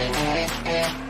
Thank 0.00 0.98
you. 1.04 1.09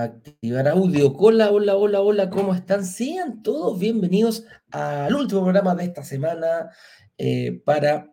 Activar 0.00 0.68
audio. 0.68 1.12
Hola, 1.18 1.50
hola, 1.50 1.76
hola, 1.76 2.00
hola, 2.00 2.30
¿cómo 2.30 2.54
están? 2.54 2.86
Sean 2.86 3.42
todos 3.42 3.78
bienvenidos 3.78 4.46
al 4.70 5.14
último 5.14 5.42
programa 5.42 5.74
de 5.74 5.84
esta 5.84 6.02
semana 6.02 6.70
eh, 7.18 7.60
para 7.62 8.10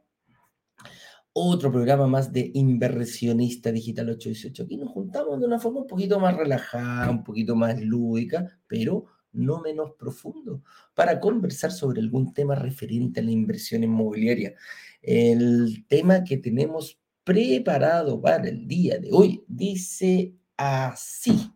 otro 1.31 1.71
programa 1.71 2.05
más 2.05 2.33
de 2.33 2.51
Inversionista 2.53 3.71
Digital 3.71 4.09
818. 4.09 4.63
Aquí 4.63 4.75
nos 4.75 4.89
juntamos 4.89 5.39
de 5.39 5.45
una 5.45 5.57
forma 5.57 5.79
un 5.79 5.87
poquito 5.87 6.19
más 6.19 6.35
relajada, 6.35 7.09
un 7.09 7.23
poquito 7.23 7.55
más 7.55 7.79
lúdica, 7.79 8.59
pero 8.67 9.05
no 9.31 9.61
menos 9.61 9.91
profundo, 9.97 10.61
para 10.93 11.17
conversar 11.17 11.71
sobre 11.71 12.01
algún 12.01 12.33
tema 12.33 12.55
referente 12.55 13.21
a 13.21 13.23
la 13.23 13.31
inversión 13.31 13.85
inmobiliaria. 13.85 14.53
El 15.01 15.85
tema 15.87 16.25
que 16.25 16.35
tenemos 16.35 16.99
preparado 17.23 18.19
para 18.19 18.49
el 18.49 18.67
día 18.67 18.97
de 18.99 19.11
hoy 19.13 19.45
dice 19.47 20.35
así. 20.57 21.53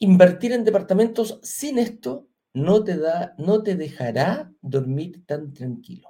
Invertir 0.00 0.52
en 0.52 0.64
departamentos 0.64 1.40
sin 1.42 1.78
esto 1.78 2.28
no 2.54 2.84
te 2.84 2.96
da, 2.96 3.34
no 3.38 3.62
te 3.62 3.74
dejará 3.74 4.52
dormir 4.62 5.24
tan 5.26 5.52
tranquilo. 5.52 6.08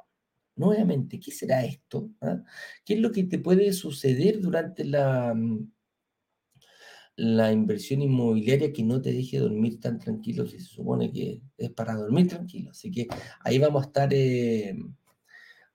Nuevamente, 0.56 1.18
¿qué 1.20 1.30
será 1.30 1.64
esto? 1.64 2.10
ah? 2.20 2.42
¿Qué 2.84 2.94
es 2.94 3.00
lo 3.00 3.12
que 3.12 3.24
te 3.24 3.38
puede 3.38 3.72
suceder 3.72 4.40
durante 4.40 4.84
la, 4.84 5.32
mm, 5.34 5.72
la 7.16 7.52
inversión 7.52 8.02
inmobiliaria 8.02 8.72
que 8.72 8.82
no 8.82 9.00
te 9.00 9.12
deje 9.12 9.38
dormir 9.38 9.80
tan 9.80 9.98
tranquilo 9.98 10.46
si 10.46 10.58
se 10.60 10.66
supone 10.66 11.12
que 11.12 11.40
es 11.56 11.70
para 11.70 11.94
dormir 11.94 12.28
tranquilo? 12.28 12.70
Así 12.72 12.90
que 12.90 13.08
ahí 13.40 13.58
vamos 13.58 13.84
a 13.84 13.86
estar, 13.86 14.12
eh, 14.12 14.76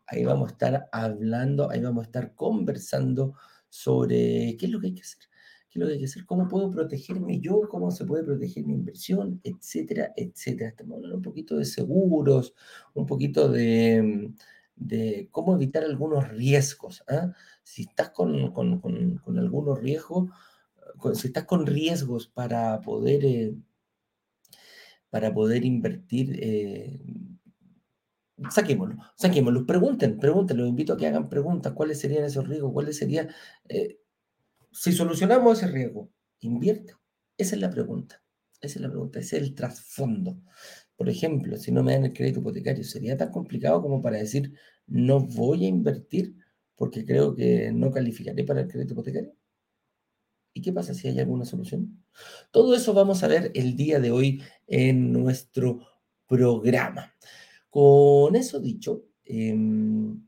ahí 0.05 0.23
vamos 0.23 0.49
a 0.49 0.51
estar 0.51 0.89
hablando, 0.91 1.69
ahí 1.69 1.81
vamos 1.81 2.03
a 2.03 2.05
estar 2.07 2.35
conversando 2.35 3.35
sobre 3.69 4.55
qué 4.57 4.67
es 4.67 4.71
lo 4.71 4.79
que 4.79 4.87
hay 4.87 4.93
que 4.95 5.01
hacer 5.01 5.32
que 5.73 6.05
hacer, 6.05 6.25
cómo 6.25 6.47
puedo 6.47 6.69
protegerme 6.69 7.39
yo, 7.39 7.61
cómo 7.69 7.91
se 7.91 8.05
puede 8.05 8.23
proteger 8.23 8.65
mi 8.65 8.73
inversión, 8.73 9.39
etcétera, 9.43 10.13
etcétera. 10.15 10.69
Estamos 10.69 10.95
hablando 10.97 11.17
un 11.17 11.23
poquito 11.23 11.57
de 11.57 11.65
seguros, 11.65 12.53
un 12.93 13.05
poquito 13.05 13.49
de, 13.49 14.31
de 14.75 15.27
cómo 15.31 15.55
evitar 15.55 15.83
algunos 15.83 16.29
riesgos. 16.29 17.03
¿ah? 17.07 17.33
Si 17.63 17.83
estás 17.83 18.09
con, 18.11 18.51
con- 18.53 18.79
con- 18.79 19.17
con 19.17 19.39
algunos 19.39 19.79
riesgos, 19.79 20.29
si 21.15 21.27
estás 21.27 21.45
con 21.45 21.65
riesgos 21.65 22.27
para 22.27 22.79
poder, 22.81 23.25
eh, 23.25 23.55
para 25.09 25.33
poder 25.33 25.63
invertir, 25.65 26.37
eh, 26.41 26.99
saquémoslo, 28.49 28.95
saquémoslo. 29.15 29.65
Pregunten, 29.65 30.17
pregunten, 30.19 30.57
los 30.57 30.67
invito 30.67 30.93
a 30.93 30.97
que 30.97 31.07
hagan 31.07 31.29
preguntas. 31.29 31.73
¿Cuáles 31.73 31.99
serían 31.99 32.25
esos 32.25 32.47
riesgos? 32.47 32.73
¿Cuáles 32.73 32.97
serían? 32.97 33.29
eh, 33.69 33.99
si 34.73 34.91
solucionamos 34.91 35.57
ese 35.57 35.71
riesgo, 35.71 36.11
¿invierto? 36.39 36.99
Esa 37.37 37.55
es 37.55 37.61
la 37.61 37.69
pregunta. 37.69 38.23
Esa 38.61 38.79
es 38.79 38.81
la 38.81 38.89
pregunta, 38.89 39.19
ese 39.19 39.37
es 39.37 39.43
el 39.43 39.55
trasfondo. 39.55 40.41
Por 40.95 41.09
ejemplo, 41.09 41.57
si 41.57 41.71
no 41.71 41.83
me 41.83 41.93
dan 41.93 42.05
el 42.05 42.13
crédito 42.13 42.39
hipotecario, 42.39 42.83
¿sería 42.83 43.17
tan 43.17 43.29
complicado 43.31 43.81
como 43.81 44.01
para 44.01 44.17
decir 44.17 44.53
no 44.87 45.19
voy 45.19 45.65
a 45.65 45.67
invertir 45.67 46.35
porque 46.75 47.05
creo 47.05 47.35
que 47.35 47.71
no 47.73 47.91
calificaré 47.91 48.43
para 48.43 48.61
el 48.61 48.67
crédito 48.67 48.93
hipotecario? 48.93 49.35
¿Y 50.53 50.61
qué 50.61 50.71
pasa 50.71 50.93
si 50.93 51.07
hay 51.07 51.19
alguna 51.19 51.45
solución? 51.45 52.03
Todo 52.51 52.75
eso 52.75 52.93
vamos 52.93 53.23
a 53.23 53.27
ver 53.27 53.51
el 53.55 53.75
día 53.75 53.99
de 53.99 54.11
hoy 54.11 54.41
en 54.67 55.11
nuestro 55.11 55.81
programa. 56.27 57.13
Con 57.69 58.35
eso 58.35 58.59
dicho, 58.59 59.05
em, 59.25 60.25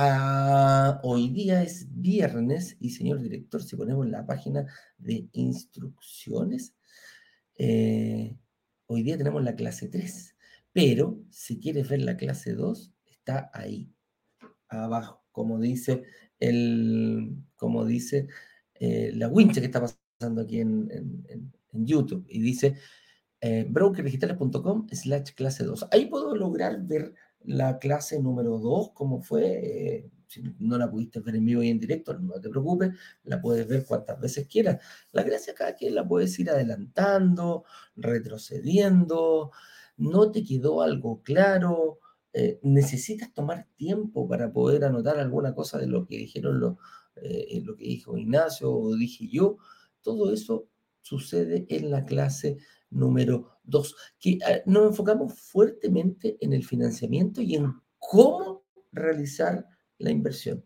Ah, 0.00 1.00
hoy 1.02 1.28
día 1.30 1.60
es 1.60 1.88
viernes 1.90 2.76
y 2.78 2.90
señor 2.90 3.20
director, 3.20 3.60
si 3.60 3.74
ponemos 3.74 4.08
la 4.08 4.24
página 4.24 4.64
de 4.96 5.28
instrucciones, 5.32 6.76
eh, 7.56 8.36
hoy 8.86 9.02
día 9.02 9.18
tenemos 9.18 9.42
la 9.42 9.56
clase 9.56 9.88
3, 9.88 10.36
pero 10.72 11.18
si 11.30 11.58
quieres 11.58 11.88
ver 11.88 12.02
la 12.02 12.16
clase 12.16 12.52
2, 12.52 12.92
está 13.06 13.50
ahí, 13.52 13.92
abajo, 14.68 15.24
como 15.32 15.58
dice 15.58 16.04
el, 16.38 17.34
como 17.56 17.84
dice 17.84 18.28
eh, 18.74 19.10
la 19.16 19.26
wincha 19.26 19.60
que 19.60 19.66
está 19.66 19.80
pasando 19.80 20.42
aquí 20.42 20.60
en, 20.60 21.52
YouTube 21.72 22.24
y 22.28 22.40
dice 22.40 22.76
eh, 23.40 23.66
brokerdigitales.com 23.68 24.86
slash 24.92 25.32
clase 25.34 25.64
2. 25.64 25.88
Ahí 25.90 26.06
puedo 26.06 26.36
lograr 26.36 26.86
ver 26.86 27.14
la 27.48 27.78
clase 27.78 28.20
número 28.20 28.58
2, 28.58 28.92
como 28.92 29.22
fue. 29.22 29.44
eh, 29.96 30.10
si 30.28 30.42
no 30.58 30.76
la 30.76 30.90
pudiste 30.90 31.20
ver 31.20 31.36
en 31.36 31.46
vivo 31.46 31.62
y 31.62 31.70
en 31.70 31.80
directo, 31.80 32.12
no 32.18 32.38
te 32.38 32.50
preocupes, 32.50 32.90
la 33.24 33.40
puedes 33.40 33.66
ver 33.66 33.86
cuantas 33.86 34.20
veces 34.20 34.46
quieras. 34.46 34.78
La 35.12 35.22
gracia 35.22 35.54
acá 35.54 35.70
es 35.70 35.76
que 35.76 35.90
la 35.90 36.06
puedes 36.06 36.38
ir 36.38 36.50
adelantando, 36.50 37.64
retrocediendo, 37.96 39.50
no 39.96 40.30
te 40.30 40.44
quedó 40.44 40.82
algo 40.82 41.22
claro, 41.22 42.00
eh, 42.34 42.60
necesitas 42.62 43.32
tomar 43.32 43.68
tiempo 43.76 44.28
para 44.28 44.52
poder 44.52 44.84
anotar 44.84 45.18
alguna 45.18 45.54
cosa 45.54 45.78
de 45.78 45.86
lo 45.86 46.06
que 46.06 46.18
dijeron 46.18 46.76
eh, 47.16 47.62
lo 47.64 47.74
que 47.74 47.84
dijo 47.84 48.18
Ignacio 48.18 48.70
o 48.70 48.94
dije 48.96 49.28
yo. 49.28 49.56
Todo 50.02 50.32
eso 50.32 50.68
sucede 51.00 51.66
en 51.70 51.90
la 51.90 52.04
clase 52.04 52.58
número 52.90 53.58
dos, 53.64 53.94
que 54.18 54.32
eh, 54.32 54.62
nos 54.66 54.86
enfocamos 54.88 55.34
fuertemente 55.38 56.36
en 56.40 56.52
el 56.52 56.64
financiamiento 56.64 57.40
y 57.42 57.54
en 57.56 57.72
cómo 57.98 58.64
realizar 58.92 59.66
la 59.98 60.10
inversión. 60.10 60.64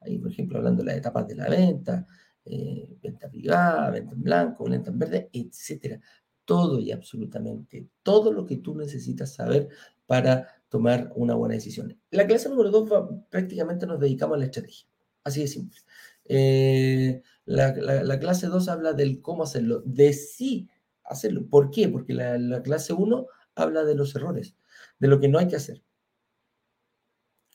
Ahí, 0.00 0.18
por 0.18 0.30
ejemplo, 0.30 0.58
hablando 0.58 0.82
de 0.82 0.86
las 0.88 0.96
etapas 0.98 1.26
de 1.26 1.34
la 1.36 1.48
venta, 1.48 2.06
eh, 2.44 2.96
venta 3.02 3.28
privada, 3.28 3.90
venta 3.90 4.14
en 4.14 4.22
blanco, 4.22 4.64
venta 4.68 4.90
en 4.90 4.98
verde, 4.98 5.30
etcétera. 5.32 6.00
Todo 6.44 6.78
y 6.78 6.92
absolutamente 6.92 7.88
todo 8.02 8.30
lo 8.32 8.44
que 8.44 8.58
tú 8.58 8.74
necesitas 8.74 9.34
saber 9.34 9.68
para 10.06 10.46
tomar 10.68 11.10
una 11.16 11.34
buena 11.34 11.54
decisión. 11.54 11.98
La 12.10 12.26
clase 12.26 12.50
número 12.50 12.70
dos 12.70 12.92
va- 12.92 13.08
prácticamente 13.30 13.86
nos 13.86 13.98
dedicamos 13.98 14.36
a 14.36 14.38
la 14.40 14.44
estrategia. 14.44 14.86
Así 15.24 15.40
de 15.40 15.48
simple. 15.48 15.80
Eh, 16.26 17.22
la, 17.46 17.74
la- 17.76 18.02
la 18.02 18.18
clase 18.18 18.46
2 18.48 18.68
habla 18.68 18.92
del 18.92 19.20
cómo 19.20 19.42
hacerlo, 19.42 19.82
de 19.84 20.12
sí 20.12 20.68
hacerlo. 21.04 21.46
¿Por 21.48 21.70
qué? 21.70 21.88
Porque 21.88 22.14
la, 22.14 22.38
la 22.38 22.62
clase 22.62 22.92
1 22.92 23.26
habla 23.54 23.84
de 23.84 23.94
los 23.94 24.14
errores, 24.16 24.56
de 24.98 25.08
lo 25.08 25.20
que 25.20 25.28
no 25.28 25.38
hay 25.38 25.48
que 25.48 25.56
hacer. 25.56 25.82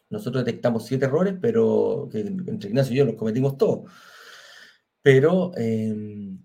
Nosotros 0.09 0.43
detectamos 0.43 0.85
siete 0.85 1.05
errores, 1.05 1.35
pero 1.39 2.09
que 2.11 2.21
entre 2.21 2.69
Ignacio 2.69 2.93
y 2.93 2.97
yo 2.97 3.05
los 3.05 3.15
cometimos 3.15 3.57
todos. 3.57 3.91
Pero 5.01 5.51
eh, 5.55 6.35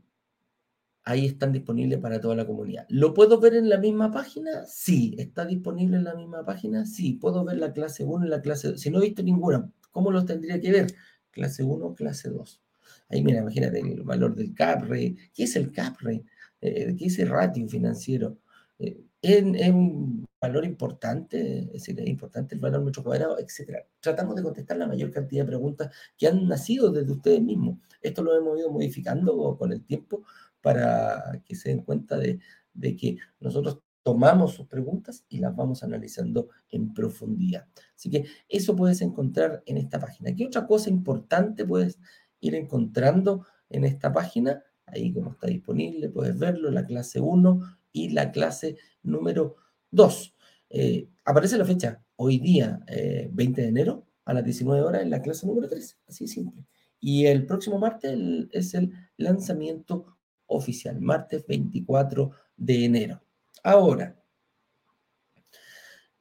ahí 1.05 1.27
están 1.27 1.53
disponibles 1.53 1.99
para 1.99 2.21
toda 2.21 2.37
la 2.37 2.47
comunidad. 2.47 2.87
¿Lo 2.89 3.15
puedo 3.15 3.41
ver 3.41 3.55
en 3.55 3.69
la 3.69 3.79
misma 3.79 4.11
página? 4.11 4.65
Sí. 4.67 5.15
¿Está 5.19 5.47
disponible 5.47 5.97
en 5.97 6.05
la 6.05 6.15
misma 6.15 6.45
página? 6.45 6.85
Sí. 6.85 7.15
¿Puedo 7.15 7.45
ver 7.45 7.57
la 7.57 7.73
clase 7.73 8.05
1 8.05 8.27
y 8.27 8.29
la 8.29 8.43
clase 8.43 8.69
2? 8.69 8.81
Si 8.81 8.91
no 8.91 8.99
he 8.99 9.07
visto 9.07 9.23
ninguna, 9.23 9.71
¿cómo 9.91 10.11
los 10.11 10.27
tendría 10.27 10.61
que 10.61 10.71
ver? 10.71 10.87
Clase 11.31 11.63
1, 11.65 11.95
clase 11.95 12.31
2. 12.31 12.61
Ahí 13.09 13.23
mira, 13.23 13.41
imagínate 13.41 13.81
el 13.81 14.03
valor 14.03 14.35
del 14.35 14.55
cap 14.55 14.83
rate. 14.83 15.17
¿Qué 15.35 15.45
es 15.45 15.57
el 15.57 15.73
cap 15.73 15.97
rate? 16.01 16.25
Eh, 16.65 16.97
¿Qué 16.97 17.07
el 17.07 17.29
ratio 17.29 17.69
financiero? 17.69 18.39
Eh, 18.79 18.99
¿es, 19.21 19.45
es 19.55 19.71
un 19.71 20.25
valor 20.41 20.65
importante? 20.65 21.59
Es 21.67 21.73
decir, 21.73 22.01
¿es 22.01 22.09
importante 22.09 22.55
el 22.55 22.61
valor 22.63 22.83
metro 22.83 23.05
cuadrado? 23.05 23.39
Etcétera. 23.39 23.87
Tratamos 24.01 24.35
de 24.35 24.43
contestar 24.43 24.79
la 24.79 24.87
mayor 24.87 25.11
cantidad 25.11 25.43
de 25.45 25.49
preguntas 25.49 25.95
que 26.17 26.27
han 26.27 26.49
nacido 26.49 26.91
desde 26.91 27.13
ustedes 27.13 27.43
mismos. 27.43 27.79
Esto 28.01 28.23
lo 28.23 28.35
hemos 28.35 28.59
ido 28.59 28.71
modificando 28.71 29.57
con 29.59 29.73
el 29.73 29.85
tiempo 29.85 30.25
para 30.63 31.43
que 31.45 31.55
se 31.55 31.69
den 31.69 31.83
cuenta 31.83 32.17
de, 32.17 32.41
de 32.73 32.97
que 32.97 33.19
nosotros 33.41 33.81
tomamos 34.03 34.55
sus 34.55 34.67
preguntas 34.67 35.25
y 35.29 35.39
las 35.39 35.55
vamos 35.55 35.83
analizando 35.83 36.49
en 36.71 36.95
profundidad. 36.95 37.67
Así 37.95 38.09
que 38.09 38.25
eso 38.49 38.75
puedes 38.75 39.03
encontrar 39.03 39.63
en 39.67 39.77
esta 39.77 39.99
página. 40.01 40.35
¿Qué 40.35 40.47
otra 40.47 40.67
cosa 40.67 40.89
importante 40.89 41.67
puedes 41.67 41.99
ir 42.41 42.55
encontrando 42.55 43.47
en 43.69 43.85
esta 43.85 44.13
página? 44.13 44.63
Ahí 44.95 45.13
como 45.13 45.33
está 45.33 45.49
disponible, 45.49 46.09
puedes 46.09 46.39
verlo, 46.39 46.71
la 46.71 46.87
clase 46.87 47.21
1 47.21 47.61
y 47.93 48.11
la 48.11 48.31
clase 48.33 48.77
número 49.03 49.57
2. 49.91 50.35
Eh, 50.71 51.09
aparece 51.25 51.59
la 51.59 51.65
fecha, 51.65 52.03
hoy 52.17 52.39
día, 52.39 52.81
eh, 52.89 53.29
20 53.33 53.63
de 53.63 53.69
enero, 53.69 54.07
a 54.25 54.35
las 54.35 54.45
19 54.45 54.83
horas, 54.83 55.03
en 55.03 55.11
la 55.11 55.23
clase 55.23 55.47
número 55.47 55.69
3. 55.69 55.99
Así 56.09 56.27
simple. 56.27 56.65
Y 57.01 57.27
el 57.27 57.47
próximo 57.47 57.79
martes 57.79 58.19
es 58.53 58.75
el 58.75 58.93
lanzamiento 59.17 60.17
oficial, 60.47 61.01
martes 61.01 61.45
24 61.47 62.31
de 62.57 62.85
enero. 62.85 63.23
Ahora, 63.63 64.17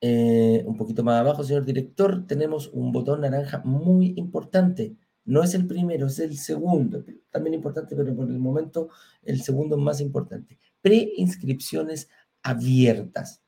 eh, 0.06 0.64
un 0.66 0.76
poquito 0.76 1.02
más 1.02 1.22
abajo, 1.22 1.46
señor 1.46 1.64
director, 1.64 2.28
tenemos 2.28 2.68
un 2.74 2.92
botón 2.92 3.22
naranja 3.22 3.62
muy 3.64 4.14
importante. 4.18 4.98
No 5.26 5.44
es 5.44 5.54
el 5.54 5.68
primero, 5.68 6.08
es 6.08 6.20
el 6.20 6.38
segundo. 6.38 7.04
También 7.32 7.54
importante, 7.54 7.96
pero 7.96 8.16
por 8.16 8.30
el 8.30 8.40
momento 8.40 8.90
el 9.24 9.42
segundo 9.42 9.78
más 9.78 10.02
importante. 10.02 10.58
Preinscripciones 10.82 12.10
abiertas. 12.42 13.42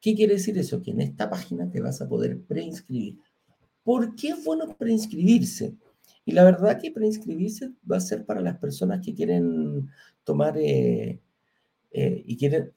¿Qué 0.00 0.14
quiere 0.14 0.34
decir 0.34 0.58
eso? 0.58 0.82
Que 0.82 0.90
en 0.90 1.00
esta 1.00 1.30
página 1.30 1.70
te 1.70 1.80
vas 1.80 2.02
a 2.02 2.08
poder 2.08 2.42
preinscribir. 2.42 3.18
¿Por 3.82 4.14
qué 4.14 4.28
es 4.30 4.44
bueno 4.44 4.76
preinscribirse? 4.76 5.74
Y 6.24 6.32
la 6.32 6.44
verdad 6.44 6.80
que 6.80 6.90
preinscribirse 6.90 7.72
va 7.90 7.96
a 7.96 8.00
ser 8.00 8.24
para 8.24 8.40
las 8.40 8.58
personas 8.58 9.04
que 9.04 9.14
quieren 9.14 9.88
tomar 10.24 10.56
eh, 10.58 11.20
eh, 11.90 12.22
y 12.26 12.36
quieren, 12.36 12.72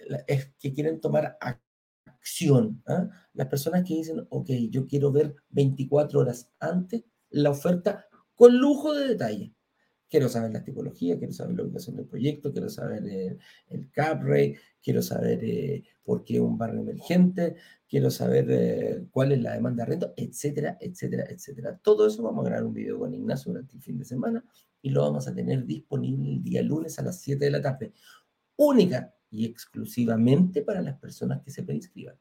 que 0.59 0.73
quieren 0.73 0.99
tomar 1.01 1.37
acción. 1.39 2.81
¿ah? 2.87 3.09
Las 3.33 3.47
personas 3.47 3.83
que 3.83 3.95
dicen, 3.95 4.25
ok, 4.29 4.49
yo 4.69 4.87
quiero 4.87 5.11
ver 5.11 5.35
24 5.49 6.19
horas 6.19 6.49
antes 6.59 7.03
la 7.29 7.49
oferta 7.49 8.07
con 8.35 8.57
lujo 8.57 8.93
de 8.93 9.07
detalle. 9.07 9.53
Quiero 10.07 10.29
saber 10.29 10.51
la 10.51 10.63
tipología, 10.63 11.17
quiero 11.17 11.33
saber 11.33 11.55
la 11.55 11.63
ubicación 11.63 11.95
del 11.95 12.05
proyecto, 12.05 12.51
quiero 12.51 12.69
saber 12.69 13.03
el, 13.07 13.39
el 13.67 13.91
cap 13.91 14.21
rate, 14.23 14.59
quiero 14.81 15.01
saber 15.01 15.43
eh, 15.43 15.83
por 16.03 16.23
qué 16.23 16.39
un 16.39 16.57
barrio 16.57 16.81
emergente, 16.81 17.55
quiero 17.89 18.11
saber 18.11 18.45
eh, 18.49 19.05
cuál 19.09 19.31
es 19.31 19.41
la 19.41 19.53
demanda 19.53 19.83
de 19.83 19.89
renta, 19.89 20.13
etcétera, 20.15 20.77
etcétera, 20.79 21.25
etcétera. 21.27 21.79
Todo 21.81 22.07
eso 22.07 22.21
vamos 22.21 22.45
a 22.45 22.49
grabar 22.49 22.65
un 22.65 22.73
video 22.73 22.99
con 22.99 23.13
Ignacio 23.13 23.51
durante 23.51 23.75
el 23.75 23.81
fin 23.81 23.97
de 23.97 24.05
semana 24.05 24.45
y 24.81 24.91
lo 24.91 25.01
vamos 25.01 25.27
a 25.27 25.33
tener 25.33 25.65
disponible 25.65 26.33
el 26.33 26.43
día 26.43 26.61
lunes 26.61 26.99
a 26.99 27.01
las 27.01 27.19
7 27.19 27.43
de 27.43 27.51
la 27.51 27.61
tarde. 27.61 27.91
Única 28.57 29.15
y 29.31 29.45
exclusivamente 29.45 30.61
para 30.61 30.81
las 30.81 30.99
personas 30.99 31.41
que 31.41 31.49
se 31.49 31.63
preinscriban. 31.63 32.15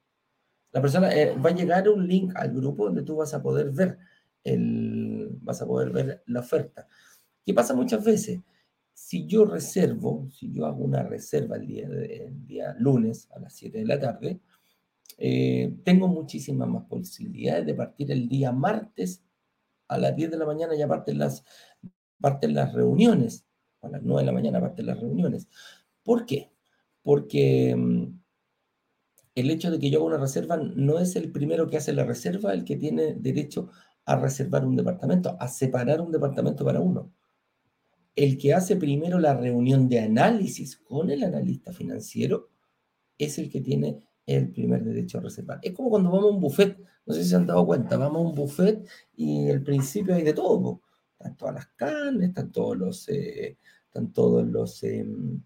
La 0.72 0.80
persona 0.80 1.14
eh, 1.14 1.36
va 1.36 1.50
a 1.50 1.54
llegar 1.54 1.88
un 1.88 2.08
link 2.08 2.32
al 2.34 2.50
grupo 2.52 2.86
donde 2.86 3.02
tú 3.02 3.16
vas 3.16 3.34
a 3.34 3.42
poder 3.42 3.70
ver 3.70 3.98
el, 4.44 5.30
vas 5.42 5.62
a 5.62 5.66
poder 5.66 5.90
ver 5.90 6.22
la 6.26 6.40
oferta. 6.40 6.86
¿Qué 7.44 7.52
pasa 7.52 7.74
muchas 7.74 8.04
veces? 8.04 8.40
Si 8.92 9.26
yo 9.26 9.44
reservo, 9.44 10.28
si 10.30 10.52
yo 10.52 10.66
hago 10.66 10.84
una 10.84 11.02
reserva 11.02 11.56
el 11.56 11.66
día, 11.66 11.86
el 11.86 12.46
día 12.46 12.76
lunes 12.78 13.28
a 13.32 13.40
las 13.40 13.54
7 13.54 13.78
de 13.78 13.86
la 13.86 13.98
tarde, 13.98 14.40
eh, 15.18 15.74
tengo 15.84 16.08
muchísimas 16.08 16.68
más 16.68 16.84
posibilidades 16.84 17.66
de 17.66 17.74
partir 17.74 18.10
el 18.10 18.28
día 18.28 18.52
martes 18.52 19.22
a 19.88 19.98
las 19.98 20.16
10 20.16 20.30
de 20.30 20.38
la 20.38 20.46
mañana 20.46 20.74
ya 20.74 20.88
parten 20.88 21.18
las, 21.18 21.44
parten 22.20 22.54
las 22.54 22.72
reuniones, 22.72 23.46
a 23.82 23.88
las 23.88 24.02
9 24.02 24.22
de 24.22 24.26
la 24.26 24.32
mañana 24.32 24.60
parten 24.60 24.86
las 24.86 25.00
reuniones. 25.00 25.48
¿Por 26.02 26.26
qué? 26.26 26.50
Porque 27.02 27.74
mm, 27.76 28.18
el 29.34 29.50
hecho 29.50 29.70
de 29.70 29.78
que 29.78 29.90
yo 29.90 29.98
haga 29.98 30.06
una 30.06 30.18
reserva 30.18 30.56
no 30.56 30.98
es 30.98 31.16
el 31.16 31.30
primero 31.32 31.68
que 31.68 31.76
hace 31.76 31.92
la 31.92 32.04
reserva 32.04 32.52
el 32.52 32.64
que 32.64 32.76
tiene 32.76 33.14
derecho 33.14 33.70
a 34.06 34.16
reservar 34.16 34.66
un 34.66 34.76
departamento, 34.76 35.36
a 35.40 35.48
separar 35.48 36.00
un 36.00 36.12
departamento 36.12 36.64
para 36.64 36.80
uno. 36.80 37.12
El 38.14 38.38
que 38.38 38.54
hace 38.54 38.76
primero 38.76 39.18
la 39.18 39.34
reunión 39.34 39.88
de 39.88 40.00
análisis 40.00 40.76
con 40.76 41.10
el 41.10 41.24
analista 41.24 41.72
financiero 41.72 42.50
es 43.18 43.38
el 43.38 43.50
que 43.50 43.60
tiene 43.60 44.02
el 44.26 44.50
primer 44.50 44.84
derecho 44.84 45.18
a 45.18 45.22
reservar. 45.22 45.58
Es 45.62 45.72
como 45.72 45.90
cuando 45.90 46.10
vamos 46.10 46.26
a 46.26 46.34
un 46.34 46.40
buffet, 46.40 46.78
no 47.06 47.14
sé 47.14 47.22
si 47.22 47.30
se 47.30 47.36
han 47.36 47.46
dado 47.46 47.66
cuenta, 47.66 47.96
vamos 47.96 48.24
a 48.24 48.28
un 48.28 48.34
buffet 48.34 48.86
y 49.16 49.50
al 49.50 49.62
principio 49.62 50.14
hay 50.14 50.22
de 50.22 50.32
todo, 50.32 50.82
están 51.12 51.36
todas 51.36 51.54
las 51.54 51.66
carnes, 51.76 52.28
están 52.28 52.50
todos 52.52 52.76
los, 52.76 53.08
eh, 53.08 53.58
están 53.86 54.12
todos 54.12 54.82
em, 54.84 55.40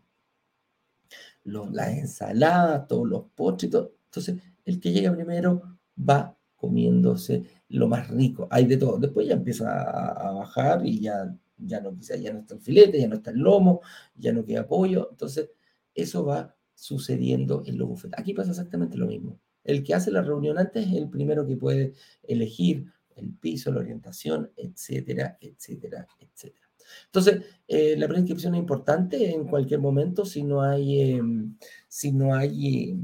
los, 1.45 1.73
las 1.73 1.89
ensaladas, 1.89 2.87
todos 2.87 3.09
los 3.09 3.25
postres, 3.35 3.73
entonces 4.05 4.37
el 4.65 4.81
que 4.81 4.93
llega 4.93 5.15
primero 5.15 5.79
va 5.99 6.38
comiéndose 6.59 7.45
lo 7.71 7.89
más 7.89 8.09
rico, 8.09 8.49
hay 8.51 8.67
de 8.67 8.77
todo, 8.77 8.99
después 8.99 9.27
ya 9.27 9.35
empieza 9.35 9.81
a, 9.83 10.33
bajar 10.33 10.85
y 10.85 11.01
ya 11.01 11.35
ya 11.59 11.81
no, 11.81 11.97
ya 12.01 12.33
no 12.33 12.41
está 12.41 12.55
el 12.55 12.61
filete, 12.61 13.01
ya 13.01 13.09
no 13.09 13.17
está 13.17 13.31
el 13.31 13.39
lomo, 13.39 13.81
ya 14.15 14.33
no 14.33 14.45
queda 14.45 14.67
pollo. 14.67 15.09
Entonces, 15.11 15.51
eso 15.95 16.25
va 16.25 16.55
sucediendo 16.75 17.63
en 17.67 17.79
los 17.79 17.89
bufetes. 17.89 18.19
Aquí 18.19 18.35
pasa 18.35 18.51
exactamente 18.51 18.97
lo 18.97 19.07
mismo. 19.07 19.41
El 19.65 19.83
que 19.83 19.95
hace 19.95 20.11
la 20.11 20.23
reunión 20.23 20.59
antes 20.59 20.87
es 20.87 20.95
el 20.95 21.09
primero 21.09 21.47
que 21.47 21.57
puede 21.57 21.95
elegir 22.23 22.87
el 23.17 23.35
piso, 23.35 23.73
la 23.73 23.81
orientación, 23.81 24.53
etcétera, 24.57 25.37
etcétera, 25.41 26.07
etcétera. 26.21 26.69
Entonces, 27.07 27.43
eh, 27.67 27.97
la 27.99 28.09
preinscripción 28.09 28.55
es 28.55 28.61
importante 28.61 29.31
en 29.31 29.47
cualquier 29.47 29.81
momento 29.81 30.25
si 30.25 30.43
no 30.43 30.63
hay, 30.63 31.13
em, 31.13 31.57
si 31.89 32.13
no 32.13 32.35
hay, 32.35 32.97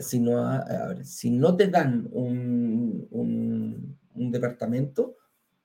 si, 0.00 0.20
no 0.20 0.62
si 1.02 1.30
no 1.30 1.56
te 1.56 1.68
dan 1.68 2.08
un, 2.12 3.06
un, 3.10 3.98
un 4.14 4.30
departamento, 4.30 5.16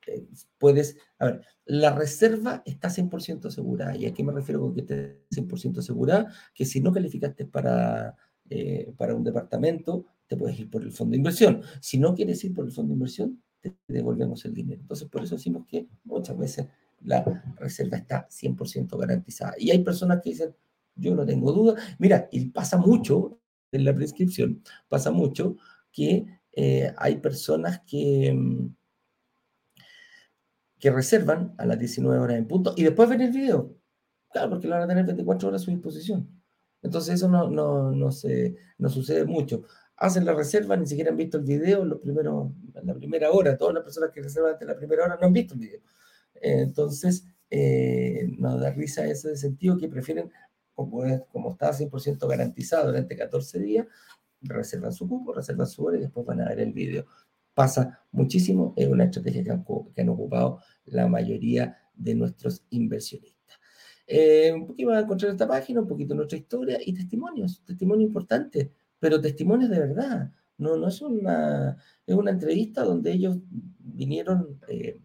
eh, 0.08 0.26
puedes, 0.58 0.98
a 1.20 1.26
ver, 1.26 1.42
la 1.66 1.94
reserva 1.94 2.62
está 2.66 2.90
100% 2.90 3.50
segura. 3.50 3.96
¿Y 3.96 4.06
a 4.06 4.14
qué 4.14 4.24
me 4.24 4.34
refiero 4.34 4.62
con 4.62 4.74
que 4.74 4.82
esté 4.82 5.22
100% 5.32 5.82
segura? 5.82 6.28
Que 6.54 6.66
si 6.66 6.82
no 6.82 6.92
calificaste 6.92 7.46
para, 7.46 8.16
eh, 8.50 8.94
para 8.98 9.16
un 9.16 9.24
departamento, 9.24 10.06
te 10.28 10.38
puedes 10.38 10.60
ir 10.60 10.70
por 10.70 10.84
el 10.84 10.92
fondo 10.92 11.12
de 11.12 11.18
inversión. 11.18 11.62
Si 11.82 11.98
no 11.98 12.16
quieres 12.16 12.44
ir 12.44 12.54
por 12.54 12.66
el 12.66 12.72
fondo 12.72 12.90
de 12.90 12.96
inversión, 12.96 13.42
te 13.62 13.76
devolvemos 13.88 14.46
el 14.46 14.54
dinero. 14.54 14.82
Entonces, 14.82 15.08
por 15.10 15.24
eso 15.24 15.36
decimos 15.36 15.66
que 15.68 15.88
muchas 16.04 16.38
veces 16.38 16.68
la 17.02 17.24
reserva 17.58 17.98
está 17.98 18.28
100% 18.30 18.98
garantizada. 18.98 19.54
Y 19.58 19.72
hay 19.72 19.80
personas 19.80 20.22
que 20.22 20.32
dicen, 20.32 20.56
yo 20.96 21.14
no 21.16 21.26
tengo 21.26 21.52
duda. 21.52 21.76
Mira, 22.00 22.28
y 22.32 22.46
pasa 22.50 22.78
mucho 22.78 23.40
en 23.72 23.86
la 23.86 23.94
prescripción, 23.94 24.64
pasa 24.88 25.12
mucho 25.12 25.58
que 25.92 26.26
eh, 26.54 26.94
hay 26.98 27.18
personas 27.18 27.82
que 27.86 28.34
mm, 28.34 28.68
que 30.80 30.92
reservan 30.92 31.56
a 31.58 31.66
las 31.66 31.80
19 31.80 32.20
horas 32.20 32.38
en 32.38 32.48
punto 32.48 32.74
y 32.78 32.84
después 32.84 33.10
ven 33.10 33.22
el 33.22 33.32
video. 33.32 33.76
Claro, 34.32 34.52
porque 34.52 34.68
lo 34.68 34.76
van 34.76 34.84
a 34.84 34.88
tener 34.88 35.06
24 35.06 35.48
horas 35.48 35.62
a 35.62 35.66
su 35.66 35.72
disposición. 35.72 36.30
Entonces 36.82 37.16
eso 37.16 37.28
no, 37.28 37.50
no, 37.50 37.92
no, 37.92 38.12
se, 38.12 38.56
no 38.78 38.90
sucede 38.90 39.26
mucho. 39.26 39.64
Hacen 39.98 40.26
la 40.26 40.34
reserva, 40.34 40.76
ni 40.78 40.86
siquiera 40.86 41.10
han 41.10 41.18
visto 41.18 41.38
el 41.38 41.44
video 41.44 41.86
los 41.86 42.00
primeros, 42.00 42.52
la 42.84 42.94
primera 42.94 43.32
hora. 43.32 43.58
Todas 43.58 43.74
las 43.74 43.84
personas 43.84 44.12
que 44.12 44.22
reservan 44.22 44.52
antes 44.52 44.68
de 44.68 44.74
la 44.74 44.78
primera 44.78 45.06
hora 45.06 45.18
no 45.20 45.26
han 45.26 45.34
visto 45.34 45.56
el 45.56 45.62
video. 45.62 45.80
entonces, 46.36 47.26
eh, 47.50 48.28
nos 48.38 48.60
da 48.60 48.72
risa 48.72 49.08
ese 49.08 49.36
sentido 49.38 49.78
que 49.78 49.88
prefieren, 49.88 50.32
como, 50.76 51.04
como 51.32 51.52
está 51.52 51.72
100% 51.72 52.28
garantizado 52.28 52.88
durante 52.88 53.16
14 53.16 53.60
días, 53.60 53.88
reservan 54.42 54.94
su 54.94 55.08
cupo, 55.08 55.34
reservan 55.34 55.68
su 55.68 55.84
hora 55.84 55.98
y 55.98 56.02
después 56.02 56.26
van 56.26 56.42
a 56.42 56.50
ver 56.50 56.60
el 56.60 56.74
video 56.74 57.06
pasa 57.56 58.02
muchísimo, 58.12 58.74
es 58.76 58.88
una 58.88 59.06
estrategia 59.06 59.44
que 59.44 60.02
han, 60.02 60.10
ocupado 60.10 60.60
la 60.86 61.08
mayoría 61.08 61.76
de 61.96 62.14
nuestros 62.14 62.64
inversionistas. 62.70 63.58
Eh, 64.06 64.52
un 64.54 64.68
poquito 64.68 64.90
va 64.90 64.98
a 64.98 65.02
encontrar 65.02 65.32
esta 65.32 65.48
página, 65.48 65.82
un 65.82 65.88
poquito 65.88 66.14
nuestra 66.14 66.38
historia 66.38 66.78
y 66.86 66.94
testimonios, 66.94 67.64
testimonios 67.66 68.10
importantes, 68.10 68.70
pero 69.00 69.20
testimonios 69.20 69.72
de 69.72 69.80
verdad. 69.80 70.32
No, 70.58 70.78
no 70.78 70.88
es 70.88 71.02
una, 71.02 71.78
es 72.06 72.16
una 72.16 72.32
entrevista 72.32 72.84
donde 72.84 73.14
ellos 73.14 73.38
vinieron, 73.80 74.60
eh, 74.68 75.00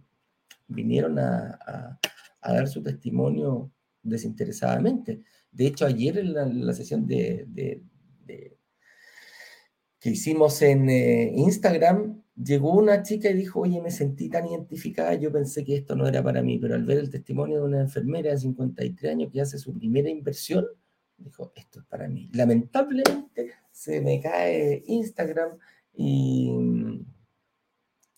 vinieron 0.67 1.19
a, 1.19 1.99
dar 2.43 2.69
su 2.69 2.83
testimonio 2.83 3.71
desinteresadamente. 4.03 5.23
De 5.53 5.67
hecho, 5.67 5.87
ayer 5.87 6.19
en 6.19 6.67
la, 6.67 6.73
sesión 6.73 7.07
que 7.07 7.83
hicimos 10.05 10.63
en 10.63 10.89
eh, 10.89 11.33
Instagram, 11.37 12.23
llegó 12.35 12.73
una 12.73 13.03
chica 13.03 13.31
y 13.31 13.35
dijo, 13.35 13.61
oye, 13.61 13.81
me 13.83 13.91
sentí 13.91 14.29
tan 14.29 14.47
identificada, 14.47 15.15
yo 15.15 15.31
pensé 15.31 15.65
que 15.65 15.77
esto 15.77 15.95
no 15.95 16.07
era 16.07 16.23
para 16.23 16.43
mí, 16.43 16.59
pero 16.59 16.75
al 16.75 16.85
ver 16.85 16.99
el 16.99 17.11
testimonio 17.11 17.59
de 17.59 17.65
una 17.65 17.81
enfermera 17.81 18.31
de 18.31 18.39
53 18.39 19.13
años 19.13 19.31
que 19.33 19.41
hace 19.41 19.59
su 19.59 19.75
primera 19.75 20.09
inversión, 20.09 20.67
dijo, 21.19 21.53
esto 21.55 21.81
es 21.81 21.87
para 21.87 22.09
mí. 22.09 22.31
Lamentablemente 22.33 23.53
se 23.71 24.01
me 24.01 24.21
cae 24.21 24.83
Instagram 24.87 25.59
y 25.95 26.51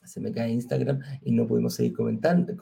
se 0.04 0.20
me 0.20 0.32
cae 0.32 0.50
Instagram 0.50 1.00
y 1.22 1.32
no 1.32 1.46
pudimos 1.46 1.74
seguir 1.74 1.92
comentando, 1.94 2.54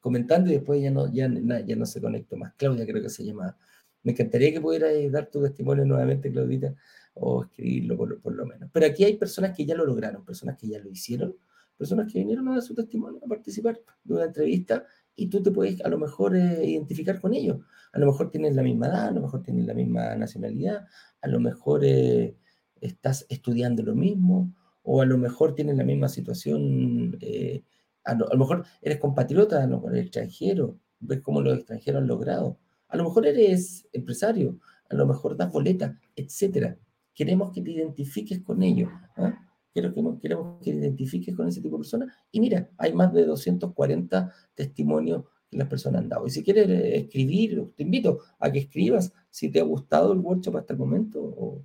comentando 0.00 0.50
y 0.50 0.54
después 0.54 0.82
ya 0.82 0.90
no, 0.90 1.12
ya, 1.12 1.28
ya 1.64 1.76
no 1.76 1.86
se 1.86 2.00
conectó 2.00 2.36
más. 2.36 2.54
Claudia 2.54 2.86
creo 2.86 3.02
que 3.02 3.08
se 3.08 3.24
llama. 3.24 3.56
Me 4.02 4.12
encantaría 4.12 4.52
que 4.52 4.60
pudieras 4.60 4.92
dar 5.10 5.30
tu 5.30 5.42
testimonio 5.42 5.84
nuevamente, 5.84 6.30
Claudita, 6.30 6.74
o 7.14 7.42
escribirlo 7.44 7.96
por, 7.96 8.34
lo 8.34 8.46
menos. 8.46 8.70
Pero 8.72 8.86
aquí 8.86 9.04
hay 9.04 9.16
personas 9.16 9.56
que 9.56 9.66
ya 9.66 9.74
lo 9.74 9.84
lograron, 9.84 10.24
personas 10.24 10.56
que 10.56 10.68
ya 10.68 10.78
lo 10.78 10.90
hicieron, 10.90 11.36
personas 11.76 12.12
que 12.12 12.18
vinieron 12.18 12.48
a 12.48 12.52
dar 12.52 12.62
su 12.62 12.74
testimonio, 12.74 13.20
a 13.24 13.28
participar 13.28 13.80
de 14.04 14.14
una 14.14 14.24
entrevista 14.24 14.84
y 15.14 15.28
tú 15.28 15.42
te 15.42 15.50
puedes 15.50 15.80
a 15.84 15.88
lo 15.88 15.98
mejor 15.98 16.36
eh, 16.36 16.64
identificar 16.64 17.20
con 17.20 17.34
ellos. 17.34 17.58
A 17.92 17.98
lo 17.98 18.06
mejor 18.06 18.30
tienen 18.30 18.54
la 18.54 18.62
misma 18.62 18.86
edad, 18.86 19.08
a 19.08 19.10
lo 19.12 19.22
mejor 19.22 19.42
tienen 19.42 19.66
la 19.66 19.74
misma 19.74 20.14
nacionalidad, 20.16 20.86
a 21.20 21.28
lo 21.28 21.40
mejor 21.40 21.84
eh, 21.84 22.36
estás 22.80 23.26
estudiando 23.28 23.82
lo 23.82 23.94
mismo 23.94 24.54
o 24.82 25.02
a 25.02 25.06
lo 25.06 25.18
mejor 25.18 25.54
tienen 25.54 25.76
la 25.76 25.84
misma 25.84 26.08
situación, 26.08 27.18
eh, 27.20 27.62
A 28.04 28.14
lo, 28.14 28.38
mejor 28.38 28.64
eres 28.80 28.98
compatriota, 28.98 29.62
a 29.62 29.66
lo 29.66 29.76
mejor 29.76 29.92
eres 29.92 30.06
extranjero, 30.06 30.78
ves 31.00 31.20
cómo 31.20 31.42
los 31.42 31.58
extranjeros 31.58 32.00
han 32.02 32.08
logrado. 32.08 32.58
A 32.88 32.96
lo 32.96 33.04
mejor 33.04 33.26
eres 33.26 33.86
empresario, 33.92 34.58
a 34.88 34.94
lo 34.94 35.06
mejor 35.06 35.36
das 35.36 35.52
boleta, 35.52 35.98
etcétera. 36.16 36.76
Queremos 37.14 37.52
que 37.52 37.60
te 37.60 37.72
identifiques 37.72 38.40
con 38.40 38.62
ellos. 38.62 38.90
¿ah? 39.16 39.38
Queremos, 39.74 40.18
queremos 40.20 40.58
que 40.62 40.72
te 40.72 40.78
identifiques 40.78 41.34
con 41.34 41.48
ese 41.48 41.60
tipo 41.60 41.76
de 41.76 41.80
personas. 41.80 42.14
Y 42.32 42.40
mira, 42.40 42.70
hay 42.78 42.92
más 42.92 43.12
de 43.12 43.24
240 43.24 44.32
testimonios 44.54 45.24
que 45.50 45.56
las 45.56 45.68
personas 45.68 46.02
han 46.02 46.08
dado. 46.08 46.26
Y 46.26 46.30
si 46.30 46.42
quieres 46.42 46.68
escribir, 46.68 47.72
te 47.76 47.82
invito 47.82 48.20
a 48.38 48.50
que 48.50 48.60
escribas 48.60 49.12
si 49.30 49.50
te 49.50 49.60
ha 49.60 49.64
gustado 49.64 50.12
el 50.12 50.18
workshop 50.18 50.56
hasta 50.56 50.72
el 50.72 50.78
momento 50.78 51.20
o, 51.20 51.64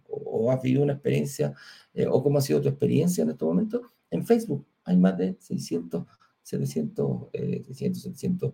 has 0.52 0.62
vivido 0.62 0.84
una 0.84 0.94
experiencia 0.94 1.54
eh, 1.94 2.06
o 2.06 2.22
cómo 2.22 2.38
ha 2.38 2.42
sido 2.42 2.60
tu 2.60 2.68
experiencia 2.68 3.24
en 3.24 3.30
este 3.30 3.46
momento. 3.46 3.82
En 4.12 4.26
Facebook 4.26 4.66
hay 4.84 4.98
más 4.98 5.18
de 5.18 5.38
600, 5.40 6.06
700, 6.44 7.30
600 7.32 8.02
700 8.02 8.54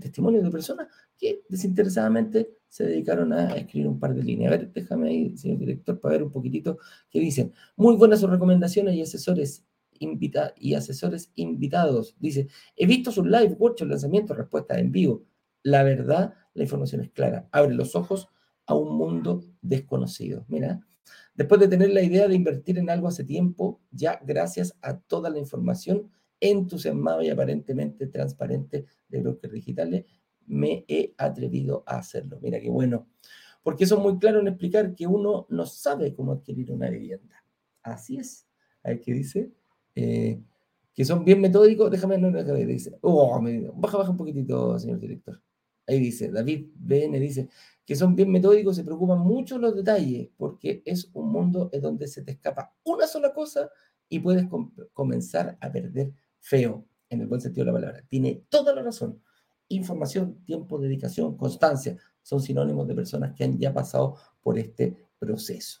testimonios 0.00 0.42
de 0.44 0.50
personas 0.50 0.88
que 1.18 1.42
desinteresadamente 1.48 2.56
se 2.68 2.84
dedicaron 2.84 3.32
a 3.32 3.54
escribir 3.54 3.88
un 3.88 4.00
par 4.00 4.14
de 4.14 4.22
líneas. 4.22 4.52
A 4.52 4.56
ver, 4.56 4.72
déjame 4.72 5.08
ahí, 5.08 5.36
señor 5.36 5.58
director, 5.58 6.00
para 6.00 6.14
ver 6.14 6.22
un 6.24 6.30
poquitito 6.30 6.78
qué 7.10 7.20
dicen. 7.20 7.52
Muy 7.76 7.96
buenas 7.96 8.20
sus 8.20 8.30
recomendaciones 8.30 8.94
y 8.94 9.02
asesores 9.02 9.64
invita 9.98 10.54
y 10.56 10.74
asesores 10.74 11.30
invitados. 11.34 12.16
Dice, 12.18 12.48
he 12.76 12.86
visto 12.86 13.12
sus 13.12 13.26
live, 13.26 13.56
workshop, 13.58 13.88
lanzamientos, 13.88 14.36
respuestas 14.36 14.78
en 14.78 14.90
vivo. 14.90 15.24
La 15.62 15.82
verdad, 15.82 16.34
la 16.54 16.62
información 16.62 17.00
es 17.02 17.10
clara. 17.10 17.48
Abre 17.52 17.74
los 17.74 17.94
ojos 17.94 18.28
a 18.66 18.74
un 18.74 18.96
mundo 18.96 19.44
desconocido. 19.62 20.44
Mira, 20.48 20.80
después 21.34 21.60
de 21.60 21.68
tener 21.68 21.90
la 21.90 22.02
idea 22.02 22.28
de 22.28 22.34
invertir 22.34 22.78
en 22.78 22.90
algo 22.90 23.08
hace 23.08 23.24
tiempo, 23.24 23.80
ya 23.90 24.20
gracias 24.24 24.76
a 24.82 24.98
toda 24.98 25.30
la 25.30 25.38
información 25.38 26.10
entusiasmada 26.40 27.24
y 27.24 27.30
aparentemente 27.30 28.06
transparente 28.06 28.86
de 29.08 29.20
brokers 29.20 29.52
digitales, 29.52 30.04
me 30.46 30.84
he 30.88 31.14
atrevido 31.16 31.84
a 31.86 31.98
hacerlo. 31.98 32.38
Mira 32.42 32.60
qué 32.60 32.70
bueno. 32.70 33.08
Porque 33.62 33.84
es 33.84 33.96
muy 33.96 34.18
claro 34.18 34.40
en 34.40 34.48
explicar 34.48 34.94
que 34.94 35.06
uno 35.06 35.46
no 35.48 35.64
sabe 35.64 36.14
cómo 36.14 36.32
adquirir 36.32 36.70
una 36.70 36.90
vivienda. 36.90 37.42
Así 37.82 38.18
es. 38.18 38.46
Ver 38.82 39.00
qué 39.00 39.12
dice. 39.14 39.52
Eh, 39.94 40.40
que 40.92 41.04
son 41.04 41.24
bien 41.24 41.40
metódicos. 41.40 41.90
Déjame, 41.90 42.18
no, 42.18 42.30
déjame, 42.30 42.66
dice. 42.66 42.98
Oh, 43.00 43.40
baja, 43.74 43.98
baja 43.98 44.10
un 44.10 44.16
poquitito, 44.18 44.78
señor 44.78 45.00
director. 45.00 45.40
Ahí 45.86 45.98
dice, 45.98 46.30
David 46.30 46.68
BN 46.74 47.18
dice 47.18 47.48
que 47.84 47.96
son 47.96 48.16
bien 48.16 48.30
metódicos, 48.30 48.76
se 48.76 48.84
preocupan 48.84 49.20
mucho 49.20 49.58
los 49.58 49.76
detalles, 49.76 50.30
porque 50.36 50.82
es 50.86 51.10
un 51.12 51.30
mundo 51.30 51.68
en 51.72 51.82
donde 51.82 52.06
se 52.06 52.22
te 52.22 52.32
escapa 52.32 52.74
una 52.84 53.06
sola 53.06 53.32
cosa 53.32 53.70
y 54.08 54.20
puedes 54.20 54.46
comenzar 54.92 55.58
a 55.60 55.70
perder 55.70 56.12
feo, 56.44 56.84
en 57.08 57.22
el 57.22 57.26
buen 57.26 57.40
sentido 57.40 57.64
de 57.64 57.72
la 57.72 57.78
palabra. 57.78 58.04
Tiene 58.06 58.42
toda 58.50 58.74
la 58.74 58.82
razón. 58.82 59.20
Información, 59.68 60.44
tiempo, 60.44 60.78
dedicación, 60.78 61.36
constancia 61.38 61.96
son 62.22 62.40
sinónimos 62.42 62.86
de 62.86 62.94
personas 62.94 63.34
que 63.34 63.44
han 63.44 63.58
ya 63.58 63.72
pasado 63.72 64.16
por 64.42 64.58
este 64.58 64.94
proceso. 65.18 65.80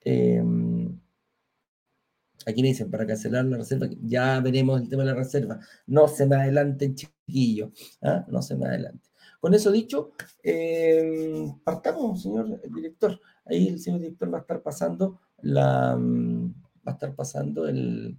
Em, 0.00 0.98
aquí 2.46 2.62
me 2.62 2.68
dicen, 2.68 2.90
para 2.90 3.06
cancelar 3.06 3.44
la 3.44 3.58
reserva, 3.58 3.88
ya 4.02 4.40
veremos 4.40 4.80
el 4.80 4.88
tema 4.88 5.04
de 5.04 5.10
la 5.10 5.16
reserva. 5.16 5.60
No 5.86 6.08
se 6.08 6.26
me 6.26 6.34
adelanten, 6.34 6.96
chiquillos. 6.96 7.70
¿ah? 8.02 8.24
No 8.28 8.42
se 8.42 8.56
me 8.56 8.66
adelante. 8.66 9.08
Con 9.40 9.54
eso 9.54 9.70
dicho, 9.70 10.12
em, 10.42 11.58
partamos, 11.60 12.22
señor 12.22 12.60
director. 12.72 13.20
Ahí 13.44 13.68
el 13.68 13.78
señor 13.78 14.00
director 14.00 14.32
va 14.34 14.38
a 14.38 14.40
estar 14.40 14.62
pasando 14.62 15.20
la, 15.42 15.96
mm, 15.96 16.54
va 16.86 16.92
a 16.92 16.94
estar 16.94 17.14
pasando 17.14 17.68
el, 17.68 18.18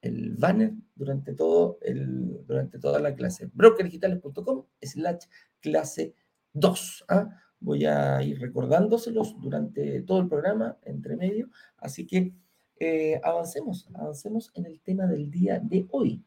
el 0.00 0.34
banner 0.36 0.72
durante, 0.94 1.34
todo 1.34 1.78
el, 1.82 2.44
durante 2.46 2.78
toda 2.78 3.00
la 3.00 3.14
clase. 3.14 3.50
brokerdigitales.com 3.52 4.64
slash 4.80 5.24
clase 5.60 6.14
2. 6.52 7.04
¿ah? 7.08 7.28
Voy 7.60 7.84
a 7.86 8.22
ir 8.22 8.40
recordándoselos 8.40 9.40
durante 9.40 10.02
todo 10.02 10.20
el 10.20 10.28
programa, 10.28 10.78
entre 10.84 11.16
medio. 11.16 11.50
Así 11.78 12.06
que 12.06 12.32
eh, 12.78 13.20
avancemos, 13.24 13.88
avancemos 13.94 14.52
en 14.54 14.66
el 14.66 14.80
tema 14.80 15.06
del 15.06 15.30
día 15.30 15.58
de 15.58 15.86
hoy. 15.90 16.22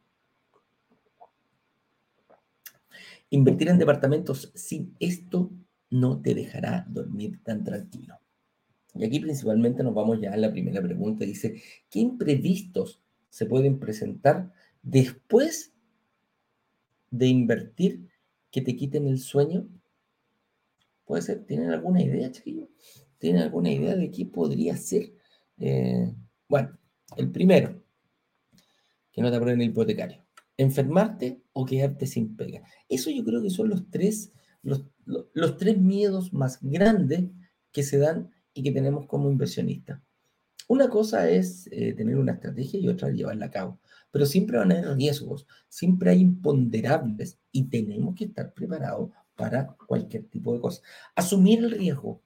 Invertir 3.30 3.70
en 3.70 3.78
departamentos 3.78 4.52
sin 4.56 4.94
esto 5.00 5.52
no 5.90 6.22
te 6.22 6.36
dejará 6.36 6.86
dormir 6.90 7.42
tan 7.44 7.64
tranquilo. 7.64 8.20
Y 8.94 9.06
aquí 9.06 9.22
principalmente 9.22 9.84
nos 9.84 9.94
vamos 9.94 10.20
ya 10.20 10.34
a 10.34 10.38
la 10.38 10.52
primera 10.52 10.82
pregunta. 10.82 11.24
Dice, 11.24 11.62
¿qué 11.90 12.00
imprevistos 12.00 13.02
se 13.32 13.46
pueden 13.48 13.80
presentar 13.80 14.52
después 14.84 15.74
de 17.10 17.28
invertir 17.28 18.10
que 18.52 18.62
te 18.62 18.76
quiten 18.76 19.08
el 19.08 19.20
sueño? 19.20 19.68
Puede 21.06 21.24
ser, 21.24 21.46
¿tienen 21.46 21.72
alguna 21.72 22.04
idea, 22.04 22.32
chiquillos? 22.32 22.70
¿Tienen 23.18 23.42
alguna 23.42 23.72
idea 23.72 23.96
de 23.96 24.12
qué 24.12 24.26
podría 24.26 24.76
ser? 24.78 25.14
Eh, 25.58 26.14
bueno, 26.48 26.78
el 27.18 27.32
primero, 27.32 27.82
que 29.12 29.22
no 29.22 29.32
te 29.32 29.38
aprueben 29.38 29.62
el 29.62 29.70
hipotecario. 29.70 30.26
Enfermarte 30.58 31.42
o 31.54 31.66
quedarte 31.66 32.06
sin 32.08 32.36
pega. 32.36 32.64
Eso 32.90 33.10
yo 33.10 33.24
creo 33.24 33.42
que 33.42 33.50
son 33.50 33.70
los 33.70 33.90
tres, 33.90 34.34
los, 34.62 34.86
los 35.06 35.58
tres 35.58 35.78
miedos 35.78 36.34
más 36.34 36.60
grandes 36.62 37.30
que 37.72 37.84
se 37.84 37.98
dan 37.98 38.30
y 38.54 38.64
que 38.64 38.72
tenemos 38.72 39.08
como 39.08 39.32
inversionistas. 39.32 40.02
Una 40.68 40.90
cosa 40.90 41.30
es 41.30 41.68
eh, 41.72 41.94
tener 41.94 42.18
una 42.18 42.34
estrategia 42.34 42.80
y 42.80 42.88
otra 42.88 43.10
llevarla 43.10 43.48
a 43.48 43.52
cabo, 43.52 43.80
pero 44.12 44.26
siempre 44.26 44.58
van 44.58 44.72
a 44.72 44.80
haber 44.80 44.96
riesgos, 44.98 45.48
siempre 45.70 46.12
hay 46.12 46.22
imponderables 46.22 47.40
y 47.52 47.66
tenemos 47.70 48.16
que 48.16 48.26
estar 48.26 48.54
preparados 48.54 49.12
para 49.36 49.76
cualquier 49.88 50.26
tipo 50.26 50.54
de 50.54 50.62
cosa. 50.62 50.82
Asumir 51.16 51.60
el 51.60 51.72
riesgo, 51.72 52.22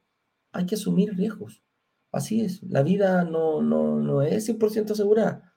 hay 0.52 0.66
que 0.66 0.76
asumir 0.76 1.16
riesgos. 1.16 1.64
Así 2.12 2.42
es, 2.42 2.64
la 2.64 2.84
vida 2.84 3.24
no, 3.26 3.62
no, 3.62 4.00
no 4.00 4.22
es 4.22 4.48
100% 4.48 4.96
segura. 4.96 5.54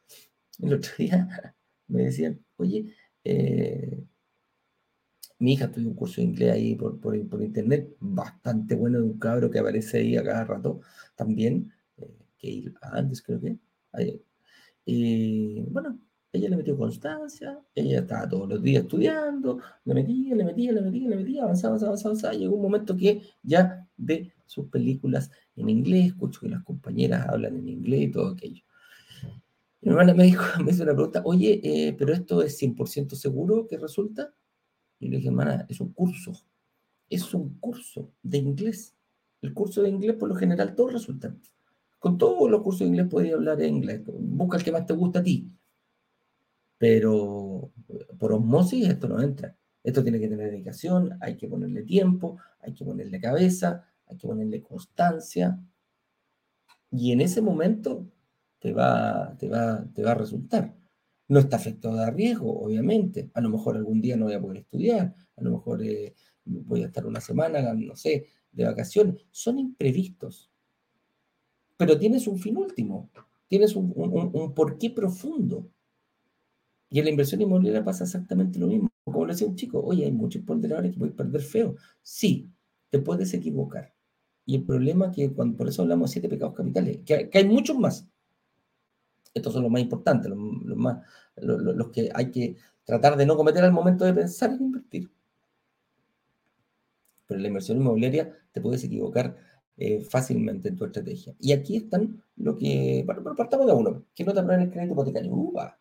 El 0.61 0.75
otro 0.75 0.93
día 0.99 1.55
me 1.89 2.03
decían, 2.05 2.45
oye, 2.57 2.95
eh, 3.25 4.05
mi 5.39 5.53
hija 5.53 5.71
tuvo 5.71 5.89
un 5.89 5.95
curso 5.95 6.21
de 6.21 6.27
inglés 6.27 6.53
ahí 6.53 6.75
por, 6.75 7.01
por, 7.01 7.29
por, 7.29 7.43
internet, 7.43 7.97
bastante 8.01 8.75
bueno 8.75 8.99
de 8.99 9.05
un 9.05 9.19
cabro 9.19 9.51
que 9.51 9.59
aparece 9.59 9.99
ahí 9.99 10.17
a 10.17 10.25
cada 10.25 10.45
rato 10.45 10.81
también 11.15 11.73
que 12.39 12.73
antes 12.83 13.23
creo 13.23 13.41
que. 13.41 13.59
Y 14.85 15.63
bueno, 15.63 15.99
ella 16.33 16.51
le 16.51 16.57
metió 16.57 16.77
constancia, 16.77 17.59
ella 17.75 18.01
estaba 18.01 18.29
todos 18.29 18.49
los 18.49 18.63
días 18.63 18.83
estudiando, 18.83 19.61
le 19.85 19.95
metía, 19.95 20.35
le 20.35 20.45
metía, 20.45 20.73
le 20.73 20.83
metía, 20.83 21.09
le 21.09 21.17
metía, 21.17 21.43
avanzaba, 21.43 21.77
avanzaba, 21.77 22.11
avanzaba, 22.11 22.35
Llegó 22.35 22.57
un 22.57 22.63
momento 22.63 22.97
que 22.97 23.23
ya 23.43 23.87
ve 23.97 24.33
sus 24.47 24.67
películas 24.69 25.31
en 25.57 25.69
inglés, 25.69 26.07
escucho 26.07 26.41
que 26.41 26.49
las 26.49 26.63
compañeras 26.65 27.27
hablan 27.29 27.57
en 27.57 27.69
inglés 27.69 28.03
y 28.03 28.11
todo 28.11 28.29
aquello. 28.29 28.63
Mi 29.81 29.91
hermana 29.91 30.15
me 30.15 30.25
dijo, 30.25 30.43
me 30.65 30.73
hizo 30.73 30.83
una 30.83 30.95
pregunta, 30.95 31.23
oye, 31.25 31.61
eh, 31.63 31.95
pero 31.99 32.13
esto 32.13 32.43
es 32.43 32.61
100% 32.61 33.15
seguro 33.15 33.67
que 33.67 33.79
resulta. 33.79 34.35
Y 35.01 35.09
le 35.09 35.17
dije, 35.17 35.29
hermana, 35.29 35.65
es 35.69 35.81
un 35.81 35.93
curso, 35.93 36.33
es 37.09 37.33
un 37.33 37.59
curso 37.59 38.13
de 38.23 38.39
inglés. 38.39 38.97
El 39.41 39.55
curso 39.55 39.83
de 39.83 39.89
inglés, 39.89 40.17
por 40.17 40.29
lo 40.29 40.35
general, 40.35 40.75
todo 40.75 40.89
resulta. 40.89 41.35
Con 41.99 42.17
todos 42.17 42.51
los 42.51 42.63
cursos 42.63 42.81
de 42.81 42.87
inglés 42.87 43.09
podías 43.09 43.35
hablar 43.35 43.61
en 43.63 43.77
inglés. 43.77 44.03
Busca 44.07 44.57
el 44.57 44.65
que 44.65 44.73
más 44.73 44.87
te 44.87 44.93
gusta 44.95 45.19
a 45.19 45.23
ti. 45.23 45.51
Pero 46.79 47.73
por 48.19 48.33
osmosis 48.33 48.89
esto 48.89 49.09
no 49.09 49.21
entra. 49.21 49.57
Esto 49.83 50.03
tiene 50.03 50.21
que 50.21 50.29
tener 50.29 50.51
dedicación, 50.51 51.17
hay 51.21 51.37
que 51.37 51.49
ponerle 51.49 51.83
tiempo, 51.83 52.37
hay 52.61 52.75
que 52.75 52.85
ponerle 52.85 53.21
cabeza, 53.21 53.85
hay 54.07 54.17
que 54.17 54.27
ponerle 54.27 54.63
constancia. 54.63 55.59
Y 56.91 57.13
en 57.13 57.21
ese 57.21 57.41
momento 57.41 58.07
te 58.59 58.73
va, 58.73 59.37
te 59.39 59.49
va, 59.49 59.85
te 59.95 60.03
va 60.03 60.13
a 60.13 60.15
resultar. 60.15 60.75
No 61.29 61.41
está 61.41 61.57
afectado 61.57 62.01
a 62.01 62.11
riesgo, 62.11 62.61
obviamente. 62.61 63.31
A 63.35 63.41
lo 63.41 63.51
mejor 63.51 63.77
algún 63.77 64.01
día 64.01 64.17
no 64.17 64.27
voy 64.27 64.35
a 64.35 64.41
poder 64.41 64.59
estudiar, 64.59 65.15
a 65.37 65.43
lo 65.43 65.51
mejor 65.53 65.83
eh, 65.83 66.15
voy 66.45 66.83
a 66.83 66.87
estar 66.87 67.07
una 67.07 67.21
semana, 67.21 67.73
no 67.75 67.97
sé, 67.97 68.27
de 68.53 68.65
vacaciones. 68.65 69.27
Son 69.31 69.59
imprevistos 69.59 70.51
pero 71.79 71.97
tienes 71.97 72.27
un 72.27 72.39
fin 72.39 72.57
último, 72.57 73.09
tienes 73.47 73.75
un, 73.77 73.93
un, 73.97 74.53
porqué 74.53 74.91
profundo. 74.91 75.71
Y 76.91 76.99
en 76.99 77.05
la 77.05 77.11
inversión 77.13 77.41
inmobiliaria 77.41 77.85
pasa 77.85 78.05
exactamente 78.05 78.59
lo 78.59 78.67
mismo. 78.67 78.91
Como 79.05 79.25
le 79.25 79.33
decía 79.33 79.47
un 79.47 79.55
chico, 79.55 79.81
oye, 79.81 80.05
hay 80.05 80.13
muchos 80.13 80.43
ponderadores 80.43 80.93
que 80.93 80.99
puedes 80.99 81.15
perder 81.15 81.41
feo. 81.41 81.77
Sí, 82.03 82.51
te 82.91 82.99
puedes 82.99 83.33
equivocar. 83.33 83.95
Y 84.45 84.57
el 84.57 84.65
problema 84.65 85.07
es 85.07 85.13
que 85.15 85.33
cuando, 85.33 85.57
por 85.57 85.69
eso 85.69 85.83
hablamos 85.83 86.11
de 86.11 86.15
siete 86.15 86.29
pecados 86.29 86.55
capitales, 86.55 86.99
que, 87.07 87.31
hay 87.33 87.47
muchos 87.47 87.79
más. 87.79 88.09
Estos 89.33 89.53
son 89.53 89.63
los 89.63 89.71
más 89.71 89.83
importantes, 89.83 90.31
los, 90.31 90.77
más, 90.77 91.07
los 91.37 91.89
que 91.91 92.11
hay 92.13 92.31
que 92.33 92.57
tratar 92.85 93.17
de 93.17 93.27
no 93.27 93.37
cometer 93.37 93.63
al 93.63 93.73
momento 93.73 94.05
de 94.05 94.15
pensar 94.15 94.51
en 94.51 94.63
invertir. 94.63 95.11
Pero 97.27 97.39
en 97.39 97.43
la 97.43 97.49
inversión 97.49 97.79
inmobiliaria 97.79 98.37
te 98.51 98.61
puedes 98.61 98.83
equivocar 98.83 99.37
eh, 99.81 100.01
fácilmente 100.03 100.69
en 100.69 100.77
tu 100.77 100.85
estrategia. 100.85 101.37
Y 101.39 101.53
aquí 101.53 101.77
están 101.77 102.21
lo 102.35 102.57
que, 102.57 103.05
bueno, 103.07 103.23
pero 103.23 103.37
partamos 103.37 103.67
de 103.69 103.73
uno, 103.73 104.05
que 104.13 104.25
no 104.25 104.35
te 104.35 104.41
aprueben 104.41 104.65
el 104.67 104.73
crédito 104.73 104.95
hipotecario. 104.95 105.33
Upa. 105.33 105.79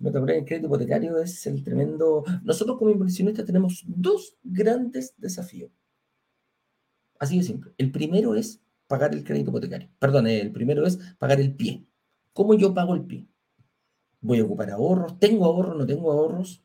el 0.00 0.44
crédito 0.44 0.66
hipotecario 0.66 1.18
es 1.18 1.44
el 1.48 1.64
tremendo... 1.64 2.24
Nosotros 2.44 2.78
como 2.78 2.92
inversionistas 2.92 3.44
tenemos 3.44 3.84
dos 3.88 4.38
grandes 4.44 5.14
desafíos. 5.16 5.72
Así 7.18 7.38
de 7.38 7.42
simple. 7.42 7.72
El 7.78 7.90
primero 7.90 8.36
es 8.36 8.62
pagar 8.86 9.12
el 9.12 9.24
crédito 9.24 9.50
hipotecario. 9.50 9.88
Perdón, 9.98 10.28
el 10.28 10.52
primero 10.52 10.86
es 10.86 10.96
pagar 11.18 11.40
el 11.40 11.52
pie. 11.56 11.84
¿Cómo 12.32 12.54
yo 12.54 12.72
pago 12.74 12.94
el 12.94 13.06
pie? 13.06 13.26
¿Voy 14.20 14.38
a 14.38 14.44
ocupar 14.44 14.70
ahorros? 14.70 15.18
¿Tengo 15.18 15.46
ahorros? 15.46 15.76
¿No 15.76 15.84
tengo 15.84 16.12
ahorros? 16.12 16.62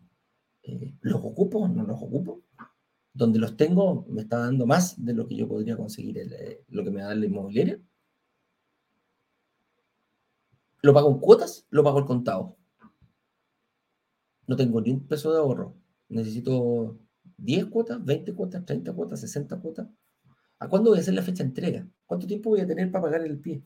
Eh, 0.61 0.93
¿Los 1.01 1.23
ocupo? 1.23 1.67
¿No 1.67 1.83
los 1.83 1.99
ocupo? 1.99 2.43
Donde 3.13 3.39
los 3.39 3.57
tengo 3.57 4.05
me 4.09 4.21
está 4.21 4.37
dando 4.39 4.65
más 4.65 5.03
de 5.03 5.13
lo 5.13 5.27
que 5.27 5.35
yo 5.35 5.47
podría 5.47 5.75
conseguir, 5.75 6.17
eh, 6.17 6.63
lo 6.69 6.83
que 6.83 6.91
me 6.91 7.01
da 7.01 7.13
la 7.13 7.25
inmobiliaria. 7.25 7.79
¿Lo 10.81 10.93
pago 10.93 11.11
en 11.11 11.19
cuotas? 11.19 11.65
¿Lo 11.69 11.83
pago 11.83 11.99
al 11.99 12.05
contado? 12.05 12.57
No 14.47 14.55
tengo 14.55 14.81
ni 14.81 14.91
un 14.91 15.07
peso 15.07 15.31
de 15.31 15.39
ahorro. 15.39 15.75
Necesito 16.09 16.97
10 17.37 17.65
cuotas, 17.67 18.03
20 18.03 18.33
cuotas, 18.33 18.65
30 18.65 18.93
cuotas, 18.93 19.21
60 19.21 19.59
cuotas. 19.59 19.87
¿A 20.59 20.69
cuándo 20.69 20.91
voy 20.91 20.99
a 20.99 21.01
hacer 21.01 21.13
la 21.13 21.21
fecha 21.21 21.43
de 21.43 21.49
entrega? 21.49 21.87
¿Cuánto 22.05 22.27
tiempo 22.27 22.49
voy 22.49 22.61
a 22.61 22.67
tener 22.67 22.91
para 22.91 23.03
pagar 23.03 23.21
el 23.21 23.39
pie? 23.39 23.63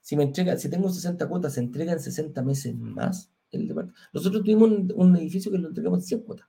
Si 0.00 0.16
me 0.16 0.22
entrega, 0.22 0.56
si 0.56 0.68
tengo 0.68 0.88
60 0.88 1.28
cuotas, 1.28 1.54
¿se 1.54 1.60
entregan 1.60 1.98
60 1.98 2.40
meses 2.42 2.76
más 2.76 3.32
el 3.50 3.66
departamento? 3.66 4.00
Nosotros 4.12 4.44
tuvimos 4.44 4.70
un, 4.94 5.16
edificio 5.16 5.50
que 5.50 5.58
lo 5.58 5.68
entregamos 5.68 6.00
en 6.00 6.04
100 6.04 6.20
cuotas. 6.20 6.46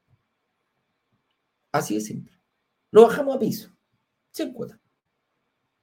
Así 1.77 1.95
de 1.95 2.01
simple. 2.01 2.33
Lo 2.91 3.03
bajamos 3.03 3.35
a 3.35 3.39
piso. 3.39 3.69
100 4.31 4.53
cuotas. 4.53 4.79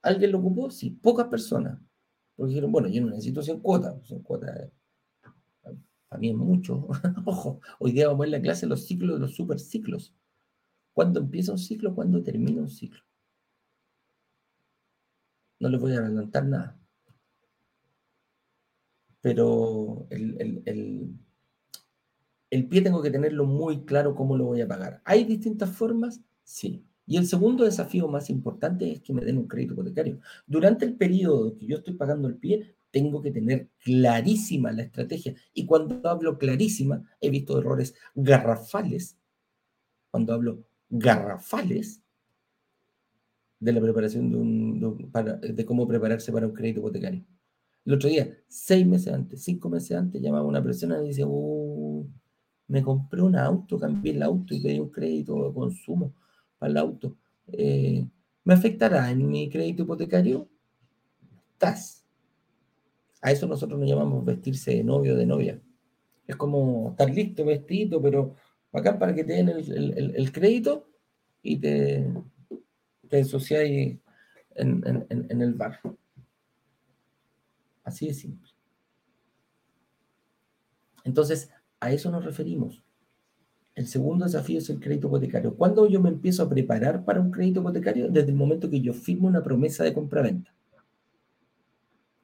¿Alguien 0.02 0.32
lo 0.32 0.38
ocupó? 0.38 0.70
Sí, 0.70 0.90
pocas 0.90 1.28
personas. 1.28 1.80
Porque 2.36 2.50
dijeron, 2.50 2.72
bueno, 2.72 2.88
yo 2.88 3.00
no 3.02 3.10
necesito 3.10 3.42
100 3.42 3.60
cuotas. 3.60 4.06
100 4.06 4.22
cuotas 4.22 4.70
para 6.08 6.20
mí 6.20 6.30
es 6.30 6.36
mucho. 6.36 6.88
Ojo, 7.24 7.60
hoy 7.78 7.92
día 7.92 8.06
vamos 8.06 8.20
a 8.20 8.22
ver 8.22 8.30
la 8.30 8.42
clase 8.42 8.66
los 8.66 8.86
ciclos 8.86 9.18
los 9.18 9.34
superciclos. 9.34 10.14
¿Cuándo 10.92 11.20
empieza 11.20 11.52
un 11.52 11.58
ciclo? 11.58 11.94
¿Cuándo 11.94 12.22
termina 12.22 12.60
un 12.60 12.68
ciclo? 12.68 13.00
No 15.58 15.68
les 15.68 15.80
voy 15.80 15.92
a 15.94 15.98
adelantar 15.98 16.46
nada. 16.46 16.78
Pero 19.20 20.06
el, 20.10 20.62
el 20.66 21.18
pie 22.68 22.82
tengo 22.82 23.02
que 23.02 23.10
tenerlo 23.10 23.46
muy 23.46 23.84
claro 23.84 24.14
cómo 24.14 24.36
lo 24.36 24.44
voy 24.44 24.60
a 24.60 24.68
pagar. 24.68 25.02
¿Hay 25.04 25.24
distintas 25.24 25.70
formas? 25.70 26.20
Sí. 26.44 26.84
Y 27.06 27.16
el 27.16 27.26
segundo 27.26 27.64
desafío 27.64 28.08
más 28.08 28.30
importante 28.30 28.90
es 28.90 29.00
que 29.00 29.12
me 29.12 29.24
den 29.24 29.38
un 29.38 29.48
crédito 29.48 29.74
hipotecario. 29.74 30.20
Durante 30.46 30.84
el 30.84 30.94
periodo 30.94 31.56
que 31.56 31.66
yo 31.66 31.76
estoy 31.78 31.94
pagando 31.94 32.28
el 32.28 32.36
pie, 32.36 32.76
tengo 32.90 33.20
que 33.20 33.32
tener 33.32 33.70
clarísima 33.82 34.72
la 34.72 34.82
estrategia. 34.84 35.34
Y 35.52 35.66
cuando 35.66 36.08
hablo 36.08 36.38
clarísima, 36.38 37.02
he 37.20 37.28
visto 37.28 37.58
errores 37.58 37.94
garrafales. 38.14 39.18
Cuando 40.10 40.32
hablo 40.32 40.64
garrafales 40.88 42.00
de 43.58 43.72
la 43.72 43.80
preparación 43.80 44.30
de, 44.30 44.36
un, 44.36 45.10
de 45.42 45.64
cómo 45.64 45.88
prepararse 45.88 46.30
para 46.30 46.46
un 46.46 46.54
crédito 46.54 46.80
hipotecario. 46.80 47.24
El 47.84 47.94
otro 47.94 48.08
día, 48.08 48.38
seis 48.46 48.86
meses 48.86 49.12
antes, 49.12 49.42
cinco 49.42 49.68
meses 49.68 49.96
antes, 49.96 50.22
llamaba 50.22 50.46
una 50.46 50.62
persona 50.62 51.02
y 51.02 51.08
dice, 51.08 51.24
uh, 51.24 51.63
me 52.68 52.82
compré 52.82 53.20
un 53.22 53.36
auto, 53.36 53.78
cambié 53.78 54.12
el 54.12 54.22
auto 54.22 54.54
y 54.54 54.60
pedí 54.60 54.78
un 54.78 54.90
crédito 54.90 55.46
de 55.46 55.54
consumo 55.54 56.14
para 56.58 56.70
el 56.70 56.78
auto. 56.78 57.16
Eh, 57.48 58.06
¿Me 58.44 58.54
afectará 58.54 59.10
en 59.10 59.28
mi 59.28 59.48
crédito 59.50 59.82
hipotecario? 59.82 60.48
Estás. 61.52 62.04
A 63.20 63.32
eso 63.32 63.46
nosotros 63.46 63.78
nos 63.78 63.88
llamamos 63.88 64.24
vestirse 64.24 64.72
de 64.72 64.84
novio 64.84 65.14
o 65.14 65.16
de 65.16 65.26
novia. 65.26 65.60
Es 66.26 66.36
como 66.36 66.90
estar 66.90 67.10
listo, 67.10 67.44
vestido, 67.44 68.00
pero 68.00 68.34
acá 68.72 68.98
para 68.98 69.14
que 69.14 69.24
te 69.24 69.34
den 69.34 69.48
el, 69.48 70.32
crédito 70.32 70.88
y 71.42 71.58
te, 71.58 72.06
te 73.08 73.24
en, 74.56 75.06
en 75.08 75.42
el 75.42 75.54
bar. 75.54 75.80
Así 77.82 78.06
de 78.06 78.14
simple. 78.14 78.50
Entonces, 81.04 81.50
a 81.84 81.92
eso 81.92 82.10
nos 82.10 82.24
referimos. 82.24 82.82
El 83.74 83.86
segundo 83.86 84.24
desafío 84.24 84.58
es 84.58 84.70
el 84.70 84.80
crédito 84.80 85.08
hipotecario. 85.08 85.54
¿Cuándo 85.54 85.86
yo 85.86 86.00
me 86.00 86.08
empiezo 86.08 86.42
a 86.42 86.48
preparar 86.48 87.04
para 87.04 87.20
un 87.20 87.30
crédito 87.30 87.60
hipotecario? 87.60 88.08
Desde 88.08 88.30
el 88.30 88.36
momento 88.36 88.70
que 88.70 88.80
yo 88.80 88.94
firmo 88.94 89.28
una 89.28 89.42
promesa 89.42 89.84
de 89.84 89.92
compra-venta. 89.92 90.54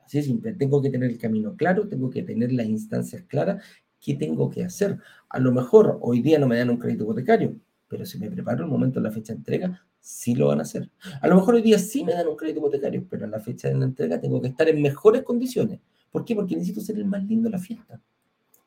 Así 0.04 0.18
de 0.18 0.24
simple. 0.24 0.54
Tengo 0.54 0.80
que 0.80 0.90
tener 0.90 1.10
el 1.10 1.18
camino 1.18 1.54
claro, 1.56 1.88
tengo 1.88 2.08
que 2.08 2.22
tener 2.22 2.52
las 2.52 2.66
instancias 2.66 3.22
claras. 3.22 3.62
¿Qué 4.00 4.14
tengo 4.14 4.48
que 4.48 4.64
hacer? 4.64 4.98
A 5.28 5.38
lo 5.38 5.52
mejor 5.52 5.98
hoy 6.00 6.22
día 6.22 6.38
no 6.38 6.46
me 6.46 6.56
dan 6.56 6.70
un 6.70 6.78
crédito 6.78 7.04
hipotecario, 7.04 7.56
pero 7.86 8.06
si 8.06 8.18
me 8.18 8.30
preparo 8.30 8.64
el 8.64 8.70
momento 8.70 8.98
de 8.98 9.04
la 9.04 9.12
fecha 9.12 9.34
de 9.34 9.38
entrega, 9.38 9.86
sí 9.98 10.34
lo 10.34 10.46
van 10.46 10.60
a 10.60 10.62
hacer. 10.62 10.88
A 11.20 11.28
lo 11.28 11.34
mejor 11.34 11.56
hoy 11.56 11.62
día 11.62 11.78
sí 11.78 12.02
me 12.02 12.14
dan 12.14 12.28
un 12.28 12.36
crédito 12.36 12.60
hipotecario, 12.60 13.04
pero 13.10 13.26
a 13.26 13.28
la 13.28 13.40
fecha 13.40 13.68
de 13.68 13.74
la 13.74 13.84
entrega 13.84 14.18
tengo 14.18 14.40
que 14.40 14.48
estar 14.48 14.68
en 14.68 14.80
mejores 14.80 15.22
condiciones. 15.22 15.80
¿Por 16.10 16.24
qué? 16.24 16.34
Porque 16.34 16.54
necesito 16.54 16.80
ser 16.80 16.96
el 16.96 17.04
más 17.04 17.22
lindo 17.24 17.48
de 17.48 17.52
la 17.52 17.58
fiesta. 17.58 18.00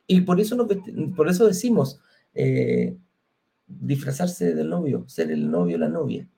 Y 0.06 0.20
por 0.22 0.40
eso, 0.40 0.68
por 1.16 1.28
eso 1.28 1.46
decimos 1.46 2.00
eh, 2.34 2.96
disfrazarse 3.66 4.54
del 4.54 4.68
novio, 4.68 5.04
ser 5.08 5.30
el 5.30 5.50
novio 5.50 5.76
o 5.76 5.80
la 5.80 5.88
novia. 5.88 6.28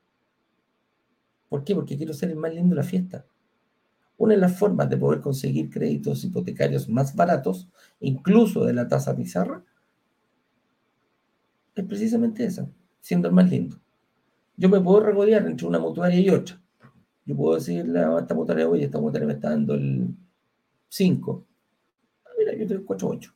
¿Por 1.49 1.65
qué? 1.65 1.75
Porque 1.75 1.97
quiero 1.97 2.13
ser 2.13 2.31
el 2.31 2.37
más 2.37 2.55
lindo 2.55 2.75
de 2.75 2.83
la 2.83 2.87
fiesta. 2.87 3.27
Una 4.19 4.35
de 4.35 4.41
las 4.41 4.59
formas 4.59 4.89
de 4.89 4.97
poder 4.97 5.21
conseguir 5.21 5.71
créditos 5.71 6.25
hipotecarios 6.25 6.89
más 6.89 7.15
baratos, 7.15 7.69
incluso 8.01 8.65
de 8.65 8.73
la 8.73 8.89
tasa 8.89 9.15
pizarra, 9.15 9.63
es 11.75 11.85
precisamente 11.85 12.45
esa, 12.45 12.71
siendo 13.01 13.29
el 13.29 13.35
más 13.35 13.51
lindo. 13.51 13.79
Yo 14.57 14.69
me 14.71 14.81
puedo 14.81 15.01
regodear 15.01 15.47
entre 15.47 15.67
una 15.67 15.79
mutuaria 15.79 16.19
y 16.19 16.31
otra. 16.31 16.61
Yo 17.27 17.37
puedo 17.37 17.57
decirle 17.57 17.99
a 17.99 18.19
esta 18.19 18.35
mutuaria, 18.35 18.69
oye, 18.69 18.85
esta 18.85 18.99
mutuaria 18.99 19.27
me 19.27 19.35
está 19.35 19.51
dando 19.51 19.75
el 19.75 20.09
5. 20.89 21.47
Ah, 22.25 22.29
mira, 22.39 22.55
yo 22.55 22.67
tengo 22.67 22.87
4-8. 22.87 23.36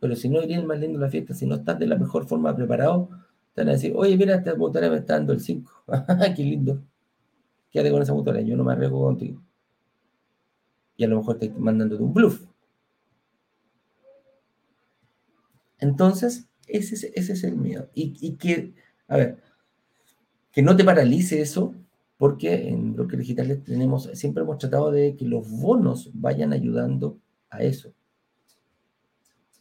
Pero 0.00 0.14
si 0.16 0.28
no 0.28 0.42
iría 0.42 0.58
el 0.58 0.66
más 0.66 0.78
lindo 0.78 0.98
la 0.98 1.08
fiesta, 1.08 1.34
si 1.34 1.46
no 1.46 1.56
estás 1.56 1.78
de 1.78 1.86
la 1.86 1.96
mejor 1.96 2.26
forma 2.26 2.54
preparado, 2.54 3.08
te 3.54 3.62
van 3.62 3.70
a 3.70 3.72
decir, 3.72 3.92
oye, 3.96 4.16
mira, 4.16 4.36
esta 4.36 4.54
motora 4.54 4.90
me 4.90 4.98
está 4.98 5.14
dando 5.14 5.32
el 5.32 5.40
5. 5.40 5.72
Qué 6.36 6.42
lindo. 6.44 6.82
Quédate 7.70 7.90
con 7.90 8.02
esa 8.02 8.14
motora, 8.14 8.40
yo 8.40 8.56
no 8.56 8.64
me 8.64 8.72
arriesgo 8.72 9.00
contigo. 9.02 9.42
Y 10.96 11.04
a 11.04 11.08
lo 11.08 11.18
mejor 11.18 11.38
te 11.38 11.50
mandándote 11.50 12.02
un 12.02 12.12
bluff. 12.12 12.46
Entonces, 15.78 16.48
ese 16.66 16.94
es, 16.94 17.04
ese 17.14 17.32
es 17.32 17.44
el 17.44 17.56
miedo. 17.56 17.88
Y, 17.94 18.14
y, 18.20 18.36
que, 18.36 18.74
a 19.08 19.16
ver, 19.16 19.38
que 20.52 20.62
no 20.62 20.76
te 20.76 20.84
paralice 20.84 21.40
eso, 21.40 21.74
porque 22.18 22.68
en 22.68 22.94
bloques 22.94 23.18
digitales 23.18 23.62
tenemos, 23.62 24.10
siempre 24.14 24.42
hemos 24.42 24.58
tratado 24.58 24.90
de 24.90 25.16
que 25.16 25.26
los 25.26 25.50
bonos 25.50 26.10
vayan 26.14 26.52
ayudando 26.52 27.18
a 27.50 27.62
eso 27.62 27.92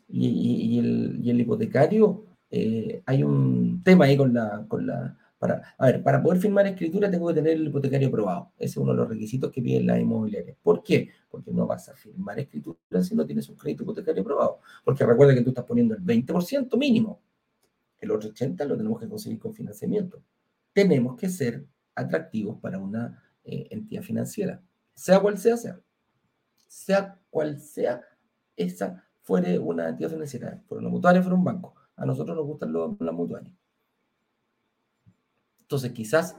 y, 0.08 0.80
el, 0.80 1.39
hipotecario, 1.39 2.26
eh, 2.50 3.02
hay 3.06 3.24
un 3.24 3.82
tema 3.84 4.06
ahí 4.06 4.18
con 4.18 4.34
la, 4.34 4.65
con 4.68 4.86
la 4.88 5.18
para, 5.38 5.76
a 5.78 5.86
ver, 5.88 6.02
para 6.02 6.24
poder 6.24 6.39
firmar 6.39 6.65
escritura 6.65 7.12
tengo 7.12 7.28
que 7.28 7.34
tener 7.34 7.54
el 7.54 7.68
hipotecario 7.68 8.08
aprobado. 8.08 8.52
Ese 8.58 8.72
es 8.72 8.78
uno 8.78 8.91
de 8.91 8.98
los 8.98 9.10
requisitos 9.10 9.52
que 9.52 9.62
piden 9.62 9.86
las 9.88 10.00
inmobiliarias. 10.00 10.58
¿Por 10.62 10.82
qué? 10.82 11.10
Porque 11.30 11.52
no 11.52 11.68
vas 11.68 11.89
a 11.89 11.94
firmar 11.94 12.39
escritura 12.39 13.04
si 13.04 13.15
no 13.15 13.26
tienes 13.26 13.50
un 13.50 13.56
crédito 13.56 13.84
hipotecario 13.84 14.22
aprobado. 14.22 14.60
Porque 14.84 15.06
recuerda 15.06 15.36
que 15.36 15.41
tú 15.41 15.50
estás 15.50 15.65
poniendo 15.65 15.94
el 15.94 16.02
20% 16.02 16.78
mínimo. 16.78 17.22
El 18.00 18.12
otro 18.12 18.30
80% 18.32 18.65
lo 18.65 18.78
tenemos 18.78 19.00
que 19.00 19.10
conseguir 19.10 19.39
con 19.39 19.54
financiamiento. 19.54 20.22
Tenemos 20.74 21.18
que 21.18 21.30
ser 21.30 21.65
atractivos 21.96 22.60
para 22.60 22.78
una 22.78 23.22
eh, 23.44 23.68
entidad 23.72 24.04
financiera, 24.04 24.62
sea 24.94 25.20
cual 25.20 25.38
sea, 25.38 25.58
sea. 25.58 25.80
Sea 26.68 27.20
cual 27.30 27.60
sea 27.60 28.02
esa 28.56 29.06
fuere 29.25 29.57
una 29.57 29.89
entidad 29.89 30.11
financiera, 30.11 30.61
fuera 30.67 30.81
una 30.81 30.89
mutuaria, 30.89 31.21
fuera 31.21 31.35
un 31.35 31.43
banco. 31.43 31.73
A 31.95 32.05
nosotros 32.05 32.38
nos 32.38 32.45
gustan 32.45 32.71
los, 32.71 32.95
las 32.99 33.13
mutuarias. 33.13 33.53
Entonces, 35.61 35.91
quizás 35.93 36.38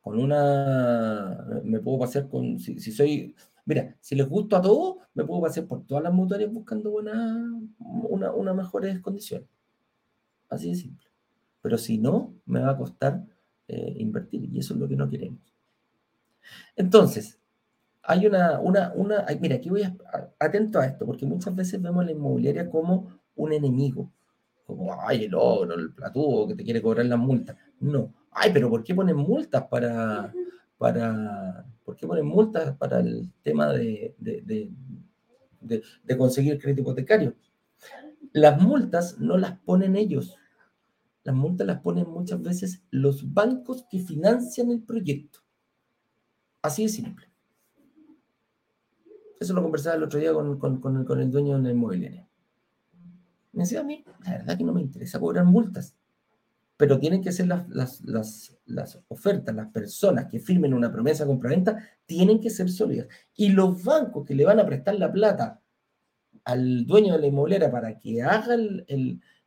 con 0.00 0.18
una, 0.18 1.46
me 1.62 1.78
puedo 1.80 1.98
pasear 1.98 2.28
con, 2.28 2.58
si, 2.58 2.80
soy, 2.80 3.36
mira, 3.66 3.94
si 4.00 4.14
les 4.14 4.26
gusto 4.26 4.56
a 4.56 4.62
todos, 4.62 4.96
me 5.12 5.24
puedo 5.24 5.42
pasear 5.42 5.66
por 5.66 5.84
todas 5.84 6.02
las 6.02 6.12
mutuarias 6.12 6.50
buscando 6.50 6.90
buena, 6.90 7.52
una, 7.78 8.32
una 8.32 8.54
mejores 8.54 8.98
condiciones. 9.00 9.46
Así 10.48 10.70
de 10.70 10.76
simple. 10.76 11.06
Pero 11.60 11.76
si 11.76 11.98
no, 11.98 12.34
me 12.46 12.60
va 12.60 12.70
a 12.70 12.78
costar 12.78 13.22
eh, 13.68 13.94
invertir 13.98 14.48
y 14.50 14.58
eso 14.58 14.72
es 14.72 14.80
lo 14.80 14.88
que 14.88 14.96
no 14.96 15.10
queremos. 15.10 15.40
Entonces, 16.76 17.39
hay 18.02 18.26
una, 18.26 18.60
una, 18.60 18.92
una, 18.94 19.26
mira, 19.40 19.56
aquí 19.56 19.70
voy 19.70 19.82
a, 19.82 19.96
atento 20.38 20.78
a 20.78 20.86
esto, 20.86 21.06
porque 21.06 21.26
muchas 21.26 21.54
veces 21.54 21.80
vemos 21.80 22.04
la 22.04 22.12
inmobiliaria 22.12 22.68
como 22.68 23.20
un 23.36 23.52
enemigo, 23.52 24.10
como, 24.64 24.94
ay, 25.00 25.24
el 25.24 25.34
ogro, 25.34 25.74
el 25.74 25.92
platudo 25.92 26.48
que 26.48 26.54
te 26.54 26.64
quiere 26.64 26.82
cobrar 26.82 27.06
las 27.06 27.18
multas. 27.18 27.56
No, 27.80 28.14
ay, 28.30 28.50
pero 28.52 28.70
¿por 28.70 28.82
qué 28.84 28.94
ponen 28.94 29.16
multas 29.16 29.64
para, 29.68 30.32
para, 30.78 31.66
¿por 31.84 31.96
qué 31.96 32.06
ponen 32.06 32.26
multas 32.26 32.76
para 32.76 33.00
el 33.00 33.32
tema 33.42 33.72
de, 33.72 34.14
de, 34.18 34.70
de 35.60 36.16
conseguir 36.16 36.58
crédito 36.58 36.82
hipotecario. 36.82 37.34
Las 38.32 38.60
multas 38.60 39.18
no 39.18 39.36
las 39.36 39.58
ponen 39.60 39.96
ellos. 39.96 40.36
Las 41.22 41.34
multas 41.34 41.66
las 41.66 41.80
ponen 41.80 42.08
muchas 42.08 42.40
veces 42.42 42.82
los 42.90 43.32
bancos 43.32 43.84
que 43.90 43.98
financian 44.00 44.70
el 44.70 44.82
proyecto. 44.82 45.40
Así 46.62 46.84
de 46.84 46.88
simple. 46.88 47.29
Eso 49.40 49.54
lo 49.54 49.62
conversaba 49.62 49.96
el 49.96 50.02
otro 50.02 50.20
día 50.20 50.34
con, 50.34 51.18
el, 51.18 51.30
dueño 51.30 51.56
de 51.56 51.62
la 51.62 51.70
inmobiliaria. 51.70 52.28
Me 53.52 53.62
decía 53.62 53.80
a 53.80 53.84
mí, 53.84 54.04
la 54.26 54.32
verdad 54.32 54.58
que 54.58 54.64
no 54.64 54.74
me 54.74 54.82
interesa 54.82 55.18
cobrar 55.18 55.46
multas, 55.46 55.96
pero 56.76 57.00
tienen 57.00 57.22
que 57.22 57.32
ser 57.32 57.46
las, 57.46 57.66
ofertas, 59.08 59.54
las 59.54 59.68
personas 59.68 60.26
que 60.26 60.40
firmen 60.40 60.74
una 60.74 60.92
promesa 60.92 61.24
de 61.24 61.30
compraventa, 61.30 61.82
tienen 62.04 62.38
que 62.38 62.50
ser 62.50 62.70
sólidas. 62.70 63.08
Y 63.34 63.48
los 63.48 63.82
bancos 63.82 64.26
que 64.26 64.34
le 64.34 64.44
van 64.44 64.60
a 64.60 64.66
prestar 64.66 64.96
la 64.96 65.10
plata 65.10 65.62
al 66.44 66.84
dueño 66.84 67.14
de 67.14 67.20
la 67.20 67.26
inmobiliaria 67.26 67.70
para 67.70 67.98
que 67.98 68.22
haga 68.22 68.54
el, 68.54 68.84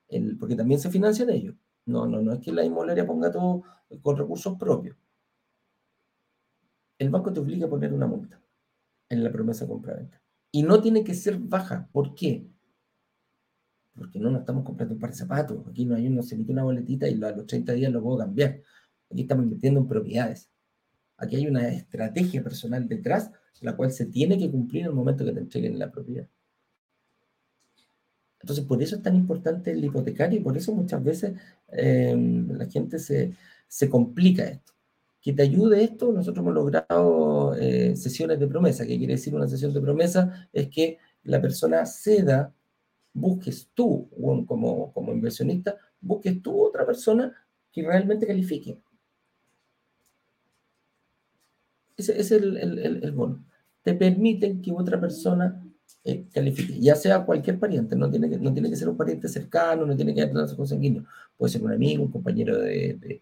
el, 0.10 0.38
porque 0.40 0.56
también 0.56 0.80
se 0.80 0.90
financian 0.90 1.30
ellos. 1.30 1.56
No, 1.86 2.08
no, 2.08 2.20
no 2.20 2.34
es 2.34 2.40
que 2.40 2.52
la 2.52 2.66
inmobiliaria 2.66 3.06
ponga 3.06 3.32
todo 3.32 3.62
con 4.02 4.18
recursos 4.18 4.58
propios. 4.58 4.98
El 6.98 7.12
banco 7.12 7.32
te 7.32 7.40
obliga 7.40 7.68
a 7.68 7.70
poner 7.70 7.94
una 7.94 8.08
multa 8.08 8.43
en 9.10 9.24
la 9.24 9.32
promesa 9.32 9.68
compra-venta. 9.68 10.22
Y 10.52 10.64
no 10.64 10.82
tiene 10.82 11.04
que 11.04 11.14
ser 11.14 11.38
baja. 11.38 11.90
¿Por 11.92 12.16
qué? 12.16 12.48
Porque 13.96 14.20
no 14.20 14.30
nos 14.30 14.42
estamos 14.42 14.64
comprando 14.64 14.96
un 14.96 15.00
par 15.00 15.12
de 15.12 15.16
zapatos. 15.16 15.68
Aquí 15.68 15.86
no 15.86 15.96
hay 15.96 16.08
uno, 16.08 16.24
se 16.24 16.36
emite 16.36 16.52
una 16.52 16.64
boletita 16.64 17.08
y 17.08 17.22
a 17.24 17.32
los 17.32 17.48
30 17.48 17.74
días 17.74 17.92
lo 17.92 18.02
puedo 18.02 18.20
cambiar. 18.20 18.62
Aquí 19.12 19.22
estamos 19.22 19.46
invirtiendo 19.46 19.80
en 19.80 19.88
propiedades. 19.88 20.50
Aquí 21.18 21.36
hay 21.36 21.48
una 21.48 21.70
estrategia 21.70 22.44
personal 22.44 22.88
detrás, 22.88 23.32
la 23.62 23.76
cual 23.76 23.92
se 23.92 24.08
tiene 24.08 24.38
que 24.38 24.52
cumplir 24.52 24.84
en 24.84 24.90
el 24.90 24.94
momento 24.94 25.24
que 25.24 25.32
te 25.32 25.40
entreguen 25.40 25.80
la 25.80 25.92
propiedad. 25.92 26.28
Entonces, 28.42 28.66
por 28.66 28.82
eso 28.84 28.98
es 28.98 29.02
tan 29.02 29.16
importante 29.16 29.72
el 29.72 29.86
hipotecario 29.86 30.40
y 30.40 30.44
por 30.44 30.58
eso 30.58 30.74
muchas 30.74 31.02
veces 31.02 31.40
eh, 31.70 32.16
la 32.50 32.66
gente 32.66 33.00
se, 33.00 33.34
se 33.68 33.90
complica 33.90 34.44
esto 34.44 34.73
que 35.24 35.32
te 35.32 35.42
ayude 35.42 35.86
esto, 35.86 36.12
nosotros 36.12 36.44
hemos 36.44 36.54
logrado 36.54 37.56
eh, 37.56 37.96
sesiones 37.96 38.38
de 38.40 38.48
promesa. 38.48 38.86
¿Qué 38.86 38.98
quiere 38.98 39.14
decir 39.14 39.34
una 39.34 39.48
sesión 39.48 39.74
de 39.74 39.80
promesa? 39.80 40.50
Es 40.52 40.68
que 40.68 40.98
la 41.24 41.42
persona 41.42 41.86
ceda, 41.86 42.54
busques 43.14 43.70
tú, 43.74 44.10
como, 44.46 44.94
inversionista, 45.14 45.78
busques 46.02 46.42
tú 46.42 46.62
otra 46.62 46.86
persona 46.86 47.34
que 47.72 47.84
realmente 47.84 48.28
califique. 48.28 48.78
Ese, 51.96 52.20
es 52.20 52.32
el, 52.32 53.14
bono. 53.16 53.46
Te 53.82 53.94
permiten 53.94 54.62
que 54.62 54.74
otra 54.74 55.00
persona 55.00 55.64
eh, 56.04 56.26
califique, 56.34 56.78
ya 56.82 56.96
sea 56.96 57.26
cualquier 57.26 57.60
pariente, 57.60 57.96
no 57.96 58.10
tiene, 58.12 58.30
que, 58.30 58.38
no 58.40 58.52
tiene 58.52 58.70
que 58.70 58.76
ser 58.76 58.90
un 58.90 58.98
pariente 58.98 59.30
cercano, 59.30 59.86
no 59.86 59.96
tiene 59.96 60.14
que 60.14 60.22
ser 60.22 60.58
consanguíneo, 60.58 61.06
puede 61.38 61.54
ser 61.54 61.64
un 61.64 61.72
amigo, 61.72 62.04
un 62.04 62.12
compañero 62.12 62.58
de 62.58 63.22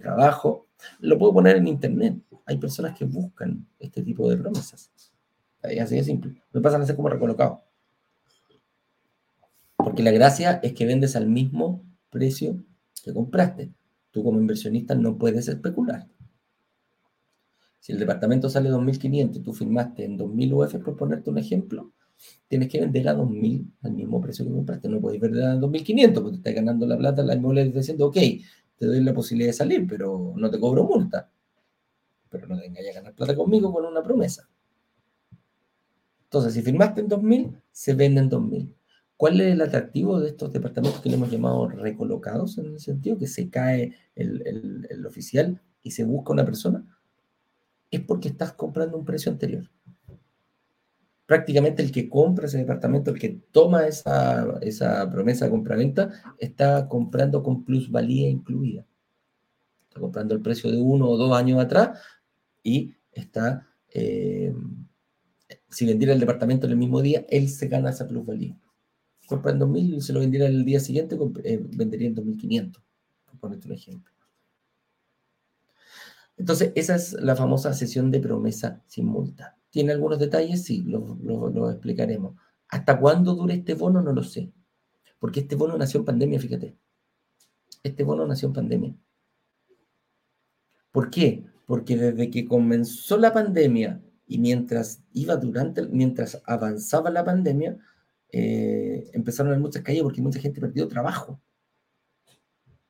trabajo, 0.00 0.66
lo 1.00 1.18
puedo 1.18 1.34
poner 1.34 1.56
en 1.56 1.68
internet. 1.68 2.16
Hay 2.46 2.58
personas 2.58 2.96
que 2.96 3.04
buscan 3.04 3.66
este 3.78 4.02
tipo 4.02 4.28
de 4.28 4.36
promesas. 4.36 4.90
Así 5.62 5.96
de 5.96 6.04
simple. 6.04 6.42
Me 6.52 6.60
pasan 6.60 6.82
a 6.82 6.86
ser 6.86 6.96
como 6.96 7.08
recolocado. 7.08 7.62
Porque 9.76 10.02
la 10.02 10.10
gracia 10.10 10.60
es 10.62 10.72
que 10.72 10.86
vendes 10.86 11.16
al 11.16 11.26
mismo 11.26 11.84
precio 12.10 12.62
que 13.02 13.12
compraste. 13.12 13.72
Tú 14.10 14.24
como 14.24 14.40
inversionista 14.40 14.94
no 14.94 15.16
puedes 15.16 15.48
especular. 15.48 16.06
Si 17.78 17.92
el 17.92 17.98
departamento 17.98 18.50
sale 18.50 18.70
2.500 18.70 19.36
y 19.36 19.40
tú 19.40 19.54
firmaste 19.54 20.04
en 20.04 20.18
2.000 20.18 20.52
UF, 20.52 20.84
por 20.84 20.96
ponerte 20.96 21.30
un 21.30 21.38
ejemplo, 21.38 21.92
tienes 22.46 22.68
que 22.68 22.80
vender 22.80 23.08
a 23.08 23.16
2.000 23.16 23.72
al 23.82 23.92
mismo 23.92 24.20
precio 24.20 24.44
que 24.44 24.52
compraste. 24.52 24.88
No 24.88 25.00
puedes 25.00 25.20
vender 25.20 25.44
a 25.44 25.56
2.500 25.56 26.14
porque 26.14 26.30
te 26.30 26.36
estás 26.36 26.54
ganando 26.54 26.86
la 26.86 26.98
plata, 26.98 27.22
la 27.22 27.34
inmobiliaria 27.34 27.72
diciendo, 27.72 28.06
ok, 28.08 28.18
te 28.80 28.86
doy 28.86 29.04
la 29.04 29.12
posibilidad 29.12 29.50
de 29.50 29.58
salir, 29.58 29.86
pero 29.86 30.32
no 30.34 30.50
te 30.50 30.58
cobro 30.58 30.84
multa. 30.84 31.30
Pero 32.30 32.46
no 32.46 32.58
te 32.58 32.64
engañes 32.64 32.96
a 32.96 33.00
ganar 33.00 33.14
plata 33.14 33.36
conmigo 33.36 33.70
con 33.70 33.84
una 33.84 34.02
promesa. 34.02 34.48
Entonces, 36.24 36.54
si 36.54 36.62
firmaste 36.62 37.02
en 37.02 37.08
2000, 37.08 37.60
se 37.70 37.92
vende 37.92 38.22
en 38.22 38.30
2000. 38.30 38.74
¿Cuál 39.18 39.38
es 39.42 39.52
el 39.52 39.60
atractivo 39.60 40.18
de 40.18 40.28
estos 40.28 40.50
departamentos 40.50 41.02
que 41.02 41.10
le 41.10 41.16
hemos 41.16 41.30
llamado 41.30 41.68
recolocados 41.68 42.56
en 42.56 42.68
el 42.68 42.80
sentido 42.80 43.18
que 43.18 43.26
se 43.26 43.50
cae 43.50 43.94
el, 44.14 44.86
el 44.88 45.04
oficial 45.04 45.60
y 45.82 45.90
se 45.90 46.04
busca 46.04 46.32
una 46.32 46.46
persona? 46.46 46.82
Es 47.90 48.00
porque 48.00 48.28
estás 48.28 48.54
comprando 48.54 48.96
un 48.96 49.04
precio 49.04 49.30
anterior 49.30 49.68
prácticamente 51.30 51.80
el 51.80 51.92
que 51.92 52.08
compra 52.08 52.46
ese 52.46 52.58
departamento, 52.58 53.12
el 53.12 53.20
que 53.20 53.28
toma 53.52 53.86
esa, 53.86 54.58
esa 54.62 55.08
promesa 55.08 55.44
de 55.44 55.52
compraventa, 55.52 56.10
está 56.38 56.88
comprando 56.88 57.40
con 57.40 57.64
plusvalía 57.64 58.28
incluida. 58.28 58.84
Está 59.84 60.00
comprando 60.00 60.34
el 60.34 60.42
precio 60.42 60.72
de 60.72 60.78
uno 60.78 61.08
o 61.08 61.16
dos 61.16 61.32
años 61.32 61.60
atrás 61.60 62.00
y 62.64 62.96
está, 63.12 63.64
eh, 63.94 64.52
si 65.68 65.86
vendiera 65.86 66.12
el 66.14 66.18
departamento 66.18 66.66
en 66.66 66.72
el 66.72 66.78
mismo 66.78 67.00
día, 67.00 67.24
él 67.28 67.48
se 67.48 67.68
gana 67.68 67.90
esa 67.90 68.08
plusvalía. 68.08 68.58
Compra 69.28 69.52
en 69.52 69.60
2.000 69.60 69.98
y 69.98 70.00
se 70.00 70.12
lo 70.12 70.18
vendiera 70.18 70.46
el 70.46 70.64
día 70.64 70.80
siguiente, 70.80 71.16
eh, 71.44 71.60
vendería 71.62 72.08
en 72.08 72.16
2.500, 72.16 72.72
por 73.26 73.38
ponerte 73.38 73.68
un 73.68 73.74
ejemplo. 73.74 74.12
Entonces, 76.36 76.72
esa 76.74 76.96
es 76.96 77.12
la 77.12 77.36
famosa 77.36 77.72
sesión 77.72 78.10
de 78.10 78.18
promesa 78.18 78.82
sin. 78.88 79.06
¿Tiene 79.70 79.92
algunos 79.92 80.18
detalles? 80.18 80.64
Sí, 80.64 80.82
lo, 80.82 81.70
explicaremos. 81.70 82.34
¿Hasta 82.68 82.98
cuándo 82.98 83.34
dura 83.34 83.54
este 83.54 83.74
bono? 83.74 84.02
No 84.02 84.12
lo 84.12 84.22
sé. 84.22 84.52
Porque 85.18 85.40
este 85.40 85.54
bono 85.56 85.76
nació 85.78 86.00
en 86.00 86.06
pandemia, 86.06 86.40
fíjate. 86.40 86.76
Este 87.82 88.04
bono 88.04 88.26
nació 88.26 88.48
en 88.48 88.54
pandemia. 88.54 88.96
¿Por 90.90 91.10
qué? 91.10 91.44
Porque 91.66 91.96
desde 91.96 92.30
que 92.30 92.46
comenzó 92.46 93.16
la 93.16 93.32
pandemia 93.32 94.02
y 94.26 94.38
mientras 94.38 95.02
iba 95.12 95.36
durante, 95.36 95.86
mientras 95.86 96.42
avanzaba 96.44 97.10
la 97.10 97.24
pandemia, 97.24 97.78
eh, 98.32 99.10
empezaron 99.12 99.48
a 99.48 99.54
haber 99.54 99.62
muchas 99.62 99.82
caídas 99.82 100.02
porque 100.02 100.22
mucha 100.22 100.40
gente 100.40 100.60
perdió 100.60 100.88
trabajo. 100.88 101.40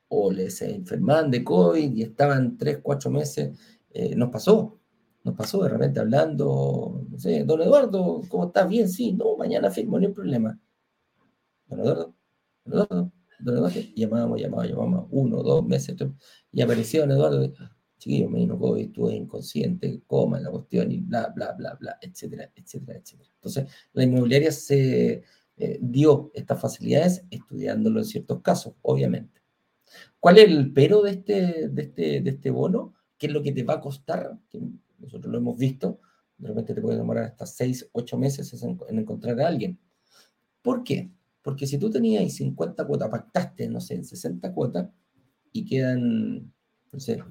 O 0.08 0.32
les 0.32 0.60
enfermaban 0.62 1.30
de 1.30 1.44
COVID 1.44 1.94
y 1.94 2.02
estaban 2.02 2.56
tres, 2.56 2.78
cuatro 2.82 3.10
meses. 3.10 3.58
Eh, 3.90 4.14
nos 4.16 4.30
pasó 4.30 4.79
nos 5.22 5.34
pasó 5.34 5.62
de 5.62 5.68
repente 5.68 6.00
hablando, 6.00 7.04
no 7.08 7.18
sé, 7.18 7.44
don 7.44 7.60
Eduardo, 7.60 8.22
¿cómo 8.28 8.46
estás? 8.46 8.68
Bien, 8.68 8.88
sí, 8.88 9.12
no, 9.12 9.36
mañana 9.36 9.70
firmo, 9.70 9.98
no 9.98 10.06
hay 10.06 10.12
problema. 10.12 10.58
Don 11.66 11.80
Eduardo, 11.80 12.14
don 12.64 12.72
Eduardo, 12.72 13.12
don 13.40 13.56
Eduardo, 13.56 13.80
llamábamos, 13.94 14.40
llamábamos, 14.40 14.70
llamábamos, 14.70 15.08
uno, 15.10 15.42
dos 15.42 15.66
meses, 15.66 15.96
y 16.52 16.62
apareció 16.62 17.02
don 17.02 17.12
Eduardo, 17.12 17.52
chiquillo, 17.98 18.30
me 18.30 18.38
vino 18.38 18.58
COVID, 18.58 18.82
estuve 18.82 19.14
inconsciente, 19.14 20.02
coma 20.06 20.38
en 20.38 20.44
la 20.44 20.50
cuestión, 20.50 20.90
y 20.90 21.00
bla, 21.00 21.28
bla, 21.34 21.52
bla, 21.52 21.74
bla, 21.74 21.98
etcétera, 22.00 22.50
etcétera, 22.54 22.98
etcétera. 22.98 23.30
Entonces, 23.34 23.66
la 23.92 24.04
inmobiliaria 24.04 24.50
se 24.50 25.22
eh, 25.56 25.78
dio 25.82 26.30
estas 26.32 26.58
facilidades 26.58 27.24
estudiándolo 27.30 28.00
en 28.00 28.06
ciertos 28.06 28.40
casos, 28.40 28.74
obviamente. 28.80 29.42
¿Cuál 30.18 30.38
es 30.38 30.48
el 30.48 30.72
pero 30.72 31.02
de 31.02 31.10
este, 31.10 31.68
de 31.68 31.82
este, 31.82 32.20
de 32.22 32.30
este 32.30 32.50
bono? 32.50 32.94
¿Qué 33.18 33.26
es 33.26 33.32
lo 33.32 33.42
que 33.42 33.52
te 33.52 33.62
va 33.62 33.74
a 33.74 33.80
costar? 33.80 34.38
Nosotros 35.00 35.32
lo 35.32 35.38
hemos 35.38 35.58
visto, 35.58 36.00
de 36.38 36.48
repente 36.48 36.74
te 36.74 36.80
puede 36.80 36.96
demorar 36.98 37.24
hasta 37.24 37.46
6, 37.46 37.90
8 37.92 38.18
meses 38.18 38.62
en, 38.62 38.78
encontrar 38.98 39.40
a 39.40 39.48
alguien. 39.48 39.78
¿Por 40.62 40.84
qué? 40.84 41.10
Porque 41.42 41.66
si 41.66 41.78
tú 41.78 41.90
tenías 41.90 42.32
50 42.32 42.86
cuotas, 42.86 43.08
pactaste, 43.08 43.68
no 43.68 43.80
sé, 43.80 43.94
en 43.94 44.04
60 44.04 44.52
cuotas, 44.52 44.88
y 45.52 45.64
quedan, 45.64 46.52
no 46.92 47.00
sé, 47.00 47.22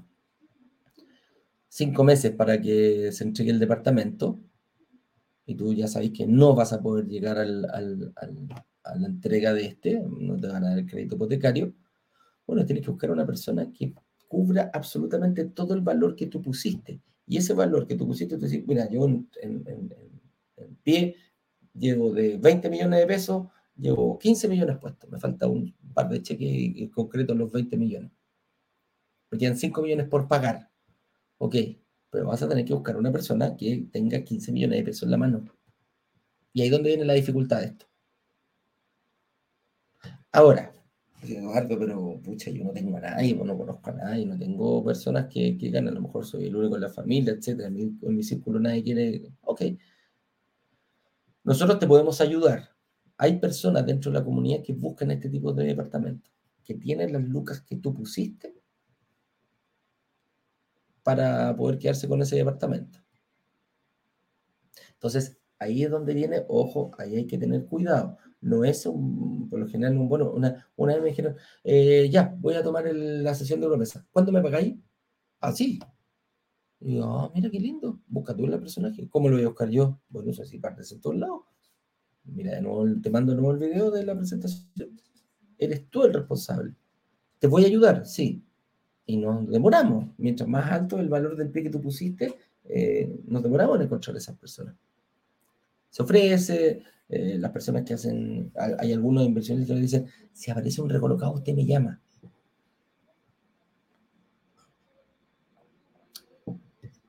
5 1.70 2.04
meses 2.04 2.32
para 2.32 2.60
que 2.60 3.12
se 3.12 3.24
entregue 3.24 3.52
el 3.52 3.60
departamento, 3.60 4.40
y 5.46 5.56
tú 5.56 5.74
ya 5.74 5.88
sabes 5.88 6.12
que 6.12 6.28
no 6.28 6.54
vas 6.54 6.74
a 6.74 6.82
poder 6.82 7.08
llegar 7.08 7.38
al, 7.40 7.66
a 8.84 8.96
la 8.96 9.08
entrega 9.08 9.54
de 9.54 9.66
este, 9.66 10.02
no 10.02 10.40
te 10.40 10.48
van 10.48 10.64
a 10.64 10.70
dar 10.70 10.80
el 10.80 10.86
crédito 10.86 11.16
hipotecario, 11.16 11.74
bueno, 12.46 12.66
tienes 12.66 12.84
que 12.84 12.92
buscar 12.92 13.12
una 13.12 13.26
persona 13.26 13.72
que 13.72 13.94
cubra 14.28 14.72
absolutamente 14.74 15.46
todo 15.46 15.74
el 15.74 15.82
valor 15.82 16.16
que 16.16 16.28
tú 16.28 16.42
pusiste. 16.42 17.00
Y 17.30 17.38
ese 17.38 17.54
valor 17.54 17.86
que 17.86 17.94
tú 17.96 18.08
pusiste, 18.08 18.38
tú 18.38 18.46
dices, 18.46 18.66
mira, 18.66 18.90
yo 18.90 19.06
en, 19.06 19.30
pie 20.82 21.16
llevo 21.76 22.12
de 22.12 22.38
20 22.38 22.72
millones 22.72 23.00
de 23.02 23.06
pesos, 23.06 23.48
llevo 23.78 24.18
15 24.18 24.48
millones 24.48 24.80
puestos, 24.80 25.08
me 25.12 25.20
falta 25.20 25.46
un 25.46 25.72
par 25.94 26.10
de 26.10 26.24
cheques 26.24 26.90
concretos 26.90 27.38
los 27.38 27.52
20 27.52 27.78
millones. 27.78 28.12
Me 29.30 29.38
quedan 29.38 29.58
5 29.58 29.80
millones 29.84 30.08
por 30.08 30.28
pagar. 30.28 30.72
Ok, 31.38 31.56
pero 32.10 32.26
vas 32.26 32.42
a 32.42 32.50
tener 32.50 32.66
que 32.66 32.74
buscar 32.74 32.98
una 32.98 33.12
persona 33.12 33.56
que 33.56 33.88
tenga 33.92 34.24
15 34.24 34.52
millones 34.52 34.80
de 34.80 34.86
pesos 34.86 35.04
en 35.04 35.12
la 35.12 35.18
mano. 35.18 35.46
Y 36.52 36.62
ahí 36.62 36.70
es 36.70 36.72
donde 36.72 36.90
viene 36.90 37.06
la 37.06 37.14
dificultad 37.14 37.60
de 37.60 37.68
esto. 37.68 37.86
Ahora, 40.32 40.74
Eduardo, 41.22 41.78
pero 41.78 42.20
pucha, 42.24 42.50
yo 42.50 42.64
no 42.64 42.72
tengo 42.72 42.98
a 42.98 43.02
nadie, 43.02 43.36
no 43.36 43.58
conozco 43.58 43.90
a 43.90 43.94
nadie, 43.94 44.26
no 44.26 44.38
tengo 44.38 44.84
personas 44.84 45.28
que, 45.28 45.58
que 45.58 45.78
a 45.78 45.82
lo 45.82 46.02
mejor 46.02 46.26
soy 46.26 46.46
el 46.46 46.56
único 46.56 46.76
en 46.76 46.82
la 46.82 46.90
familia, 46.90 47.34
etcétera. 47.34 47.68
En 47.68 48.16
mi, 48.16 48.24
círculo 48.24 48.60
nadie 48.60 48.84
quiere. 48.84 49.24
Ok. 49.42 49.62
Nosotros 51.44 51.80
te 51.80 51.88
podemos 51.88 52.22
ayudar. 52.22 52.70
Hay 53.18 53.38
personas 53.38 53.86
dentro 53.86 54.12
de 54.12 54.20
la 54.20 54.24
comunidad 54.24 54.64
que 54.64 54.74
buscan 54.74 55.12
este 55.12 55.30
tipo 55.30 55.52
de 55.52 55.66
departamento, 55.66 56.30
que 56.64 56.76
tienen 56.76 57.12
las 57.12 57.24
lucas 57.24 57.62
que 57.62 57.76
tú 57.76 57.94
pusiste 57.94 58.56
para 61.04 61.56
poder 61.56 61.80
quedarse 61.80 62.08
con 62.08 62.22
ese 62.22 62.38
departamento. 62.38 63.00
Entonces, 64.94 65.38
ahí 65.58 65.84
es 65.84 65.92
donde 65.92 66.14
viene, 66.14 66.46
ojo, 66.48 66.92
ahí 66.98 67.16
hay 67.16 67.28
que 67.28 67.38
tener 67.38 67.66
cuidado. 67.66 68.18
No 68.42 68.64
es 68.64 68.84
por 68.84 69.60
lo 69.60 69.68
general 69.68 69.98
un 69.98 70.08
bueno. 70.08 70.32
Una, 70.32 70.68
una 70.76 70.94
vez 70.94 71.04
me 71.04 71.10
dijeron, 71.10 71.36
eh, 71.64 72.10
ya, 72.12 72.36
voy 72.40 72.54
a 72.56 72.64
tomar 72.64 72.86
la 72.94 73.36
sesión 73.36 73.60
de 73.60 73.68
promesa. 73.68 74.06
¿Cuándo 74.12 74.32
me 74.32 74.42
pagáis? 74.42 74.76
Así. 75.42 75.80
y 76.80 76.96
yo, 76.96 77.06
ah, 77.06 77.32
mira 77.34 77.50
qué 77.50 77.60
lindo, 77.60 78.00
busca 78.08 78.36
tú 78.36 78.46
el 78.46 78.60
personaje. 78.60 79.08
¿Cómo 79.10 79.30
lo 79.30 79.36
voy 79.36 79.46
a 79.46 79.50
buscar 79.50 79.70
yo? 79.70 80.00
Bueno, 80.10 80.32
eso 80.32 80.44
así 80.44 80.60
partes 80.60 80.92
en 80.92 81.02
todos 81.02 81.18
lados. 81.18 81.42
Mira, 82.24 82.56
de 82.56 82.62
nuevo, 82.62 82.86
te 83.02 83.10
mando 83.10 83.34
de 83.34 83.42
nuevo 83.42 83.54
el 83.54 83.60
video 83.60 83.92
de 83.92 84.06
la 84.06 84.16
presentación. 84.16 84.70
Eres 85.58 85.90
tú 85.90 86.04
el 86.04 86.14
responsable. 86.14 86.74
¿Te 87.40 87.48
voy 87.48 87.64
a 87.64 87.68
ayudar? 87.68 88.06
Sí. 88.06 88.44
Y 89.06 89.18
nos 89.18 89.50
demoramos. 89.50 90.06
Mientras 90.18 90.48
más 90.48 90.72
alto 90.72 91.00
el 91.00 91.10
valor 91.10 91.36
del 91.36 91.50
pie 91.50 91.64
que 91.64 91.70
tú 91.70 91.82
pusiste, 91.82 92.36
eh, 92.66 93.20
nos 93.26 93.44
demoramos 93.44 93.78
en 93.78 93.84
encontrar 93.84 94.16
a 94.16 94.20
esas 94.20 94.38
personas. 94.38 94.76
Se 95.90 96.04
ofrece, 96.04 96.84
eh, 97.10 97.40
las 97.40 97.52
personas 97.52 97.84
que 97.84 97.96
hacen, 97.96 98.52
hay 98.56 98.94
algunos 98.94 99.26
inversionistas 99.26 99.76
que 99.76 99.82
dicen, 99.82 100.08
si 100.32 100.52
aparece 100.52 100.82
un 100.82 100.90
recolocado, 100.90 101.34
usted 101.34 101.56
me 101.56 101.66
llama. 101.66 102.00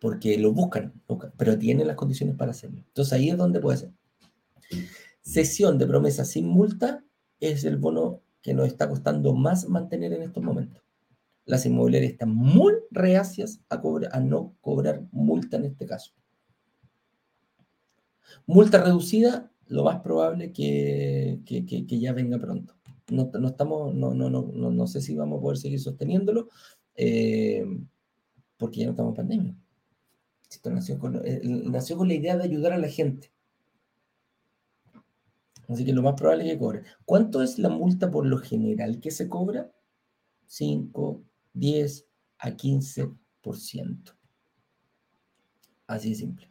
Porque 0.00 0.38
lo 0.38 0.54
buscan, 0.54 0.94
pero 1.36 1.58
tienen 1.58 1.86
las 1.86 1.96
condiciones 1.96 2.34
para 2.34 2.52
hacerlo. 2.52 2.78
Entonces 2.78 3.12
ahí 3.12 3.28
es 3.28 3.36
donde 3.36 3.60
puede 3.60 3.76
ser. 3.76 3.92
Sesión 5.20 5.76
de 5.76 5.86
promesa 5.86 6.24
sin 6.24 6.46
multa 6.46 7.04
es 7.38 7.64
el 7.64 7.76
bono 7.76 8.22
que 8.40 8.54
nos 8.54 8.68
está 8.68 8.88
costando 8.88 9.34
más 9.34 9.68
mantener 9.68 10.14
en 10.14 10.22
estos 10.22 10.42
momentos. 10.42 10.82
Las 11.44 11.66
inmobiliarias 11.66 12.12
están 12.12 12.34
muy 12.34 12.72
reacias 12.90 13.60
a, 13.68 13.82
a 14.12 14.20
no 14.20 14.54
cobrar 14.62 15.02
multa 15.12 15.58
en 15.58 15.66
este 15.66 15.84
caso. 15.84 16.12
Multa 18.46 18.82
reducida, 18.82 19.50
lo 19.70 19.84
más 19.84 20.00
probable 20.00 20.52
que, 20.52 21.40
que, 21.46 21.64
que, 21.64 22.00
ya 22.00 22.12
venga 22.12 22.38
pronto. 22.38 22.74
No, 23.08 23.30
no 23.32 23.48
estamos, 23.48 23.94
no, 23.94 24.14
no, 24.14 24.28
no, 24.28 24.42
no, 24.42 24.86
sé 24.86 25.00
si 25.00 25.16
vamos 25.16 25.38
a 25.38 25.42
poder 25.42 25.58
seguir 25.58 25.80
sosteniéndolo, 25.80 26.48
eh, 26.96 27.64
porque 28.56 28.80
ya 28.80 28.86
no 28.86 28.90
estamos 28.92 29.12
en 29.12 29.16
pandemia. 29.16 29.56
Esto 30.50 30.70
nació 30.70 30.98
con, 30.98 31.22
eh, 31.24 31.40
nació 31.44 31.96
con 31.96 32.08
la 32.08 32.14
idea 32.14 32.36
de 32.36 32.44
ayudar 32.44 32.72
a 32.72 32.78
la 32.78 32.88
gente. 32.88 33.32
Así 35.68 35.84
que 35.84 35.92
lo 35.92 36.02
más 36.02 36.14
probable 36.14 36.46
es 36.46 36.52
que 36.52 36.58
cobre. 36.58 36.82
¿Cuánto 37.04 37.40
es 37.40 37.58
la 37.60 37.68
multa 37.68 38.10
por 38.10 38.26
lo 38.26 38.38
general 38.38 39.00
que 39.00 39.12
se 39.12 39.28
cobra? 39.28 39.70
5, 40.46 41.22
10 41.52 42.08
a 42.38 42.50
15%. 42.50 44.16
Así 45.86 46.08
de 46.10 46.14
simple. 46.16 46.49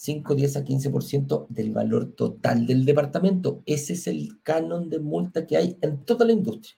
5, 0.00 0.36
10 0.36 0.56
a 0.56 0.64
15% 0.64 1.48
del 1.48 1.72
valor 1.72 2.12
total 2.12 2.68
del 2.68 2.84
departamento. 2.84 3.64
Ese 3.66 3.94
es 3.94 4.06
el 4.06 4.40
canon 4.44 4.88
de 4.90 5.00
multa 5.00 5.44
que 5.44 5.56
hay 5.56 5.76
en 5.80 6.04
toda 6.04 6.24
la 6.24 6.30
industria. 6.30 6.76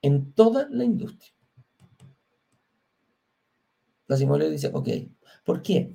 En 0.00 0.32
toda 0.32 0.66
la 0.70 0.84
industria. 0.84 1.34
Las 4.06 4.22
inmobiliarias 4.22 4.62
dicen, 4.62 4.74
ok, 4.74 4.88
¿por 5.44 5.60
qué? 5.60 5.94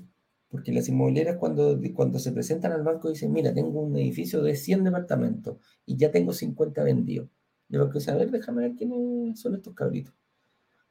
Porque 0.49 0.71
las 0.71 0.87
inmobiliarias 0.87 1.37
cuando, 1.37 1.79
cuando 1.95 2.19
se 2.19 2.31
presentan 2.31 2.73
al 2.73 2.83
banco 2.83 3.09
dicen, 3.09 3.33
mira, 3.33 3.51
tengo 3.51 3.81
un 3.81 3.97
edificio 3.97 4.43
de 4.43 4.55
100 4.55 4.83
departamentos 4.83 5.57
y 5.83 5.97
ya 5.97 6.11
tengo 6.11 6.31
50 6.31 6.83
vendidos. 6.83 7.27
Yo 7.69 7.79
lo 7.79 7.89
que 7.89 7.97
a 8.07 8.15
ver, 8.15 8.29
déjame 8.29 8.61
ver 8.61 8.75
quiénes 8.75 9.39
son 9.39 9.55
estos 9.55 9.73
cabritos. 9.73 10.13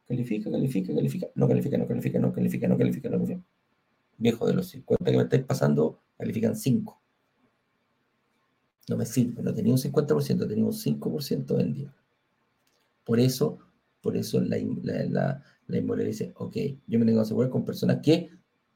Califica, 0.09 0.51
califica, 0.51 0.93
califica. 0.93 1.29
No 1.37 1.47
califica, 1.47 1.79
no 1.79 1.87
califica, 1.87 2.19
no 2.19 2.33
califica, 2.33 2.67
no 2.67 2.77
califica, 2.77 3.09
no 3.09 3.19
califica 3.19 3.56
viejo 4.19 4.47
de 4.47 4.55
los 4.55 4.69
50 4.69 5.05
que 5.05 5.17
me 5.17 5.23
estáis 5.25 5.45
pasando, 5.45 6.01
califican 6.17 6.57
5. 6.57 7.01
No 8.89 8.97
me 8.97 9.05
sirve, 9.05 9.43
no 9.43 9.53
tenía 9.53 9.73
un 9.73 9.79
50%, 9.79 10.49
tenía 10.49 10.65
un 10.65 10.73
5% 10.73 11.57
vendido. 11.57 11.93
Por 13.05 13.21
eso, 13.21 13.59
por 14.01 14.17
eso 14.17 14.41
la, 14.41 14.57
la, 14.83 15.43
la, 15.67 15.77
inmobiliaria 15.77 16.13
dice, 16.13 16.33
ok, 16.37 16.57
yo 16.87 16.99
me 16.99 17.05
tengo 17.05 17.19
que 17.19 17.23
asegurar 17.23 17.51
con 17.51 17.65
personas 17.65 17.99
que, 18.03 18.31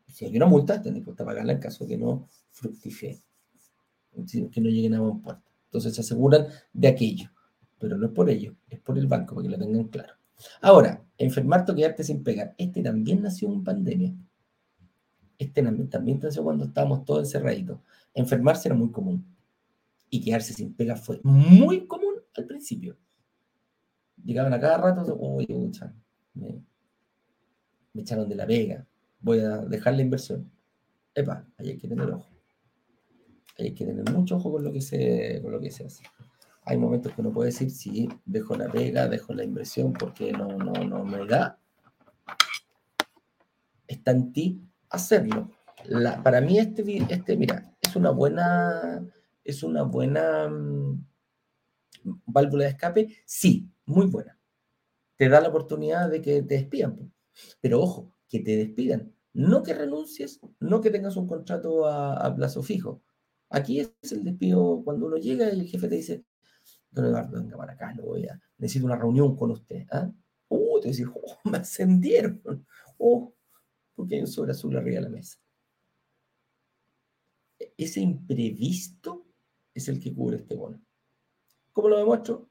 si 0.09 0.25
hay 0.25 0.37
una 0.37 0.47
multa, 0.47 0.83
tendré 0.83 1.03
que 1.05 1.13
pagarla 1.13 1.53
en 1.53 1.61
caso 1.61 1.85
de 1.85 1.91
que 1.91 1.99
no 1.99 2.29
fructifique, 2.51 3.23
que 4.51 4.61
no 4.61 4.69
lleguen 4.69 4.95
a 4.95 5.01
buen 5.01 5.21
puerto. 5.21 5.49
Entonces 5.67 5.95
se 5.95 6.01
aseguran 6.01 6.49
de 6.73 6.89
aquello, 6.89 7.31
pero 7.79 7.97
no 7.97 8.07
es 8.07 8.13
por 8.13 8.29
ello, 8.29 8.57
es 8.69 8.81
por 8.81 8.99
el 8.99 9.07
banco, 9.07 9.37
para 9.37 9.47
que 9.47 9.53
lo 9.53 9.59
tengan 9.59 9.85
claro. 9.85 10.15
Ahora, 10.61 11.05
enfermarte 11.17 11.71
o 11.71 11.75
quedarte 11.77 12.03
sin 12.03 12.25
pegar. 12.25 12.55
Este 12.59 12.83
también 12.83 13.23
nació 13.23 13.53
en 13.53 13.63
pandemia 13.63 14.15
este 15.41 15.63
también 15.63 16.21
nació 16.23 16.45
cuando 16.45 16.67
estábamos 16.67 17.03
todos 17.07 17.25
encerraditos. 17.25 17.81
Enfermarse 18.13 18.69
era 18.69 18.75
muy 18.75 18.91
común. 18.91 19.25
Y 20.11 20.21
quedarse 20.21 20.53
sin 20.53 20.75
pega 20.75 20.97
fue 20.97 21.19
muy 21.23 21.87
común 21.87 22.17
al 22.37 22.45
principio. 22.45 22.99
Llegaban 24.23 24.53
a 24.53 24.61
cada 24.61 24.77
rato, 24.77 25.17
oye, 25.19 25.71
me, 26.35 26.63
me 27.95 28.03
echaron 28.03 28.29
de 28.29 28.35
la 28.35 28.47
pega, 28.47 28.87
voy 29.19 29.39
a 29.39 29.59
dejar 29.59 29.95
la 29.95 30.03
inversión. 30.03 30.51
Epa, 31.15 31.47
ahí 31.57 31.71
hay 31.71 31.79
que 31.79 31.89
tener 31.89 32.11
ojo. 32.11 32.29
Ahí 33.59 33.69
hay 33.69 33.75
que 33.75 33.87
tener 33.87 34.13
mucho 34.13 34.37
ojo 34.37 34.53
con 34.53 34.63
lo 34.63 34.71
que 34.71 34.83
se, 34.83 35.41
con 35.43 35.53
lo 35.53 35.61
que 35.61 35.71
se 35.71 35.87
hace. 35.87 36.05
Hay 36.65 36.77
momentos 36.77 37.15
que 37.15 37.21
uno 37.23 37.33
puede 37.33 37.47
decir, 37.47 37.71
sí, 37.71 38.11
dejo 38.27 38.57
la 38.57 38.71
pega, 38.71 39.09
dejo 39.09 39.33
la 39.33 39.43
inversión 39.43 39.95
porque 39.95 40.33
no, 40.33 40.59
no, 40.59 40.73
no 40.85 41.03
me 41.03 41.25
da. 41.25 41.59
Está 43.89 44.11
en 44.11 44.33
ti 44.35 44.70
hacerlo. 44.91 45.51
para 46.23 46.41
mí 46.41 46.59
este, 46.59 46.85
este, 47.09 47.37
mira, 47.37 47.75
es 47.81 47.97
una 47.97 48.11
buena, 48.11 49.07
es 49.45 49.63
una 49.63 49.83
buena 49.83 50.49
mm, 50.49 51.07
válvula 52.27 52.65
de 52.65 52.71
escape, 52.71 53.17
sí, 53.25 53.71
muy 53.87 54.07
buena. 54.07 54.39
Te 55.17 55.29
da 55.29 55.41
la 55.41 55.49
oportunidad 55.49 56.11
de 56.11 56.21
que 56.23 56.43
te 56.43 56.55
despidan, 56.55 57.13
pero 57.61 57.81
ojo, 57.81 58.13
que 58.29 58.41
te 58.41 58.57
despidan, 58.57 59.13
no 59.33 59.63
que 59.63 59.75
renuncies, 59.75 60.41
no 60.61 60.81
que 60.81 60.91
tengas 60.91 61.17
un 61.17 61.27
contrato 61.27 61.87
a, 61.87 62.35
plazo 62.35 62.63
fijo. 62.63 63.03
Aquí 63.51 63.81
es 63.81 64.13
el 64.13 64.25
despido 64.25 64.83
cuando 64.85 65.07
uno 65.07 65.17
llega 65.17 65.53
y 65.53 65.61
el 65.61 65.67
jefe 65.67 65.89
te 65.89 65.97
dice, 65.97 66.25
don 66.91 67.07
Eduardo, 67.07 67.41
venga 67.41 67.57
para 67.57 67.73
acá, 67.73 67.93
lo 67.95 68.05
voy 68.05 68.27
a, 68.27 68.41
necesito 68.59 68.87
una 68.87 68.97
reunión 68.97 69.37
con 69.37 69.51
usted. 69.51 69.87
¿ah? 69.91 70.11
Uh, 70.49 70.81
te 70.81 70.89
dice, 70.89 71.05
oh, 71.07 71.51
me 71.51 71.59
ascendieron. 71.59 72.41
Oh, 72.99 73.35
porque 74.01 74.15
hay 74.15 74.23
un 74.23 74.27
sobre 74.27 74.53
azul 74.53 74.75
arriba 74.79 74.97
de 74.97 75.03
la 75.03 75.09
mesa. 75.11 75.39
Ese 77.77 78.01
imprevisto 78.01 79.27
es 79.75 79.89
el 79.89 80.01
que 80.01 80.15
cubre 80.15 80.39
este 80.39 80.55
bono. 80.55 80.81
¿Cómo 81.71 81.91
lo 81.91 81.99
demuestro? 81.99 82.49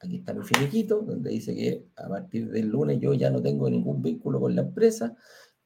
Aquí 0.00 0.16
está 0.16 0.34
mi 0.34 0.44
finiquito, 0.44 1.00
donde 1.00 1.30
dice 1.30 1.54
que 1.54 1.88
a 1.96 2.10
partir 2.10 2.50
del 2.50 2.68
lunes 2.68 3.00
yo 3.00 3.14
ya 3.14 3.30
no 3.30 3.40
tengo 3.40 3.70
ningún 3.70 4.02
vínculo 4.02 4.38
con 4.38 4.54
la 4.54 4.60
empresa. 4.60 5.16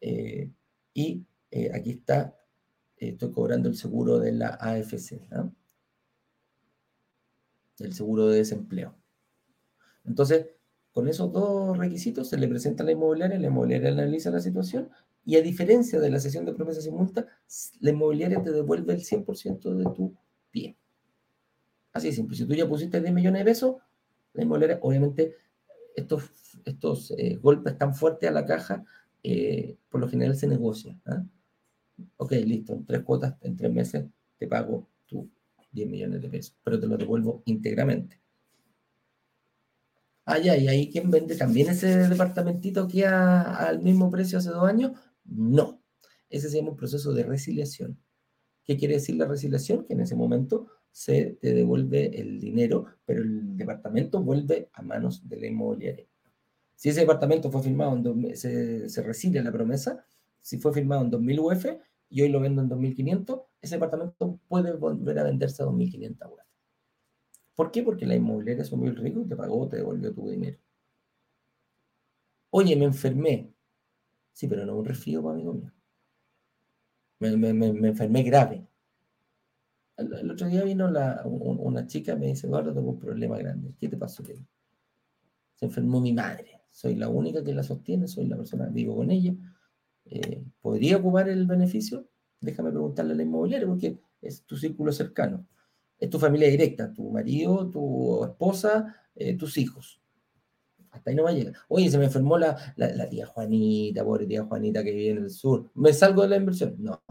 Eh, 0.00 0.48
y 0.94 1.26
eh, 1.50 1.72
aquí 1.74 1.90
está, 1.90 2.38
eh, 2.96 3.08
estoy 3.08 3.32
cobrando 3.32 3.68
el 3.68 3.74
seguro 3.74 4.20
de 4.20 4.30
la 4.30 4.50
AFC, 4.60 5.26
el 7.80 7.92
seguro 7.94 8.28
de 8.28 8.38
desempleo. 8.38 8.94
Entonces, 10.04 10.46
con 10.92 11.09
esos 11.09 11.33
dos 11.33 11.79
requisitos 11.79 12.29
se 12.29 12.37
le 12.37 12.48
presenta 12.48 12.83
a 12.83 12.87
la 12.87 12.92
inmobiliaria, 12.92 13.38
la 13.38 13.46
inmobiliaria 13.46 13.90
analiza 13.90 14.31
la 14.31 14.40
situación 14.40 14.90
y 15.24 15.37
a 15.37 15.42
diferencia 15.42 16.00
de 16.00 16.11
la 16.11 16.18
sesión 16.18 16.44
de 16.44 16.55
promesas 16.55 16.85
sin 16.85 16.94
multa, 16.94 17.26
la 17.81 17.90
inmobiliaria 17.90 18.42
te 18.42 18.50
devuelve 18.50 18.94
el 18.94 19.00
100% 19.00 19.74
de 19.74 19.85
tu 19.94 20.14
pie. 20.50 20.76
Así 21.92 22.09
de 22.09 22.14
simple. 22.14 22.37
Si 22.37 22.46
tú 22.46 22.55
ya 22.55 22.68
pusiste 22.68 23.00
10 23.00 23.12
millones 23.12 23.40
de 23.40 23.44
pesos, 23.44 23.76
la 24.33 24.42
inmobiliaria, 24.42 24.79
obviamente, 24.83 25.35
estos, 25.94 26.31
estos 26.64 27.12
eh, 27.16 27.37
golpes 27.37 27.76
tan 27.76 27.94
fuertes 27.94 28.31
a 28.31 28.33
la 28.33 28.44
caja, 28.44 28.85
eh, 29.22 29.76
por 29.88 30.00
lo 30.00 30.09
general 30.09 30.37
se 30.37 30.46
negocia. 30.46 30.98
¿ah? 31.07 31.24
Ok, 32.16 32.33
listo, 32.33 32.72
en 32.72 32.85
tres 32.85 33.03
cuotas, 33.03 33.35
en 33.42 33.57
tres 33.57 33.72
meses, 33.72 34.05
te 34.38 34.46
pago 34.46 34.88
tus 35.07 35.26
10 35.72 35.88
millones 35.88 36.22
de 36.22 36.29
pesos, 36.29 36.57
pero 36.64 36.79
te 36.79 36.87
lo 36.87 36.96
devuelvo 36.96 37.42
íntegramente. 37.44 38.19
Ah, 40.32 40.38
ya, 40.38 40.56
y 40.56 40.68
ahí 40.68 40.88
quien 40.88 41.10
vende 41.10 41.34
también 41.34 41.68
ese 41.70 42.08
departamentito 42.08 42.86
que 42.86 43.04
al 43.04 43.80
mismo 43.82 44.10
precio 44.12 44.38
hace 44.38 44.50
dos 44.50 44.62
años. 44.62 44.92
No. 45.24 45.82
Ese 46.28 46.48
se 46.48 46.58
llama 46.58 46.70
un 46.70 46.76
proceso 46.76 47.12
de 47.12 47.24
resiliación. 47.24 47.98
¿Qué 48.64 48.76
quiere 48.76 48.94
decir 48.94 49.16
la 49.16 49.26
resiliación? 49.26 49.84
Que 49.84 49.94
en 49.94 50.00
ese 50.02 50.14
momento 50.14 50.68
se 50.92 51.36
te 51.40 51.52
devuelve 51.52 52.20
el 52.20 52.38
dinero, 52.38 52.86
pero 53.04 53.22
el 53.22 53.56
departamento 53.56 54.22
vuelve 54.22 54.70
a 54.72 54.82
manos 54.82 55.28
de 55.28 55.40
la 55.40 55.46
inmobiliaria. 55.48 56.06
Si 56.76 56.90
ese 56.90 57.00
departamento 57.00 57.50
fue 57.50 57.64
firmado, 57.64 57.96
en 57.96 58.36
se, 58.36 58.88
se 58.88 59.02
resilia 59.02 59.42
la 59.42 59.50
promesa, 59.50 60.04
si 60.40 60.58
fue 60.58 60.72
firmado 60.72 61.02
en 61.02 61.10
2000 61.10 61.40
UF, 61.40 61.66
y 62.08 62.22
hoy 62.22 62.28
lo 62.28 62.38
vendo 62.38 62.62
en 62.62 62.68
2.500, 62.68 63.46
ese 63.60 63.74
departamento 63.74 64.38
puede 64.46 64.74
volver 64.74 65.18
a 65.18 65.24
venderse 65.24 65.64
a 65.64 65.66
2.500 65.66 66.32
UF. 66.32 66.49
¿Por 67.60 67.70
qué? 67.70 67.82
Porque 67.82 68.06
la 68.06 68.14
inmobiliaria 68.14 68.62
asumió 68.62 68.88
el 68.88 68.96
riesgo 68.96 69.20
y 69.20 69.28
te 69.28 69.36
pagó, 69.36 69.68
te 69.68 69.76
devolvió 69.76 70.14
tu 70.14 70.30
dinero. 70.30 70.56
Oye, 72.48 72.74
me 72.74 72.86
enfermé. 72.86 73.52
Sí, 74.32 74.48
pero 74.48 74.64
no 74.64 74.78
un 74.78 74.86
resfrío, 74.86 75.20
pues, 75.20 75.34
amigo 75.34 75.52
mío. 75.52 75.70
Me, 77.18 77.52
me, 77.52 77.88
enfermé 77.88 78.22
grave. 78.22 78.66
El, 79.98 80.30
otro 80.30 80.46
día 80.46 80.64
vino 80.64 80.88
una 81.26 81.86
chica, 81.86 82.16
me 82.16 82.28
dice, 82.28 82.46
Eduardo, 82.46 82.72
tengo 82.72 82.92
un 82.92 82.98
problema 82.98 83.36
grande. 83.36 83.74
¿Qué 83.78 83.90
te 83.90 83.98
pasó? 83.98 84.24
Se 84.24 85.66
enfermó 85.66 86.00
mi 86.00 86.14
madre. 86.14 86.62
Soy 86.70 86.94
la 86.94 87.10
única 87.10 87.44
que 87.44 87.52
la 87.52 87.62
sostiene, 87.62 88.08
soy 88.08 88.24
la 88.24 88.38
persona 88.38 88.68
que 88.68 88.72
vivo 88.72 88.96
con 88.96 89.10
ella. 89.10 89.34
Eh, 90.06 90.42
¿Podría 90.62 90.96
ocupar 90.96 91.28
el 91.28 91.46
beneficio? 91.46 92.08
Déjame 92.40 92.70
preguntarle 92.70 93.12
a 93.12 93.16
la 93.16 93.22
inmobiliaria 93.22 93.68
porque 93.68 94.00
es 94.22 94.46
tu 94.46 94.56
círculo 94.56 94.92
cercano. 94.92 95.46
Es 96.00 96.08
tu 96.08 96.18
familia 96.18 96.48
directa, 96.48 96.92
tu 96.92 97.10
marido, 97.10 97.68
tu 97.68 98.24
esposa, 98.24 98.96
eh, 99.14 99.36
tus 99.36 99.58
hijos. 99.58 100.00
Hasta 100.90 101.10
ahí 101.10 101.16
no 101.16 101.24
va 101.24 101.30
a 101.30 101.34
llegar. 101.34 101.54
Oye, 101.68 101.90
se 101.90 101.98
me 101.98 102.06
enfermó 102.06 102.38
la, 102.38 102.56
la, 102.76 103.08
tía 103.08 103.26
Juanita, 103.26 104.02
pobre 104.02 104.26
tía 104.26 104.44
Juanita 104.44 104.82
que 104.82 104.92
vive 104.92 105.10
en 105.10 105.18
el 105.18 105.30
sur. 105.30 105.70
¿Me 105.74 105.92
salgo 105.92 106.22
de 106.22 106.28
la 106.28 106.36
inversión? 106.36 106.74
No. 106.78 107.02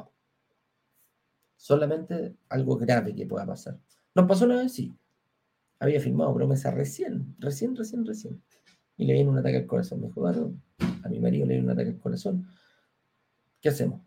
Solamente 1.55 2.35
algo 2.49 2.77
grave 2.77 3.15
que 3.15 3.25
pueda 3.25 3.45
pasar. 3.45 3.79
¿Nos 4.15 4.27
pasó 4.27 4.45
una 4.45 4.57
vez? 4.57 4.73
Sí. 4.73 4.93
Había 5.79 6.01
firmado 6.01 6.33
promesa 6.33 6.71
recién, 6.71 7.35
recién, 7.39 7.75
recién, 7.75 8.05
recién. 8.05 8.41
Y 8.97 9.05
le 9.05 9.13
viene 9.13 9.29
un 9.29 9.37
ataque 9.37 9.57
al 9.57 9.67
corazón. 9.67 10.01
Me 10.01 10.09
jugaron, 10.09 10.61
a 11.03 11.07
mi 11.07 11.19
marido 11.19 11.45
le 11.45 11.53
viene 11.53 11.65
un 11.65 11.71
ataque 11.71 11.91
al 11.91 11.99
corazón. 11.99 12.47
¿Qué 13.61 13.69
hacemos? 13.69 14.01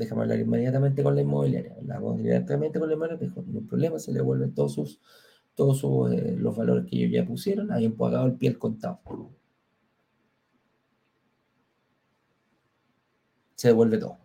Déjame 0.00 0.22
hablar 0.22 0.38
inmediatamente 0.40 1.02
con 1.02 1.14
la 1.14 1.20
inmobiliaria. 1.20 1.74
Hablamos 1.76 2.16
directamente 2.16 2.78
con 2.78 2.88
la 2.88 2.94
inmobiliaria, 2.94 3.28
dijo, 3.28 3.44
no 3.46 3.58
hay 3.58 3.64
problema, 3.66 3.98
se 3.98 4.12
le 4.12 4.18
devuelven 4.20 4.54
todos 4.54 4.72
sus 4.74 5.00
todos 5.54 6.12
eh, 6.12 6.36
los 6.38 6.56
valores 6.56 6.86
que 6.86 6.96
ellos 6.96 7.12
ya 7.12 7.26
pusieron, 7.26 7.70
habían 7.70 7.92
pagado 7.92 8.26
el 8.26 8.34
pie 8.34 8.48
al 8.48 8.58
contado. 8.58 9.00
Se 13.56 13.68
devuelve 13.68 13.98
todo. 13.98 14.16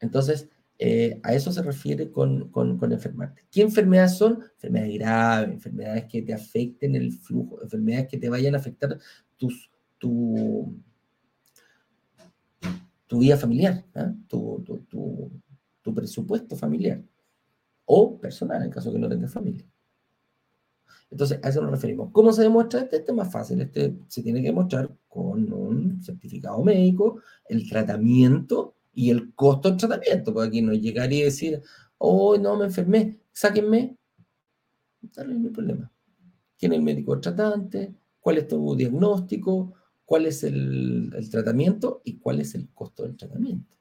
Entonces, 0.00 0.50
eh, 0.78 1.20
a 1.22 1.32
eso 1.32 1.50
se 1.52 1.62
refiere 1.62 2.10
con, 2.10 2.50
con, 2.50 2.92
enfermarte. 2.92 3.46
¿Qué 3.50 3.62
enfermedades 3.62 4.18
son? 4.18 4.42
Enfermedades 4.56 4.98
graves, 4.98 5.50
enfermedades 5.52 6.04
que 6.04 6.20
te 6.20 6.34
afecten 6.34 6.94
el 6.94 7.12
flujo, 7.12 7.62
enfermedades 7.62 8.08
que 8.08 8.18
te 8.18 8.28
vayan 8.28 8.54
a 8.54 8.58
afectar 8.58 8.98
tus, 9.38 9.70
tu, 9.96 10.76
tu 13.06 13.18
vida 13.18 13.36
familiar, 13.36 13.84
¿ah? 13.94 14.12
tu, 14.28 14.62
tu, 15.82 15.94
presupuesto 15.94 16.56
familiar 16.56 17.02
o 17.84 18.18
personal, 18.18 18.62
en 18.62 18.70
caso 18.70 18.90
que 18.92 18.98
no 18.98 19.08
tengas 19.08 19.32
familia. 19.32 19.64
Entonces, 21.10 21.38
a 21.42 21.48
eso 21.48 21.60
nos 21.60 21.70
referimos. 21.70 22.10
¿Cómo 22.12 22.32
se 22.32 22.42
demuestra 22.42 22.80
este? 22.80 22.96
Este 22.96 23.12
es 23.12 23.16
más 23.16 23.30
fácil. 23.30 23.60
Este 23.60 23.94
se 24.08 24.22
tiene 24.22 24.40
que 24.40 24.48
demostrar 24.48 24.90
con 25.06 25.52
un 25.52 26.02
certificado 26.02 26.62
médico, 26.64 27.20
el 27.48 27.68
tratamiento 27.68 28.74
y 28.92 29.10
el 29.10 29.34
costo 29.34 29.68
del 29.68 29.78
tratamiento. 29.78 30.32
Porque 30.32 30.48
aquí 30.48 30.62
no 30.62 30.72
llegaría 30.72 31.22
a 31.22 31.26
decir, 31.26 31.62
oh, 31.98 32.36
no, 32.36 32.56
me 32.56 32.64
enfermé, 32.64 33.20
sáquenme. 33.32 33.96
No 35.02 35.22
hay 35.22 35.50
problema. 35.50 35.92
¿Quién 36.58 36.72
es 36.72 36.78
el 36.78 36.84
médico 36.84 37.20
tratante? 37.20 37.94
¿Cuál 38.18 38.38
es 38.38 38.48
tu 38.48 38.74
diagnóstico? 38.74 39.74
¿Cuál 40.04 40.26
es 40.26 40.44
el, 40.44 41.12
tratamiento? 41.30 42.02
¿Y 42.04 42.18
cuál 42.18 42.40
es 42.40 42.54
el 42.54 42.68
costo 42.68 43.04
del 43.04 43.16
tratamiento? 43.16 43.76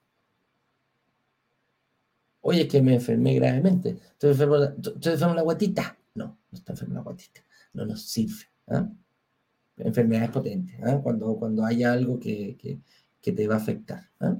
Oye, 2.41 2.61
es 2.61 2.67
que 2.67 2.81
me 2.81 2.95
enfermé 2.95 3.35
gravemente. 3.35 3.97
Estoy 4.11 4.31
enfermo, 4.31 4.55
estoy 4.57 5.13
enfermo 5.13 5.33
la 5.33 5.41
guatita. 5.41 5.97
No, 6.15 6.25
no 6.25 6.57
está 6.57 6.73
enfermo 6.73 6.95
la 6.95 7.01
guatita. 7.01 7.41
No 7.73 7.85
nos 7.85 8.03
sirve. 8.03 8.45
¿ah? 8.67 8.89
Enfermedades 9.77 10.29
potentes. 10.29 10.75
¿ah? 10.83 10.99
Cuando, 11.01 11.35
cuando 11.37 11.65
haya 11.65 11.93
algo 11.93 12.19
que, 12.19 12.57
que, 13.21 13.31
te 13.31 13.47
va 13.47 13.55
a 13.55 13.57
afectar. 13.57 14.09
¿ah? 14.19 14.35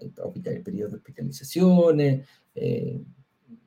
El, 0.00 0.62
periodo 0.62 0.90
de 0.90 0.96
hospitalizaciones, 0.96 2.26
eh, 2.54 3.00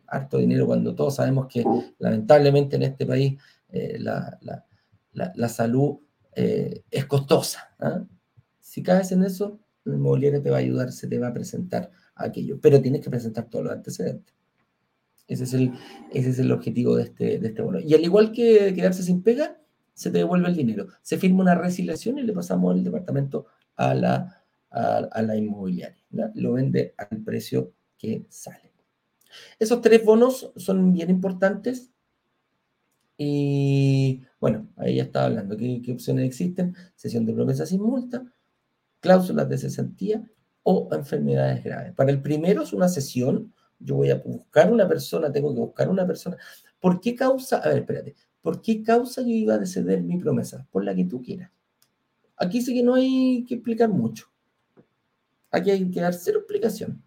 harto 0.08 0.38
dinero 0.38 0.66
cuando 0.66 0.96
todos 0.96 1.16
sabemos 1.16 1.48
que 1.48 1.64
lamentablemente 2.00 2.76
en 2.78 2.84
este 2.84 3.06
país 3.06 3.40
eh, 3.70 3.98
la, 4.00 4.40
la, 5.14 5.50
salud 5.50 5.98
eh, 6.40 6.84
es 6.92 7.06
costosa. 7.06 7.76
Si 8.60 8.84
caes 8.84 9.12
en 9.12 9.24
eso, 9.24 9.60
el 9.86 9.96
inmobiliario 9.96 10.40
te 10.40 10.52
va 10.52 10.58
a 10.58 10.60
ayudar, 10.60 10.92
se 10.92 11.08
te 11.08 11.18
va 11.18 11.30
a 11.30 11.34
presentar 11.34 11.90
aquello, 12.14 12.60
pero 12.62 12.80
tienes 12.80 13.02
que 13.02 13.10
presentar 13.10 13.50
todos 13.50 13.66
los 13.66 13.74
antecedentes. 13.74 14.36
Ese 15.28 15.46
es 15.46 15.54
el, 15.56 15.74
ese 16.14 16.30
es 16.30 16.38
el 16.38 16.52
objetivo 16.52 16.96
de 16.96 17.04
este, 17.04 17.40
de 17.40 17.48
este 17.48 17.62
bono. 17.64 17.80
Y 17.80 17.92
al 17.96 18.04
igual 18.04 18.32
que 18.32 18.72
quedarse 18.76 19.02
sin 19.02 19.24
pega, 19.24 19.60
se 19.96 20.12
te 20.12 20.20
devuelve 20.20 20.48
el 20.48 20.56
dinero. 20.56 20.88
Se 21.02 21.18
firma 21.18 21.42
una 21.42 21.56
resiliación 21.56 22.20
y 22.20 22.22
le 22.22 22.34
pasamos 22.34 22.76
el 22.76 22.84
departamento 22.84 23.48
a 23.76 23.96
la, 23.96 24.44
a, 24.70 25.22
la 25.24 25.36
inmobiliaria. 25.36 26.06
Lo 26.36 26.54
vende 26.54 26.94
al 26.98 27.24
precio 27.24 27.74
que 27.98 28.28
sale. 28.30 28.72
Esos 29.58 29.82
tres 29.82 30.06
bonos 30.06 30.52
son 30.56 30.94
bien 30.94 31.10
importantes. 31.10 31.92
Y 33.18 34.22
bueno, 34.40 34.68
ahí 34.78 34.98
ya 34.98 35.04
estaba 35.04 35.26
hablando. 35.26 35.58
¿Qué, 35.58 35.92
opciones 35.92 36.26
existen? 36.26 36.76
Sesión 36.96 37.26
de 37.26 37.34
promesa 37.34 37.66
sin 37.66 37.82
multa, 37.82 38.24
cláusulas 39.00 39.50
de 39.50 39.58
cesantía 39.58 40.24
o 40.64 40.90
enfermedades 40.92 41.64
graves. 41.64 41.94
Para 41.94 42.12
el 42.12 42.22
primero 42.22 42.62
es 42.62 42.74
una 42.74 42.88
sesión, 42.88 43.54
yo 43.80 43.96
voy 43.96 44.12
a 44.12 44.16
buscar 44.16 44.72
una 44.72 44.88
persona, 44.88 45.32
tengo 45.32 45.54
que 45.54 45.60
buscar 45.60 45.90
una 45.90 46.06
persona. 46.06 46.38
¿Por 46.80 47.00
qué 47.02 47.16
causa? 47.16 47.58
A 47.58 47.70
ver, 47.70 47.80
espérate. 47.80 48.16
¿Por 48.42 48.62
qué 48.62 48.84
causa 48.84 49.22
yo 49.22 49.30
iba 49.30 49.56
a 49.56 49.66
ceder 49.66 50.04
mi 50.04 50.18
promesa? 50.18 50.68
Por 50.72 50.86
la 50.86 50.96
que 50.96 51.06
tú 51.06 51.22
quieras. 51.22 51.52
Aquí 52.38 52.62
sí 52.62 52.74
que 52.74 52.84
no 52.84 52.94
hay 52.94 53.44
que 53.48 53.56
explicar 53.56 53.90
mucho. 53.90 54.28
Aquí 55.50 55.72
hay 55.72 55.90
que 55.90 56.02
dar 56.02 56.14
cero 56.14 56.40
explicación. 56.40 57.04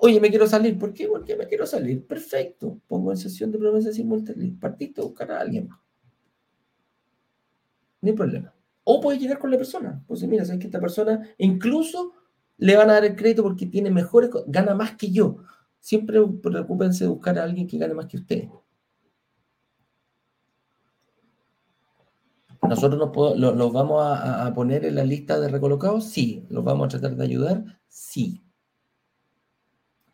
Oye, 0.00 0.20
me 0.20 0.28
quiero 0.28 0.46
salir. 0.46 0.78
¿Por 0.78 0.92
qué? 0.92 1.06
Porque 1.08 1.36
me 1.36 1.46
quiero 1.46 1.66
salir. 1.66 2.06
Perfecto. 2.06 2.80
Pongo 2.86 3.10
en 3.10 3.16
sesión 3.16 3.50
de 3.50 3.58
promesas 3.58 3.94
simultáneas. 3.94 4.52
Partiste 4.60 5.00
a 5.00 5.04
buscar 5.04 5.30
a 5.32 5.40
alguien. 5.40 5.68
No 8.00 8.10
hay 8.10 8.12
problema. 8.12 8.54
O 8.84 9.00
puede 9.00 9.18
llegar 9.18 9.38
con 9.38 9.50
la 9.50 9.56
persona. 9.56 10.02
Pues 10.06 10.22
mira, 10.24 10.44
sabes 10.44 10.60
que 10.60 10.66
esta 10.66 10.80
persona 10.80 11.26
incluso 11.38 12.12
le 12.58 12.76
van 12.76 12.90
a 12.90 12.94
dar 12.94 13.04
el 13.04 13.16
crédito 13.16 13.42
porque 13.42 13.66
tiene 13.66 13.90
mejores, 13.90 14.30
gana 14.46 14.74
más 14.74 14.96
que 14.96 15.10
yo. 15.10 15.38
Siempre 15.80 16.20
preocúpense 16.42 17.04
de 17.04 17.10
buscar 17.10 17.38
a 17.38 17.44
alguien 17.44 17.66
que 17.66 17.78
gane 17.78 17.94
más 17.94 18.06
que 18.06 18.18
ustedes. 18.18 18.48
¿Nosotros 22.68 23.10
los, 23.36 23.72
vamos 23.72 24.02
a, 24.02 24.52
poner 24.54 24.84
en 24.86 24.94
la 24.94 25.04
lista 25.04 25.38
de 25.38 25.48
recolocados? 25.48 26.04
Sí. 26.04 26.46
¿Los 26.48 26.64
vamos 26.64 26.86
a 26.86 26.98
tratar 26.98 27.16
de 27.16 27.24
ayudar? 27.24 27.80
Sí. 27.88 28.42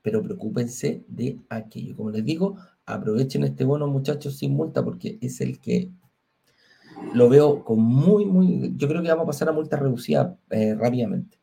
Pero 0.03 0.23
preocúpense 0.23 1.05
de 1.09 1.39
aquello. 1.49 1.97
Como 1.97 2.11
les 2.11 2.25
digo, 2.25 2.57
aprovechen 2.87 3.45
este 3.45 3.65
bono, 3.65 3.87
muchachos, 3.87 4.39
sin 4.39 4.55
multa, 4.55 4.85
porque 4.85 5.19
es 5.21 5.41
el 5.41 5.61
que 5.61 5.91
lo 7.15 7.29
veo 7.29 7.65
con 7.65 7.81
muy, 7.81 8.25
muy. 8.25 8.75
Yo 8.77 8.89
creo 8.89 9.03
que 9.03 9.09
vamos 9.09 9.25
a 9.25 9.27
pasar 9.27 9.49
a 9.49 9.53
multa 9.53 9.77
reducida 9.77 10.37
eh, 10.51 10.75
rápidamente. 10.75 11.39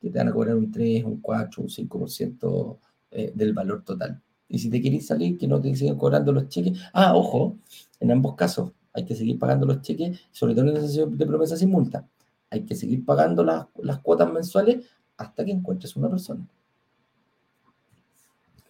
Que 0.00 0.10
te 0.10 0.18
van 0.18 0.28
a 0.28 0.32
cobrar 0.32 0.56
un 0.56 0.70
3, 0.70 1.04
un 1.04 1.20
4, 1.20 1.62
un 1.62 1.68
5% 1.68 2.78
eh, 3.10 3.32
del 3.34 3.52
valor 3.52 3.82
total. 3.84 4.20
Y 4.48 4.58
si 4.58 4.70
te 4.70 4.80
quieres 4.80 5.06
salir, 5.06 5.36
que 5.36 5.46
no 5.46 5.60
te 5.60 5.74
sigan 5.74 5.96
cobrando 5.96 6.32
los 6.32 6.48
cheques. 6.48 6.78
Ah, 6.92 7.14
ojo, 7.14 7.58
en 8.00 8.10
ambos 8.10 8.34
casos 8.34 8.72
hay 8.92 9.04
que 9.04 9.14
seguir 9.14 9.38
pagando 9.38 9.66
los 9.66 9.82
cheques, 9.82 10.18
sobre 10.32 10.54
todo 10.54 10.66
en 10.66 10.74
la 10.74 10.80
sesión 10.80 11.16
de 11.16 11.26
promesa 11.26 11.56
sin 11.56 11.70
multa. 11.70 12.06
Hay 12.50 12.64
que 12.64 12.74
seguir 12.74 13.04
pagando 13.04 13.44
las, 13.44 13.66
las 13.82 13.98
cuotas 13.98 14.32
mensuales 14.32 14.86
hasta 15.16 15.44
que 15.44 15.52
encuentres 15.52 15.96
una 15.96 16.08
persona. 16.08 16.46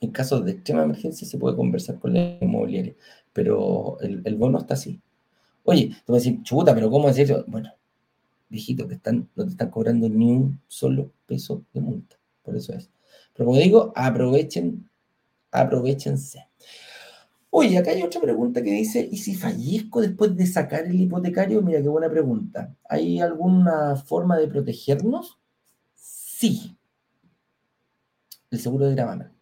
En 0.00 0.10
caso 0.10 0.40
de 0.40 0.52
extrema 0.52 0.84
emergencia 0.84 1.26
se 1.26 1.38
puede 1.38 1.56
conversar 1.56 1.98
con 1.98 2.14
la 2.14 2.38
inmobiliaria, 2.40 2.94
pero 3.32 3.98
el, 4.00 4.36
bono 4.36 4.58
está 4.58 4.74
así. 4.74 5.00
Oye, 5.64 5.94
tú 6.06 6.12
a 6.14 6.16
decir, 6.16 6.42
chuta, 6.42 6.74
pero 6.74 6.90
¿cómo 6.90 7.08
es 7.08 7.18
eso? 7.18 7.44
Bueno, 7.48 7.70
viejito, 8.48 8.86
que 8.86 8.94
están, 8.94 9.28
no 9.34 9.44
te 9.44 9.50
están 9.50 9.70
cobrando 9.70 10.08
ni 10.08 10.30
un 10.30 10.60
solo 10.68 11.10
peso 11.26 11.64
de 11.72 11.80
multa. 11.80 12.16
Por 12.42 12.56
eso 12.56 12.72
es. 12.72 12.90
Pero 13.34 13.46
como 13.46 13.58
digo, 13.58 13.92
aprovechen, 13.94 14.88
aprovechense. 15.50 16.46
Oye, 17.50 17.78
acá 17.78 17.90
hay 17.92 18.02
otra 18.02 18.20
pregunta 18.20 18.62
que 18.62 18.70
dice, 18.70 19.08
¿y 19.10 19.16
si 19.16 19.34
fallezco 19.34 20.00
después 20.00 20.36
de 20.36 20.46
sacar 20.46 20.84
el 20.84 21.00
hipotecario? 21.00 21.62
Mira, 21.62 21.80
qué 21.80 21.88
buena 21.88 22.10
pregunta. 22.10 22.74
¿Hay 22.88 23.20
alguna 23.20 23.96
forma 23.96 24.36
de 24.36 24.48
protegernos? 24.48 25.38
Sí. 25.94 26.76
El 28.50 28.60
seguro 28.60 28.86
de 28.86 28.94
gravamen. 28.94 29.37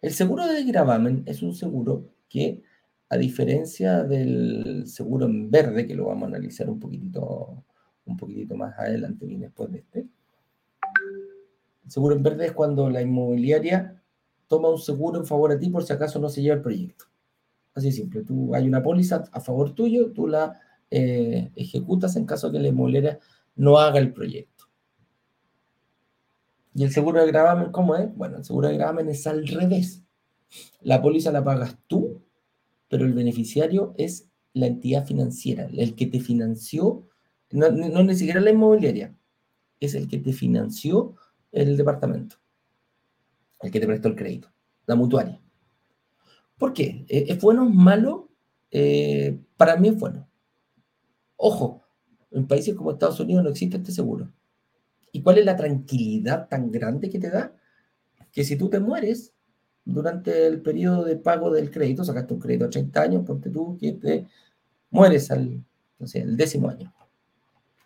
El 0.00 0.12
seguro 0.12 0.46
de 0.46 0.64
gravamen 0.64 1.24
es 1.26 1.42
un 1.42 1.54
seguro 1.54 2.10
que 2.28 2.62
a 3.08 3.16
diferencia 3.16 4.04
del 4.04 4.86
seguro 4.86 5.26
en 5.26 5.50
verde, 5.50 5.86
que 5.86 5.94
lo 5.94 6.06
vamos 6.06 6.24
a 6.24 6.26
analizar 6.26 6.68
un 6.68 6.78
poquitito, 6.78 7.64
un 8.04 8.16
poquitito 8.16 8.54
más 8.54 8.78
adelante, 8.78 9.26
y 9.26 9.36
después 9.36 9.72
de 9.72 9.78
este, 9.78 10.06
El 11.84 11.90
seguro 11.90 12.14
en 12.14 12.22
verde 12.22 12.46
es 12.46 12.52
cuando 12.52 12.88
la 12.90 13.02
inmobiliaria 13.02 14.00
toma 14.46 14.70
un 14.70 14.78
seguro 14.78 15.18
en 15.18 15.26
favor 15.26 15.52
a 15.52 15.58
ti 15.58 15.68
por 15.68 15.84
si 15.84 15.92
acaso 15.92 16.18
no 16.20 16.28
se 16.28 16.42
lleva 16.42 16.56
el 16.56 16.62
proyecto. 16.62 17.06
Así 17.74 17.92
simple. 17.92 18.22
Tú 18.22 18.54
hay 18.54 18.68
una 18.68 18.82
póliza 18.82 19.24
a 19.32 19.40
favor 19.40 19.74
tuyo, 19.74 20.12
tú 20.12 20.26
la 20.26 20.60
eh, 20.90 21.50
ejecutas 21.54 22.16
en 22.16 22.24
caso 22.26 22.48
de 22.48 22.58
que 22.58 22.62
la 22.62 22.68
inmobiliaria 22.68 23.18
no 23.56 23.78
haga 23.78 23.98
el 23.98 24.12
proyecto. 24.12 24.57
¿Y 26.78 26.84
el 26.84 26.92
seguro 26.92 27.20
de 27.20 27.26
gravamen 27.26 27.72
cómo 27.72 27.96
es? 27.96 28.14
Bueno, 28.14 28.36
el 28.36 28.44
seguro 28.44 28.68
de 28.68 28.76
gravamen 28.76 29.08
es 29.08 29.26
al 29.26 29.48
revés. 29.48 30.04
La 30.80 31.02
póliza 31.02 31.32
la 31.32 31.42
pagas 31.42 31.76
tú, 31.88 32.22
pero 32.86 33.04
el 33.04 33.14
beneficiario 33.14 33.96
es 33.98 34.30
la 34.52 34.68
entidad 34.68 35.04
financiera, 35.04 35.68
el 35.76 35.96
que 35.96 36.06
te 36.06 36.20
financió, 36.20 37.08
no, 37.50 37.68
no 37.72 38.04
ni 38.04 38.14
siquiera 38.14 38.40
la 38.40 38.50
inmobiliaria, 38.50 39.12
es 39.80 39.96
el 39.96 40.06
que 40.06 40.18
te 40.18 40.32
financió 40.32 41.16
el 41.50 41.76
departamento, 41.76 42.36
el 43.60 43.72
que 43.72 43.80
te 43.80 43.86
prestó 43.88 44.06
el 44.06 44.14
crédito, 44.14 44.48
la 44.86 44.94
mutuaria. 44.94 45.42
¿Por 46.58 46.72
qué? 46.74 47.04
¿Es 47.08 47.40
bueno 47.40 47.66
o 47.66 47.70
malo? 47.70 48.30
Eh, 48.70 49.36
para 49.56 49.76
mí 49.76 49.88
es 49.88 49.98
bueno. 49.98 50.28
Ojo, 51.34 51.82
en 52.30 52.46
países 52.46 52.76
como 52.76 52.92
Estados 52.92 53.18
Unidos 53.18 53.42
no 53.42 53.50
existe 53.50 53.78
este 53.78 53.90
seguro. 53.90 54.32
¿Y 55.12 55.22
cuál 55.22 55.38
es 55.38 55.44
la 55.44 55.56
tranquilidad 55.56 56.48
tan 56.48 56.70
grande 56.70 57.08
que 57.08 57.18
te 57.18 57.30
da? 57.30 57.52
Que 58.32 58.44
si 58.44 58.56
tú 58.56 58.68
te 58.68 58.80
mueres 58.80 59.32
durante 59.84 60.46
el 60.46 60.60
periodo 60.60 61.04
de 61.04 61.16
pago 61.16 61.50
del 61.50 61.70
crédito, 61.70 62.04
sacaste 62.04 62.34
un 62.34 62.40
crédito 62.40 62.66
a 62.66 62.70
30 62.70 63.00
años, 63.00 63.24
ponte 63.24 63.50
tú 63.50 63.76
que 63.78 63.92
te 63.92 64.26
mueres 64.90 65.30
al, 65.30 65.64
no 65.98 66.06
sé, 66.06 66.20
el 66.20 66.36
décimo 66.36 66.68
año. 66.68 66.92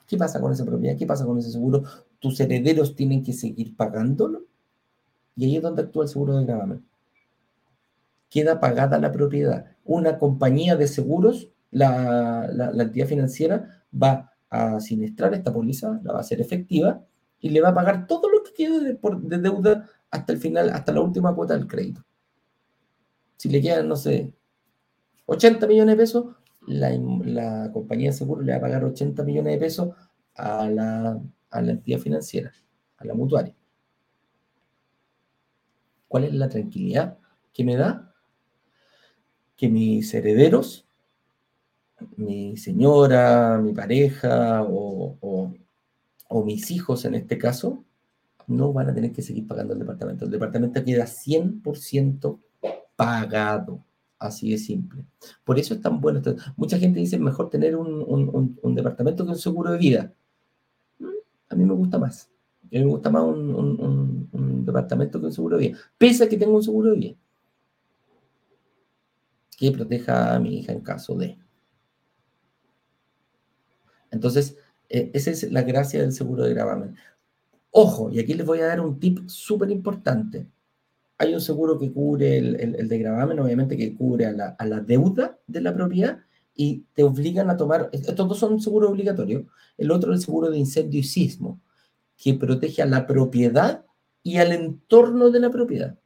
¿Qué 0.06 0.16
pasa 0.16 0.40
con 0.40 0.52
esa 0.52 0.64
propiedad? 0.64 0.96
¿Qué 0.96 1.06
pasa 1.06 1.24
con 1.24 1.38
ese 1.38 1.52
seguro? 1.52 1.84
¿Tus 2.18 2.38
herederos 2.40 2.96
tienen 2.96 3.22
que 3.22 3.32
seguir 3.32 3.76
pagándolo? 3.76 4.44
Y 5.36 5.44
ahí 5.44 5.56
es 5.56 5.62
donde 5.62 5.82
actúa 5.82 6.02
el 6.02 6.08
seguro 6.08 6.36
de 6.36 6.44
gravamen. 6.44 6.84
Queda 8.28 8.60
pagada 8.60 8.98
la 8.98 9.12
propiedad. 9.12 9.66
Una 9.84 10.18
compañía 10.18 10.76
de 10.76 10.88
seguros, 10.88 11.50
la, 11.70 12.48
la 12.52 12.82
entidad 12.82 13.06
financiera, 13.06 13.84
va 13.90 14.32
a 14.50 14.80
sinestrar 14.80 15.32
esta 15.34 15.52
póliza, 15.52 16.00
la 16.02 16.12
va 16.12 16.18
a 16.18 16.22
hacer 16.22 16.40
efectiva 16.40 17.06
y 17.42 17.50
le 17.50 17.60
va 17.60 17.70
a 17.70 17.74
pagar 17.74 18.06
todo 18.06 18.30
lo 18.30 18.42
que 18.42 18.54
quede 18.54 18.80
de, 18.94 19.38
deuda 19.38 19.90
hasta 20.10 20.32
el 20.32 20.38
final, 20.38 20.70
hasta 20.70 20.92
la 20.92 21.00
última 21.00 21.34
cuota 21.34 21.54
del 21.54 21.66
crédito. 21.66 22.02
Si 23.36 23.48
le 23.48 23.60
quedan, 23.60 23.88
no 23.88 23.96
sé, 23.96 24.32
80 25.26 25.66
millones 25.66 25.96
de 25.96 26.02
pesos, 26.02 26.36
la, 26.68 27.70
compañía 27.72 28.10
de 28.10 28.16
seguro 28.16 28.42
le 28.42 28.52
va 28.52 28.58
a 28.58 28.60
pagar 28.60 28.84
80 28.84 29.24
millones 29.24 29.54
de 29.54 29.58
pesos 29.58 29.94
a 30.36 30.68
la, 30.68 31.20
a 31.50 31.62
la 31.62 31.72
entidad 31.72 31.98
financiera, 31.98 32.52
a 32.96 33.04
la 33.04 33.14
mutuaria. 33.14 33.54
¿Cuál 36.06 36.24
es 36.24 36.34
la 36.34 36.48
tranquilidad 36.48 37.18
que 37.52 37.64
me 37.64 37.74
da? 37.74 38.14
Que 39.56 39.68
mis 39.68 40.14
herederos, 40.14 40.86
mi 42.16 42.56
señora, 42.56 43.58
mi 43.58 43.72
pareja 43.72 44.62
o 44.62 45.52
mis 46.44 46.70
hijos 46.70 47.04
en 47.04 47.14
este 47.14 47.36
caso, 47.36 47.84
no 48.46 48.72
van 48.72 48.88
a 48.88 48.94
tener 48.94 49.12
que 49.12 49.22
seguir 49.22 49.46
pagando 49.46 49.74
el 49.74 49.80
departamento. 49.80 50.24
El 50.24 50.30
departamento 50.30 50.82
queda 50.84 51.04
100% 51.04 52.38
pagado. 52.96 53.84
Así 54.18 54.52
de 54.52 54.58
simple. 54.58 55.04
Por 55.44 55.58
eso 55.58 55.74
es 55.74 55.80
tan 55.80 56.00
bueno. 56.00 56.22
Mucha 56.56 56.78
gente 56.78 57.00
dice 57.00 57.18
mejor 57.18 57.50
tener 57.50 57.76
un, 57.76 58.74
departamento 58.74 59.24
que 59.24 59.32
un 59.32 59.38
seguro 59.38 59.72
de 59.72 59.78
vida. 59.78 60.14
Mm, 61.00 61.06
a 61.48 61.54
mí 61.56 61.64
me 61.64 61.74
gusta 61.74 61.98
más. 61.98 62.30
A 62.62 62.68
mí 62.70 62.78
me 62.78 62.86
gusta 62.86 63.10
más 63.10 63.24
un, 63.24 64.64
departamento 64.64 65.18
que 65.18 65.26
un 65.26 65.32
seguro 65.32 65.56
de 65.56 65.68
vida. 65.68 65.78
Pese 65.98 66.24
a 66.24 66.28
que 66.28 66.36
tengo 66.36 66.54
un 66.54 66.62
seguro 66.62 66.90
de 66.90 66.96
vida. 66.96 67.14
Que 69.58 69.72
proteja 69.72 70.36
a 70.36 70.38
mi 70.38 70.60
hija 70.60 70.72
en 70.72 70.80
caso 70.80 71.16
de. 71.16 71.36
Entonces, 74.12 74.56
e, 74.92 75.10
esa 75.14 75.30
es 75.30 75.50
la 75.50 75.62
gracia 75.62 76.02
del 76.02 76.12
seguro 76.12 76.44
de 76.44 76.54
gravamen. 76.54 76.96
Ojo, 77.70 78.10
y 78.10 78.20
aquí 78.20 78.34
les 78.34 78.46
voy 78.46 78.60
a 78.60 78.66
dar 78.66 78.80
un 78.80 79.00
tip 79.00 79.26
súper 79.26 79.70
importante. 79.70 80.46
Hay 81.16 81.32
un 81.34 81.40
seguro 81.40 81.78
que 81.78 81.90
cubre 81.90 82.36
el, 82.36 82.88
de 82.88 82.98
gravamen, 82.98 83.38
obviamente 83.40 83.76
que 83.76 83.94
cubre 83.94 84.26
a 84.26 84.32
la, 84.32 84.80
deuda 84.80 85.38
de 85.46 85.60
la 85.62 85.74
propiedad 85.74 86.20
y 86.54 86.84
te 86.92 87.02
obligan 87.02 87.48
a 87.48 87.56
tomar, 87.56 87.88
estos 87.92 88.28
dos 88.28 88.38
son 88.38 88.60
seguros 88.60 88.90
obligatorios. 88.90 89.44
El 89.78 89.90
otro 89.90 90.12
es 90.12 90.20
el 90.20 90.24
seguro 90.26 90.50
de 90.50 90.58
incendio 90.58 91.00
y 91.00 91.04
sismo, 91.04 91.60
que 92.16 92.34
protege 92.34 92.82
a 92.82 92.86
la 92.86 93.06
propiedad 93.06 93.86
y 94.22 94.36
al 94.36 94.52
entorno 94.52 95.30
de 95.30 95.40
la 95.40 95.50
propiedad. 95.50 95.98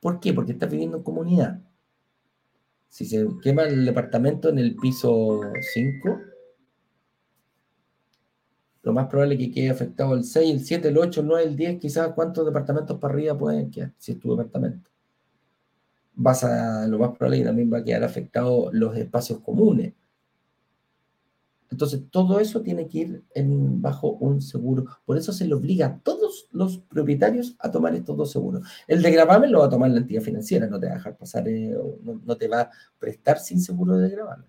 ¿Por 0.00 0.20
qué? 0.20 0.32
Porque 0.32 0.52
estás 0.52 0.70
viviendo 0.70 0.98
en 0.98 1.02
comunidad. 1.02 1.60
Si 2.88 3.04
se 3.04 3.26
quema 3.42 3.64
el 3.64 3.84
departamento 3.84 4.48
en 4.48 4.58
el 4.58 4.76
piso 4.76 5.40
5, 5.74 6.20
lo 8.88 8.94
más 8.94 9.06
probable 9.06 9.34
es 9.34 9.40
que 9.40 9.52
quede 9.52 9.68
afectado 9.68 10.14
el 10.14 10.24
6, 10.24 10.50
el 10.50 10.64
7, 10.64 10.88
el 10.88 10.96
8, 10.96 11.20
el 11.20 11.26
9, 11.26 11.44
el 11.44 11.56
10, 11.56 11.78
quizás 11.78 12.14
cuántos 12.14 12.46
departamentos 12.46 12.98
para 12.98 13.12
arriba 13.12 13.36
pueden 13.36 13.70
quedar, 13.70 13.92
si 13.98 14.12
es 14.12 14.18
tu 14.18 14.30
departamento. 14.30 14.90
Vas 16.14 16.42
a, 16.42 16.86
lo 16.86 16.98
más 16.98 17.10
probable 17.10 17.36
es 17.36 17.42
que 17.42 17.48
también 17.48 17.70
va 17.70 17.78
a 17.78 17.84
quedar 17.84 18.02
afectado 18.02 18.70
los 18.72 18.96
espacios 18.96 19.40
comunes. 19.40 19.92
Entonces, 21.70 22.00
todo 22.10 22.40
eso 22.40 22.62
tiene 22.62 22.88
que 22.88 22.98
ir 22.98 23.24
bajo 23.34 24.12
un 24.12 24.40
seguro. 24.40 24.86
Por 25.04 25.18
eso 25.18 25.34
se 25.34 25.46
le 25.46 25.52
obliga 25.52 25.86
a 25.86 25.98
todos 25.98 26.48
los 26.50 26.78
propietarios 26.78 27.56
a 27.58 27.70
tomar 27.70 27.94
estos 27.94 28.16
dos 28.16 28.32
seguros. 28.32 28.66
El 28.86 29.02
de 29.02 29.10
gravamen 29.10 29.52
lo 29.52 29.58
va 29.58 29.66
a 29.66 29.70
tomar 29.70 29.90
la 29.90 29.98
entidad 29.98 30.22
financiera, 30.22 30.66
no 30.66 30.80
te 30.80 30.86
va 30.86 30.92
a 30.92 30.96
dejar 30.96 31.18
pasar, 31.18 31.46
eh, 31.46 31.76
no, 32.24 32.36
te 32.38 32.48
va 32.48 32.62
a 32.62 32.70
prestar 32.98 33.38
sin 33.38 33.60
seguro 33.60 33.98
de 33.98 34.08
gravamen. 34.08 34.46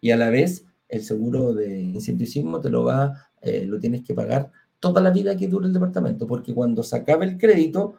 Y 0.00 0.12
a 0.12 0.16
la 0.16 0.30
vez, 0.30 0.64
el 0.88 1.02
seguro 1.02 1.52
de 1.52 1.78
incendio 1.78 2.26
te 2.62 2.70
lo 2.70 2.84
va 2.84 3.29
eh, 3.40 3.64
lo 3.66 3.78
tienes 3.78 4.02
que 4.02 4.14
pagar 4.14 4.50
toda 4.78 5.00
la 5.00 5.10
vida 5.10 5.36
que 5.36 5.48
dure 5.48 5.66
el 5.66 5.72
departamento, 5.72 6.26
porque 6.26 6.54
cuando 6.54 6.82
se 6.82 6.96
acabe 6.96 7.26
el 7.26 7.38
crédito, 7.38 7.94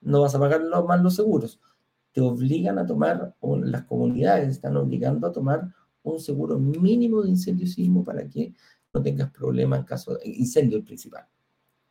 no 0.00 0.20
vas 0.20 0.34
a 0.34 0.38
pagar 0.38 0.62
más 0.86 1.02
los 1.02 1.14
seguros. 1.14 1.60
Te 2.12 2.20
obligan 2.20 2.78
a 2.78 2.86
tomar, 2.86 3.34
las 3.42 3.84
comunidades 3.84 4.48
están 4.48 4.76
obligando 4.76 5.26
a 5.26 5.32
tomar 5.32 5.72
un 6.02 6.20
seguro 6.20 6.58
mínimo 6.58 7.22
de 7.22 7.30
incendio 7.30 7.66
sismo 7.66 8.04
para 8.04 8.28
que 8.28 8.52
no 8.92 9.02
tengas 9.02 9.30
problemas 9.30 9.80
en 9.80 9.84
caso 9.84 10.14
de 10.14 10.28
incendio 10.28 10.78
el 10.78 10.84
principal. 10.84 11.26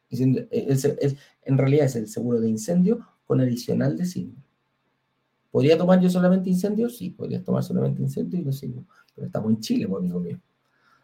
en 0.09 1.57
realidad 1.57 1.85
es 1.85 1.95
el 1.95 2.07
seguro 2.07 2.39
de 2.39 2.49
incendio 2.49 2.99
con 3.25 3.41
adicional 3.41 3.97
de 3.97 4.05
sismo. 4.05 4.43
¿Podría 5.53 5.77
tomar 5.77 6.01
yo 6.01 6.09
solamente 6.09 6.49
incendio? 6.49 6.89
Sí, 6.89 7.11
podría 7.11 7.43
tomar 7.43 7.63
solamente 7.63 8.01
incendio 8.01 8.39
y 8.39 8.43
no 8.43 8.51
sismo. 8.51 8.87
Pero 9.13 9.27
estamos 9.27 9.51
en 9.51 9.59
Chile, 9.59 9.87
pues, 9.87 9.99
amigo 9.99 10.19
mío. 10.19 10.39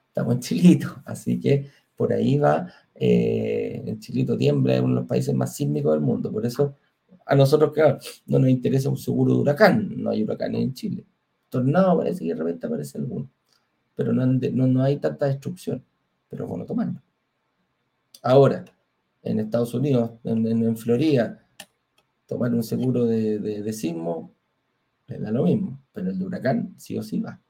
Estamos 0.07 0.33
en 0.33 0.39
Chilito. 0.39 0.87
Así 1.05 1.39
que 1.39 1.69
por 1.99 2.13
ahí 2.13 2.37
va. 2.37 2.71
Eh, 2.95 3.83
el 3.85 3.99
Chilito 3.99 4.37
tiembla, 4.37 4.75
es 4.75 4.79
uno 4.79 4.95
de 4.95 5.01
los 5.01 5.05
países 5.05 5.35
más 5.35 5.53
sísmicos 5.53 5.91
del 5.91 5.99
mundo. 5.99 6.31
Por 6.31 6.45
eso 6.45 6.77
a 7.25 7.35
nosotros, 7.35 7.73
claro, 7.73 7.99
no 8.25 8.39
nos 8.39 8.49
interesa 8.49 8.87
un 8.87 8.95
seguro 8.95 9.33
de 9.33 9.39
huracán. 9.41 10.01
No 10.01 10.09
hay 10.09 10.23
huracanes 10.23 10.61
en 10.61 10.73
Chile. 10.73 11.05
Tornado 11.49 11.97
parece 11.97 12.23
que 12.23 12.33
de 12.33 12.35
repente 12.35 12.67
aparece 12.67 12.99
alguno. 12.99 13.29
Pero 13.95 14.13
no, 14.13 14.25
no, 14.25 14.81
hay 14.81 14.95
tanta 14.95 15.25
destrucción. 15.25 15.83
Pero 16.29 16.47
bueno 16.47 16.65
tomarlo. 16.65 17.01
Ahora, 18.21 18.63
en 19.21 19.41
Estados 19.41 19.73
Unidos, 19.73 20.11
en, 20.23 20.77
Florida, 20.77 21.45
tomar 22.27 22.53
un 22.53 22.63
seguro 22.63 23.05
de, 23.07 23.39
de, 23.39 23.73
sismo 23.73 24.31
le 25.07 25.19
da 25.19 25.31
lo 25.31 25.43
mismo. 25.43 25.81
Pero 25.91 26.11
el 26.11 26.17
de 26.17 26.25
huracán 26.25 26.75
sí 26.77 26.97
o 26.97 27.03
sí 27.03 27.19
va. 27.19 27.41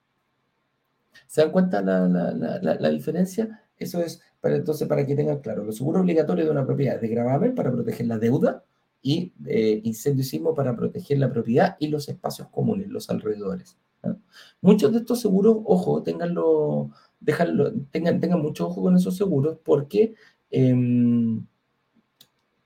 ¿Se 1.28 1.42
dan 1.42 1.52
cuenta 1.52 1.84
la, 1.84 2.08
la, 2.08 2.34
la, 2.34 2.76
la 2.80 2.90
diferencia? 2.90 3.62
Eso 3.78 4.02
es 4.02 4.22
para, 4.42 4.56
entonces, 4.56 4.88
para 4.88 5.06
que 5.06 5.16
tengan 5.16 5.40
claro, 5.40 5.64
los 5.64 5.78
seguros 5.78 6.02
obligatorios 6.02 6.48
de 6.48 6.52
una 6.52 6.66
propiedad 6.66 7.00
de 7.00 7.08
gravamen 7.08 7.56
para 7.56 7.72
proteger 7.72 8.08
la 8.08 8.18
deuda 8.18 8.64
y 9.02 9.34
eh, 9.46 9.82
incendio 9.84 10.22
y 10.22 10.26
sismo 10.26 10.54
para 10.54 10.76
proteger 10.76 11.20
la 11.20 11.32
propiedad 11.32 11.76
y 11.80 11.88
los 11.88 12.10
espacios 12.10 12.48
comunes, 12.50 12.88
los 12.88 13.10
alrededores. 13.10 13.78
Muchos 14.62 14.92
de 14.94 15.00
estos 15.00 15.20
seguros, 15.20 15.58
ojo, 15.66 16.04
tenganlo, 16.04 16.92
déjanlo, 17.20 17.74
tengan, 17.92 18.20
tengan 18.20 18.42
mucho 18.42 18.68
ojo 18.68 18.82
con 18.82 18.96
esos 18.96 19.16
seguros 19.18 19.58
porque 19.64 20.16
em, 20.52 21.46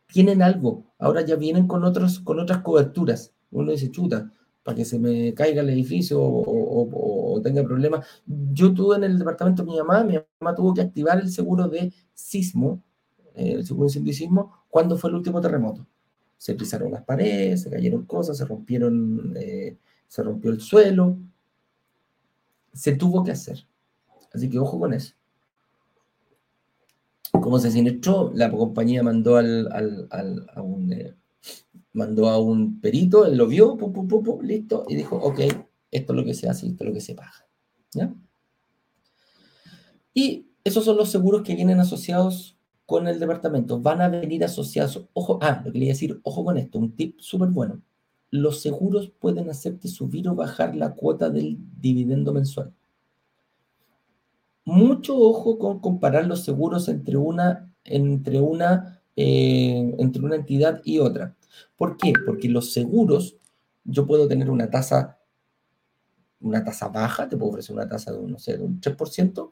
tienen 0.08 0.42
algo. 0.42 0.86
Ahora 1.00 1.22
ya 1.22 1.36
vienen 1.36 1.68
con, 1.68 1.84
otros, 1.84 2.20
con 2.20 2.40
otras 2.40 2.60
coberturas. 2.60 3.34
Uno 3.52 3.72
dice, 3.72 3.92
chuta, 3.92 4.32
para 4.64 4.76
que 4.76 4.86
se 4.86 5.00
me 5.00 5.34
caiga 5.34 5.62
el 5.62 5.70
edificio 5.70 6.22
o, 6.22 6.88
tenga 7.42 7.64
problemas. 7.64 8.06
Yo 8.26 8.74
tuve 8.74 8.98
en 8.98 9.04
el 9.04 9.18
departamento 9.18 9.64
de 9.64 9.72
mi 9.72 9.78
mamá, 9.78 10.04
mi 10.04 10.18
mamá 10.40 10.56
tuvo 10.56 10.74
que 10.74 10.82
activar 10.82 11.20
el 11.20 11.30
seguro 11.30 11.68
de 11.68 11.94
sismo, 12.14 12.82
eh, 13.36 13.54
el 13.54 13.66
seguro 13.66 13.90
de 13.90 14.14
sismo, 14.14 14.54
cuando 14.70 14.98
fue 14.98 15.10
el 15.10 15.18
último 15.18 15.42
terremoto. 15.42 15.86
Se 16.38 16.56
pisaron 16.56 16.92
las 16.92 17.04
paredes, 17.04 17.62
se 17.62 17.70
cayeron 17.70 18.06
cosas, 18.06 18.38
se 18.38 18.46
rompieron, 18.46 19.34
eh, 19.38 19.78
se 20.08 20.24
rompió 20.24 20.52
el 20.52 20.60
suelo. 20.60 21.18
Se 22.74 22.96
tuvo 22.96 23.24
que 23.24 23.32
hacer. 23.32 23.66
Así 24.34 24.50
que 24.50 24.60
ojo 24.60 24.80
con 24.80 24.94
eso. 24.94 25.14
¿Cómo 27.32 27.60
se 27.60 27.72
siniestró? 27.72 28.32
La 28.34 28.52
compañía 28.52 29.04
mandó 29.04 29.38
al, 29.38 29.68
a 30.52 30.62
un, 30.62 30.92
eh, 30.92 31.16
mandó 31.94 32.30
a 32.30 32.40
un 32.40 32.80
perito, 32.82 33.26
él 33.26 33.38
lo 33.38 33.48
vio, 33.48 33.78
listo, 34.42 34.86
y 34.88 34.96
dijo, 34.96 35.16
ok, 35.18 35.40
esto 35.94 36.14
es 36.14 36.18
lo 36.18 36.26
que 36.26 36.34
se 36.34 36.50
hace, 36.50 36.68
esto 36.68 36.84
es 36.84 36.88
lo 36.88 36.94
que 36.94 37.02
se 37.02 37.16
paga. 37.16 37.48
¿ya? 37.94 38.14
Y 40.14 40.48
esos 40.64 40.86
son 40.86 40.98
los 40.98 41.10
seguros 41.10 41.44
que 41.44 41.56
vienen 41.56 41.80
asociados 41.80 42.58
con 42.86 43.08
el 43.08 43.20
departamento. 43.20 43.80
Van 43.82 44.02
a 44.02 44.10
venir 44.10 44.44
asociados, 44.44 45.08
ojo, 45.14 45.39
ah, 45.41 45.62
lo 45.66 45.72
que 45.72 45.74
quería 45.74 45.89
decir, 45.89 46.20
ojo 46.24 46.46
con 46.46 46.58
esto, 46.58 46.80
un 46.80 46.96
tip 46.96 47.20
súper 47.20 47.50
bueno. 47.50 47.82
Los 48.30 48.62
seguros 48.62 49.12
pueden 49.20 49.50
hacerte 49.50 49.88
subir 49.88 50.28
o 50.28 50.36
bajar 50.36 50.76
la 50.76 50.94
cuota 50.94 51.30
del 51.30 51.58
dividendo 51.80 52.34
mensual. 52.34 52.74
Mucho 54.66 55.18
ojo 55.18 55.60
con 55.60 55.80
comparar 55.80 56.26
los 56.26 56.44
seguros 56.44 56.88
entre 56.88 57.18
una, 57.18 57.72
entre 57.84 58.39
una, 58.39 59.02
eh, 59.16 59.96
entre 60.00 60.24
una 60.24 60.36
entidad 60.36 60.82
y 60.84 61.00
otra. 61.00 61.36
¿Por 61.76 61.98
qué? 61.98 62.14
Porque 62.26 62.50
los 62.50 62.72
seguros, 62.72 63.36
yo 63.84 64.08
puedo 64.08 64.28
tener 64.28 64.50
una 64.50 64.70
tasa, 64.70 65.20
una 66.44 66.64
tasa 66.64 66.89
baja, 66.89 67.28
te 67.28 67.38
puedo 67.38 67.52
ofrecer 67.52 67.76
una 67.76 67.88
tasa 67.88 68.12
de, 68.12 68.22
no 68.22 68.38
sé, 68.38 68.58
de 68.58 68.64
un 68.64 68.80
3%, 68.80 69.52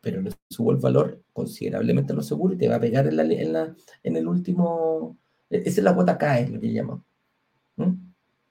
pero 0.00 0.20
le 0.20 0.30
subo 0.48 0.72
el 0.72 0.76
valor 0.76 1.22
considerablemente 1.32 2.12
a 2.12 2.16
los 2.16 2.26
seguros 2.26 2.56
y 2.56 2.58
te 2.58 2.68
va 2.68 2.76
a 2.76 2.80
pegar 2.80 3.06
en, 3.06 3.16
la, 3.16 3.22
en, 3.24 3.52
la, 3.52 3.74
en 4.02 4.16
el 4.16 4.28
último, 4.28 5.16
e, 5.50 5.58
esa 5.58 5.80
es 5.80 5.84
la 5.84 5.94
cuota 5.94 6.18
CAE, 6.18 6.48
lo 6.48 6.60
que 6.60 6.72
llaman. 6.72 7.02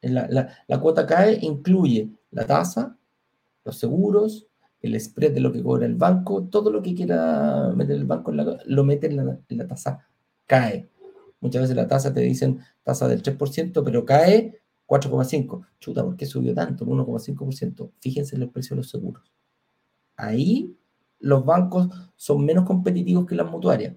La, 0.01 0.27
la, 0.29 0.49
la, 0.67 0.79
cuota 0.79 1.05
CAE 1.05 1.39
incluye 1.41 2.09
la 2.31 2.45
tasa, 2.45 2.97
los 3.63 3.77
seguros, 3.77 4.47
el 4.81 4.99
spread 4.99 5.33
de 5.33 5.39
lo 5.39 5.51
que 5.51 5.63
cobra 5.63 5.85
el 5.85 5.95
banco, 5.95 6.43
todo 6.43 6.69
lo 6.71 6.81
que 6.81 6.93
quiera 6.93 7.71
meter 7.75 7.95
el 7.95 8.05
banco 8.05 8.31
lo 8.31 8.83
mete 8.83 9.07
en 9.07 9.15
la, 9.17 9.39
en 9.49 9.57
la 9.57 9.67
tasa 9.67 10.07
CAE. 10.45 10.89
Muchas 11.41 11.63
veces 11.63 11.75
la 11.75 11.87
tasa 11.87 12.13
te 12.13 12.21
dicen 12.21 12.59
tasa 12.83 13.07
del 13.07 13.21
3%, 13.21 13.83
pero 13.83 14.05
cae 14.05 14.61
4,5%. 14.87 15.65
Chuta, 15.79 16.03
¿por 16.03 16.15
qué 16.15 16.25
subió 16.25 16.53
tanto? 16.53 16.85
1,5%. 16.85 17.91
Fíjense 17.99 18.35
en 18.35 18.43
el 18.43 18.49
precio 18.49 18.75
de 18.75 18.77
los 18.77 18.89
seguros. 18.89 19.31
Ahí 20.15 20.75
los 21.19 21.45
bancos 21.45 21.89
son 22.15 22.45
menos 22.45 22.65
competitivos 22.65 23.25
que 23.25 23.35
las 23.35 23.49
mutuarias. 23.49 23.95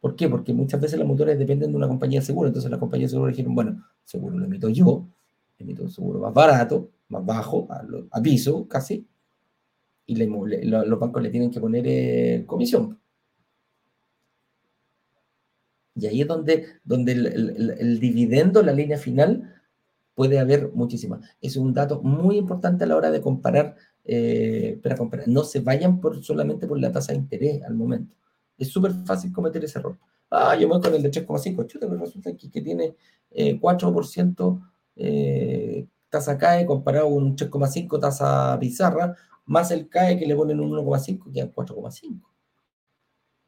¿Por 0.00 0.14
qué? 0.14 0.28
Porque 0.28 0.52
muchas 0.52 0.80
veces 0.80 0.98
las 0.98 1.08
mutuarias 1.08 1.38
dependen 1.38 1.70
de 1.70 1.76
una 1.76 1.88
compañía 1.88 2.20
de 2.20 2.26
seguro. 2.26 2.48
Entonces 2.48 2.70
las 2.70 2.78
compañías 2.78 3.10
de 3.10 3.14
seguro 3.14 3.30
dijeron, 3.30 3.54
bueno, 3.54 3.84
seguro 4.04 4.38
lo 4.38 4.44
emito 4.44 4.68
yo, 4.68 5.06
emito 5.58 5.82
un 5.82 5.90
seguro 5.90 6.20
más 6.20 6.32
barato, 6.32 6.90
más 7.08 7.24
bajo, 7.24 7.66
a, 8.10 8.22
piso 8.22 8.68
casi, 8.68 9.06
y 10.06 10.14
los 10.14 11.00
bancos 11.00 11.22
le 11.22 11.30
tienen 11.30 11.50
que 11.50 11.60
poner 11.60 11.84
eh, 11.86 12.44
comisión. 12.46 12.98
Y 15.96 16.06
ahí 16.06 16.20
es 16.20 16.28
donde, 16.28 16.66
donde 16.84 17.12
el, 17.12 17.98
dividendo, 17.98 18.62
la 18.62 18.72
línea 18.72 18.98
final, 18.98 19.55
puede 20.16 20.40
haber 20.40 20.72
muchísima. 20.72 21.20
Es 21.40 21.56
un 21.56 21.72
dato 21.72 22.02
muy 22.02 22.36
importante 22.38 22.82
a 22.82 22.86
la 22.88 22.96
hora 22.96 23.12
de 23.12 23.20
comparar, 23.20 23.76
eh, 24.04 24.80
para 24.82 24.96
comparar. 24.96 25.28
No 25.28 25.44
se 25.44 25.60
vayan 25.60 26.00
solamente 26.22 26.66
por 26.66 26.80
la 26.80 26.90
tasa 26.90 27.12
de 27.12 27.18
interés 27.18 27.62
al 27.62 27.74
momento. 27.74 28.16
Es 28.58 28.68
súper 28.68 28.92
fácil 29.04 29.32
cometer 29.32 29.64
ese 29.64 29.78
error. 29.78 29.96
Ah, 30.30 30.56
yo 30.56 30.66
me 30.66 30.74
voy 30.74 30.82
con 30.82 30.94
el 30.94 31.02
de 31.02 31.10
3,5. 31.10 31.66
Chuta, 31.68 31.86
pero 31.86 32.00
resulta 32.00 32.34
que 32.34 32.60
tiene 32.60 32.96
4% 33.30 34.60
eh, 34.96 35.78
eh, 35.78 35.86
tasa 36.08 36.36
CAE 36.36 36.66
comparado 36.66 37.10
con 37.10 37.22
un 37.22 37.36
3,5 37.36 38.00
tasa 38.00 38.56
bizarra, 38.56 39.14
más 39.44 39.70
el 39.70 39.88
CAE 39.88 40.18
que 40.18 40.26
le 40.26 40.34
ponen 40.34 40.58
un 40.58 40.72
1,5, 40.72 41.32
quedan 41.32 41.52
4,5. 41.52 42.20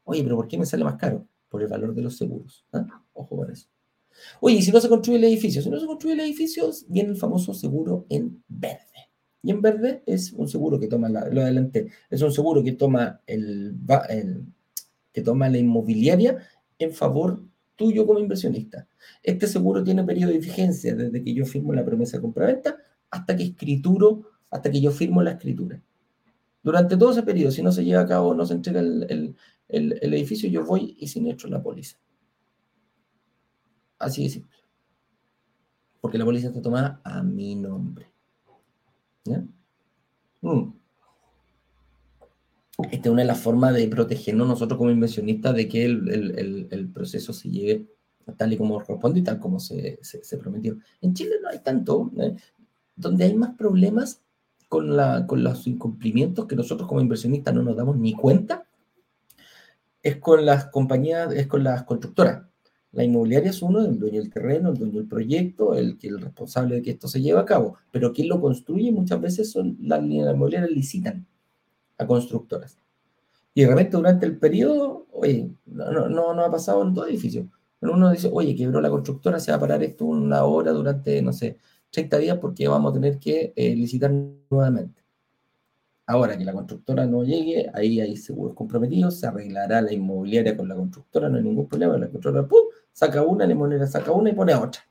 Oye, 0.05 0.23
pero 0.23 0.37
¿por 0.37 0.47
qué 0.47 0.57
me 0.57 0.65
sale 0.65 0.83
más 0.85 0.95
caro? 0.95 1.25
por 1.49 1.61
el 1.61 1.67
valor 1.67 1.93
de 1.93 2.03
los 2.03 2.17
seguros. 2.17 2.65
¿ah? 2.71 2.85
Ojo 3.13 3.35
con 3.35 3.51
eso. 3.51 3.67
Oye, 4.41 4.57
y 4.57 4.61
si 4.61 4.71
no 4.71 4.79
se 4.79 4.89
construye 4.89 5.17
el 5.17 5.25
edificio, 5.25 5.61
si 5.61 5.69
no 5.69 5.79
se 5.79 5.85
construye 5.85 6.15
el 6.15 6.21
edificio, 6.21 6.69
viene 6.87 7.09
el 7.09 7.17
famoso 7.17 7.53
seguro 7.53 8.05
en 8.09 8.43
verde. 8.47 9.09
Y 9.41 9.51
en 9.51 9.61
verde 9.61 10.03
es 10.05 10.33
un 10.33 10.47
seguro 10.47 10.79
que 10.79 10.87
toma, 10.87 11.09
la, 11.09 11.29
lo 11.29 11.41
adelante, 11.41 11.89
es 12.09 12.21
un 12.21 12.31
seguro 12.31 12.63
que 12.63 12.73
toma, 12.73 13.21
el, 13.25 13.75
que 15.13 15.21
toma 15.21 15.49
la 15.49 15.57
inmobiliaria 15.57 16.37
en 16.77 16.93
favor 16.93 17.43
tuyo 17.75 18.05
como 18.05 18.19
inversionista. 18.19 18.87
Este 19.23 19.47
seguro 19.47 19.83
tiene 19.83 20.03
periodo 20.03 20.33
de 20.33 20.39
vigencia 20.39 20.95
desde 20.95 21.23
que 21.23 21.33
yo 21.33 21.45
firmo 21.45 21.73
la 21.73 21.85
promesa 21.85 22.17
de 22.17 22.21
compraventa 22.21 22.77
hasta 23.09 23.35
que 23.35 23.43
escrituro, 23.43 24.23
hasta 24.49 24.69
que 24.69 24.81
yo 24.81 24.91
firmo 24.91 25.23
la 25.23 25.31
escritura. 25.31 25.81
Durante 26.61 26.97
todo 26.97 27.11
ese 27.11 27.23
periodo, 27.23 27.51
si 27.51 27.63
no 27.63 27.71
se 27.71 27.85
lleva 27.85 28.01
a 28.01 28.07
cabo, 28.07 28.33
no 28.33 28.45
se 28.45 28.53
entrega 28.53 28.81
el, 28.81 29.35
el, 29.69 30.13
edificio, 30.13 30.49
yo 30.49 30.65
voy 30.65 30.97
y 30.99 31.07
siniestro 31.07 31.49
la 31.49 31.63
póliza. 31.63 31.97
Así 33.99 34.23
de 34.23 34.29
simple. 34.29 34.57
Porque 36.01 36.17
la 36.17 36.25
póliza 36.25 36.47
está 36.47 36.61
tomada 36.61 37.01
a 37.03 37.21
mi 37.21 37.55
nombre. 37.55 38.07
¿Ya? 39.25 39.43
Mm. 40.41 40.73
Esta 42.91 43.09
es 43.09 43.11
una 43.11 43.23
de 43.23 43.27
las 43.27 43.39
formas 43.39 43.73
de 43.73 43.87
protegernos 43.89 44.47
nosotros 44.47 44.77
como 44.77 44.89
inversionistas 44.89 45.53
de 45.53 45.67
que 45.67 45.83
el, 45.83 46.91
proceso 46.93 47.33
se 47.33 47.49
lleve 47.49 47.87
tal 48.37 48.53
y 48.53 48.57
como 48.57 48.75
corresponde 48.75 49.19
y 49.19 49.23
tal 49.23 49.39
como 49.39 49.59
se, 49.59 49.99
prometió. 50.39 50.77
En 51.01 51.13
Chile 51.13 51.35
no 51.41 51.49
hay 51.49 51.59
tanto. 51.59 52.09
¿eh? 52.17 52.35
Donde 52.95 53.25
hay 53.25 53.33
más 53.33 53.55
problemas 53.55 54.21
con, 54.69 54.95
con 55.27 55.43
los 55.43 55.67
incumplimientos 55.67 56.45
que 56.45 56.55
nosotros 56.55 56.87
como 56.87 57.01
inversionistas 57.01 57.53
no 57.53 57.63
nos 57.63 57.75
damos 57.75 57.97
ni 57.97 58.13
cuenta 58.13 58.65
es 60.01 60.17
con 60.17 60.45
las 60.45 60.65
compañías, 60.67 61.33
es 61.33 61.47
con 61.47 61.63
las 61.63 61.83
constructoras. 61.83 62.48
La 62.91 63.03
inmobiliaria 63.03 63.51
es 63.51 63.61
uno, 63.61 63.85
el 63.85 63.99
dueño 63.99 64.19
del 64.19 64.31
terreno, 64.31 64.69
el 64.69 64.77
dueño 64.77 64.99
del 64.99 65.07
proyecto, 65.07 65.75
el, 65.75 65.97
el 66.01 66.21
responsable 66.21 66.75
de 66.75 66.81
que 66.81 66.91
esto 66.91 67.07
se 67.07 67.21
lleve 67.21 67.39
a 67.39 67.45
cabo. 67.45 67.75
Pero 67.91 68.11
quien 68.13 68.29
lo 68.29 68.41
construye 68.41 68.91
muchas 68.91 69.21
veces 69.21 69.51
son 69.51 69.77
las, 69.81 70.01
inmobiliarias 70.01 70.71
licitan 70.71 71.27
a 71.97 72.07
constructoras. 72.07 72.77
Y 73.53 73.61
de 73.61 73.67
repente 73.67 73.97
durante 73.97 74.25
el 74.25 74.37
periodo, 74.37 75.05
oye, 75.11 75.51
no, 75.65 76.09
no, 76.09 76.33
no 76.33 76.41
ha 76.43 76.51
pasado 76.51 76.81
en 76.83 76.93
todo 76.93 77.07
edificio. 77.07 77.47
Pero 77.79 77.93
uno 77.93 78.11
dice, 78.11 78.29
oye, 78.31 78.55
quebró 78.55 78.81
la 78.81 78.89
constructora, 78.89 79.39
se 79.39 79.51
va 79.51 79.57
a 79.57 79.59
parar 79.59 79.83
esto 79.83 80.05
una 80.05 80.43
hora 80.43 80.71
durante, 80.71 81.21
no 81.21 81.31
sé, 81.33 81.57
30 81.91 82.17
días 82.17 82.37
porque 82.39 82.67
vamos 82.67 82.91
a 82.91 82.93
tener 82.95 83.19
que 83.19 83.53
eh, 83.55 83.75
licitar 83.75 84.11
nuevamente. 84.49 85.03
Ahora 86.05 86.37
que 86.37 86.43
la 86.43 86.53
constructora 86.53 87.05
no 87.05 87.23
llegue, 87.23 87.69
ahí 87.73 88.01
hay 88.01 88.17
seguros 88.17 88.55
comprometidos, 88.55 89.19
se 89.19 89.27
arreglará 89.27 89.81
la 89.81 89.93
inmobiliaria 89.93 90.57
con 90.57 90.67
la 90.67 90.75
constructora, 90.75 91.29
no 91.29 91.37
hay 91.37 91.43
ningún 91.43 91.67
problema. 91.67 91.97
La 91.97 92.09
constructora, 92.09 92.47
¡pum! 92.47 92.61
Saca 92.93 93.21
una, 93.21 93.45
inmobiliaria 93.45 93.87
saca 93.87 94.11
una 94.11 94.29
y 94.29 94.33
pone 94.33 94.53
otra. 94.53 94.81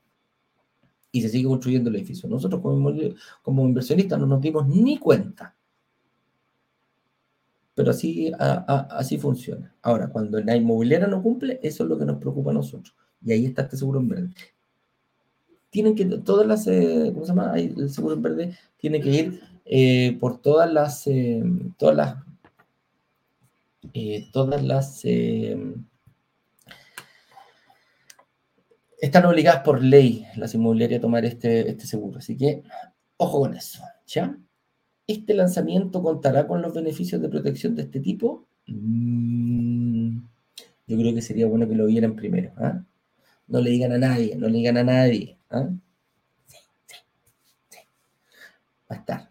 Y 1.11 1.23
se 1.23 1.29
sigue 1.29 1.49
construyendo 1.49 1.91
el 1.91 1.97
edificio. 1.97 2.29
Nosotros 2.29 2.61
como, 2.61 3.67
inversionistas 3.67 4.19
no 4.19 4.27
nos 4.27 4.41
dimos 4.41 4.67
ni 4.67 4.99
cuenta. 4.99 5.55
Pero 7.75 7.91
así, 7.91 8.33
así 8.39 9.19
funciona. 9.19 9.75
Ahora, 9.83 10.09
cuando 10.09 10.41
la 10.41 10.57
inmobiliaria 10.57 11.07
no 11.07 11.23
cumple, 11.23 11.61
eso 11.63 11.85
es 11.85 11.89
lo 11.89 11.99
que 11.99 12.05
nos 12.05 12.19
preocupa 12.19 12.51
a 12.51 12.55
nosotros. 12.55 12.95
Y 13.25 13.33
ahí 13.33 13.47
está 13.47 13.63
este 13.63 13.77
seguro 13.77 14.01
en 14.01 14.09
verde. 14.09 14.31
Tienen 15.71 15.95
que, 15.95 16.05
todas 16.05 16.47
las, 16.47 16.67
eh, 16.67 17.11
¿cómo 17.13 17.25
se 17.25 17.33
llama? 17.33 17.59
El 17.59 17.91
seguro 17.91 18.15
en 18.15 18.23
verde 18.23 18.59
tiene 18.79 19.01
que 19.01 19.11
ir 19.11 19.41
eh, 19.65 20.17
por 20.19 20.41
todas 20.41 20.73
las, 20.73 21.07
eh, 21.07 21.43
todas 21.77 21.95
las, 21.95 22.17
todas 24.33 24.63
las, 24.63 25.05
están 29.01 29.25
obligadas 29.27 29.63
por 29.63 29.83
ley 29.83 30.27
las 30.37 30.55
inmobiliarias 30.55 30.99
a 30.99 31.03
tomar 31.03 31.25
este, 31.25 31.69
este 31.71 31.87
seguro. 31.87 32.19
Así 32.19 32.37
que, 32.37 32.63
ojo 33.17 33.41
con 33.41 33.55
eso, 33.55 33.83
¿ya? 34.07 34.37
¿Este 35.07 35.35
lanzamiento 35.35 36.03
contará 36.03 36.47
con 36.47 36.61
los 36.61 36.75
beneficios 36.75 37.23
de 37.23 37.29
protección 37.29 37.75
de 37.75 37.83
este 37.83 38.01
tipo? 38.01 38.47
Mm, 38.67 40.19
yo 40.87 40.97
creo 40.99 41.15
que 41.15 41.23
sería 41.23 41.47
bueno 41.47 41.69
que 41.69 41.75
lo 41.75 41.87
vieran 41.87 42.15
primero. 42.15 42.53
¿ah? 42.57 42.85
No 43.47 43.61
le 43.61 43.71
digan 43.71 43.93
a 43.93 43.99
nadie, 43.99 44.37
no 44.37 44.49
le 44.49 44.59
digan 44.59 44.77
a 44.77 44.85
nadie. 44.85 45.39
¿ah? 45.51 45.69
Sí, 46.47 46.57
sí, 46.87 46.97
sí. 47.71 47.79
Va 48.91 48.97
a 48.97 48.99
estar. 48.99 49.31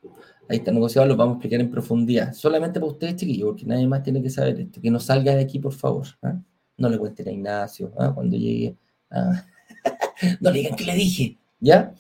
Ahí 0.50 0.58
está 0.58 0.72
negociado, 0.72 1.08
lo 1.08 1.18
vamos 1.18 1.34
a 1.34 1.36
explicar 1.38 1.60
en 1.60 1.70
profundidad. 1.70 2.34
Solamente 2.34 2.80
para 2.80 2.92
ustedes, 2.92 3.18
chiquillos, 3.18 3.50
porque 3.50 3.66
nadie 3.66 3.86
más 3.86 4.02
tiene 4.02 4.24
que 4.24 4.30
saber 4.30 4.60
esto. 4.62 4.82
Que 4.82 4.90
no 4.90 5.00
salga 5.00 5.36
de 5.36 5.42
aquí, 5.42 5.60
por 5.60 5.74
favor. 5.74 6.08
¿ah? 6.24 6.40
No 6.78 6.90
le 6.90 6.98
cuenten 6.98 7.28
a 7.28 7.32
Ignacio 7.32 7.92
cuando 7.92 8.38
llegue. 8.38 8.78
¿ah? 9.12 9.46
no 10.42 10.52
le 10.52 10.60
digan 10.60 10.76
que 10.76 10.86
le 10.86 10.96
dije, 10.96 11.38
¿ya? 11.60 11.94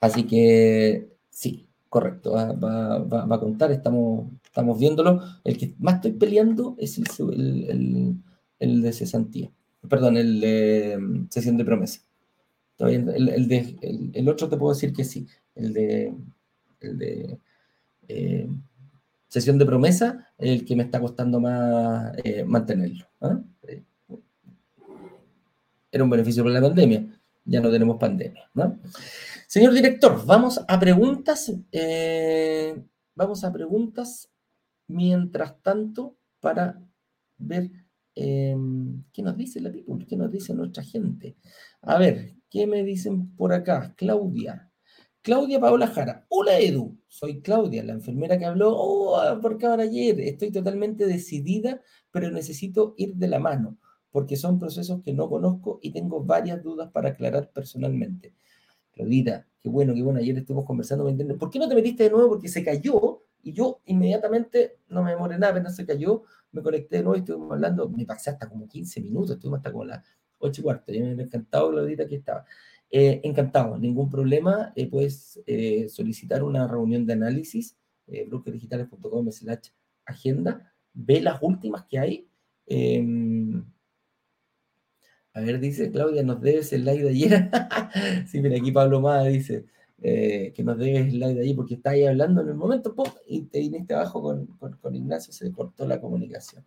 Así 0.00 0.24
que 0.24 1.08
sí, 1.30 1.66
correcto, 1.88 2.32
va, 2.32 3.34
a 3.34 3.40
contar, 3.40 3.72
estamos, 3.72 4.30
estamos 4.44 4.78
viéndolo. 4.78 5.22
El 5.44 5.58
que 5.58 5.74
más 5.78 5.96
estoy 5.96 6.12
peleando 6.12 6.76
es 6.78 6.98
el, 6.98 8.82
de 8.82 8.92
cesantía, 8.92 9.50
perdón, 9.88 10.16
el 10.16 10.40
de 10.40 10.98
mm, 10.98 11.26
sesión 11.30 11.56
de 11.56 11.64
promesa. 11.64 12.00
El, 12.78 14.28
otro 14.28 14.48
te 14.48 14.56
puedo 14.56 14.72
decir 14.72 14.92
que 14.92 15.04
sí, 15.04 15.26
el 15.56 15.72
de 15.72 16.14
el 16.80 16.98
de, 16.98 17.38
eh, 18.06 18.48
Sesión 19.28 19.58
de 19.58 19.66
promesa, 19.66 20.26
el 20.38 20.64
que 20.64 20.74
me 20.74 20.84
está 20.84 21.00
costando 21.00 21.38
más 21.38 22.16
eh, 22.24 22.44
mantenerlo. 22.44 23.04
¿ah? 23.20 23.38
Un 26.02 26.10
beneficio 26.10 26.42
por 26.42 26.52
la 26.52 26.60
pandemia, 26.60 27.06
ya 27.44 27.60
no 27.60 27.70
tenemos 27.70 27.96
pandemia. 27.98 28.48
Señor 29.46 29.72
director, 29.72 30.24
vamos 30.26 30.60
a 30.66 30.78
preguntas. 30.78 31.52
Eh, 31.72 32.82
vamos 33.14 33.44
a 33.44 33.52
preguntas 33.52 34.30
mientras 34.86 35.60
tanto 35.62 36.16
para 36.40 36.80
ver 37.36 37.70
em, 38.14 39.04
qué 39.12 39.22
nos 39.22 39.36
dice 39.36 39.60
la 39.60 39.70
people, 39.70 40.04
qué 40.06 40.16
nos 40.16 40.30
dice 40.30 40.54
nuestra 40.54 40.82
gente. 40.82 41.36
A 41.82 41.98
ver, 41.98 42.34
¿qué 42.50 42.66
me 42.66 42.84
dicen 42.84 43.34
por 43.36 43.52
acá? 43.52 43.94
Claudia. 43.96 44.70
Claudia 45.22 45.60
Paola 45.60 45.88
Jara. 45.88 46.26
Hola 46.28 46.58
Edu, 46.58 46.98
soy 47.06 47.42
Claudia, 47.42 47.82
la 47.84 47.92
enfermera 47.92 48.38
que 48.38 48.46
habló 48.46 48.72
oh, 48.74 49.40
por 49.40 49.62
ayer. 49.80 50.20
Estoy 50.20 50.50
totalmente 50.50 51.06
decidida, 51.06 51.82
pero 52.10 52.30
necesito 52.30 52.94
ir 52.96 53.14
de 53.14 53.28
la 53.28 53.38
mano, 53.38 53.78
porque 54.10 54.36
son 54.36 54.58
procesos 54.58 55.02
que 55.02 55.12
no 55.12 55.28
conozco 55.28 55.78
y 55.82 55.90
tengo 55.90 56.24
varias 56.24 56.62
dudas 56.62 56.90
para 56.90 57.10
aclarar 57.10 57.50
personalmente. 57.50 58.34
Claudita, 58.92 59.46
qué 59.60 59.68
bueno, 59.68 59.94
qué 59.94 60.02
bueno, 60.02 60.18
ayer 60.18 60.36
estuvimos 60.38 60.64
conversando, 60.64 61.04
¿por 61.38 61.50
qué 61.50 61.58
no 61.58 61.68
te 61.68 61.74
metiste 61.74 62.04
de 62.04 62.10
nuevo? 62.10 62.30
Porque 62.30 62.48
se 62.48 62.64
cayó 62.64 63.22
y 63.42 63.52
yo 63.52 63.80
inmediatamente, 63.86 64.78
no 64.88 65.02
me 65.02 65.12
demoré 65.12 65.38
nada, 65.38 65.52
apenas 65.52 65.76
se 65.76 65.86
cayó, 65.86 66.24
me 66.52 66.62
conecté 66.62 66.96
de 66.96 67.02
nuevo 67.02 67.16
y 67.16 67.20
estuvimos 67.20 67.52
hablando, 67.52 67.88
me 67.88 68.04
pasé 68.04 68.30
hasta 68.30 68.48
como 68.48 68.66
15 68.66 69.00
minutos, 69.00 69.32
estuvimos 69.32 69.58
hasta 69.58 69.72
como 69.72 69.84
las 69.84 70.04
8 70.38 70.60
y 70.60 70.64
cuarto, 70.64 70.92
y 70.92 71.00
me 71.00 71.22
ha 71.22 71.24
encantado, 71.24 71.70
Claudita, 71.70 72.06
que 72.06 72.16
estaba. 72.16 72.44
Eh, 72.90 73.20
encantado, 73.22 73.78
ningún 73.78 74.08
problema. 74.08 74.72
Eh, 74.74 74.88
puedes 74.88 75.40
eh, 75.46 75.88
solicitar 75.88 76.42
una 76.42 76.66
reunión 76.66 77.04
de 77.06 77.12
análisis, 77.12 77.76
eh, 78.06 78.24
brokerdigitales.com 78.26 79.30
slash 79.30 79.68
agenda, 80.06 80.72
ve 80.94 81.20
las 81.20 81.38
últimas 81.42 81.84
que 81.84 81.98
hay. 81.98 82.28
Em, 82.66 83.27
a 85.34 85.40
ver, 85.40 85.60
dice 85.60 85.90
Claudia, 85.90 86.22
nos 86.22 86.40
debes 86.40 86.72
el 86.72 86.82
slide 86.82 87.02
de 87.02 87.08
ayer. 87.10 87.50
sí, 88.26 88.40
mira, 88.40 88.56
aquí 88.56 88.72
Pablo 88.72 89.00
Mada 89.00 89.24
dice 89.24 89.66
que 90.00 90.62
nos 90.64 90.78
debes 90.78 91.06
el 91.06 91.10
slide 91.10 91.34
de 91.34 91.40
ayer 91.42 91.56
porque 91.56 91.74
está 91.74 91.90
ahí 91.90 92.04
hablando 92.04 92.40
en 92.42 92.48
el 92.48 92.54
momento, 92.54 92.94
y 93.26 93.42
te 93.42 93.58
viniste 93.58 93.94
abajo 93.94 94.22
con, 94.22 94.46
con, 94.80 94.94
Ignacio, 94.94 95.32
se 95.32 95.50
cortó 95.52 95.86
la 95.86 96.00
comunicación. 96.00 96.64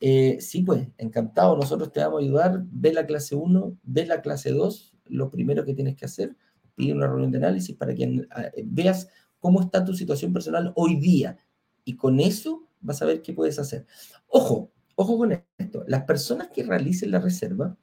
sí, 0.00 0.62
pues, 0.64 0.88
encantado, 0.98 1.56
nosotros 1.56 1.92
te 1.92 2.00
vamos 2.00 2.20
a 2.20 2.24
ayudar. 2.24 2.62
Ve 2.70 2.92
la 2.92 3.06
clase 3.06 3.34
1, 3.34 3.78
ve 3.82 4.06
la 4.06 4.20
clase 4.20 4.50
2, 4.50 4.94
lo 5.06 5.30
primero 5.30 5.64
que 5.64 5.74
tienes 5.74 5.96
que 5.96 6.04
hacer, 6.04 6.36
pide 6.74 6.92
una 6.92 7.06
reunión 7.06 7.30
de 7.30 7.38
análisis 7.38 7.76
para 7.76 7.94
que 7.94 8.26
ah, 8.30 8.50
veas 8.64 9.08
cómo 9.38 9.60
está 9.60 9.84
tu 9.84 9.94
situación 9.94 10.32
personal 10.32 10.72
hoy 10.76 10.96
día. 10.96 11.38
Y 11.84 11.96
con 11.96 12.20
eso 12.20 12.68
vas 12.80 13.02
a 13.02 13.06
ver 13.06 13.22
qué 13.22 13.32
puedes 13.32 13.58
hacer. 13.58 13.86
Ojo, 14.28 14.70
ojo 15.02 15.18
con 15.18 15.32
esto. 15.32 15.84
Las 15.86 16.04
personas 16.04 16.48
que 16.48 16.62
realicen 16.62 17.10
la 17.10 17.20
reserva 17.20 17.76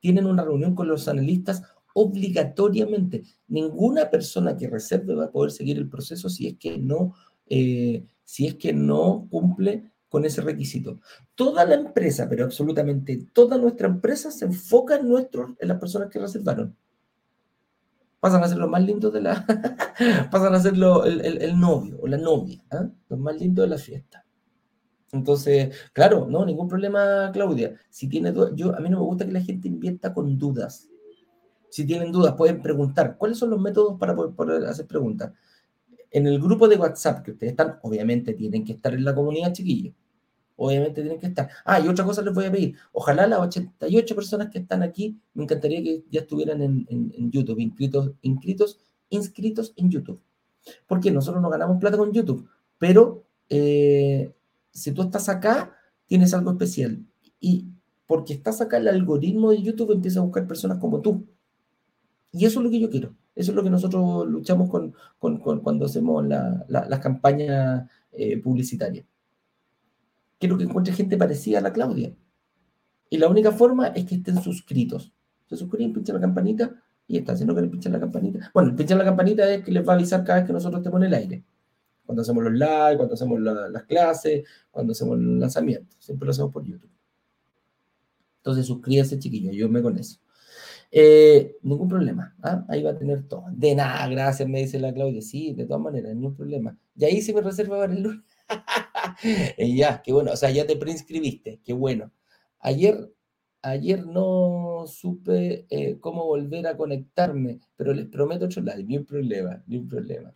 tienen 0.00 0.26
una 0.26 0.44
reunión 0.44 0.74
con 0.74 0.88
los 0.88 1.08
analistas 1.08 1.62
obligatoriamente. 1.94 3.22
Ninguna 3.48 4.10
persona 4.10 4.56
que 4.56 4.68
reserve 4.68 5.14
va 5.14 5.26
a 5.26 5.30
poder 5.30 5.50
seguir 5.50 5.78
el 5.78 5.88
proceso 5.88 6.28
si 6.28 6.48
es 6.48 6.58
que 6.58 6.78
no, 6.78 7.14
eh, 7.46 8.04
si 8.24 8.46
es 8.46 8.54
que 8.56 8.72
no 8.72 9.26
cumple 9.30 9.92
con 10.08 10.24
ese 10.24 10.42
requisito. 10.42 11.00
Toda 11.34 11.64
la 11.64 11.74
empresa, 11.74 12.28
pero 12.28 12.44
absolutamente 12.44 13.26
toda 13.32 13.58
nuestra 13.58 13.88
empresa 13.88 14.30
se 14.30 14.44
enfoca 14.44 14.96
en, 14.96 15.08
nuestros, 15.08 15.50
en 15.58 15.68
las 15.68 15.78
personas 15.78 16.08
que 16.08 16.20
reservaron. 16.20 16.76
Pasan 18.20 18.42
a 18.42 18.48
ser 18.48 18.58
los 18.58 18.70
más 18.70 18.82
lindos 18.82 19.12
de 19.12 19.20
la... 19.20 19.44
pasan 20.30 20.54
a 20.54 20.60
ser 20.60 20.74
el, 20.74 21.60
novio 21.60 21.98
o 22.00 22.06
la 22.06 22.16
novia, 22.16 22.62
¿ah? 22.70 22.88
los 23.08 23.18
más 23.18 23.36
lindos 23.38 23.64
de 23.64 23.68
la 23.68 23.78
fiesta. 23.78 24.23
Entonces, 25.14 25.74
claro, 25.92 26.26
no, 26.28 26.44
ningún 26.44 26.68
problema, 26.68 27.30
Claudia. 27.32 27.74
Si 27.90 28.08
tiene 28.08 28.32
yo 28.54 28.76
a 28.76 28.80
mí 28.80 28.90
no 28.90 28.98
me 28.98 29.06
gusta 29.06 29.24
que 29.24 29.32
la 29.32 29.40
gente 29.40 29.68
invierta 29.68 30.12
con 30.12 30.38
dudas. 30.38 30.88
Si 31.70 31.86
tienen 31.86 32.12
dudas, 32.12 32.34
pueden 32.34 32.62
preguntar. 32.62 33.16
¿Cuáles 33.16 33.38
son 33.38 33.50
los 33.50 33.60
métodos 33.60 33.98
para 33.98 34.14
poder 34.14 34.64
hacer 34.66 34.86
preguntas? 34.86 35.32
En 36.10 36.26
el 36.26 36.40
grupo 36.40 36.68
de 36.68 36.76
WhatsApp 36.76 37.24
que 37.24 37.32
ustedes 37.32 37.52
están, 37.52 37.78
obviamente 37.82 38.34
tienen 38.34 38.64
que 38.64 38.74
estar 38.74 38.94
en 38.94 39.04
la 39.04 39.14
comunidad, 39.14 39.52
chiquillos 39.52 39.94
obviamente 40.56 41.02
tienen 41.02 41.18
que 41.18 41.26
estar. 41.26 41.48
Ah, 41.64 41.80
y 41.80 41.88
otra 41.88 42.04
cosa 42.04 42.22
les 42.22 42.34
voy 42.34 42.46
a 42.46 42.52
pedir. 42.52 42.76
Ojalá 42.92 43.26
las 43.26 43.40
88 43.40 44.14
personas 44.14 44.50
que 44.50 44.58
están 44.58 44.82
aquí, 44.82 45.18
me 45.34 45.44
encantaría 45.44 45.82
que 45.82 46.04
ya 46.10 46.20
estuvieran 46.20 46.62
en, 46.62 47.30
YouTube, 47.30 47.58
inscritos, 47.58 48.12
inscritos, 48.22 48.78
inscritos 49.10 49.72
en 49.76 49.90
YouTube. 49.90 50.20
Porque 50.86 51.10
nosotros 51.10 51.42
no 51.42 51.50
ganamos 51.50 51.78
plata 51.78 51.96
con 51.96 52.12
YouTube, 52.12 52.48
pero 52.78 53.24
eh, 53.48 54.32
si 54.74 54.92
tú 54.92 55.02
estás 55.02 55.28
acá, 55.28 55.74
tienes 56.06 56.34
algo 56.34 56.50
especial. 56.50 57.02
Y 57.40 57.68
porque 58.06 58.34
estás 58.34 58.60
acá, 58.60 58.76
el 58.76 58.88
algoritmo 58.88 59.50
de 59.50 59.62
YouTube 59.62 59.92
empieza 59.92 60.20
a 60.20 60.24
buscar 60.24 60.46
personas 60.46 60.78
como 60.78 61.00
tú. 61.00 61.26
Y 62.32 62.44
eso 62.44 62.60
es 62.60 62.64
lo 62.64 62.70
que 62.70 62.80
yo 62.80 62.90
quiero. 62.90 63.14
Eso 63.34 63.52
es 63.52 63.56
lo 63.56 63.64
que 63.64 63.70
nosotros 63.70 64.26
luchamos 64.26 64.68
con, 64.70 64.94
cuando 65.38 65.86
hacemos 65.86 66.26
las 66.26 67.00
campañas 67.00 67.88
eh, 68.12 68.40
publicitarias 68.42 69.06
quiero 70.44 70.58
que 70.58 70.64
encuentre 70.64 70.92
gente 70.92 71.16
parecida 71.16 71.58
a 71.58 71.62
la 71.62 71.72
Claudia. 71.72 72.14
Y 73.08 73.16
la 73.16 73.28
única 73.28 73.50
forma 73.50 73.88
es 73.88 74.04
que 74.04 74.16
estén 74.16 74.42
suscritos. 74.42 75.10
Se 75.46 75.56
suscriben, 75.56 75.94
pinchan 75.94 76.16
la 76.16 76.20
campanita 76.20 76.70
y 77.06 77.16
está. 77.16 77.34
Si 77.34 77.46
no 77.46 77.54
quieren 77.54 77.70
pinchar 77.70 77.92
la 77.92 78.00
campanita. 78.00 78.50
Bueno, 78.52 78.76
pinchar 78.76 78.98
la 78.98 79.04
campanita 79.04 79.50
es 79.50 79.64
que 79.64 79.72
les 79.72 79.86
va 79.88 79.94
a 79.94 79.96
avisar 79.96 80.22
cada 80.22 80.40
vez 80.40 80.46
que 80.46 80.52
nosotros 80.52 80.80
estemos 80.80 81.00
en 81.00 81.06
el 81.06 81.14
aire. 81.14 81.44
Cuando 82.04 82.22
hacemos 82.22 82.44
los 82.44 82.52
live, 82.52 82.96
cuando 82.96 83.14
hacemos 83.14 83.40
las 83.40 83.82
clases, 83.84 84.44
cuando 84.70 84.92
hacemos 84.92 85.18
el 85.18 85.40
lanzamiento. 85.40 85.96
Siempre 85.98 86.26
lo 86.26 86.30
hacemos 86.32 86.52
por 86.52 86.64
YouTube. 86.64 86.90
Entonces 88.38 88.66
suscríbanse, 88.66 89.18
chiquillos. 89.18 89.54
Yo 89.54 89.68
me 89.68 89.80
con 89.80 89.98
eso. 89.98 90.18
Eh, 90.96 91.56
ningún 91.62 91.88
problema. 91.88 92.36
¿ah? 92.42 92.64
Ahí 92.68 92.82
va 92.82 92.90
a 92.90 92.96
tener 92.96 93.26
todo. 93.26 93.46
De 93.50 93.74
nada, 93.74 94.06
gracias, 94.08 94.48
me 94.48 94.60
dice 94.60 94.78
la 94.78 94.92
Claudia. 94.92 95.22
Sí, 95.22 95.52
de 95.54 95.66
todas 95.66 95.82
maneras, 95.82 96.14
ningún 96.14 96.36
problema. 96.36 96.78
Y 96.96 97.04
ahí 97.04 97.20
se 97.20 97.34
me 97.34 97.40
reserva 97.40 97.78
para 97.80 97.92
el 97.92 98.02
lunes. 98.02 98.22
ya, 99.58 100.02
qué 100.02 100.12
bueno. 100.12 100.32
O 100.32 100.36
sea, 100.36 100.50
ya 100.50 100.66
te 100.66 100.76
preinscribiste, 100.76 101.60
qué 101.64 101.72
bueno. 101.72 102.12
Ayer, 102.60 103.12
ayer 103.62 104.06
no 104.06 104.84
supe 104.86 105.66
eh, 105.70 105.98
cómo 106.00 106.26
volver 106.26 106.66
a 106.66 106.76
conectarme, 106.76 107.60
pero 107.76 107.92
les 107.92 108.06
prometo 108.06 108.44
otro 108.44 108.62
live, 108.62 108.84
ni 108.84 108.98
un 108.98 109.04
problema, 109.04 109.62
ni 109.66 109.78
un 109.78 109.88
problema. 109.88 110.32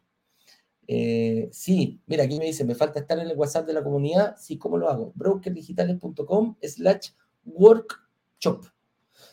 Eh, 0.90 1.50
sí, 1.52 2.00
mira, 2.06 2.24
aquí 2.24 2.38
me 2.38 2.46
dice, 2.46 2.64
me 2.64 2.74
falta 2.74 2.98
estar 2.98 3.18
en 3.18 3.28
el 3.28 3.36
WhatsApp 3.36 3.66
de 3.66 3.74
la 3.74 3.84
comunidad. 3.84 4.36
Sí, 4.38 4.58
¿cómo 4.58 4.78
lo 4.78 4.88
hago? 4.88 5.12
brokerdigitales.com 5.14 6.56
slash 6.62 7.10
workshop. 7.44 8.64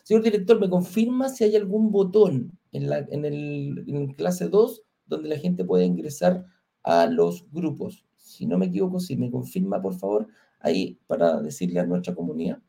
Señor 0.04 0.24
director, 0.24 0.60
¿me 0.60 0.70
confirma 0.70 1.30
si 1.30 1.46
hay 1.46 1.56
algún 1.56 1.92
botón 1.92 2.60
en, 2.72 2.90
la, 2.90 3.00
en, 3.10 3.26
el, 3.26 4.14
clase 4.18 4.50
2 4.50 4.84
donde 5.08 5.30
la 5.30 5.38
gente 5.38 5.64
puede 5.64 5.86
ingresar 5.86 6.46
a 6.84 7.08
los 7.08 7.50
grupos? 7.52 8.06
si 8.26 8.46
no 8.48 8.58
me 8.58 8.66
equivoco, 8.66 9.00
si 9.00 9.16
me 9.16 9.32
confirma, 9.32 9.82
por 9.82 9.94
favor, 9.94 10.28
ahí 10.60 11.00
para 11.08 11.42
decirle 11.42 11.80
a 11.80 11.86
nuestra 11.86 12.16
comunidad. 12.16 12.60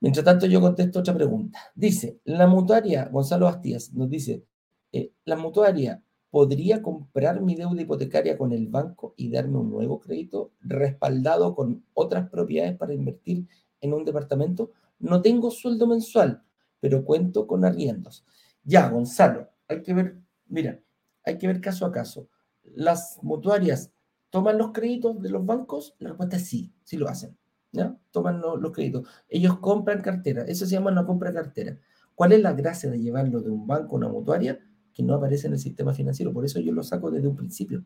Mientras 0.00 0.24
tanto, 0.24 0.46
yo 0.46 0.60
contesto 0.60 1.00
otra 1.00 1.14
pregunta. 1.14 1.58
Dice, 1.74 2.20
la 2.24 2.46
mutuaria, 2.46 3.08
Gonzalo 3.08 3.46
Bastías 3.46 3.92
nos 3.92 4.08
dice, 4.08 4.44
eh, 4.92 5.12
la 5.24 5.36
mutuaria 5.36 6.02
podría 6.32 6.82
comprar 6.82 7.40
mi 7.42 7.54
deuda 7.54 7.82
hipotecaria 7.82 8.36
con 8.36 8.52
el 8.52 8.66
banco 8.66 9.14
y 9.16 9.30
darme 9.30 9.58
un 9.58 9.70
nuevo 9.70 10.00
crédito 10.00 10.50
respaldado 10.62 11.54
con 11.54 11.84
otras 11.94 12.28
propiedades 12.28 12.76
para 12.76 12.94
invertir 12.94 13.46
en 13.80 13.92
un 13.92 14.04
departamento. 14.04 14.72
No 14.98 15.22
tengo 15.22 15.52
sueldo 15.52 15.86
mensual, 15.86 16.42
pero 16.80 17.04
cuento 17.04 17.46
con 17.46 17.64
arriendos. 17.64 18.24
Ya, 18.64 18.88
Gonzalo, 18.88 19.50
hay 19.68 19.82
que 19.82 19.94
ver, 19.94 20.16
mira, 20.48 20.80
hay 21.24 21.38
que 21.38 21.46
ver 21.46 21.60
caso 21.60 21.86
a 21.86 21.92
caso. 21.92 22.28
Las 22.64 23.18
mutuarias 23.22 23.92
¿Toman 24.32 24.56
los 24.56 24.72
créditos 24.72 25.20
de 25.20 25.28
los 25.28 25.44
bancos? 25.44 25.94
La 25.98 26.08
respuesta 26.08 26.36
es 26.36 26.46
sí, 26.48 26.72
sí 26.84 26.96
lo 26.96 27.06
hacen. 27.06 27.36
¿ya? 27.70 27.94
Toman 28.12 28.40
los, 28.40 28.72
créditos. 28.72 29.06
Ellos 29.28 29.58
compran 29.58 30.00
cartera. 30.00 30.44
Eso 30.44 30.64
se 30.64 30.72
llama 30.72 30.90
una 30.90 31.04
compra 31.04 31.28
de 31.28 31.34
cartera. 31.34 31.78
¿Cuál 32.14 32.32
es 32.32 32.40
la 32.40 32.54
gracia 32.54 32.90
de 32.90 32.98
llevarlo 32.98 33.42
de 33.42 33.50
un 33.50 33.66
banco 33.66 33.94
a 33.94 33.98
una 33.98 34.08
mutuaria? 34.08 34.58
Que 34.92 35.02
no 35.02 35.14
aparece 35.14 35.46
en 35.46 35.54
el 35.54 35.58
sistema 35.58 35.94
financiero. 35.94 36.32
Por 36.32 36.44
eso 36.44 36.60
yo 36.60 36.72
lo 36.72 36.82
saco 36.82 37.10
desde 37.10 37.28
un 37.28 37.36
principio. 37.36 37.84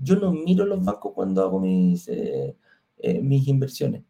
Yo 0.00 0.16
no 0.16 0.32
miro 0.32 0.66
los 0.66 0.84
bancos 0.84 1.12
cuando 1.14 1.42
hago 1.42 1.60
mis, 1.60 2.08
eh, 2.08 2.56
eh, 2.98 3.20
mis 3.20 3.48
inversiones. 3.48 4.04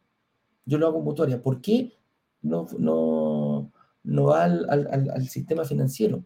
Yo 0.65 0.77
lo 0.77 0.87
hago 0.87 1.01
mutuaria. 1.01 1.41
¿Por 1.41 1.61
qué 1.61 1.93
no, 2.41 2.67
no, 2.77 3.71
no 4.03 4.23
va 4.25 4.43
al, 4.43 4.69
al, 4.69 5.27
sistema 5.27 5.63
financiero? 5.63 6.25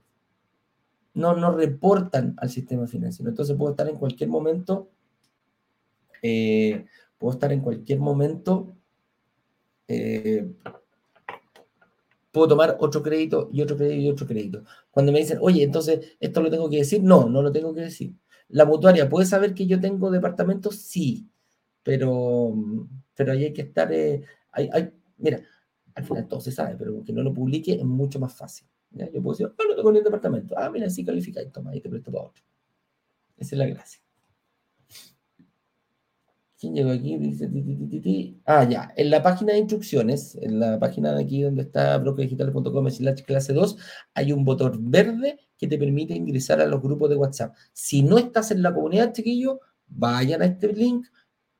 No, 1.13 1.35
no 1.35 1.51
reportan 1.51 2.35
al 2.37 2.49
sistema 2.49 2.87
financiero. 2.87 3.29
Entonces 3.29 3.55
puedo 3.55 3.71
estar 3.71 3.87
en 3.87 3.97
cualquier 3.97 4.29
momento 4.29 4.89
eh, 6.21 6.85
puedo 7.17 7.33
estar 7.33 7.51
en 7.51 7.61
cualquier 7.61 7.99
momento, 7.99 8.75
puedo 12.39 12.49
tomar 12.49 12.77
otro 12.79 13.03
crédito 13.03 13.49
y 13.51 13.61
otro 13.61 13.75
crédito 13.75 14.01
y 14.01 14.09
otro 14.09 14.25
crédito. 14.25 14.63
Cuando 14.89 15.11
me 15.11 15.19
dicen, 15.19 15.39
oye, 15.41 15.63
entonces 15.63 16.15
esto 16.19 16.41
lo 16.41 16.49
tengo 16.49 16.69
que 16.69 16.77
decir, 16.77 17.03
no, 17.03 17.29
no 17.29 17.41
lo 17.41 17.51
tengo 17.51 17.73
que 17.73 17.81
decir. 17.81 18.15
¿La 18.47 18.65
mutuaria 18.65 19.09
puede 19.09 19.25
saber 19.25 19.53
que 19.53 19.67
yo 19.67 19.79
tengo 19.79 20.09
departamentos? 20.09 20.77
Sí, 20.77 21.27
pero, 21.83 22.53
pero 23.13 23.33
ahí 23.33 23.45
hay 23.45 23.53
que 23.53 23.63
estar, 23.63 23.91
eh, 23.91 24.23
hay, 24.51 24.89
mira, 25.17 25.41
al 25.95 26.05
final 26.05 26.27
todo 26.27 26.39
se 26.39 26.51
sabe, 26.51 26.75
pero 26.77 27.03
que 27.03 27.11
no 27.11 27.21
lo 27.23 27.33
publique 27.33 27.73
es 27.73 27.83
mucho 27.83 28.19
más 28.19 28.33
fácil. 28.33 28.65
Yo 28.91 29.21
puedo 29.21 29.37
decir, 29.37 29.51
ah, 29.57 29.63
no 29.67 29.75
tengo 29.75 29.91
ni 29.91 29.97
un 29.99 30.03
departamento. 30.05 30.57
Ah, 30.57 30.69
mira, 30.69 30.89
sí 30.89 31.03
califica, 31.03 31.41
y 31.41 31.49
toma, 31.49 31.71
ahí 31.71 31.81
te 31.81 31.89
presto 31.89 32.11
para 32.11 32.23
otro. 32.25 32.43
Esa 33.37 33.55
es 33.55 33.59
la 33.59 33.67
gracia. 33.67 34.01
¿Quién 36.59 36.75
llegó 36.75 36.91
aquí? 36.91 37.17
Dice, 37.17 38.35
Ah, 38.45 38.67
ya. 38.69 38.91
En 38.97 39.09
la 39.09 39.23
página 39.23 39.53
de 39.53 39.59
instrucciones, 39.59 40.35
en 40.41 40.59
la 40.59 40.77
página 40.77 41.13
de 41.13 41.23
aquí 41.23 41.41
donde 41.41 41.61
está 41.61 41.97
bloquedigital.com 41.97 42.89
slash 42.89 43.21
clase 43.23 43.53
2, 43.53 43.77
hay 44.13 44.33
un 44.33 44.43
botón 44.43 44.91
verde 44.91 45.39
que 45.57 45.67
te 45.67 45.77
permite 45.77 46.13
ingresar 46.15 46.59
a 46.59 46.65
los 46.65 46.81
grupos 46.81 47.09
de 47.09 47.15
WhatsApp. 47.15 47.55
Si 47.71 48.03
no 48.03 48.17
estás 48.17 48.51
en 48.51 48.61
la 48.61 48.73
comunidad, 48.73 49.13
chiquillo, 49.13 49.61
vayan 49.87 50.41
a 50.41 50.45
este 50.45 50.73
link, 50.73 51.07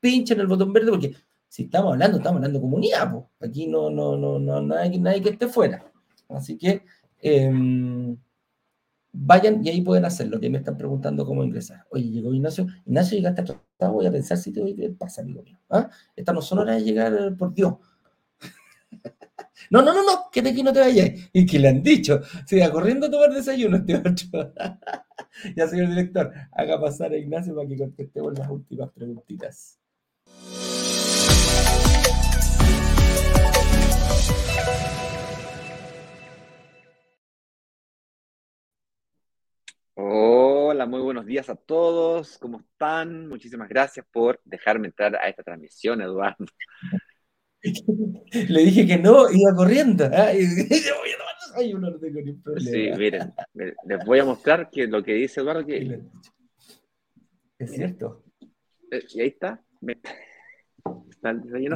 pinchen 0.00 0.38
el 0.38 0.46
botón 0.46 0.72
verde, 0.72 0.90
porque 0.90 1.14
si 1.48 1.64
estamos 1.64 1.94
hablando, 1.94 2.18
estamos 2.18 2.36
hablando 2.36 2.58
de 2.58 2.62
comunidad, 2.62 3.10
pues. 3.10 3.24
Aquí 3.40 3.66
no, 3.68 3.88
no, 3.88 4.18
no, 4.18 4.38
no, 4.38 4.60
nadie, 4.60 5.00
nadie 5.00 5.22
que 5.22 5.30
esté 5.30 5.48
fuera. 5.48 5.82
Así 6.28 6.58
que 6.58 6.82
em, 7.22 8.16
vayan 9.12 9.64
y 9.64 9.70
ahí 9.70 9.82
pueden 9.82 10.04
hacerlo, 10.04 10.40
que 10.40 10.50
me 10.50 10.58
están 10.58 10.76
preguntando 10.76 11.24
cómo 11.26 11.44
ingresar. 11.44 11.84
Oye, 11.90 12.04
llegó 12.10 12.32
Ignacio. 12.32 12.66
Ignacio, 12.86 13.16
llegaste 13.16 13.42
atrasado, 13.42 13.92
voy 13.92 14.06
a 14.06 14.12
pensar 14.12 14.38
si 14.38 14.52
te 14.52 14.60
voy 14.60 14.84
a 14.84 14.98
pasa, 14.98 15.22
amigo 15.22 15.42
mío. 15.42 15.58
¿Ah? 15.68 15.88
No 16.32 16.42
son 16.42 16.60
horas 16.60 16.76
de 16.76 16.84
llegar, 16.84 17.36
por 17.36 17.54
Dios. 17.54 17.74
No, 19.68 19.82
no, 19.82 19.92
no, 19.92 20.02
no, 20.02 20.30
que 20.32 20.42
de 20.42 20.50
aquí 20.50 20.62
no 20.64 20.72
te 20.72 20.80
vayas. 20.80 21.10
Y 21.32 21.46
que 21.46 21.58
le 21.58 21.68
han 21.68 21.82
dicho, 21.82 22.20
siga 22.44 22.72
corriendo 22.72 23.06
a 23.06 23.10
tomar 23.10 23.30
desayuno 23.30 23.76
este 23.76 23.94
otro. 23.96 24.52
ya, 25.56 25.68
señor 25.68 25.90
director, 25.90 26.32
haga 26.52 26.80
pasar 26.80 27.12
a 27.12 27.16
Ignacio 27.16 27.54
para 27.54 27.68
que 27.68 27.76
contestemos 27.76 28.36
las 28.36 28.50
últimas 28.50 28.90
preguntitas. 28.90 29.79
Hola, 40.80 40.88
muy 40.88 41.02
buenos 41.02 41.26
días 41.26 41.50
a 41.50 41.56
todos. 41.56 42.38
¿Cómo 42.38 42.60
están? 42.60 43.28
Muchísimas 43.28 43.68
gracias 43.68 44.06
por 44.10 44.40
dejarme 44.46 44.86
entrar 44.86 45.14
a 45.14 45.28
esta 45.28 45.42
transmisión, 45.42 46.00
Eduardo. 46.00 46.46
Le 48.48 48.64
dije 48.64 48.86
que 48.86 48.96
no, 48.96 49.30
iba 49.30 49.54
corriendo. 49.54 50.06
¿eh? 50.06 50.38
No 51.78 51.98
tengo 51.98 52.20
ni 52.22 52.32
problema. 52.32 52.70
Sí, 52.70 52.90
miren, 52.96 53.34
les 53.52 54.04
voy 54.06 54.20
a 54.20 54.24
mostrar 54.24 54.70
que 54.70 54.86
lo 54.86 55.04
que 55.04 55.12
dice 55.12 55.42
Eduardo 55.42 55.66
que... 55.66 56.00
Es 57.58 57.72
cierto. 57.72 58.24
Eh, 58.90 59.04
y 59.10 59.20
ahí 59.20 59.28
está. 59.28 59.62
No 59.82 59.92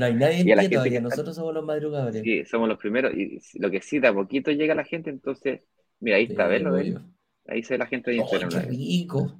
hay 0.02 0.14
nadie 0.14 0.40
en 0.40 0.46
pie 0.46 0.68
todavía, 0.70 1.02
nosotros 1.02 1.36
somos 1.36 1.52
los 1.52 1.64
madrugadores. 1.66 2.22
Sí, 2.22 2.46
somos 2.46 2.70
los 2.70 2.78
primeros. 2.78 3.12
Y 3.14 3.38
lo 3.58 3.70
que 3.70 3.82
sí, 3.82 3.98
de 3.98 4.08
a 4.08 4.14
poquito 4.14 4.50
llega 4.50 4.74
la 4.74 4.84
gente, 4.84 5.10
entonces, 5.10 5.68
mira, 6.00 6.16
ahí 6.16 6.24
está, 6.24 6.46
¿ves? 6.46 6.62
Ahí 7.46 7.62
se 7.62 7.78
la 7.78 7.86
gente 7.86 8.10
de 8.10 8.18
Instagram. 8.18 8.50
¡Qué 8.50 8.60
rico! 8.60 9.38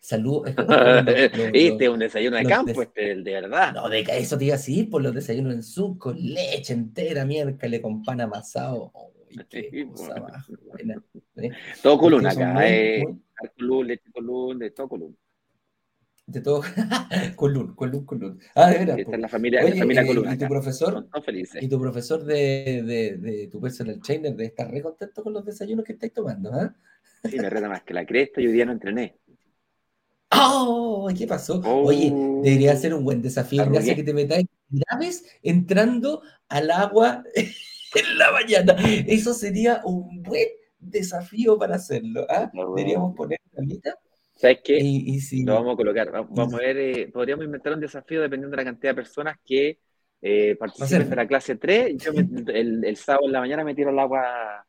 Salud. 0.00 0.46
este 0.46 1.84
es 1.84 1.88
un 1.90 1.98
desayuno 1.98 2.36
de 2.36 2.44
campo, 2.44 2.82
este, 2.82 3.12
el 3.12 3.24
de 3.24 3.32
verdad. 3.32 3.74
No, 3.74 3.88
de 3.88 4.00
eso 4.00 4.38
te 4.38 4.44
iba 4.44 4.54
a 4.54 4.58
decir, 4.58 4.88
por 4.88 5.02
los 5.02 5.14
desayunos 5.14 5.54
en 5.54 5.62
su, 5.62 5.98
con 5.98 6.16
leche 6.16 6.72
entera, 6.72 7.24
miércoles, 7.24 7.80
con 7.80 8.02
pan 8.02 8.20
amasado. 8.20 8.92
qué 9.48 9.88
cosa 9.88 10.20
más 10.20 10.46
buena. 10.66 11.02
¿eh? 11.36 11.50
Todo 11.82 11.98
columna 11.98 12.30
acá, 12.30 12.68
eh, 12.68 13.04
muy... 13.58 13.84
leche 13.84 14.10
column, 14.12 14.58
de 14.58 14.70
todo 14.70 14.88
column. 14.88 15.16
De 16.32 16.40
todo, 16.40 16.62
column, 17.36 17.74
column, 17.74 18.06
column. 18.06 18.38
Ah, 18.54 18.70
de 18.70 18.78
veras. 18.78 18.98
Esta 18.98 19.14
es 19.16 19.20
la 19.20 19.28
familia, 19.28 19.60
Oye, 19.62 19.74
la 19.74 19.80
familia 19.80 20.02
eh, 20.02 20.34
¿Y 20.34 20.38
tu 20.38 20.48
profesor? 20.48 21.06
¿Y 21.60 21.68
tu 21.68 21.78
profesor 21.78 22.24
de, 22.24 22.82
de, 22.86 23.16
de, 23.18 23.48
tu 23.48 23.60
personal 23.60 24.00
trainer 24.00 24.34
de 24.34 24.46
estar 24.46 24.70
re 24.70 24.80
contento 24.80 25.22
con 25.22 25.34
los 25.34 25.44
desayunos 25.44 25.84
que 25.84 25.92
estáis 25.92 26.14
tomando? 26.14 26.50
¿eh? 26.58 26.70
Sí, 27.28 27.36
me 27.36 27.50
reta 27.50 27.68
más 27.68 27.82
que 27.82 27.92
la 27.92 28.06
cresta 28.06 28.40
y 28.40 28.46
hoy 28.46 28.52
día 28.52 28.64
no 28.64 28.72
entrené. 28.72 29.18
¡Oh! 30.30 31.10
¿Qué 31.16 31.26
pasó? 31.26 31.60
Oye, 31.60 32.10
debería 32.42 32.74
ser 32.76 32.94
un 32.94 33.04
buen 33.04 33.20
desafío, 33.20 33.68
Gracias 33.70 33.94
que 33.94 34.02
te 34.02 34.14
metáis 34.14 34.46
graves 34.70 35.26
entrando 35.42 36.22
al 36.48 36.70
agua 36.70 37.24
en 37.34 38.18
la 38.18 38.32
mañana. 38.32 38.76
Eso 39.06 39.34
sería 39.34 39.82
un 39.84 40.22
buen 40.22 40.48
desafío 40.80 41.58
para 41.58 41.76
hacerlo. 41.76 42.26
¿ah? 42.30 42.50
Deberíamos 42.52 43.14
poner 43.14 43.38
la 43.52 43.62
mitad. 43.62 43.92
¿Sabes 44.42 44.58
qué? 44.64 44.76
Y, 44.76 45.20
si... 45.20 45.44
Lo 45.44 45.54
vamos 45.54 45.74
a 45.74 45.76
colocar. 45.76 46.10
Vamos, 46.10 46.54
a 46.54 46.56
ver, 46.56 46.76
eh, 46.76 47.10
podríamos 47.12 47.44
inventar 47.44 47.74
un 47.74 47.80
desafío 47.80 48.20
dependiendo 48.20 48.56
de 48.56 48.64
la 48.64 48.68
cantidad 48.68 48.90
de 48.90 48.96
personas 48.96 49.36
que 49.44 49.78
eh, 50.20 50.56
participen 50.56 51.08
de 51.08 51.14
la 51.14 51.28
clase 51.28 51.54
3. 51.54 51.96
Yo 51.96 52.10
el, 52.10 52.84
el, 52.84 52.96
sábado 52.96 53.26
en 53.26 53.32
la 53.32 53.38
mañana 53.38 53.62
me 53.62 53.72
tiro 53.72 53.90
al 53.90 54.00
agua 54.00 54.66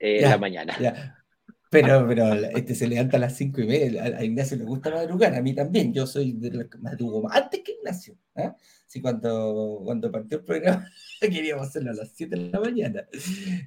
eh, 0.00 0.22
en 0.22 0.30
la 0.30 0.38
mañana. 0.38 0.74
Ya. 0.80 1.17
Pero, 1.70 2.06
pero 2.08 2.32
este 2.32 2.74
se 2.74 2.86
levanta 2.86 3.18
a 3.18 3.20
las 3.20 3.36
cinco 3.36 3.60
y 3.60 3.66
media. 3.66 4.04
A, 4.04 4.24
Ignacio 4.24 4.56
le 4.56 4.64
gusta 4.64 4.90
madrugar, 4.90 5.34
a 5.34 5.42
mí 5.42 5.54
también. 5.54 5.92
Yo 5.92 6.06
soy 6.06 6.32
de 6.32 6.50
la, 6.50 6.66
madrugo 6.78 7.30
antes 7.30 7.60
que 7.62 7.72
Ignacio. 7.72 8.16
¿eh? 8.36 8.52
Sí, 8.86 9.02
cuando, 9.02 9.82
cuando 9.84 10.10
partió 10.10 10.38
el 10.38 10.44
programa 10.44 10.90
queríamos 11.20 11.68
hacerlo 11.68 11.90
a 11.90 11.94
las 11.94 12.10
7 12.14 12.36
de 12.36 12.48
la 12.50 12.60
mañana. 12.60 13.06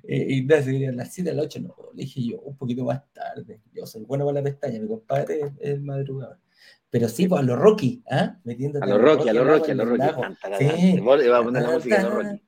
Eh, 0.04 0.26
Ignacio 0.30 0.72
quería 0.72 0.90
a 0.90 0.94
las 0.94 1.14
7 1.14 1.30
a 1.30 1.34
las 1.36 1.46
8, 1.46 1.60
no, 1.62 1.76
le 1.94 2.04
dije 2.04 2.24
yo, 2.24 2.40
un 2.40 2.58
poquito 2.58 2.84
más 2.86 3.02
tarde. 3.14 3.62
Yo 3.72 3.86
soy 3.86 4.04
bueno 4.04 4.26
para 4.26 4.40
la 4.40 4.44
pestaña, 4.44 4.80
mi 4.80 4.88
compadre 4.88 5.42
es, 5.42 5.52
el 5.60 5.82
madrugador. 5.82 6.40
Pero 6.90 7.08
sí, 7.08 7.28
pues 7.28 7.40
a 7.40 7.44
los 7.44 7.58
Rocky, 7.58 8.04
¿ah? 8.10 8.38
¿eh? 8.46 8.72
a 8.82 8.86
los 8.88 9.02
Rocky, 9.02 9.30
a 9.30 9.34
los 9.34 9.46
Rocky, 9.46 9.72
a 9.72 9.76
los 9.76 9.88
Rocky. 9.88 10.04
Vamos 10.04 10.38
a 10.44 11.44
poner 11.44 11.64
la 11.64 11.72
música 11.72 12.00
a 12.00 12.04
los 12.04 12.14
Rocky. 12.14 12.44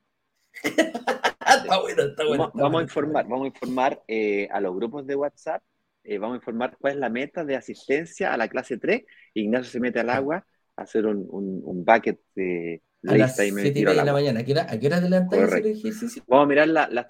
está 1.64 1.80
bueno, 1.82 2.04
está 2.04 2.26
bueno. 2.26 2.52
Vamos, 2.54 2.80
a 2.80 2.84
informar, 2.84 3.28
vamos 3.28 3.46
a 3.46 3.48
informar 3.48 4.02
eh, 4.08 4.48
a 4.52 4.62
los 4.62 4.76
grupos 4.76 5.06
de 5.06 5.16
WhatsApp, 5.16 5.62
eh, 6.04 6.18
vamos 6.18 6.36
a 6.36 6.38
informar 6.38 6.78
cuál 6.80 6.94
es 6.94 7.00
la 7.00 7.10
meta 7.10 7.46
de 7.46 7.56
asistencia 7.56 8.34
a 8.34 8.38
la 8.38 8.48
clase 8.48 8.78
3. 8.78 9.04
Ignacio 9.34 9.72
se 9.72 9.80
mete 9.80 10.00
al 10.00 10.10
agua 10.10 10.46
a 10.76 10.82
hacer 10.82 11.06
un, 11.06 11.26
un, 11.30 11.62
un 11.64 11.86
bucket 11.86 12.20
de 12.36 12.82
a 13.08 13.18
las 13.18 13.36
7 13.36 13.48
y 13.48 13.52
media 13.52 13.90
de 13.90 14.06
la 14.06 14.14
mañana. 14.14 14.40
¿A 14.40 14.44
qué 14.44 14.54
hora, 14.54 14.68
a 14.70 14.80
qué 14.80 14.88
hora 14.88 14.98
adelanta 14.98 15.38
el 15.38 15.44
ejercicio? 15.44 16.24
Vamos 16.28 16.46
a 16.46 16.48
mirar 16.48 16.68
la, 16.68 16.88
las, 16.90 17.08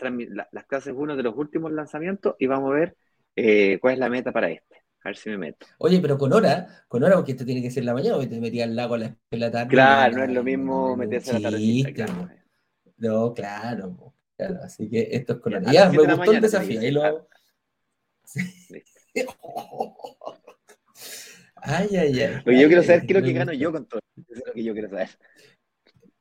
las 0.51 0.65
clases 0.65 0.93
1 0.95 1.15
de 1.15 1.23
los 1.23 1.35
últimos 1.35 1.71
lanzamientos 1.71 2.35
y 2.39 2.47
vamos 2.47 2.71
a 2.71 2.75
ver 2.75 2.95
eh, 3.35 3.77
cuál 3.79 3.93
es 3.93 3.99
la 3.99 4.09
meta 4.09 4.31
para 4.31 4.49
este. 4.49 4.83
A 5.03 5.09
ver 5.09 5.17
si 5.17 5.29
me 5.29 5.37
meto. 5.37 5.65
Oye, 5.79 5.99
pero 5.99 6.17
con 6.17 6.31
hora, 6.31 6.85
con 6.87 7.03
hora, 7.03 7.15
porque 7.15 7.33
esto 7.33 7.45
tiene 7.45 7.61
que 7.61 7.69
ser 7.69 7.83
la 7.83 7.93
mañana, 7.93 8.15
o 8.15 8.27
te 8.27 8.39
metías 8.39 8.69
al 8.69 8.75
lago 8.75 8.95
a 8.95 8.99
la, 8.99 9.17
la 9.31 9.51
tarde. 9.51 9.67
Claro, 9.67 10.17
no 10.17 10.23
es 10.23 10.31
lo 10.31 10.43
mismo 10.43 10.95
meterse 10.95 11.31
a 11.31 11.39
la 11.39 11.51
tarde. 11.51 12.43
No, 12.97 13.33
claro, 13.33 14.13
claro. 14.37 14.59
Así 14.63 14.89
que 14.89 15.09
esto 15.11 15.41
es. 15.45 15.71
Ya, 15.71 15.89
me 15.89 15.97
gustó 15.97 16.31
el 16.31 16.41
desafío. 16.41 16.79
Ahí 16.79 16.91
lo 16.91 17.03
hago. 17.03 17.27
Ay, 21.65 21.87
ay, 21.95 22.19
ay. 22.19 22.41
Lo 22.43 22.51
yo 22.51 22.67
quiero 22.67 22.83
saber 22.83 23.05
qué 23.05 23.13
es 23.13 23.19
lo 23.21 23.25
que 23.25 23.31
gano 23.31 23.53
yo 23.53 23.71
con 23.71 23.87
todo. 23.87 24.01
Eso 24.17 24.33
es 24.33 24.43
lo 24.45 24.53
que 24.53 24.63
yo 24.65 24.73
quiero 24.73 24.89
saber. 24.89 25.07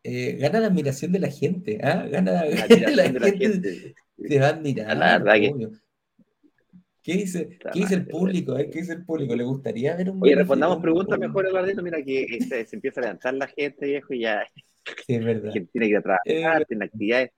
Eh, 0.04 0.36
gana 0.38 0.60
la 0.60 0.68
admiración 0.68 1.10
de 1.10 1.18
la 1.18 1.30
gente, 1.30 1.80
¿ah? 1.82 2.06
Gana 2.08 2.32
la, 2.32 2.44
la, 2.44 2.62
admiración 2.62 2.96
la, 2.96 3.08
de 3.08 3.20
la 3.20 3.30
gente. 3.32 3.94
Te 4.16 4.38
va 4.38 4.46
a 4.46 4.50
admirar. 4.50 4.96
La 4.96 5.18
verdad 5.18 5.34
que... 5.34 5.68
¿Qué 7.02 7.14
dice, 7.14 7.58
¿qué 7.72 7.80
dice 7.80 7.94
el 7.94 8.06
público? 8.06 8.56
Eh? 8.56 8.70
¿Qué 8.70 8.78
dice 8.78 8.92
el 8.92 9.04
público? 9.04 9.34
¿Le 9.34 9.42
gustaría 9.42 9.96
ver 9.96 10.10
un 10.10 10.22
Oye, 10.22 10.36
respondamos 10.36 10.80
preguntas 10.80 11.18
mejor, 11.18 11.46
Eduardo. 11.46 11.82
Mira 11.82 12.00
que 12.00 12.24
este, 12.30 12.64
se 12.64 12.76
empieza 12.76 13.00
a 13.00 13.02
levantar 13.02 13.34
la 13.34 13.48
gente, 13.48 13.86
viejo, 13.86 14.14
y 14.14 14.20
ya. 14.20 14.46
Sí, 15.04 15.14
es 15.14 15.24
verdad. 15.24 15.50
tiene 15.52 15.68
que 15.72 15.86
ir 15.86 15.96
a 15.96 16.02
trabajar, 16.02 16.64
tiene 16.66 16.84
actividades. 16.84 17.30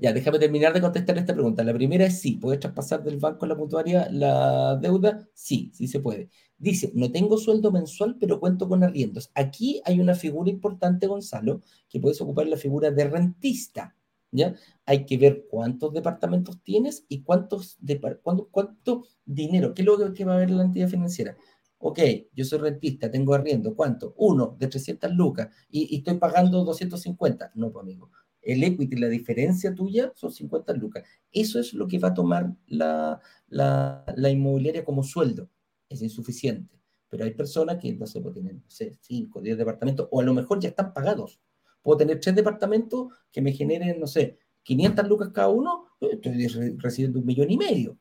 Ya, 0.00 0.12
déjame 0.12 0.38
terminar 0.38 0.72
de 0.72 0.80
contestar 0.80 1.18
esta 1.18 1.34
pregunta. 1.34 1.64
La 1.64 1.74
primera 1.74 2.06
es 2.06 2.20
sí, 2.20 2.36
¿puedes 2.36 2.60
traspasar 2.60 3.02
del 3.02 3.18
banco 3.18 3.44
a 3.44 3.48
la 3.48 3.54
mutuaria 3.54 4.08
la 4.10 4.76
deuda? 4.76 5.28
Sí, 5.34 5.70
sí 5.74 5.88
se 5.88 6.00
puede. 6.00 6.30
Dice, 6.58 6.92
no 6.94 7.10
tengo 7.10 7.38
sueldo 7.38 7.72
mensual, 7.72 8.16
pero 8.20 8.38
cuento 8.38 8.68
con 8.68 8.84
arriendos. 8.84 9.30
Aquí 9.34 9.82
hay 9.84 10.00
una 10.00 10.14
figura 10.14 10.50
importante, 10.50 11.06
Gonzalo, 11.06 11.62
que 11.88 11.98
puedes 12.00 12.20
ocupar 12.20 12.46
la 12.46 12.56
figura 12.56 12.90
de 12.90 13.04
rentista. 13.08 13.96
¿ya? 14.30 14.54
Hay 14.86 15.06
que 15.06 15.18
ver 15.18 15.46
cuántos 15.50 15.92
departamentos 15.92 16.62
tienes 16.62 17.04
y 17.08 17.22
cuántos 17.22 17.76
de, 17.80 18.00
cuánto, 18.22 18.48
cuánto 18.50 19.04
dinero, 19.24 19.74
qué 19.74 19.82
es 19.82 19.86
lo 19.86 20.14
que 20.14 20.24
va 20.24 20.34
a 20.34 20.38
ver 20.38 20.50
la 20.50 20.62
entidad 20.64 20.88
financiera. 20.88 21.36
Ok, 21.78 21.98
yo 22.32 22.44
soy 22.44 22.60
rentista, 22.60 23.10
tengo 23.10 23.34
arriendo, 23.34 23.74
¿cuánto? 23.74 24.14
Uno, 24.16 24.56
de 24.58 24.68
300 24.68 25.12
lucas, 25.12 25.48
y, 25.68 25.94
y 25.94 25.98
estoy 25.98 26.14
pagando 26.14 26.64
250. 26.64 27.52
No, 27.54 27.70
pues 27.72 27.82
amigo, 27.82 28.10
el 28.44 28.62
equity, 28.62 28.96
la 28.96 29.08
diferencia 29.08 29.74
tuya 29.74 30.12
son 30.14 30.32
50 30.32 30.72
lucas. 30.74 31.04
Eso 31.32 31.58
es 31.58 31.74
lo 31.74 31.86
que 31.88 31.98
va 31.98 32.08
a 32.08 32.14
tomar 32.14 32.54
la, 32.66 33.20
la, 33.48 34.04
la 34.16 34.30
inmobiliaria 34.30 34.84
como 34.84 35.02
sueldo. 35.02 35.48
Es 35.88 36.02
insuficiente. 36.02 36.80
Pero 37.08 37.24
hay 37.24 37.32
personas 37.32 37.78
que, 37.78 37.94
no 37.94 38.06
sé, 38.06 38.20
pues 38.20 38.34
tienen, 38.34 38.62
no 38.64 38.70
sé, 38.70 38.98
5, 39.00 39.40
10 39.40 39.56
departamentos, 39.56 40.08
o 40.10 40.20
a 40.20 40.24
lo 40.24 40.34
mejor 40.34 40.58
ya 40.60 40.70
están 40.70 40.92
pagados. 40.92 41.40
Puedo 41.80 41.98
tener 41.98 42.18
tres 42.18 42.34
departamentos 42.34 43.12
que 43.30 43.40
me 43.40 43.52
generen, 43.52 44.00
no 44.00 44.06
sé, 44.06 44.38
500 44.64 45.06
lucas 45.08 45.30
cada 45.32 45.48
uno, 45.48 45.86
estoy 46.00 46.48
recibiendo 46.78 47.20
un 47.20 47.26
millón 47.26 47.50
y 47.50 47.56
medio. 47.56 47.98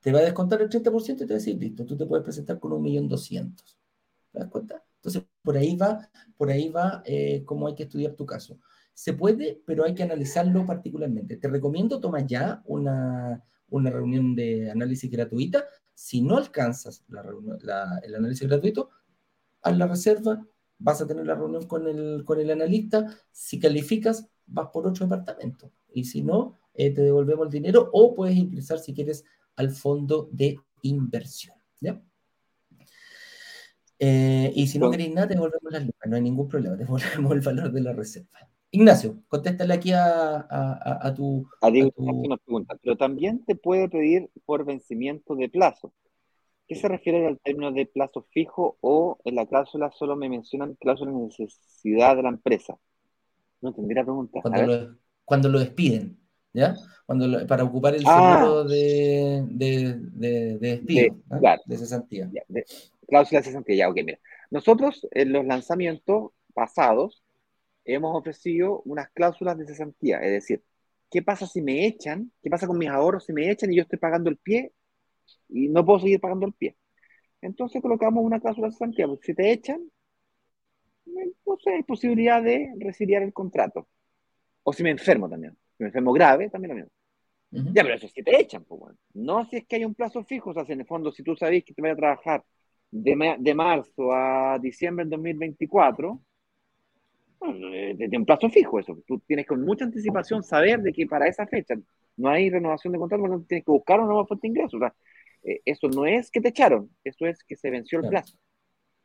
te 0.00 0.12
va 0.12 0.18
a 0.18 0.22
descontar 0.22 0.60
el 0.60 0.68
30% 0.68 1.14
y 1.14 1.16
te 1.16 1.24
va 1.24 1.30
a 1.30 1.38
decir, 1.38 1.56
listo, 1.56 1.86
tú 1.86 1.96
te 1.96 2.04
puedes 2.04 2.24
presentar 2.24 2.58
con 2.58 2.72
un 2.72 2.82
millón 2.82 3.08
doscientos. 3.08 3.78
¿Te 4.30 4.40
das 4.40 4.48
cuenta? 4.48 4.84
Entonces, 4.96 5.22
por 5.42 5.56
ahí 5.56 5.76
va, 5.76 6.10
por 6.36 6.50
ahí 6.50 6.68
va 6.68 7.02
eh, 7.06 7.42
cómo 7.46 7.68
hay 7.68 7.74
que 7.74 7.84
estudiar 7.84 8.14
tu 8.14 8.26
caso. 8.26 8.58
Se 8.94 9.12
puede, 9.12 9.60
pero 9.66 9.84
hay 9.84 9.94
que 9.94 10.04
analizarlo 10.04 10.64
particularmente. 10.64 11.36
Te 11.36 11.48
recomiendo, 11.48 12.00
toma 12.00 12.20
ya 12.20 12.62
una, 12.64 13.44
una 13.68 13.90
reunión 13.90 14.34
de 14.34 14.70
análisis 14.70 15.10
gratuita. 15.10 15.66
Si 15.92 16.22
no 16.22 16.36
alcanzas 16.36 17.04
el 18.02 18.14
análisis 18.14 18.48
gratuito, 18.48 18.90
haz 19.62 19.76
la 19.76 19.86
reserva, 19.86 20.46
vas 20.78 21.00
a 21.00 21.06
tener 21.06 21.26
la 21.26 21.34
reunión 21.34 21.66
con 21.66 21.86
el, 21.88 22.24
con 22.24 22.40
el 22.40 22.50
analista. 22.50 23.06
Si 23.32 23.58
calificas, 23.58 24.28
vas 24.46 24.68
por 24.72 24.86
otro 24.86 25.06
departamento. 25.06 25.72
Y 25.92 26.04
si 26.04 26.22
no, 26.22 26.58
eh, 26.74 26.92
te 26.92 27.02
devolvemos 27.02 27.46
el 27.46 27.52
dinero 27.52 27.90
o 27.92 28.14
puedes 28.14 28.36
ingresar 28.36 28.78
si 28.78 28.94
quieres 28.94 29.24
al 29.56 29.70
fondo 29.70 30.28
de 30.32 30.58
inversión. 30.82 31.56
¿ya? 31.80 32.02
Eh, 33.98 34.52
y 34.54 34.66
si 34.66 34.78
no 34.78 34.90
queréis 34.90 35.14
nada, 35.14 35.28
te 35.28 35.34
devolvemos 35.34 35.72
las 35.72 35.84
lucas, 35.84 36.10
no 36.10 36.16
hay 36.16 36.22
ningún 36.22 36.48
problema, 36.48 36.76
te 36.76 36.84
devolvemos 36.84 37.32
el 37.32 37.40
valor 37.40 37.72
de 37.72 37.80
la 37.80 37.92
reserva. 37.92 38.50
Ignacio, 38.74 39.22
contéstale 39.28 39.72
aquí 39.72 39.92
a, 39.92 40.36
a, 40.50 41.06
a 41.06 41.14
tu. 41.14 41.46
A, 41.60 41.68
Una 41.94 42.36
pregunta, 42.36 42.76
pero 42.82 42.96
también 42.96 43.44
te 43.44 43.54
puede 43.54 43.88
pedir 43.88 44.28
por 44.44 44.64
vencimiento 44.64 45.36
de 45.36 45.48
plazo. 45.48 45.92
¿Qué 46.66 46.74
se 46.74 46.88
refiere 46.88 47.24
al 47.24 47.38
término 47.38 47.70
de 47.70 47.86
plazo 47.86 48.26
fijo 48.32 48.76
o 48.80 49.18
en 49.24 49.36
la 49.36 49.46
cláusula 49.46 49.92
solo 49.92 50.16
me 50.16 50.28
mencionan 50.28 50.74
cláusula 50.74 51.12
de 51.12 51.18
necesidad 51.18 52.16
de 52.16 52.24
la 52.24 52.30
empresa? 52.30 52.76
No 53.60 53.72
tendría 53.72 54.02
pregunta. 54.02 54.40
Cuando, 54.42 54.66
lo, 54.66 54.96
cuando 55.24 55.48
lo 55.50 55.60
despiden. 55.60 56.18
¿ya? 56.52 56.74
Cuando 57.06 57.46
para 57.46 57.62
ocupar 57.62 57.94
el 57.94 58.02
ah. 58.06 58.38
seguro 58.40 58.64
de, 58.64 59.44
de, 59.50 59.98
de, 60.14 60.58
despido, 60.58 61.16
de, 61.28 61.58
de 61.64 61.78
cesantía. 61.78 62.28
cláusula 63.06 63.40
de 63.40 63.46
cesantía, 63.46 63.76
ya, 63.76 63.88
ok, 63.88 63.96
mira. 64.04 64.18
Nosotros 64.50 65.06
en 65.12 65.32
los 65.32 65.44
lanzamientos 65.44 66.32
pasados 66.54 67.23
hemos 67.84 68.16
ofrecido 68.16 68.82
unas 68.84 69.10
cláusulas 69.10 69.58
de 69.58 69.66
cesantía, 69.66 70.18
es 70.20 70.30
decir, 70.32 70.62
¿qué 71.10 71.22
pasa 71.22 71.46
si 71.46 71.62
me 71.62 71.86
echan? 71.86 72.32
¿Qué 72.42 72.50
pasa 72.50 72.66
con 72.66 72.78
mis 72.78 72.88
ahorros 72.88 73.26
si 73.26 73.32
me 73.32 73.50
echan 73.50 73.72
y 73.72 73.76
yo 73.76 73.82
estoy 73.82 73.98
pagando 73.98 74.30
el 74.30 74.38
pie 74.38 74.72
y 75.48 75.68
no 75.68 75.84
puedo 75.84 76.00
seguir 76.00 76.20
pagando 76.20 76.46
el 76.46 76.52
pie? 76.54 76.76
Entonces 77.40 77.82
colocamos 77.82 78.24
una 78.24 78.40
cláusula 78.40 78.68
de 78.68 78.72
cesantía, 78.72 79.06
porque 79.06 79.26
si 79.26 79.34
te 79.34 79.52
echan, 79.52 79.90
no 81.46 81.56
sé, 81.62 81.70
hay 81.70 81.82
posibilidad 81.82 82.42
de 82.42 82.72
resiliar 82.78 83.22
el 83.22 83.32
contrato. 83.32 83.88
O 84.62 84.72
si 84.72 84.82
me 84.82 84.90
enfermo 84.90 85.28
también 85.28 85.56
me 85.78 85.86
enfermo 85.86 86.12
grave, 86.12 86.50
también 86.50 86.70
lo 86.70 86.74
mismo. 86.76 86.90
Ya, 87.72 87.82
pero 87.82 87.94
eso 87.94 88.06
es 88.06 88.12
que 88.12 88.22
te 88.22 88.40
echan, 88.40 88.64
pues, 88.64 88.80
bueno. 88.80 88.96
No 89.14 89.44
si 89.46 89.56
es 89.56 89.66
que 89.66 89.76
hay 89.76 89.84
un 89.84 89.94
plazo 89.94 90.24
fijo, 90.24 90.50
o 90.50 90.54
sea, 90.54 90.64
si 90.64 90.72
en 90.72 90.80
el 90.80 90.86
fondo, 90.86 91.12
si 91.12 91.22
tú 91.22 91.36
sabes 91.36 91.64
que 91.64 91.72
te 91.72 91.82
vas 91.82 91.92
a 91.92 91.96
trabajar 91.96 92.44
de, 92.90 93.36
de 93.38 93.54
marzo 93.54 94.12
a 94.12 94.58
diciembre 94.60 95.04
del 95.04 95.10
2024, 95.10 96.08
bueno, 96.08 96.20
eh, 96.20 96.33
de, 97.52 98.16
un 98.16 98.24
plazo 98.24 98.48
fijo 98.48 98.78
eso. 98.78 98.96
Tú 99.06 99.20
tienes 99.26 99.46
con 99.46 99.62
mucha 99.62 99.84
anticipación 99.84 100.42
saber 100.42 100.80
de 100.80 100.92
que 100.92 101.06
para 101.06 101.28
esa 101.28 101.46
fecha 101.46 101.74
no 102.16 102.28
hay 102.28 102.50
renovación 102.50 102.92
de 102.92 102.98
contrato, 102.98 103.26
no 103.26 103.42
tienes 103.42 103.64
que 103.64 103.70
buscar 103.70 103.98
una 103.98 104.08
nueva 104.08 104.26
fuente 104.26 104.46
de 104.46 104.48
ingreso. 104.48 104.76
O 104.76 104.80
sea, 104.80 104.94
eh, 105.42 105.60
eso 105.64 105.88
no 105.88 106.06
es 106.06 106.30
que 106.30 106.40
te 106.40 106.48
echaron, 106.48 106.90
eso 107.04 107.26
es 107.26 107.42
que 107.44 107.56
se 107.56 107.70
venció 107.70 108.00
el 108.00 108.08
plazo. 108.08 108.36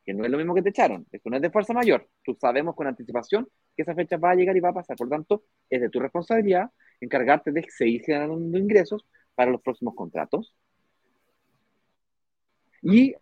Que 0.05 0.13
no 0.13 0.23
es 0.23 0.31
lo 0.31 0.37
mismo 0.37 0.55
que 0.55 0.61
te 0.61 0.69
echaron. 0.69 1.05
Eso 1.11 1.29
no 1.29 1.35
es 1.35 1.41
de 1.41 1.51
fuerza 1.51 1.73
mayor. 1.73 2.07
Tú 2.23 2.35
sabemos 2.39 2.75
con 2.75 2.87
anticipación 2.87 3.47
que 3.75 3.83
esa 3.83 3.93
fecha 3.93 4.17
va 4.17 4.31
a 4.31 4.35
llegar 4.35 4.55
y 4.55 4.59
va 4.59 4.69
a 4.69 4.73
pasar. 4.73 4.95
Por 4.95 5.07
lo 5.07 5.11
tanto, 5.11 5.43
es 5.69 5.81
de 5.81 5.89
tu 5.89 5.99
responsabilidad 5.99 6.71
encargarte 7.01 7.51
de 7.51 7.65
seguir 7.69 8.03
generando 8.03 8.57
ingresos 8.57 9.05
para 9.35 9.51
los 9.51 9.61
próximos 9.61 9.95
contratos. 9.95 10.55
Y, 12.81 13.13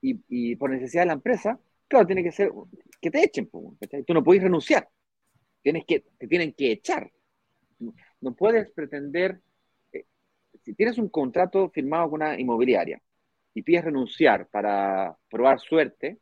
y, 0.00 0.56
por 0.56 0.70
necesidad 0.70 1.02
de 1.02 1.06
la 1.06 1.12
empresa, 1.14 1.58
claro, 1.88 2.06
tiene 2.06 2.22
que 2.22 2.32
ser 2.32 2.50
que 3.04 3.10
te 3.10 3.22
echen. 3.22 3.50
Tú 3.50 4.14
no 4.14 4.24
puedes 4.24 4.42
renunciar. 4.42 4.88
Tienes 5.60 5.84
que, 5.86 6.04
te 6.16 6.26
tienen 6.26 6.54
que 6.54 6.72
echar. 6.72 7.12
No 8.20 8.34
puedes 8.34 8.70
pretender, 8.72 9.42
eh, 9.92 10.06
si 10.62 10.72
tienes 10.74 10.96
un 10.96 11.10
contrato 11.10 11.68
firmado 11.68 12.08
con 12.08 12.22
una 12.22 12.40
inmobiliaria 12.40 13.02
y 13.52 13.62
pides 13.62 13.84
renunciar 13.84 14.48
para 14.48 15.14
probar 15.28 15.60
suerte, 15.60 16.18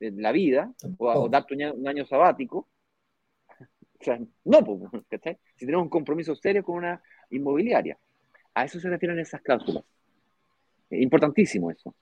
en 0.00 0.20
la 0.20 0.32
vida 0.32 0.72
o, 0.98 1.28
darte 1.28 1.54
un 1.54 1.88
año, 1.88 2.06
sabático. 2.06 2.68
O 4.00 4.04
sea, 4.04 4.18
no, 4.44 4.58
Si 5.56 5.64
tenemos 5.64 5.84
un 5.84 5.88
compromiso 5.88 6.34
serio 6.34 6.62
con 6.62 6.76
una 6.76 7.02
inmobiliaria. 7.30 7.98
A 8.52 8.66
eso 8.66 8.78
se 8.78 8.90
refieren 8.90 9.18
esas 9.18 9.40
cláusulas. 9.40 9.82
importantísimo 10.90 11.70
eso. 11.70 11.94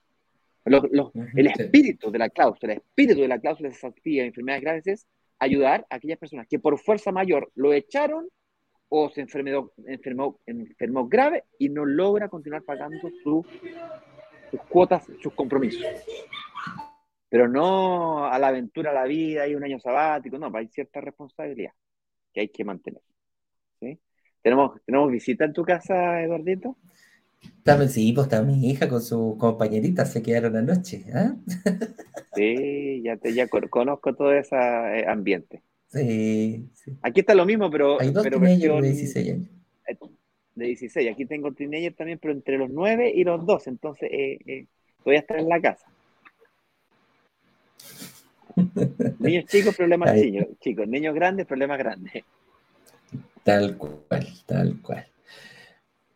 El 0.65 1.47
espíritu 1.47 2.11
de 2.11 2.19
la 2.19 2.29
cláusula, 2.29 2.73
el 2.73 2.79
espíritu 2.79 3.21
de 3.21 3.27
la 3.27 3.39
cláusula 3.39 3.69
de 3.69 3.75
cesantía 3.75 4.21
de 4.21 4.27
enfermedades 4.29 4.63
graves 4.63 4.87
es 4.87 5.07
ayudar 5.39 5.85
a 5.89 5.95
aquellas 5.95 6.17
personas 6.17 6.47
que 6.47 6.59
por 6.59 6.77
fuerza 6.79 7.11
mayor 7.11 7.51
lo 7.55 7.73
echaron 7.73 8.27
o 8.89 9.09
se 9.09 9.21
enfermó, 9.21 9.71
enfermó, 9.85 10.39
enfermó 10.45 11.07
grave 11.07 11.43
y 11.57 11.69
no 11.69 11.85
logra 11.85 12.29
continuar 12.29 12.63
pagando 12.63 13.09
sus 13.23 13.45
cuotas, 14.69 15.05
sus 15.21 15.33
compromisos 15.33 15.83
pero 17.33 17.47
no 17.47 18.25
a 18.27 18.37
la 18.37 18.49
aventura, 18.49 18.91
a 18.91 18.93
la 18.93 19.05
vida 19.05 19.47
y 19.47 19.55
un 19.55 19.63
año 19.63 19.79
sabático, 19.79 20.37
no, 20.37 20.51
hay 20.55 20.67
cierta 20.67 21.01
responsabilidad 21.01 21.71
que 22.31 22.41
hay 22.41 22.49
que 22.49 22.63
mantener. 22.63 23.01
¿sí? 23.79 23.99
¿Tenemos, 24.43 24.79
¿Tenemos 24.85 25.11
visita 25.11 25.43
en 25.43 25.51
tu 25.51 25.63
casa, 25.63 26.21
Eduardito? 26.21 26.77
Sí, 27.89 28.13
pues 28.13 28.27
está 28.27 28.41
mi 28.41 28.69
hija 28.69 28.89
con 28.89 29.01
su 29.01 29.37
compañerita, 29.39 30.05
se 30.05 30.21
quedaron 30.21 30.55
anoche. 30.57 31.05
¿eh? 31.07 31.31
Sí, 32.35 33.01
ya, 33.03 33.17
te, 33.17 33.33
ya 33.33 33.47
conozco 33.47 34.13
todo 34.15 34.33
ese 34.33 34.55
eh, 34.55 35.05
ambiente. 35.07 35.61
Sí, 35.87 36.67
sí, 36.73 36.97
Aquí 37.03 37.19
está 37.19 37.35
lo 37.35 37.45
mismo, 37.45 37.69
pero. 37.69 38.01
Hay 38.01 38.11
dos 38.11 38.23
pero 38.23 38.39
de 38.39 38.57
16 38.57 39.17
años. 39.17 39.47
Eh, 39.87 39.97
de 40.55 40.65
16, 40.65 41.11
aquí 41.11 41.25
tengo 41.25 41.51
teenager 41.51 41.93
también, 41.93 42.19
pero 42.19 42.33
entre 42.33 42.57
los 42.57 42.69
9 42.69 43.11
y 43.13 43.23
los 43.23 43.45
12, 43.45 43.69
entonces 43.69 44.09
eh, 44.11 44.65
voy 45.03 45.15
a 45.15 45.19
estar 45.19 45.39
en 45.39 45.49
la 45.49 45.61
casa. 45.61 45.85
Niños 49.19 49.45
chicos, 49.45 49.75
problemas 49.75 50.15
chicos. 50.59 50.87
Niños 50.87 51.15
grandes, 51.15 51.45
problemas 51.45 51.77
grandes. 51.77 52.23
Tal 53.43 53.77
cual, 53.77 54.27
tal 54.45 54.81
cual. 54.81 55.05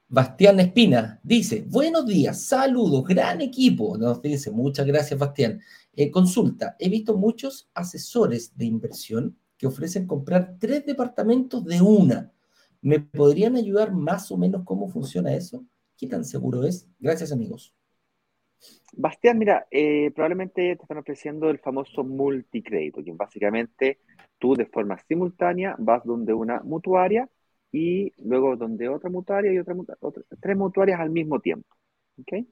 Bastián 0.10 0.58
Espina 0.62 1.20
dice, 1.22 1.66
buenos 1.68 2.06
días, 2.06 2.42
saludos, 2.42 3.04
gran 3.04 3.42
equipo. 3.42 3.98
Nos 3.98 4.22
dice, 4.22 4.52
muchas 4.52 4.86
gracias, 4.86 5.20
Bastián. 5.20 5.60
Eh, 5.94 6.10
consulta, 6.10 6.78
he 6.80 6.88
visto 6.88 7.18
muchos 7.18 7.70
asesores 7.74 8.58
de 8.58 8.66
inversión 8.66 9.38
que 9.58 9.68
ofrecen 9.68 10.08
comprar 10.08 10.56
tres 10.60 10.86
departamentos 10.86 11.66
de 11.66 11.82
una. 11.82 12.32
¿Me 12.82 13.02
podrían 13.02 13.58
ayudar 13.58 13.92
más 13.92 14.32
o 14.32 14.38
menos 14.38 14.64
cómo 14.64 14.88
funciona 14.88 15.34
eso? 15.34 15.66
¿Qué 15.98 16.08
tan 16.08 16.24
seguro 16.24 16.64
es? 16.64 16.88
Gracias, 17.00 17.34
amigos. 17.34 17.74
Bastián, 18.94 19.38
mira, 19.38 19.68
eh, 19.70 20.12
probablemente 20.16 20.76
te 20.78 20.82
están 20.82 21.00
ofreciendo 21.00 21.50
el 21.50 21.60
famoso 21.60 22.06
multicrédito, 22.06 23.04
que 23.04 23.12
básicamente 23.12 24.00
tú 24.40 24.56
de 24.56 24.68
forma 24.68 24.98
simultánea 25.06 25.76
vas 25.78 26.06
donde 26.06 26.34
una 26.34 26.62
mutuaria 26.62 27.28
y 27.72 28.14
luego 28.24 28.56
donde 28.56 28.90
otra 28.90 29.10
mutuaria 29.10 29.54
y 29.54 29.60
otra, 29.60 29.76
tres 30.42 30.58
mutuarias 30.58 31.00
al 31.00 31.10
mismo 31.10 31.40
tiempo. 31.40 31.68
¿okay? 32.20 32.48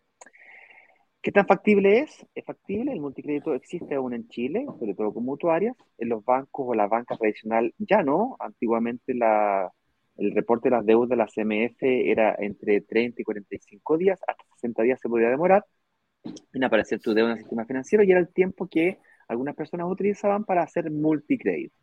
¿Qué 1.22 1.32
tan 1.32 1.48
factible 1.48 2.00
es? 2.00 2.26
Es 2.36 2.46
factible, 2.46 2.92
el 2.94 3.02
multicrédito 3.02 3.54
existe 3.56 3.96
aún 3.96 4.14
en 4.14 4.28
Chile, 4.28 4.66
sobre 4.80 4.94
todo 4.94 5.14
con 5.14 5.26
mutuarias. 5.26 5.76
En 5.98 6.10
los 6.10 6.24
bancos 6.24 6.68
o 6.70 6.76
la 6.76 6.88
banca 6.88 7.18
tradicional 7.18 7.74
ya 7.80 8.04
no. 8.04 8.36
Antiguamente 8.40 9.16
la, 9.16 9.72
el 10.18 10.36
reporte 10.36 10.70
de 10.70 10.76
las 10.76 10.86
deudas 10.86 11.10
de 11.10 11.16
la 11.16 11.28
CMF 11.28 11.82
era 11.82 12.36
entre 12.40 12.82
30 12.82 13.22
y 13.22 13.26
45 13.26 13.98
días, 13.98 14.20
hasta 14.28 14.44
60 14.56 14.84
días 14.84 15.00
se 15.02 15.10
podía 15.10 15.30
demorar 15.30 15.66
en 16.54 16.64
aparecer 16.64 17.00
tu 17.00 17.14
deuda 17.14 17.32
en 17.32 17.38
el 17.38 17.44
sistema 17.44 17.66
financiero 17.66 18.04
y 18.04 18.12
era 18.12 18.20
el 18.20 18.32
tiempo 18.32 18.68
que 18.68 18.98
algunas 19.28 19.56
personas 19.56 19.88
utilizaban 19.90 20.46
para 20.46 20.64
hacer 20.64 20.90
multicrédito. 20.92 21.76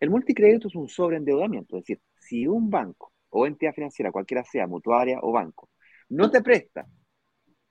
El 0.00 0.10
multicrédito 0.10 0.68
es 0.68 0.74
un 0.74 0.88
sobreendeudamiento, 0.88 1.76
es 1.76 1.84
decir, 1.84 2.00
si 2.18 2.46
un 2.46 2.70
banco 2.70 3.12
o 3.30 3.46
entidad 3.46 3.74
financiera, 3.74 4.12
cualquiera 4.12 4.44
sea, 4.44 4.66
mutuaria 4.66 5.18
o 5.22 5.32
banco, 5.32 5.70
no 6.08 6.30
te 6.30 6.42
presta 6.42 6.86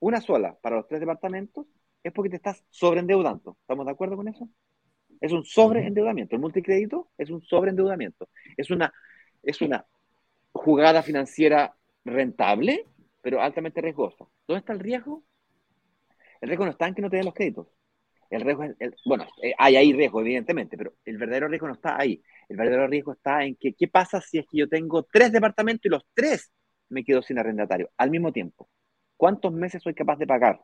una 0.00 0.20
sola 0.20 0.56
para 0.60 0.76
los 0.76 0.88
tres 0.88 1.00
departamentos, 1.00 1.66
es 2.02 2.12
porque 2.12 2.30
te 2.30 2.36
estás 2.36 2.64
sobreendeudando. 2.70 3.56
¿Estamos 3.60 3.86
de 3.86 3.92
acuerdo 3.92 4.16
con 4.16 4.28
eso? 4.28 4.48
Es 5.20 5.32
un 5.32 5.44
sobreendeudamiento. 5.44 6.34
El 6.34 6.42
multicrédito 6.42 7.10
es 7.16 7.30
un 7.30 7.40
sobreendeudamiento. 7.42 8.28
Es 8.56 8.70
una, 8.70 8.92
es 9.42 9.60
una 9.62 9.86
jugada 10.52 11.02
financiera 11.02 11.76
rentable, 12.04 12.86
pero 13.20 13.40
altamente 13.40 13.80
riesgosa. 13.80 14.26
¿Dónde 14.48 14.58
está 14.58 14.72
el 14.72 14.80
riesgo? 14.80 15.22
El 16.40 16.48
riesgo 16.48 16.64
no 16.64 16.72
está 16.72 16.88
en 16.88 16.94
que 16.94 17.02
no 17.02 17.10
te 17.10 17.16
den 17.16 17.26
los 17.26 17.34
créditos. 17.34 17.68
El 18.32 18.40
riesgo 18.40 18.64
bueno, 19.04 19.26
eh, 19.42 19.52
hay 19.58 19.76
ahí 19.76 19.92
riesgo, 19.92 20.20
evidentemente, 20.22 20.76
pero 20.78 20.94
el 21.04 21.18
verdadero 21.18 21.48
riesgo 21.48 21.66
no 21.66 21.74
está 21.74 22.00
ahí. 22.00 22.22
El 22.48 22.56
verdadero 22.56 22.86
riesgo 22.86 23.12
está 23.12 23.44
en 23.44 23.56
que, 23.56 23.74
¿qué 23.74 23.88
pasa 23.88 24.22
si 24.22 24.38
es 24.38 24.46
que 24.50 24.56
yo 24.58 24.68
tengo 24.68 25.02
tres 25.04 25.32
departamentos 25.32 25.84
y 25.84 25.90
los 25.90 26.06
tres 26.14 26.50
me 26.92 27.04
quedo 27.04 27.22
sin 27.22 27.38
arrendatario. 27.38 27.90
Al 27.96 28.10
mismo 28.10 28.32
tiempo, 28.32 28.68
¿cuántos 29.16 29.52
meses 29.52 29.82
soy 29.82 29.94
capaz 29.94 30.16
de 30.16 30.26
pagar 30.26 30.62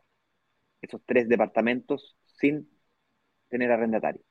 esos 0.81 1.03
tres 1.05 1.29
departamentos 1.29 2.17
sin 2.25 2.71
tener 3.49 3.73
arrendatario? 3.73 4.23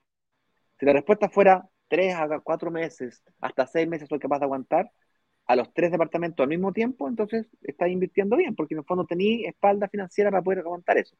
Si 0.79 0.85
la 0.85 0.93
respuesta 0.93 1.29
fuera 1.29 1.67
tres 1.87 2.15
a 2.15 2.39
cuatro 2.39 2.71
meses, 2.71 3.23
hasta 3.41 3.67
seis 3.67 3.87
meses 3.87 4.07
soy 4.07 4.19
capaz 4.19 4.39
de 4.39 4.45
aguantar, 4.45 4.91
a 5.47 5.55
los 5.55 5.73
tres 5.73 5.91
departamentos 5.91 6.43
al 6.43 6.49
mismo 6.49 6.73
tiempo, 6.73 7.07
entonces 7.07 7.47
estás 7.61 7.89
invirtiendo 7.89 8.35
bien, 8.35 8.55
porque 8.55 8.73
en 8.73 8.79
el 8.79 8.85
fondo 8.85 9.05
tenéis 9.05 9.47
espalda 9.47 9.87
financiera 9.87 10.29
para 10.29 10.43
poder 10.43 10.59
aguantar 10.59 10.97
eso. 10.97 11.15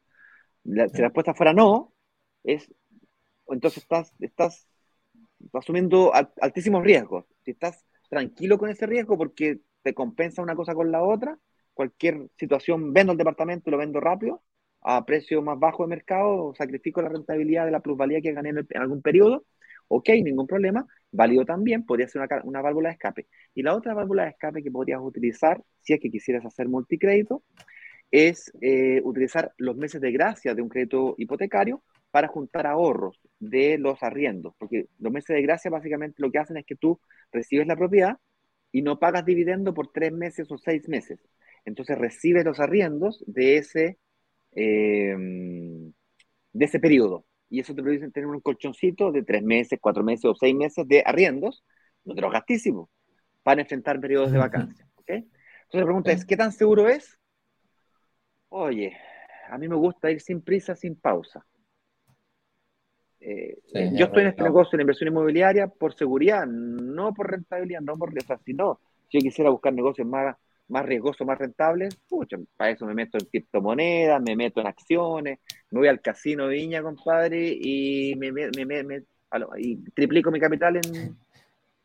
si 0.64 0.74
la 0.74 0.86
respuesta 0.86 1.34
fuera 1.34 1.54
no, 1.54 1.94
es 2.44 2.70
entonces 3.48 3.82
estás, 3.82 4.12
estás 4.20 4.68
asumiendo 5.52 6.12
altísimos 6.40 6.82
riesgos. 6.82 7.24
Si 7.44 7.52
estás 7.52 7.84
tranquilo 8.08 8.58
con 8.58 8.70
ese 8.70 8.86
riesgo 8.86 9.16
porque 9.16 9.60
te 9.82 9.94
compensa 9.94 10.42
una 10.42 10.54
cosa 10.54 10.74
con 10.74 10.90
la 10.90 11.02
otra, 11.02 11.38
cualquier 11.74 12.28
situación, 12.36 12.92
vendo 12.92 13.12
el 13.12 13.18
departamento 13.18 13.70
y 13.70 13.72
lo 13.72 13.78
vendo 13.78 14.00
rápido, 14.00 14.42
a 14.80 15.04
precio 15.04 15.42
más 15.42 15.58
bajo 15.58 15.84
de 15.84 15.88
mercado, 15.88 16.54
sacrifico 16.54 17.02
la 17.02 17.08
rentabilidad 17.08 17.64
de 17.64 17.72
la 17.72 17.80
plusvalía 17.80 18.20
que 18.20 18.32
gané 18.32 18.50
en, 18.50 18.66
algún 18.80 19.02
periodo, 19.02 19.44
ok, 19.88 20.08
ningún 20.22 20.46
problema, 20.46 20.86
válido 21.10 21.44
también, 21.44 21.84
podría 21.84 22.08
ser 22.08 22.22
una, 22.44 22.62
válvula 22.62 22.88
de 22.88 22.94
escape. 22.94 23.28
Y 23.54 23.62
la 23.62 23.74
otra 23.74 23.94
válvula 23.94 24.24
de 24.24 24.30
escape 24.30 24.62
que 24.62 24.70
podrías 24.70 25.00
utilizar, 25.00 25.62
si 25.80 25.94
es 25.94 26.00
que 26.00 26.10
quisieras 26.10 26.44
hacer 26.44 26.68
multicrédito, 26.68 27.42
es 28.10 28.52
eh, 28.60 29.00
utilizar 29.04 29.52
los 29.58 29.76
meses 29.76 30.00
de 30.00 30.12
gracia 30.12 30.54
de 30.54 30.62
un 30.62 30.68
crédito 30.68 31.14
hipotecario 31.18 31.82
para 32.10 32.28
juntar 32.28 32.66
ahorros 32.66 33.20
de 33.38 33.78
los 33.78 34.02
arriendos, 34.02 34.54
porque 34.58 34.86
los 34.98 35.12
meses 35.12 35.34
de 35.34 35.42
gracia 35.42 35.70
básicamente 35.70 36.22
lo 36.22 36.30
que 36.30 36.38
hacen 36.38 36.56
es 36.56 36.64
que 36.64 36.76
tú 36.76 37.00
recibes 37.32 37.66
la 37.66 37.76
propiedad 37.76 38.18
y 38.72 38.82
no 38.82 38.98
pagas 38.98 39.24
dividendo 39.24 39.74
por 39.74 39.92
tres 39.92 40.12
meses 40.12 40.50
o 40.50 40.58
seis 40.58 40.88
meses. 40.88 41.20
Entonces 41.64 41.98
recibes 41.98 42.44
los 42.44 42.60
arriendos 42.60 43.22
de 43.26 43.58
ese, 43.58 43.98
em, 44.52 45.92
de 46.52 46.64
ese 46.64 46.80
periodo. 46.80 47.26
Y 47.50 47.60
eso 47.60 47.74
te 47.74 47.82
permite 47.82 48.10
tener 48.10 48.28
un 48.28 48.40
colchoncito 48.40 49.12
de 49.12 49.22
tres 49.22 49.42
meses, 49.42 49.78
cuatro 49.80 50.02
meses 50.04 50.24
o 50.26 50.34
seis 50.34 50.54
meses 50.54 50.86
de 50.86 51.02
arriendos, 51.04 51.64
no 52.04 52.14
te 52.14 52.20
los 52.20 52.32
gastísimos, 52.32 52.88
para 53.42 53.62
enfrentar 53.62 54.00
periodos 54.00 54.32
de 54.32 54.38
vacancia. 54.38 54.86
Entonces 55.06 55.80
la 55.80 55.84
pregunta 55.84 56.12
es, 56.12 56.24
¿qué 56.24 56.36
tan 56.36 56.52
seguro 56.52 56.88
es? 56.88 57.18
Oye, 58.48 58.96
a 59.50 59.58
mí 59.58 59.68
me 59.68 59.76
gusta 59.76 60.10
ir 60.10 60.20
sin 60.20 60.40
prisa, 60.40 60.74
sin 60.74 60.96
pausa. 60.96 61.46
Eh, 63.20 63.58
eh, 63.74 63.90
yo 63.94 64.06
estoy 64.06 64.22
en 64.22 64.28
este 64.28 64.42
negocio 64.42 64.76
de 64.76 64.82
inversión 64.82 65.08
inmobiliaria 65.08 65.66
por 65.66 65.94
seguridad, 65.94 66.46
no 66.46 67.12
por 67.12 67.30
rentabilidad, 67.30 67.80
no 67.80 67.96
por 67.96 68.12
riesgo. 68.12 68.36
Si 68.44 68.54
no, 68.54 68.80
si 69.10 69.18
yo 69.18 69.22
quisiera 69.22 69.50
buscar 69.50 69.72
negocios 69.72 70.06
más, 70.06 70.36
más 70.68 70.86
riesgosos, 70.86 71.26
más 71.26 71.38
rentables, 71.38 71.96
pucha, 72.08 72.36
para 72.56 72.70
eso 72.70 72.86
me 72.86 72.94
meto 72.94 73.18
en 73.18 73.26
criptomonedas, 73.26 74.22
me 74.22 74.36
meto 74.36 74.60
en 74.60 74.66
acciones, 74.68 75.40
me 75.70 75.80
voy 75.80 75.88
al 75.88 76.00
casino 76.00 76.48
Viña, 76.48 76.82
compadre, 76.82 77.56
y 77.60 78.14
me, 78.16 78.30
me, 78.30 78.84
me, 78.84 79.02
y 79.58 79.76
triplico 79.90 80.30
mi 80.30 80.40
capital 80.40 80.76
en. 80.76 81.16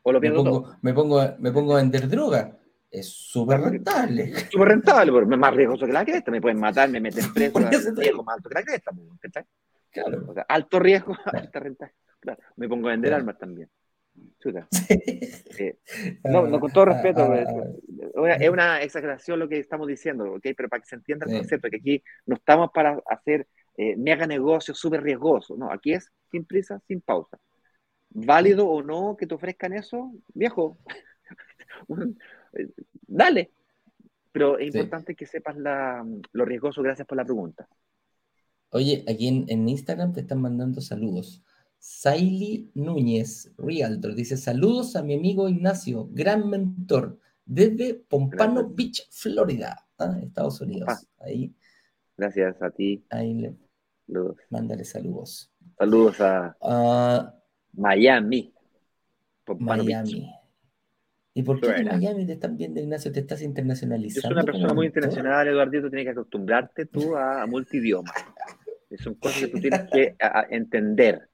O 0.05 0.11
lo 0.11 0.19
pierdo 0.19 0.43
me 0.43 0.49
pongo, 0.49 0.61
todo. 0.61 0.77
Me 0.81 0.93
pongo, 0.93 1.21
me 1.39 1.51
pongo 1.51 1.73
a 1.73 1.77
vender 1.77 2.09
droga. 2.09 2.57
Es 2.91 3.09
súper 3.09 3.59
rentable. 3.59 4.33
Súper 4.51 4.67
rentable, 4.67 5.11
pero 5.11 5.23
es 5.23 5.39
más 5.39 5.55
riesgoso 5.55 5.85
que 5.85 5.93
la 5.93 6.05
cresta. 6.05 6.29
Me 6.29 6.41
pueden 6.41 6.59
matar, 6.59 6.89
me 6.89 6.99
meten 6.99 7.25
preso, 7.33 7.59
es 7.59 7.95
riesgo 7.95 8.23
más 8.23 8.35
alto 8.35 8.49
que 8.49 8.55
la 8.55 8.63
cresta. 8.63 8.91
¿cachai? 9.19 9.45
Claro. 9.93 10.25
O 10.27 10.33
sea, 10.33 10.45
alto 10.49 10.79
riesgo, 10.79 11.15
alta 11.25 11.59
renta. 11.59 11.93
Claro. 12.19 12.41
Me 12.55 12.67
pongo 12.67 12.87
a 12.87 12.91
vender 12.91 13.13
armas 13.13 13.37
también. 13.37 13.69
Eh, 15.59 15.77
no, 16.23 16.47
no, 16.47 16.59
con 16.59 16.71
todo 16.71 16.85
respeto, 16.85 17.21
ah, 17.21 17.43
ah, 17.45 18.23
ah. 18.25 18.33
es 18.39 18.49
una 18.49 18.81
exageración 18.81 19.39
lo 19.39 19.47
que 19.47 19.59
estamos 19.59 19.87
diciendo, 19.87 20.25
¿okay? 20.33 20.53
pero 20.53 20.67
para 20.67 20.81
que 20.81 20.87
se 20.87 20.95
entienda 20.95 21.25
el 21.27 21.37
concepto, 21.37 21.69
que 21.69 21.77
aquí 21.77 22.03
no 22.25 22.35
estamos 22.35 22.71
para 22.73 22.99
hacer 23.07 23.47
eh, 23.77 23.95
mega 23.95 24.25
negocios 24.25 24.77
súper 24.77 25.03
riesgosos, 25.03 25.57
no, 25.57 25.71
aquí 25.71 25.93
es 25.93 26.11
sin 26.31 26.45
prisa, 26.45 26.81
sin 26.87 27.01
pausa. 27.01 27.37
Válido 28.09 28.67
o 28.67 28.81
no 28.81 29.15
que 29.17 29.27
te 29.27 29.35
ofrezcan 29.35 29.73
eso, 29.73 30.11
viejo, 30.33 30.77
eh, 32.53 32.67
dale. 33.07 33.51
Pero 34.31 34.57
es 34.57 34.73
importante 34.73 35.15
que 35.15 35.27
sepas 35.27 35.55
la, 35.57 36.03
lo 36.31 36.45
riesgoso, 36.45 36.81
gracias 36.81 37.07
por 37.07 37.17
la 37.17 37.25
pregunta. 37.25 37.67
Oye, 38.73 39.05
aquí 39.07 39.27
en, 39.27 39.69
Instagram 39.69 40.13
te 40.13 40.21
están 40.21 40.41
mandando 40.41 40.81
saludos. 40.81 41.43
Saily 41.77 42.71
Núñez, 42.73 43.53
Realtor, 43.57 44.15
dice 44.15 44.35
saludos 44.35 44.95
a 44.95 45.03
mi 45.03 45.13
amigo 45.13 45.47
Ignacio, 45.47 46.09
gran 46.11 46.49
mentor, 46.49 47.19
desde 47.45 47.93
Pompano 47.93 48.67
Beach, 48.69 49.07
Florida, 49.11 49.85
¿ah? 49.99 50.17
Estados 50.23 50.59
Unidos. 50.61 51.07
Ahí. 51.19 51.53
Gracias 52.17 52.59
a 52.61 52.71
ti. 52.71 53.05
Ahí 53.09 53.35
le 53.35 53.55
mándale 54.49 54.85
saludos. 54.85 55.51
Saludos 55.77 56.17
a 56.19 57.35
Miami. 57.73 58.53
Miami. 59.59 60.33
¿Y 61.35 61.43
por 61.43 61.59
qué 61.59 61.67
en 61.75 61.87
Miami 61.87 62.25
te 62.25 62.33
están 62.33 62.57
viendo, 62.57 62.79
Ignacio? 62.79 63.11
¿Te 63.11 63.19
estás 63.19 63.41
internacionalizando? 63.41 64.21
Yo 64.21 64.27
soy 64.29 64.33
una 64.33 64.43
persona 64.43 64.73
muy 64.73 64.85
internacional, 64.87 65.47
Eduardo. 65.47 65.71
Tienes 65.89 66.05
que 66.05 66.09
acostumbrarte 66.09 66.85
tú 66.85 67.15
a, 67.15 67.41
a 67.41 67.47
multidioma. 67.47 68.11
Son 68.97 69.15
cosas 69.15 69.39
que 69.41 69.47
tú 69.47 69.59
tienes 69.59 69.81
que 69.91 70.15
entender. 70.49 71.29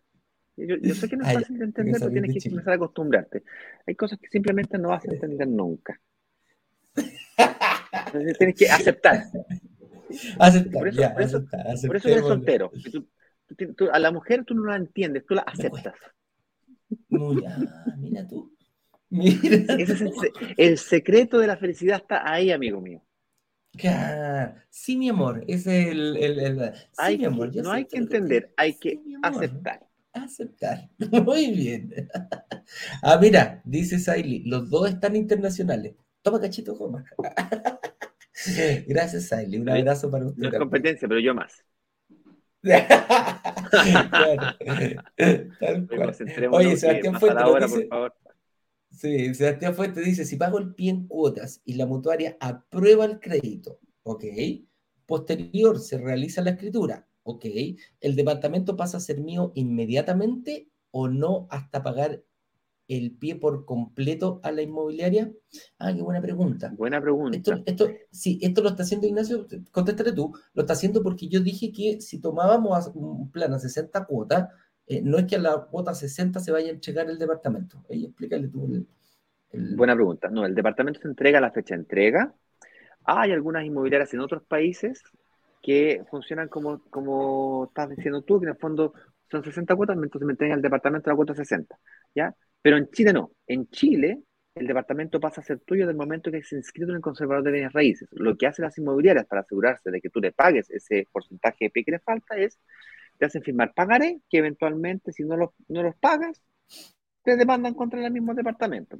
Yo, 0.56 0.94
sé 0.94 1.08
que 1.08 1.16
no 1.16 1.26
es 1.26 1.34
fácil 1.34 1.58
de 1.58 1.66
entender, 1.66 1.96
pero 2.00 2.12
tienes 2.12 2.44
que 2.44 2.50
empezar 2.50 2.74
a 2.74 2.76
acostumbrarte. 2.76 3.44
Hay 3.86 3.96
cosas 3.96 4.20
que 4.20 4.28
simplemente 4.28 4.78
no 4.78 4.90
vas 4.90 5.06
a 5.06 5.12
entender 5.12 5.48
nunca. 5.48 6.00
Entonces 6.96 8.38
tienes 8.38 8.56
que 8.56 8.70
aceptar. 8.70 9.24
Aceptar, 10.40 10.80
por 10.80 10.88
eso, 10.88 11.14
por 11.14 11.22
eso, 11.22 11.46
por 11.86 11.96
eso 11.98 12.10
eres 12.10 12.22
soltero. 12.22 12.72
a 13.92 14.00
la 14.00 14.12
mujer 14.12 14.44
tú 14.44 14.56
no 14.56 14.66
la 14.66 14.76
entiendes, 14.76 15.24
tú 15.24 15.36
la 15.36 15.44
aceptas. 15.44 15.94
Mira 17.10 18.28
tú. 18.28 18.52
Mira. 19.10 19.76
Ese 19.78 19.94
es 19.94 20.02
el, 20.02 20.12
el, 20.58 20.78
secreto 20.80 21.38
de 21.38 21.46
la 21.46 21.58
felicidad 21.58 21.98
está 21.98 22.28
ahí, 22.28 22.52
amigo 22.52 22.82
mío. 22.82 23.04
Sí, 24.70 24.98
mi 24.98 25.10
amor, 25.10 25.44
es 25.48 25.68
el... 25.68 26.18
el, 26.18 26.74
sí, 26.92 27.18
mi 27.18 27.26
amor, 27.26 27.56
no 27.56 27.72
hay 27.72 27.86
que 27.86 27.98
entender, 27.98 28.54
hay 28.58 28.78
que 28.78 29.00
aceptar. 29.22 29.86
Aceptar. 30.14 30.90
Muy 31.24 31.52
bien. 31.52 31.94
ah, 33.04 33.18
mira, 33.22 33.62
dice 33.64 34.00
Saily, 34.00 34.44
los 34.46 34.70
dos 34.70 34.90
están 34.90 35.16
internacionales. 35.16 35.94
Toma 36.22 36.42
cachito, 36.42 36.78
coma. 36.78 37.06
Gracias, 38.88 39.28
Saily. 39.28 39.58
Un 39.58 39.70
abrazo 39.70 40.10
para 40.10 40.26
usted. 40.26 40.42
No 40.42 40.50
es 40.50 40.58
competencia, 40.58 41.08
pero 41.08 41.20
yo 41.20 41.34
más. 41.34 41.64
Oye, 46.52 46.76
Sebastián 46.76 47.20
Fuente, 47.20 47.44
por 47.44 47.88
favor. 47.88 48.14
Sí, 49.00 49.34
Sebastián 49.34 49.76
Fuente 49.76 50.02
dice, 50.02 50.26
si 50.26 50.36
pago 50.36 50.58
el 50.58 50.76
pie 50.76 50.90
en 50.90 51.08
cuotas 51.08 51.62
y 51.64 51.76
la 51.76 51.86
mutuaria 51.86 52.36
aprueba 52.42 53.06
el 53.06 53.22
crédito, 53.22 53.80
ok, 54.04 54.26
posterior 55.06 55.80
se 55.80 55.98
realiza 55.98 56.42
la 56.42 56.50
escritura, 56.50 57.08
ok, 57.24 57.46
el 58.02 58.18
departamento 58.18 58.76
pasa 58.76 58.98
a 58.98 59.00
ser 59.00 59.22
mío 59.22 59.54
inmediatamente 59.56 60.68
o 60.92 61.08
no 61.08 61.48
hasta 61.50 61.82
pagar 61.82 62.26
el 62.90 63.12
pie 63.14 63.38
por 63.38 63.64
completo 63.64 64.42
a 64.44 64.52
la 64.52 64.64
inmobiliaria? 64.64 65.32
Ah, 65.78 65.94
qué 65.94 66.02
buena 66.02 66.22
pregunta. 66.22 66.74
Buena 66.76 67.00
pregunta. 67.00 67.38
Esto, 67.38 67.54
esto, 67.66 67.88
sí, 68.12 68.38
esto 68.42 68.62
lo 68.62 68.68
está 68.68 68.84
haciendo 68.84 69.08
Ignacio, 69.08 69.48
contéstale 69.72 70.12
tú, 70.12 70.34
lo 70.54 70.64
está 70.64 70.74
haciendo 70.74 71.02
porque 71.02 71.30
yo 71.30 71.40
dije 71.40 71.72
que 71.72 72.02
si 72.02 72.20
tomábamos 72.20 72.92
un 72.96 73.32
plan 73.32 73.54
a 73.54 73.60
60 73.60 74.06
cuotas, 74.06 74.50
eh, 74.90 75.02
no 75.04 75.20
es 75.20 75.26
que 75.26 75.36
a 75.36 75.40
la 75.40 75.68
cuota 75.70 75.94
60 75.94 76.40
se 76.40 76.52
vaya 76.52 76.70
a 76.70 76.72
entregar 76.72 77.08
el 77.10 77.20
departamento. 77.20 77.86
explícale 77.88 78.48
tú. 78.48 78.88
Buena 79.54 79.94
pregunta. 79.94 80.30
No, 80.30 80.46
el 80.46 80.56
departamento 80.56 81.00
se 81.00 81.08
entrega 81.08 81.38
a 81.38 81.42
la 81.42 81.52
fecha 81.52 81.76
de 81.76 81.82
entrega. 81.82 82.34
Hay 83.06 83.32
algunas 83.32 83.64
inmobiliarias 83.64 84.12
en 84.16 84.20
otros 84.22 84.44
países 84.44 85.04
que 85.62 86.04
funcionan 86.10 86.48
como, 86.48 86.82
como 86.90 87.66
estás 87.66 87.90
diciendo 87.90 88.24
tú, 88.24 88.40
que 88.40 88.48
en 88.48 88.54
el 88.54 88.58
fondo 88.58 88.94
son 89.30 89.44
60 89.44 89.76
cuotas, 89.76 89.96
entonces 89.96 90.26
me 90.26 90.34
entregan 90.34 90.58
el 90.58 90.64
departamento 90.64 91.12
la 91.12 91.16
cuota 91.16 91.36
60. 91.36 91.78
¿ya? 92.16 92.34
Pero 92.60 92.78
en 92.78 92.90
Chile 92.90 93.14
no. 93.14 93.32
En 93.46 93.70
Chile 93.70 94.24
el 94.56 94.66
departamento 94.66 95.20
pasa 95.20 95.42
a 95.42 95.44
ser 95.44 95.60
tuyo 95.60 95.86
del 95.86 95.96
momento 95.96 96.32
que 96.32 96.42
se 96.42 96.56
inscrito 96.56 96.90
en 96.90 96.98
el 96.98 97.02
conservador 97.02 97.44
de 97.44 97.52
bienes 97.52 97.74
raíces. 97.74 98.10
Lo 98.12 98.36
que 98.36 98.48
hacen 98.48 98.66
las 98.66 98.78
inmobiliarias 98.80 99.28
para 99.28 99.42
asegurarse 99.42 99.92
de 99.92 100.02
que 100.02 100.10
tú 100.10 100.20
le 100.20 100.32
pagues 100.32 100.70
ese 100.72 101.06
porcentaje 101.12 101.66
de 101.66 101.70
pie 101.70 101.86
que 101.86 101.92
le 101.92 102.00
falta 102.00 102.36
es 102.36 102.60
te 103.20 103.26
hacen 103.26 103.44
firmar 103.44 103.74
pagaré, 103.76 104.22
que 104.30 104.38
eventualmente 104.38 105.12
si 105.12 105.24
no, 105.24 105.36
no 105.68 105.84
los 105.84 105.96
pagas, 105.98 106.42
te 107.24 107.36
demandan 107.36 107.74
contra 107.74 108.04
el 108.04 108.12
mismo 108.12 108.34
departamento. 108.34 108.98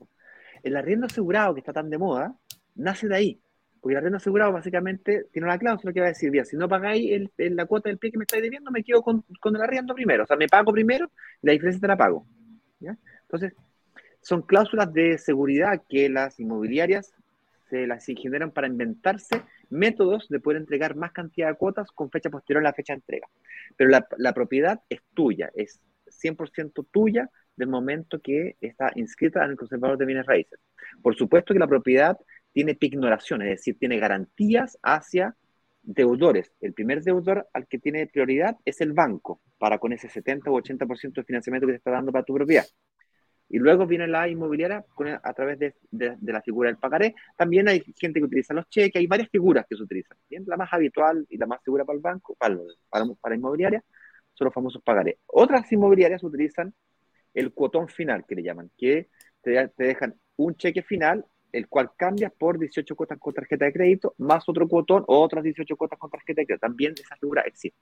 El 0.62 0.76
arriendo 0.76 1.06
asegurado, 1.06 1.54
que 1.54 1.62
está 1.62 1.72
tan 1.72 1.90
de 1.90 1.98
moda, 1.98 2.36
nace 2.76 3.08
de 3.08 3.16
ahí. 3.16 3.42
Porque 3.80 3.94
el 3.94 4.00
arriendo 4.00 4.18
asegurado 4.18 4.52
básicamente 4.52 5.28
tiene 5.32 5.48
una 5.48 5.58
cláusula 5.58 5.94
que 5.94 6.02
va 6.02 6.08
a 6.08 6.10
decir, 6.10 6.30
bien, 6.32 6.46
si 6.46 6.58
no 6.58 6.68
pagáis 6.68 7.30
la 7.38 7.66
cuota 7.66 7.88
del 7.88 7.98
pie 7.98 8.12
que 8.12 8.18
me 8.18 8.26
estáis 8.26 8.44
debiendo, 8.44 8.72
me 8.72 8.84
quedo 8.84 9.02
con, 9.02 9.24
el 9.42 9.62
arriendo 9.62 9.96
primero. 9.96 10.26
O 10.26 10.28
sea, 10.28 10.36
me 10.36 10.48
pago 10.48 10.74
primero 10.74 11.10
la 11.42 11.54
diferencia 11.54 11.80
te 11.80 11.88
la 11.88 11.98
pago. 11.98 12.28
Entonces, 12.82 13.54
son 14.22 14.42
cláusulas 14.42 14.92
de 14.92 15.18
seguridad 15.18 15.82
que 15.88 16.10
las 16.10 16.40
inmobiliarias 16.42 17.14
se 17.70 17.88
las 17.88 18.06
generan 18.06 18.52
para 18.52 18.68
inventarse 18.68 19.44
métodos 19.70 20.28
de 20.30 20.40
poder 20.40 20.62
entregar 20.62 20.96
más 20.96 21.12
cantidad 21.12 21.50
de 21.50 21.56
cuotas 21.56 21.92
con 21.92 22.10
fecha 22.10 22.30
posterior 22.30 22.64
a 22.64 22.70
la 22.70 22.74
fecha 22.74 22.94
de 22.94 22.98
entrega. 22.98 23.28
Pero 23.76 23.90
la, 23.90 24.34
propiedad 24.34 24.82
es 24.90 25.02
tuya, 25.14 25.52
es 25.56 25.82
100% 26.08 26.88
tuya 26.92 27.30
del 27.56 27.68
momento 27.68 28.20
que 28.22 28.56
está 28.62 28.92
inscrita 28.96 29.44
en 29.44 29.52
el 29.52 29.58
conservador 29.58 29.98
de 29.98 30.06
bienes 30.06 30.26
raíces. 30.26 30.60
Por 31.02 31.16
supuesto 31.16 31.54
que 31.54 31.60
la 31.60 31.68
propiedad 31.68 32.18
tiene 32.52 32.76
pignoración, 32.76 33.42
es 33.44 33.50
decir, 33.50 33.78
tiene 33.78 34.00
garantías 34.00 34.78
hacia 34.82 35.36
deudores. 35.84 36.52
El 36.62 36.74
primer 36.74 37.04
deudor 37.04 37.48
al 37.54 37.68
que 37.68 37.80
tiene 37.80 38.08
prioridad 38.08 38.58
es 38.66 38.82
el 38.82 38.94
banco, 38.94 39.42
para 39.58 39.78
con 39.78 39.94
ese 39.94 40.10
70 40.10 40.50
o 40.50 40.62
80% 40.62 41.14
de 41.14 41.24
financiamiento 41.24 41.68
que 41.68 41.74
te 41.74 41.78
está 41.78 41.92
dando 41.92 42.12
para 42.12 42.24
tu 42.24 42.34
propiedad. 42.34 42.66
Y 43.50 43.58
luego 43.58 43.88
viene 43.88 44.08
la 44.08 44.28
inmobiliaria 44.28 44.86
a 45.24 45.34
través 45.34 45.60
de, 45.60 45.74
la 46.22 46.42
figura 46.42 46.70
del 46.70 46.78
pagaré. 46.78 47.16
También 47.36 47.68
hay 47.68 47.84
gente 47.98 48.20
que 48.20 48.26
utiliza 48.26 48.54
los 48.54 48.70
cheques, 48.70 49.00
hay 49.00 49.08
varias 49.08 49.30
figuras 49.30 49.66
que 49.68 49.76
se 49.76 49.84
utilizan. 49.84 50.18
La 50.46 50.56
más 50.56 50.72
habitual 50.72 51.26
y 51.30 51.38
la 51.38 51.48
más 51.48 51.62
segura 51.64 51.84
para 51.84 51.96
el 51.96 52.02
banco, 52.02 52.36
para, 52.36 52.58
para, 52.90 53.06
para 53.20 53.36
inmobiliaria, 53.36 53.84
son 54.34 54.46
los 54.46 54.54
famosos 54.54 54.84
pagarés. 54.84 55.18
Otras 55.26 55.72
inmobiliarias 55.72 56.24
utilizan 56.24 56.74
el 57.34 57.52
cuotón 57.54 57.88
final, 57.88 58.26
que 58.28 58.36
le 58.36 58.44
llaman, 58.44 58.70
que 58.78 59.10
te, 59.42 59.68
te 59.70 59.84
dejan 59.84 60.16
un 60.38 60.56
cheque 60.56 60.84
final 60.84 61.26
el 61.52 61.68
cual 61.68 61.92
cambia 61.98 62.30
por 62.30 62.60
18 62.60 62.96
cuotas 62.96 63.18
con 63.20 63.34
tarjeta 63.34 63.66
de 63.66 63.74
crédito, 63.74 64.14
más 64.18 64.48
otro 64.48 64.68
cuotón 64.68 65.04
o 65.08 65.20
otras 65.20 65.44
18 65.44 65.76
cuotas 65.76 65.98
con 65.98 66.10
tarjeta 66.10 66.42
de 66.42 66.46
crédito. 66.46 66.68
También 66.68 66.94
esa 66.94 67.16
figura 67.16 67.42
existe. 67.42 67.80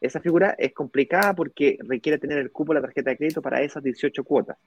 Esa 0.00 0.20
figura 0.20 0.54
es 0.58 0.72
complicada 0.72 1.34
porque 1.34 1.78
requiere 1.86 2.18
tener 2.18 2.38
el 2.38 2.50
cupo 2.50 2.72
de 2.72 2.80
la 2.80 2.86
tarjeta 2.86 3.10
de 3.10 3.16
crédito 3.16 3.40
para 3.40 3.62
esas 3.62 3.82
18 3.82 4.24
cuotas. 4.24 4.58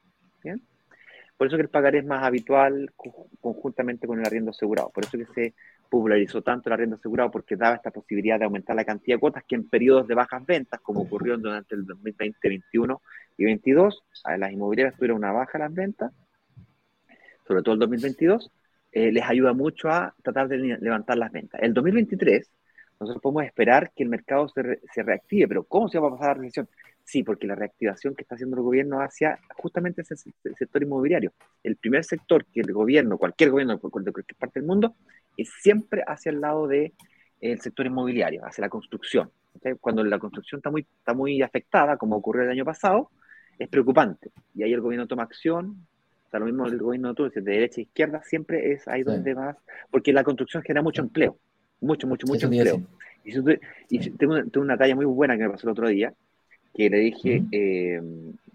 Por 1.37 1.47
eso 1.47 1.55
que 1.55 1.63
el 1.63 1.69
pagaré 1.69 1.99
es 1.99 2.05
más 2.05 2.23
habitual 2.23 2.91
conjuntamente 3.39 4.07
con 4.07 4.19
el 4.19 4.25
arriendo 4.25 4.51
asegurado. 4.51 4.89
Por 4.89 5.05
eso 5.05 5.17
que 5.17 5.25
se 5.25 5.53
popularizó 5.89 6.41
tanto 6.41 6.69
el 6.69 6.73
arriendo 6.73 6.95
asegurado 6.95 7.29
porque 7.29 7.55
daba 7.55 7.75
esta 7.75 7.91
posibilidad 7.91 8.39
de 8.39 8.45
aumentar 8.45 8.75
la 8.75 8.85
cantidad 8.85 9.17
de 9.17 9.19
cuotas 9.19 9.43
que 9.47 9.55
en 9.55 9.69
periodos 9.69 10.07
de 10.07 10.15
bajas 10.15 10.45
ventas, 10.45 10.79
como 10.81 11.01
ocurrió 11.01 11.37
durante 11.37 11.75
el 11.75 11.85
2020, 11.85 12.37
2021 12.41 13.01
y 13.37 13.43
2022, 13.43 14.03
las 14.37 14.51
inmobiliarias 14.51 14.95
tuvieron 14.95 15.17
una 15.17 15.31
baja 15.31 15.59
las 15.59 15.73
ventas 15.73 16.11
sobre 17.47 17.63
todo 17.63 17.73
el 17.73 17.79
2022, 17.79 18.51
eh, 18.91 19.11
les 19.11 19.23
ayuda 19.23 19.53
mucho 19.53 19.89
a 19.89 20.13
tratar 20.21 20.47
de 20.47 20.57
levantar 20.57 21.17
las 21.17 21.31
ventas. 21.31 21.61
El 21.63 21.73
2023, 21.73 22.51
nosotros 22.99 23.21
podemos 23.21 23.45
esperar 23.45 23.91
que 23.95 24.03
el 24.03 24.09
mercado 24.09 24.49
se, 24.49 24.81
se 24.93 25.03
reactive, 25.03 25.47
pero 25.47 25.63
¿cómo 25.63 25.87
se 25.87 25.99
va 25.99 26.09
a 26.09 26.11
pasar 26.11 26.27
la 26.37 26.41
recesión? 26.41 26.67
Sí, 27.07 27.23
porque 27.23 27.47
la 27.47 27.55
reactivación 27.55 28.15
que 28.15 28.23
está 28.23 28.35
haciendo 28.35 28.57
el 28.57 28.63
gobierno 28.63 28.99
hacia 28.99 29.39
justamente 29.55 30.01
ese 30.01 30.17
sector 30.17 30.83
inmobiliario. 30.83 31.31
El 31.63 31.77
primer 31.77 32.03
sector 32.03 32.43
que 32.43 32.59
el 32.59 32.73
gobierno, 32.73 33.17
cualquier 33.17 33.49
gobierno 33.49 33.75
de 33.75 33.79
cualquier 33.79 34.35
parte 34.37 34.59
del 34.59 34.67
mundo, 34.67 34.93
es 35.37 35.49
siempre 35.61 36.03
hacia 36.05 36.31
el 36.31 36.41
lado 36.41 36.67
del 36.67 36.91
de, 37.39 37.57
sector 37.59 37.85
inmobiliario, 37.85 38.45
hacia 38.45 38.61
la 38.61 38.67
construcción. 38.67 39.31
Cuando 39.79 40.03
la 40.03 40.19
construcción 40.19 40.59
está 40.59 40.69
muy, 40.69 40.81
está 40.81 41.13
muy 41.13 41.41
afectada, 41.41 41.95
como 41.95 42.17
ocurrió 42.17 42.43
el 42.43 42.49
año 42.49 42.65
pasado, 42.65 43.09
es 43.57 43.69
preocupante. 43.69 44.29
Y 44.53 44.63
ahí 44.63 44.73
el 44.73 44.81
gobierno 44.81 45.07
toma 45.07 45.23
acción, 45.23 45.87
o 46.27 46.29
sea, 46.29 46.41
lo 46.41 46.45
mismo 46.45 46.67
el 46.67 46.77
gobierno 46.77 47.13
de 47.13 47.29
de 47.29 47.41
derecha 47.41 47.79
e 47.79 47.83
izquierda, 47.83 48.21
siempre 48.23 48.73
es 48.73 48.85
ahí 48.85 49.03
donde 49.03 49.33
más, 49.33 49.55
porque 49.89 50.11
la 50.11 50.25
construcción 50.25 50.61
genera 50.61 50.81
mucho 50.81 51.03
empleo, 51.03 51.39
mucho, 51.79 52.05
mucho, 52.05 52.27
mucho 52.27 52.47
empleo. 52.47 52.81
Y, 53.23 54.09
tengo, 54.11 54.35
una 54.57 54.77
talla 54.77 54.93
muy 54.93 55.05
buena 55.05 55.37
que 55.37 55.43
me 55.43 55.51
pasó 55.51 55.67
el 55.67 55.71
otro 55.71 55.87
día, 55.87 56.13
que 56.77 56.91
le 56.91 56.99
dije, 56.99 57.43
eh, 57.51 57.99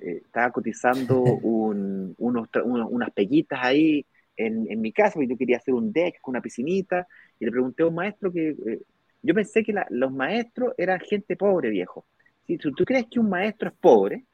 eh, 0.01 0.23
estaba 0.25 0.53
cotizando 0.53 1.21
unos, 1.43 2.49
unas 2.65 3.11
peguitas 3.11 3.59
ahí 3.61 4.07
en, 4.37 4.71
en, 4.71 4.81
mi 4.81 4.93
casa, 4.93 5.21
y 5.21 5.27
yo 5.27 5.37
quería 5.37 5.57
hacer 5.57 5.75
un 5.75 5.93
deck 5.93 6.21
con 6.21 6.33
una 6.33 6.41
piscinita, 6.41 7.09
y 7.41 7.45
le 7.45 7.51
pregunté 7.51 7.83
a 7.83 7.87
un 7.87 7.97
maestro 7.97 8.33
que, 8.33 8.51
eh, 8.51 8.81
yo 9.23 9.35
pensé 9.35 9.65
que 9.65 9.75
los 9.91 10.13
maestros 10.13 10.73
eran 10.79 11.01
gente 11.01 11.37
pobre, 11.37 11.71
viejo. 11.71 12.05
Si 12.47 12.59
tú 12.59 12.85
crees 12.85 13.07
que 13.11 13.19
un 13.19 13.29
maestro 13.29 13.69
es 13.69 13.75
pobre, 13.75 14.25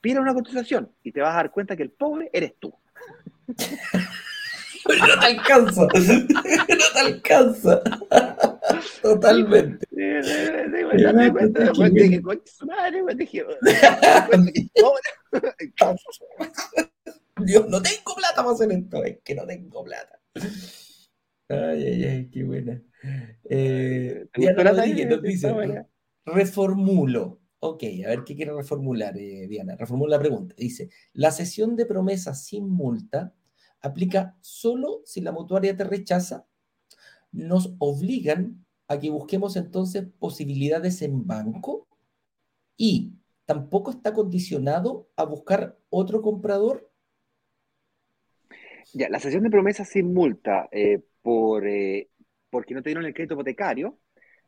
pide 0.00 0.20
una 0.20 0.34
cotización 0.34 0.88
y 1.02 1.10
te 1.10 1.20
vas 1.20 1.32
a 1.32 1.36
dar 1.36 1.50
cuenta 1.50 1.76
que 1.76 1.82
el 1.82 1.90
pobre 1.90 2.30
eres 2.32 2.54
tú. 2.58 2.72
no 3.48 5.20
te 5.20 5.26
alcanza, 5.26 5.82
no 5.86 5.88
te 6.92 7.00
alcanza. 7.00 7.82
Totalmente. 9.02 9.86
Dios, 17.44 17.68
no 17.68 17.82
tengo 17.82 18.14
plata 18.16 18.36
para 18.36 18.50
hacer 18.50 18.72
esto, 18.72 19.04
es 19.04 19.18
que 19.24 19.34
no 19.34 19.46
tengo 19.46 19.84
plata. 19.84 20.20
Ay, 21.48 21.84
ay, 21.84 22.04
ay, 22.04 22.30
qué 22.30 22.44
buena. 22.44 22.82
Eh, 23.44 24.26
Diana 24.34 24.62
Rodríguez 24.62 25.08
nos 25.08 25.22
dice, 25.22 25.54
reformulo. 26.24 27.40
Ok, 27.62 27.82
a 28.06 28.08
ver 28.08 28.24
qué 28.24 28.36
quiere 28.36 28.52
reformular, 28.52 29.16
eh, 29.18 29.46
Diana. 29.48 29.76
Reformula 29.76 30.16
la 30.16 30.22
pregunta. 30.22 30.54
Dice, 30.56 30.88
la 31.12 31.30
sesión 31.30 31.76
de 31.76 31.86
promesa 31.86 32.34
sin 32.34 32.68
multa 32.68 33.34
aplica 33.80 34.36
solo 34.40 35.02
si 35.04 35.20
la 35.20 35.32
mutuaria 35.32 35.76
te 35.76 35.84
rechaza. 35.84 36.46
Nos 37.32 37.74
obligan 37.78 38.64
a 38.88 38.98
que 38.98 39.10
busquemos 39.10 39.56
entonces 39.56 40.06
posibilidades 40.18 41.02
en 41.02 41.26
banco 41.26 41.86
y 42.76 43.14
tampoco 43.44 43.90
está 43.90 44.12
condicionado 44.12 45.08
a 45.16 45.24
buscar 45.24 45.78
otro 45.90 46.22
comprador. 46.22 46.90
Ya, 48.92 49.08
la 49.08 49.20
sesión 49.20 49.44
de 49.44 49.50
promesa 49.50 49.84
sin 49.84 50.12
multa 50.12 50.68
eh, 50.72 51.02
por, 51.22 51.66
eh, 51.66 52.08
porque 52.50 52.74
no 52.74 52.82
te 52.82 52.90
dieron 52.90 53.04
el 53.04 53.14
crédito 53.14 53.34
hipotecario 53.34 53.98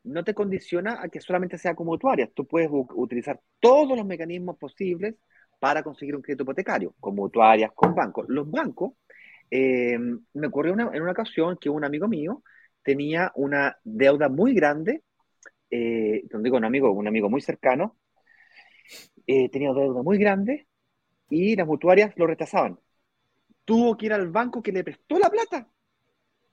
no 0.04 0.24
te 0.24 0.34
condiciona 0.34 1.00
a 1.02 1.08
que 1.08 1.20
solamente 1.20 1.58
sea 1.58 1.74
como 1.74 1.92
mutuarias. 1.92 2.30
Tú 2.34 2.46
puedes 2.46 2.68
utilizar 2.72 3.40
todos 3.60 3.96
los 3.96 4.06
mecanismos 4.06 4.56
posibles 4.58 5.14
para 5.58 5.82
conseguir 5.82 6.16
un 6.16 6.22
crédito 6.22 6.42
hipotecario, 6.42 6.94
con 6.98 7.14
mutuarias, 7.14 7.70
con 7.74 7.94
bancos. 7.94 8.26
Los 8.28 8.50
bancos, 8.50 8.94
eh, 9.50 9.98
me 10.34 10.46
ocurrió 10.46 10.72
en 10.72 11.02
una 11.02 11.12
ocasión 11.12 11.56
que 11.60 11.70
un 11.70 11.84
amigo 11.84 12.08
mío 12.08 12.42
tenía 12.82 13.32
una 13.34 13.76
deuda 13.84 14.28
muy 14.28 14.54
grande, 14.54 15.02
eh, 15.70 16.22
digo 16.40 16.56
un 16.56 16.64
amigo, 16.64 16.90
un 16.90 17.08
amigo 17.08 17.30
muy 17.30 17.40
cercano, 17.40 17.96
eh, 19.26 19.48
tenía 19.50 19.72
deuda 19.72 20.02
muy 20.02 20.18
grande 20.18 20.66
y 21.30 21.56
las 21.56 21.66
mutuarias 21.66 22.12
lo 22.16 22.26
rechazaban. 22.26 22.78
Tuvo 23.64 23.96
que 23.96 24.06
ir 24.06 24.12
al 24.12 24.28
banco 24.28 24.62
que 24.62 24.72
le 24.72 24.84
prestó 24.84 25.18
la 25.18 25.30
plata 25.30 25.68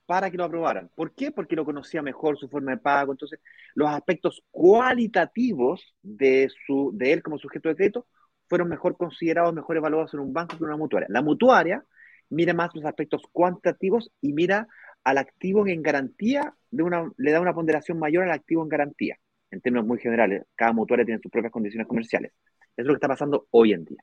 para 0.06 0.30
que 0.30 0.36
lo 0.36 0.44
aprobaran. 0.44 0.90
¿Por 0.94 1.14
qué? 1.14 1.30
Porque 1.30 1.54
lo 1.54 1.64
conocía 1.64 2.02
mejor 2.02 2.38
su 2.38 2.48
forma 2.48 2.72
de 2.72 2.78
pago. 2.78 3.12
Entonces, 3.12 3.40
los 3.74 3.88
aspectos 3.88 4.42
cualitativos 4.50 5.94
de, 6.02 6.50
de 6.92 7.12
él 7.12 7.22
como 7.22 7.38
sujeto 7.38 7.68
de 7.68 7.76
crédito 7.76 8.06
fueron 8.48 8.68
mejor 8.68 8.96
considerados, 8.96 9.54
mejor 9.54 9.76
evaluados 9.76 10.12
en 10.14 10.20
un 10.20 10.32
banco 10.32 10.56
que 10.56 10.64
en 10.64 10.70
una 10.70 10.76
mutuaria. 10.76 11.06
La 11.10 11.22
mutuaria 11.22 11.84
mira 12.28 12.54
más 12.54 12.74
los 12.74 12.84
aspectos 12.84 13.22
cuantitativos 13.32 14.10
y 14.20 14.32
mira 14.32 14.66
al 15.04 15.18
activo 15.18 15.66
en 15.66 15.82
garantía, 15.82 16.54
le 16.70 17.32
da 17.32 17.40
una 17.40 17.54
ponderación 17.54 17.98
mayor 17.98 18.24
al 18.24 18.32
activo 18.32 18.62
en 18.62 18.68
garantía, 18.68 19.16
en 19.50 19.60
términos 19.60 19.86
muy 19.86 19.98
generales. 19.98 20.44
Cada 20.54 20.72
mutuaria 20.72 21.04
tiene 21.04 21.20
sus 21.20 21.30
propias 21.30 21.52
condiciones 21.52 21.86
comerciales. 21.86 22.32
Eso 22.76 22.82
es 22.82 22.86
lo 22.86 22.92
que 22.94 22.98
está 22.98 23.08
pasando 23.08 23.46
hoy 23.50 23.72
en 23.72 23.84
día. 23.84 24.02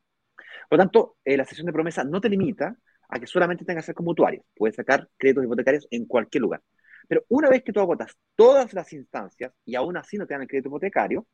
Por 0.69 0.77
lo 0.77 0.83
tanto, 0.83 1.17
eh, 1.23 1.37
la 1.37 1.45
sesión 1.45 1.65
de 1.65 1.73
promesa 1.73 2.03
no 2.03 2.19
te 2.19 2.29
limita 2.29 2.75
a 3.09 3.19
que 3.19 3.27
solamente 3.27 3.63
tenga 3.63 3.79
que 3.79 3.85
ser 3.85 3.95
como 3.95 4.11
mutuarias. 4.11 4.43
Puedes 4.55 4.75
sacar 4.75 5.07
créditos 5.17 5.45
hipotecarios 5.45 5.87
en 5.91 6.05
cualquier 6.05 6.41
lugar. 6.41 6.61
Pero 7.07 7.23
una 7.29 7.49
vez 7.49 7.63
que 7.63 7.71
tú 7.71 7.79
agotas 7.79 8.17
todas 8.35 8.73
las 8.73 8.91
instancias 8.91 9.53
y 9.63 9.75
aún 9.75 9.95
así 9.97 10.17
no 10.17 10.27
te 10.27 10.33
dan 10.33 10.41
el 10.41 10.47
crédito 10.47 10.69
hipotecario, 10.69 11.25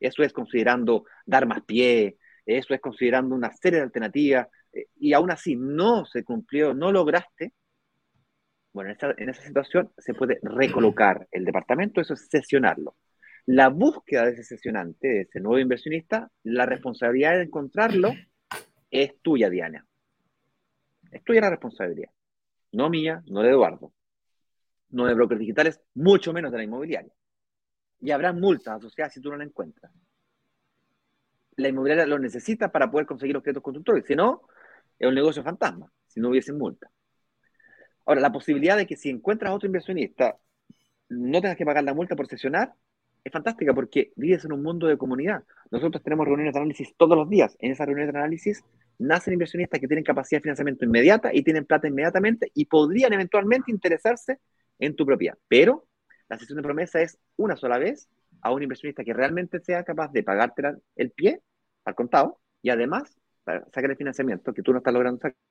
eso 0.00 0.22
es 0.22 0.32
considerando 0.32 1.04
dar 1.24 1.46
más 1.46 1.62
pie, 1.62 2.18
eso 2.44 2.74
es 2.74 2.80
considerando 2.80 3.34
una 3.34 3.52
serie 3.52 3.78
de 3.78 3.84
alternativas, 3.84 4.48
eh, 4.72 4.86
y 4.96 5.12
aún 5.12 5.30
así 5.30 5.56
no 5.56 6.04
se 6.04 6.24
cumplió, 6.24 6.74
no 6.74 6.90
lograste, 6.90 7.52
bueno, 8.72 8.90
en 8.90 9.28
esa, 9.28 9.42
situación 9.42 9.92
se 9.98 10.14
puede 10.14 10.38
recolocar 10.42 11.26
el 11.32 11.44
departamento, 11.44 12.00
eso 12.00 12.14
es 12.14 12.28
sesionarlo. 12.28 12.96
La 13.46 13.68
búsqueda 13.68 14.26
de 14.26 14.32
ese 14.32 14.44
sesionante, 14.44 15.08
de 15.08 15.20
ese 15.22 15.40
nuevo 15.40 15.58
inversionista, 15.58 16.30
la 16.44 16.66
responsabilidad 16.66 17.32
de 17.32 17.44
encontrarlo 17.44 18.12
es 18.90 19.20
tuya, 19.22 19.50
Diana. 19.50 19.84
Es 21.10 21.24
tuya 21.24 21.40
la 21.40 21.50
responsabilidad. 21.50 22.10
No 22.72 22.88
mía, 22.90 23.22
no 23.26 23.42
de 23.42 23.50
Eduardo. 23.50 23.92
No 24.90 25.06
de 25.06 25.14
brokers 25.14 25.40
digitales, 25.40 25.80
mucho 25.94 26.32
menos 26.32 26.52
de 26.52 26.58
la 26.58 26.64
inmobiliaria. 26.64 27.12
Y 28.00 28.12
habrá 28.12 28.32
multas 28.32 28.76
asociadas 28.76 29.12
si 29.12 29.20
tú 29.20 29.30
no 29.30 29.36
la 29.36 29.44
encuentras. 29.44 29.92
La 31.56 31.68
inmobiliaria 31.68 32.06
lo 32.06 32.18
necesita 32.18 32.70
para 32.70 32.90
poder 32.90 33.06
conseguir 33.06 33.34
los 33.34 33.42
créditos 33.42 33.62
constructores. 33.62 34.04
Si 34.06 34.14
no, 34.14 34.42
es 34.98 35.08
un 35.08 35.14
negocio 35.14 35.42
fantasma, 35.42 35.92
si 36.06 36.20
no 36.20 36.28
hubiese 36.28 36.52
multa. 36.52 36.90
Ahora, 38.10 38.22
la 38.22 38.32
posibilidad 38.32 38.76
de 38.76 38.88
que 38.88 38.96
si 38.96 39.08
encuentras 39.08 39.52
a 39.52 39.54
otro 39.54 39.68
inversionista 39.68 40.36
no 41.10 41.40
tengas 41.40 41.56
que 41.56 41.64
pagar 41.64 41.84
la 41.84 41.94
multa 41.94 42.16
por 42.16 42.26
sesionar 42.26 42.74
es 43.22 43.32
fantástica 43.32 43.72
porque 43.72 44.12
vives 44.16 44.44
en 44.44 44.50
un 44.52 44.64
mundo 44.64 44.88
de 44.88 44.98
comunidad. 44.98 45.44
Nosotros 45.70 46.02
tenemos 46.02 46.26
reuniones 46.26 46.52
de 46.52 46.58
análisis 46.58 46.92
todos 46.96 47.16
los 47.16 47.30
días. 47.30 47.56
En 47.60 47.70
esas 47.70 47.86
reuniones 47.86 48.12
de 48.12 48.18
análisis 48.18 48.64
nacen 48.98 49.34
inversionistas 49.34 49.78
que 49.78 49.86
tienen 49.86 50.02
capacidad 50.02 50.38
de 50.40 50.42
financiamiento 50.42 50.84
inmediata 50.84 51.32
y 51.32 51.44
tienen 51.44 51.64
plata 51.66 51.86
inmediatamente 51.86 52.50
y 52.52 52.64
podrían 52.64 53.12
eventualmente 53.12 53.70
interesarse 53.70 54.40
en 54.80 54.96
tu 54.96 55.06
propiedad. 55.06 55.38
Pero 55.46 55.86
la 56.28 56.36
sesión 56.36 56.56
de 56.56 56.64
promesa 56.64 57.00
es 57.00 57.16
una 57.36 57.54
sola 57.54 57.78
vez 57.78 58.08
a 58.42 58.50
un 58.50 58.60
inversionista 58.60 59.04
que 59.04 59.14
realmente 59.14 59.60
sea 59.60 59.84
capaz 59.84 60.10
de 60.10 60.24
pagarte 60.24 60.64
el 60.96 61.12
pie 61.12 61.42
al 61.84 61.94
contado 61.94 62.40
y 62.60 62.70
además 62.70 63.16
sacar 63.46 63.88
el 63.88 63.96
financiamiento 63.96 64.52
que 64.52 64.62
tú 64.62 64.72
no 64.72 64.78
estás 64.78 64.94
logrando 64.94 65.20
sacar. 65.20 65.49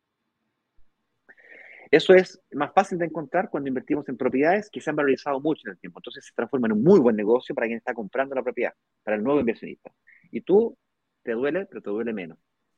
Eso 1.92 2.14
es 2.14 2.40
más 2.52 2.72
fácil 2.74 3.00
de 3.00 3.06
encontrar 3.06 3.50
cuando 3.50 3.68
invertimos 3.68 4.08
en 4.10 4.18
propiedades 4.18 4.70
que 4.70 4.80
se 4.80 4.92
han 4.92 4.96
valorizado 4.96 5.40
mucho 5.42 5.64
en 5.66 5.72
el 5.72 5.80
tiempo. 5.80 6.00
Entonces 6.00 6.24
se 6.26 6.34
transforma 6.36 6.68
en 6.68 6.74
un 6.74 6.84
muy 6.84 7.00
buen 7.00 7.16
negocio 7.16 7.56
para 7.56 7.66
quien 7.66 7.78
está 7.78 7.96
comprando 7.96 8.36
la 8.36 8.44
propiedad, 8.44 8.74
para 9.04 9.18
el 9.18 9.24
nuevo 9.24 9.40
inversionista. 9.40 9.92
Y 10.32 10.42
tú 10.42 10.78
te 11.24 11.32
duele, 11.32 11.66
pero 11.66 11.82
te 11.82 11.90
duele 11.90 12.14
menos, 12.14 12.38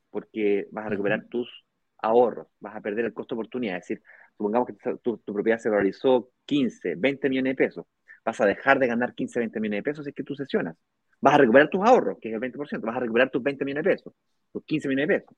porque 0.09 0.67
vas 0.71 0.85
a 0.85 0.89
recuperar 0.89 1.25
tus 1.27 1.49
ahorros, 1.97 2.47
vas 2.59 2.75
a 2.75 2.81
perder 2.81 3.05
el 3.05 3.13
costo 3.13 3.35
de 3.35 3.39
oportunidad. 3.39 3.77
Es 3.77 3.87
decir, 3.87 4.03
supongamos 4.37 4.69
que 4.69 4.97
tu, 5.03 5.21
propiedad 5.21 5.59
se 5.59 5.69
valorizó 5.69 6.31
15, 6.45 6.95
20 6.95 7.29
millones 7.29 7.51
de 7.51 7.55
pesos. 7.55 7.85
Vas 8.23 8.39
a 8.39 8.45
dejar 8.45 8.79
de 8.79 8.87
ganar 8.87 9.13
15, 9.13 9.39
20 9.39 9.59
millones 9.59 9.79
de 9.79 9.83
pesos 9.83 10.05
si 10.05 10.11
es 10.11 10.15
que 10.15 10.23
tú 10.23 10.35
sesionas. 10.35 10.77
Vas 11.19 11.33
a 11.35 11.37
recuperar 11.37 11.69
tus 11.69 11.81
ahorros, 11.85 12.17
que 12.21 12.29
es 12.29 12.35
el 12.35 12.39
20%. 12.39 12.81
Vas 12.81 12.95
a 12.95 12.99
recuperar 13.01 13.29
tus 13.29 13.43
20 13.43 13.65
millones 13.65 13.83
de 13.83 13.91
pesos, 13.91 14.13
tus 14.53 14.63
15 14.63 14.87
millones 14.87 15.07
de 15.09 15.19
pesos. 15.19 15.37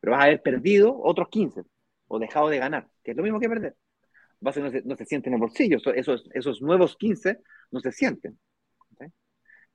Pero 0.00 0.12
vas 0.12 0.22
a 0.22 0.24
haber 0.24 0.42
perdido 0.42 0.98
otros 0.98 1.28
15 1.28 1.62
o 2.12 2.18
dejado 2.18 2.50
de 2.50 2.58
ganar, 2.58 2.88
que 3.02 3.12
es 3.12 3.16
lo 3.16 3.22
mismo 3.22 3.40
que 3.40 3.48
perder. 3.48 3.74
No, 4.40 4.52
se, 4.52 4.60
no 4.60 4.96
se 4.96 5.06
sienten 5.06 5.32
en 5.32 5.36
el 5.36 5.40
bolsillo, 5.40 5.78
esos, 5.94 6.28
esos 6.34 6.60
nuevos 6.60 6.96
15 6.98 7.38
no 7.70 7.80
se 7.80 7.90
sienten. 7.90 8.38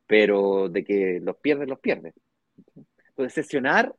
Pero 0.06 0.70
de 0.70 0.84
que 0.84 1.20
los 1.22 1.38
pierdes, 1.38 1.68
los 1.68 1.80
pierdes. 1.80 2.14
Entonces, 3.10 3.34
sesionar 3.34 3.94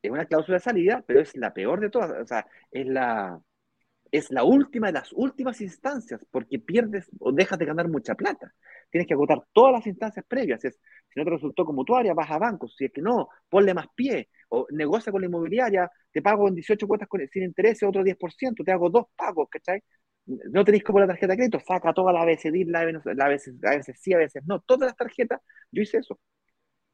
es 0.00 0.10
una 0.10 0.24
cláusula 0.26 0.58
de 0.58 0.62
salida, 0.62 1.04
pero 1.06 1.20
es 1.20 1.36
la 1.36 1.52
peor 1.52 1.80
de 1.80 1.90
todas. 1.90 2.10
O 2.22 2.26
sea, 2.26 2.46
es 2.70 2.86
la, 2.86 3.38
es 4.12 4.30
la 4.30 4.44
última 4.44 4.86
de 4.86 4.94
las 4.94 5.12
últimas 5.12 5.60
instancias, 5.60 6.24
porque 6.30 6.60
pierdes 6.60 7.10
o 7.18 7.32
dejas 7.32 7.58
de 7.58 7.66
ganar 7.66 7.88
mucha 7.88 8.14
plata. 8.14 8.54
Tienes 8.90 9.08
que 9.08 9.14
agotar 9.14 9.42
todas 9.52 9.72
las 9.72 9.86
instancias 9.86 10.24
previas. 10.26 10.60
si 10.60 10.70
no 11.16 11.24
te 11.24 11.30
resultó 11.30 11.64
como 11.64 11.76
mutuaria, 11.76 12.14
vas 12.14 12.30
a 12.30 12.38
bancos. 12.38 12.76
Si 12.76 12.84
es 12.84 12.92
que 12.92 13.02
no, 13.02 13.28
ponle 13.48 13.74
más 13.74 13.88
pie 13.94 14.28
o 14.54 14.66
negocia 14.70 15.10
con 15.10 15.22
la 15.22 15.26
inmobiliaria, 15.28 15.90
te 16.12 16.20
pago 16.22 16.46
en 16.48 16.54
18 16.54 16.86
cuotas 16.86 17.08
sin 17.30 17.42
interés, 17.44 17.82
otro 17.82 18.04
10%, 18.04 18.62
te 18.64 18.72
hago 18.72 18.90
dos 18.90 19.06
pagos, 19.16 19.48
¿cachai? 19.50 19.82
No 20.26 20.64
tenéis 20.64 20.84
como 20.84 21.00
la 21.00 21.06
tarjeta 21.06 21.28
de 21.32 21.36
crédito, 21.38 21.60
saca 21.60 21.92
toda 21.94 22.12
la 22.12 22.24
BCD, 22.24 22.66
la, 22.66 22.84
la, 23.14 23.28
veces, 23.28 23.54
a 23.64 23.70
veces 23.70 23.98
sí, 24.00 24.12
a 24.12 24.18
veces 24.18 24.42
no, 24.46 24.60
todas 24.60 24.88
las 24.88 24.96
tarjetas, 24.96 25.40
yo 25.70 25.82
hice 25.82 25.98
eso. 25.98 26.20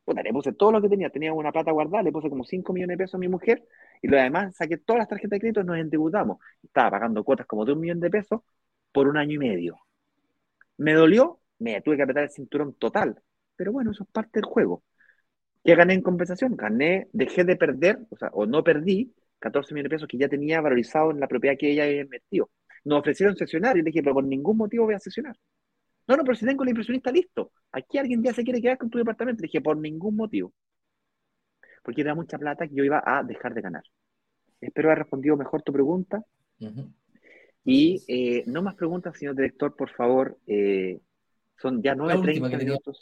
Bueno, 0.06 0.22
le 0.22 0.32
puse 0.32 0.52
todo 0.54 0.72
lo 0.72 0.80
que 0.82 0.88
tenía, 0.88 1.10
tenía 1.10 1.32
una 1.34 1.52
plata 1.52 1.72
guardada, 1.72 2.02
le 2.02 2.12
puse 2.12 2.30
como 2.30 2.44
5 2.44 2.72
millones 2.72 2.96
de 2.96 3.04
pesos 3.04 3.16
a 3.16 3.18
mi 3.18 3.28
mujer 3.28 3.64
y 4.02 4.08
lo 4.08 4.16
demás 4.16 4.56
saqué 4.56 4.78
todas 4.78 5.00
las 5.00 5.08
tarjetas 5.08 5.32
de 5.32 5.40
crédito 5.40 5.64
nos 5.64 5.78
endeudamos. 5.78 6.38
Estaba 6.62 6.92
pagando 6.92 7.24
cuotas 7.24 7.46
como 7.46 7.64
de 7.64 7.72
un 7.72 7.80
millón 7.80 8.00
de 8.00 8.10
pesos 8.10 8.40
por 8.92 9.08
un 9.08 9.18
año 9.18 9.34
y 9.34 9.38
medio. 9.38 9.78
Me 10.78 10.94
dolió, 10.94 11.40
me 11.58 11.80
tuve 11.82 11.96
que 11.96 12.02
apretar 12.02 12.24
el 12.24 12.30
cinturón 12.30 12.74
total, 12.74 13.22
pero 13.56 13.72
bueno, 13.72 13.90
eso 13.90 14.04
es 14.04 14.10
parte 14.10 14.40
del 14.40 14.46
juego. 14.46 14.82
¿Qué 15.68 15.74
gané 15.74 15.92
en 15.92 16.00
compensación? 16.00 16.56
Gané, 16.56 17.08
dejé 17.12 17.44
de 17.44 17.54
perder, 17.54 17.98
o 18.08 18.16
sea, 18.16 18.30
o 18.32 18.46
no 18.46 18.64
perdí 18.64 19.12
14 19.38 19.74
millones 19.74 19.90
de 19.90 19.96
pesos 19.96 20.08
que 20.08 20.16
ya 20.16 20.26
tenía 20.26 20.62
valorizado 20.62 21.10
en 21.10 21.20
la 21.20 21.28
propiedad 21.28 21.58
que 21.58 21.70
ella 21.70 21.84
había 21.84 22.00
invertido. 22.00 22.48
Nos 22.84 23.00
ofrecieron 23.00 23.36
sesionar 23.36 23.76
y 23.76 23.80
le 23.80 23.90
dije, 23.90 24.02
pero 24.02 24.14
por 24.14 24.24
ningún 24.24 24.56
motivo 24.56 24.86
voy 24.86 24.94
a 24.94 24.98
sesionar. 24.98 25.36
No, 26.06 26.16
no, 26.16 26.24
pero 26.24 26.36
si 26.36 26.46
tengo 26.46 26.62
el 26.62 26.70
impresionista 26.70 27.12
listo. 27.12 27.52
Aquí 27.70 27.98
alguien 27.98 28.22
ya 28.22 28.32
se 28.32 28.44
quiere 28.44 28.62
quedar 28.62 28.78
con 28.78 28.88
tu 28.88 28.96
departamento. 28.96 29.42
Le 29.42 29.48
dije, 29.48 29.60
por 29.60 29.76
ningún 29.76 30.16
motivo. 30.16 30.54
Porque 31.82 32.00
era 32.00 32.14
mucha 32.14 32.38
plata 32.38 32.66
que 32.66 32.74
yo 32.74 32.82
iba 32.82 33.02
a 33.04 33.22
dejar 33.22 33.52
de 33.52 33.60
ganar. 33.60 33.82
Espero 34.62 34.88
haber 34.88 35.00
respondido 35.00 35.36
mejor 35.36 35.60
tu 35.60 35.74
pregunta. 35.74 36.24
Y 37.62 38.02
eh, 38.08 38.42
no 38.46 38.62
más 38.62 38.74
preguntas, 38.74 39.18
señor 39.18 39.36
director, 39.36 39.76
por 39.76 39.90
favor. 39.90 40.38
Eh, 40.46 40.98
son 41.58 41.82
ya 41.82 41.94
9.30 41.94 42.56
minutos. 42.56 42.98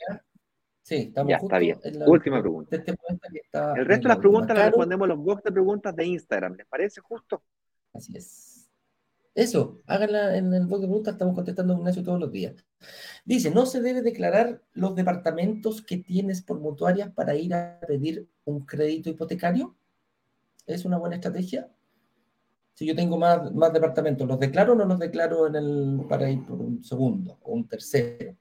Sí, 0.87 0.95
estamos 1.09 1.31
ya, 1.31 1.39
está 1.39 1.59
bien. 1.59 1.81
Última 2.07 2.41
pregunta. 2.41 2.77
Este 2.77 2.93
el 2.93 3.87
resto 3.87 4.03
de 4.05 4.09
las 4.09 4.19
preguntas 4.19 4.57
las 4.57 4.67
respondemos 4.67 5.07
en 5.07 5.09
los 5.09 5.19
box 5.19 5.43
de 5.43 5.51
preguntas 5.51 5.97
de 5.97 6.07
Instagram. 6.07 6.55
¿Les 6.55 6.67
parece 6.69 7.01
justo? 7.01 7.43
Así 7.93 8.17
es. 8.17 8.71
Eso, 9.35 9.83
háganla 9.89 10.37
en 10.37 10.55
el 10.55 10.67
box 10.69 10.83
de 10.83 10.87
preguntas, 10.87 11.15
estamos 11.15 11.35
contestando 11.35 11.75
a 11.75 11.77
Ignacio 11.79 12.05
todos 12.05 12.21
los 12.21 12.31
días. 12.31 12.55
Dice, 13.25 13.51
no 13.51 13.67
se 13.67 13.81
debe 13.81 14.01
declarar 14.01 14.63
los 14.75 14.95
departamentos 14.95 15.83
que 15.83 15.97
tienes 15.97 16.41
por 16.41 16.61
mutuarias 16.61 17.11
para 17.11 17.35
ir 17.35 17.53
a 17.53 17.81
pedir 17.81 18.29
un 18.45 18.65
crédito 18.65 19.11
hipotecario. 19.11 19.75
¿Es 20.67 20.85
una 20.85 20.99
buena 20.99 21.17
estrategia? 21.17 21.69
Si 22.75 22.87
yo 22.87 22.95
tengo 22.95 23.19
más, 23.19 23.53
más 23.53 23.73
departamentos, 23.73 24.29
¿los 24.29 24.39
declaro 24.39 24.75
o 24.75 24.77
no 24.77 24.85
los 24.85 25.01
declaro 25.01 25.49
en 25.49 25.57
el, 25.57 26.07
para 26.09 26.31
ir 26.31 26.47
por 26.47 26.61
un 26.61 26.85
segundo 26.85 27.41
o 27.43 27.55
un 27.55 27.67
tercero? 27.67 28.37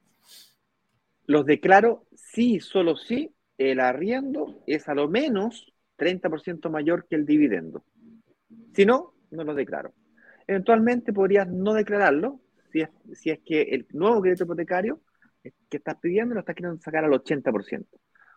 Los 1.27 1.45
declaro 1.45 2.06
sí, 2.15 2.60
solo 2.60 2.95
sí, 2.95 3.34
el 3.57 3.80
arriendo 3.80 4.61
es 4.68 4.88
a 4.88 4.93
lo 4.93 5.07
menos 5.07 5.73
30% 5.97 6.69
mayor 6.69 7.07
que 7.07 7.15
el 7.15 7.26
dividendo. 7.26 7.84
Si 8.73 8.85
no, 8.85 9.14
no 9.31 9.43
lo 9.43 9.53
declaro. 9.53 9.93
Eventualmente 10.47 11.14
podrías 11.14 11.47
no 11.47 11.73
declararlo 11.73 12.41
si 12.72 12.81
es, 12.81 12.89
si 13.14 13.31
es 13.31 13.39
que 13.39 13.61
el 13.61 13.88
nuevo 13.93 14.22
crédito 14.22 14.43
hipotecario 14.43 15.02
que 15.69 15.77
estás 15.77 15.95
pidiendo 15.99 16.34
lo 16.34 16.41
estás 16.41 16.56
queriendo 16.56 16.81
sacar 16.81 17.06
al 17.06 17.11
80%. 17.11 17.85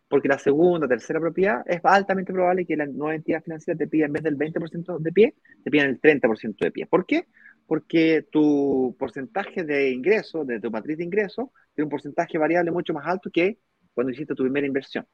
Porque 0.08 0.28
la 0.28 0.38
segunda, 0.38 0.88
tercera 0.88 1.20
propiedad 1.20 1.62
es 1.66 1.80
altamente 1.84 2.32
probable 2.32 2.64
que 2.64 2.76
la 2.76 2.86
nueva 2.86 3.14
entidad 3.14 3.42
financiera 3.42 3.76
te 3.76 3.86
pida 3.86 4.06
en 4.06 4.12
vez 4.12 4.22
del 4.22 4.36
20% 4.36 4.98
de 4.98 5.12
pie, 5.12 5.34
te 5.62 5.70
pidan 5.70 5.90
el 5.90 6.00
30% 6.00 6.64
de 6.64 6.70
pie. 6.70 6.86
¿Por 6.86 7.04
qué? 7.04 7.26
Porque 7.68 8.26
tu 8.32 8.96
porcentaje 8.98 9.62
de 9.62 9.92
ingreso, 9.92 10.44
de 10.44 10.58
tu 10.58 10.72
matriz 10.72 10.98
de 10.98 11.04
ingreso, 11.04 11.52
tiene 11.74 11.84
un 11.84 11.90
porcentaje 11.90 12.38
variable 12.38 12.72
mucho 12.72 12.92
más 12.92 13.06
alto 13.06 13.30
que 13.30 13.58
cuando 13.94 14.10
hiciste 14.10 14.34
tu 14.34 14.42
primera 14.42 14.66
inversión. 14.66 15.06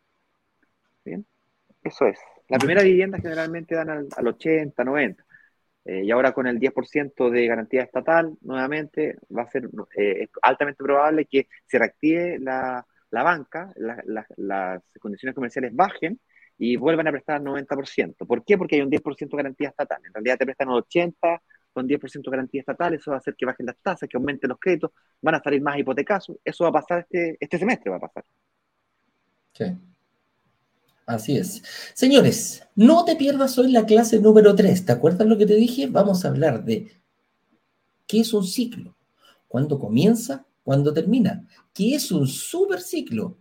¿Bien? 1.05 1.26
Eso 1.82 2.06
es. 2.06 2.18
La 2.48 2.59
primera 2.59 2.82
vivienda 2.82 3.18
generalmente 3.18 3.74
dan 3.74 3.90
al, 3.90 4.26
80, 4.26 4.82
90. 4.85 5.24
Eh, 5.85 6.05
y 6.05 6.10
ahora 6.10 6.32
con 6.32 6.47
el 6.47 6.59
10% 6.59 7.28
de 7.28 7.47
garantía 7.47 7.82
estatal, 7.82 8.32
nuevamente 8.40 9.18
va 9.36 9.43
a 9.43 9.51
ser 9.51 9.68
eh, 9.98 10.28
altamente 10.40 10.82
probable 10.82 11.26
que 11.26 11.48
se 11.66 11.78
reactive 11.78 12.39
la, 12.39 12.86
la 13.10 13.22
banca, 13.22 13.72
las 13.76 14.82
condiciones 14.98 15.35
comerciales 15.35 15.74
bajen 15.74 16.20
y 16.56 16.76
vuelvan 16.76 17.09
a 17.09 17.12
prestar 17.12 17.36
al 17.36 17.44
90%. 17.44 18.26
¿Por 18.26 18.44
qué? 18.44 18.56
Porque 18.56 18.76
hay 18.76 18.82
un 18.82 18.90
10% 18.90 19.36
de 19.36 19.43
garantía 19.43 19.68
estatal. 19.68 20.01
En 20.05 20.14
realidad 20.14 20.39
te 20.39 20.44
prestan 20.44 20.68
al 20.68 20.78
80 20.78 21.43
con 21.74 21.86
10% 21.86 22.30
de 22.30 22.30
garantía 22.30 22.60
estatal, 22.60 22.94
eso 22.94 23.10
va 23.10 23.16
a 23.16 23.20
hacer 23.20 23.34
que 23.36 23.44
bajen 23.44 23.66
las 23.66 23.76
tasas, 23.82 24.09
que 24.09 24.16
aumenten 24.16 24.48
los 24.48 24.59
créditos, 24.59 24.92
van 25.20 25.34
a 25.34 25.42
salir 25.42 25.60
más 25.60 25.78
hipotecasos. 25.78 26.36
Eso 26.42 26.64
va 26.64 26.70
a 26.70 26.72
pasar 26.72 27.01
este, 27.01 27.36
este 27.38 27.59
semestre, 27.59 27.90
va 27.90 27.96
a 27.96 28.01
pasar. 28.01 28.24
Sí. 29.52 29.64
Así 31.06 31.36
es. 31.36 31.62
Señores, 31.92 32.66
no 32.74 33.05
te 33.05 33.16
pierdas 33.16 33.59
hoy 33.59 33.70
la 33.70 33.84
clase 33.84 34.20
número 34.20 34.55
3. 34.55 34.86
¿Te 34.86 34.92
acuerdas 34.92 35.28
lo 35.28 35.36
que 35.36 35.46
te 35.46 35.55
dije? 35.55 35.86
Vamos 35.88 36.24
a 36.24 36.28
hablar 36.28 36.64
de 36.64 36.90
qué 38.06 38.20
es 38.20 38.32
un 38.32 38.44
ciclo, 38.44 38.96
cuándo 39.46 39.78
comienza, 39.78 40.46
cuándo 40.62 40.94
termina, 40.94 41.46
qué 41.74 41.94
es 41.94 42.10
un 42.10 42.26
superciclo 42.26 43.36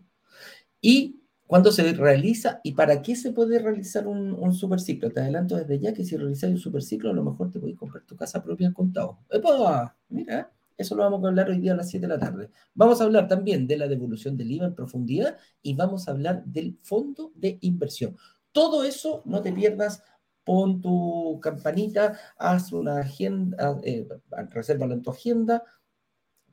y 0.82 1.23
cuándo 1.54 1.72
se 1.72 1.94
realiza 1.94 2.62
y 2.64 2.72
para 2.72 3.04
qué 3.04 3.16
se 3.16 3.32
puede 3.32 3.60
realizar 3.60 4.08
un, 4.08 4.34
un 4.34 4.56
superciclo. 4.56 5.12
Te 5.12 5.20
adelanto 5.20 5.56
desde 5.56 5.78
ya 5.78 5.94
que 5.94 6.04
si 6.04 6.18
realizas 6.18 6.50
un 6.50 6.58
superciclo, 6.58 7.12
a 7.12 7.14
lo 7.14 7.24
mejor 7.24 7.52
te 7.52 7.60
puedes 7.60 7.78
comprar 7.78 8.04
tu 8.06 8.16
casa 8.16 8.44
propia 8.44 8.66
en 8.66 8.74
contado. 8.74 9.20
¡Epa! 9.30 9.96
Mira, 10.10 10.52
eso 10.76 10.96
lo 10.96 11.04
vamos 11.04 11.24
a 11.24 11.28
hablar 11.28 11.52
hoy 11.52 11.60
día 11.60 11.74
a 11.74 11.76
las 11.76 11.92
7 11.92 12.08
de 12.08 12.12
la 12.12 12.18
tarde. 12.18 12.50
Vamos 12.74 13.00
a 13.00 13.04
hablar 13.04 13.28
también 13.28 13.68
de 13.68 13.78
la 13.78 13.88
devolución 13.88 14.36
del 14.36 14.50
IVA 14.50 14.66
en 14.66 14.74
profundidad 14.74 15.38
y 15.62 15.76
vamos 15.76 16.08
a 16.08 16.12
hablar 16.14 16.44
del 16.44 16.80
fondo 16.82 17.32
de 17.36 17.60
inversión. 17.62 18.18
Todo 18.52 18.84
eso 18.84 19.22
no 19.26 19.44
te 19.44 19.54
pierdas. 19.54 20.02
Pon 20.44 20.82
tu 20.82 21.40
campanita, 21.40 22.18
haz 22.36 22.74
una 22.74 23.02
agenda, 23.02 23.80
eh, 23.84 24.08
resérvalo 24.50 24.96
en 24.96 25.04
tu 25.04 25.12
agenda, 25.12 25.62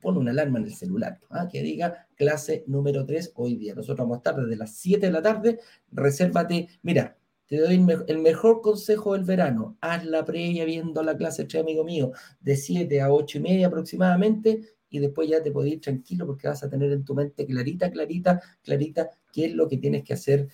pon 0.01 0.17
una 0.17 0.31
alarma 0.31 0.59
en 0.59 0.65
el 0.65 0.73
celular 0.73 1.19
¿ah? 1.29 1.47
que 1.49 1.61
diga 1.61 2.07
clase 2.15 2.63
número 2.67 3.05
3 3.05 3.33
hoy 3.35 3.55
día. 3.55 3.75
Nosotros 3.75 3.99
vamos 3.99 4.15
a 4.15 4.19
estar 4.19 4.35
desde 4.35 4.57
las 4.57 4.75
7 4.75 5.05
de 5.05 5.11
la 5.11 5.21
tarde. 5.21 5.59
Resérvate, 5.91 6.67
mira, 6.81 7.17
te 7.47 7.57
doy 7.57 7.85
el 8.07 8.17
mejor 8.19 8.61
consejo 8.61 9.13
del 9.13 9.23
verano. 9.23 9.77
Haz 9.81 10.05
la 10.05 10.23
previa 10.23 10.63
viendo 10.65 11.03
la 11.03 11.17
clase 11.17 11.45
3, 11.45 11.63
amigo 11.63 11.83
mío, 11.83 12.11
de 12.39 12.55
7 12.55 13.01
a 13.01 13.11
8 13.11 13.37
y 13.37 13.41
media 13.41 13.67
aproximadamente, 13.67 14.61
y 14.89 14.99
después 14.99 15.29
ya 15.29 15.41
te 15.43 15.51
podés 15.51 15.73
ir 15.73 15.81
tranquilo 15.81 16.25
porque 16.25 16.47
vas 16.47 16.63
a 16.63 16.69
tener 16.69 16.91
en 16.91 17.03
tu 17.03 17.15
mente 17.15 17.45
clarita, 17.45 17.91
clarita, 17.91 18.41
clarita 18.61 19.09
qué 19.33 19.45
es 19.45 19.53
lo 19.53 19.67
que 19.67 19.77
tienes 19.77 20.03
que 20.03 20.13
hacer 20.13 20.47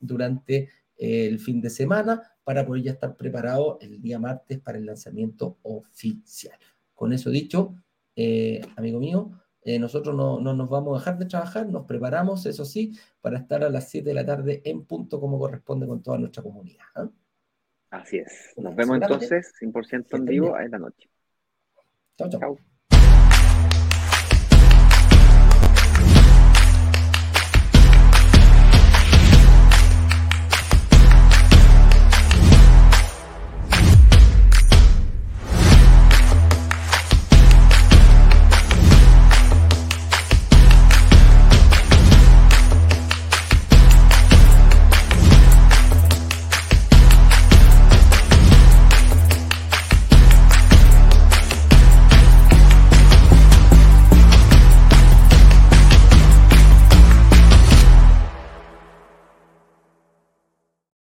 durante 0.00 0.68
el 0.96 1.38
fin 1.38 1.60
de 1.60 1.70
semana 1.70 2.22
para 2.44 2.66
poder 2.66 2.82
ya 2.82 2.92
estar 2.92 3.16
preparado 3.16 3.78
el 3.80 4.00
día 4.00 4.18
martes 4.18 4.58
para 4.60 4.78
el 4.78 4.86
lanzamiento 4.86 5.58
oficial. 5.62 6.58
Con 6.94 7.12
eso 7.12 7.30
dicho, 7.30 7.74
eh, 8.16 8.60
amigo 8.76 9.00
mío, 9.00 9.30
Eh, 9.66 9.78
nosotros 9.78 10.14
no, 10.14 10.40
nos 10.40 10.68
vamos 10.68 10.94
a 10.94 10.98
dejar 10.98 11.18
de 11.18 11.24
trabajar, 11.24 11.66
nos 11.66 11.86
preparamos, 11.86 12.44
eso 12.44 12.66
sí, 12.66 12.92
para 13.22 13.38
estar 13.38 13.64
a 13.64 13.70
las 13.70 13.88
7 13.88 14.10
de 14.10 14.14
la 14.14 14.26
tarde 14.26 14.60
en 14.62 14.84
punto 14.84 15.18
como 15.18 15.38
corresponde 15.38 15.86
con 15.86 16.02
toda 16.02 16.18
nuestra 16.18 16.42
comunidad. 16.42 16.84
¿ah? 16.94 17.08
Así 17.88 18.18
es. 18.18 18.52
Nos 18.58 18.76
vemos 18.76 19.00
entonces 19.00 19.54
100% 19.58 20.16
en 20.18 20.24
vivo 20.26 20.58
en 20.58 20.70
la 20.70 20.78
noche. 20.78 21.08
Chao, 22.18 22.28
chao. 22.28 22.73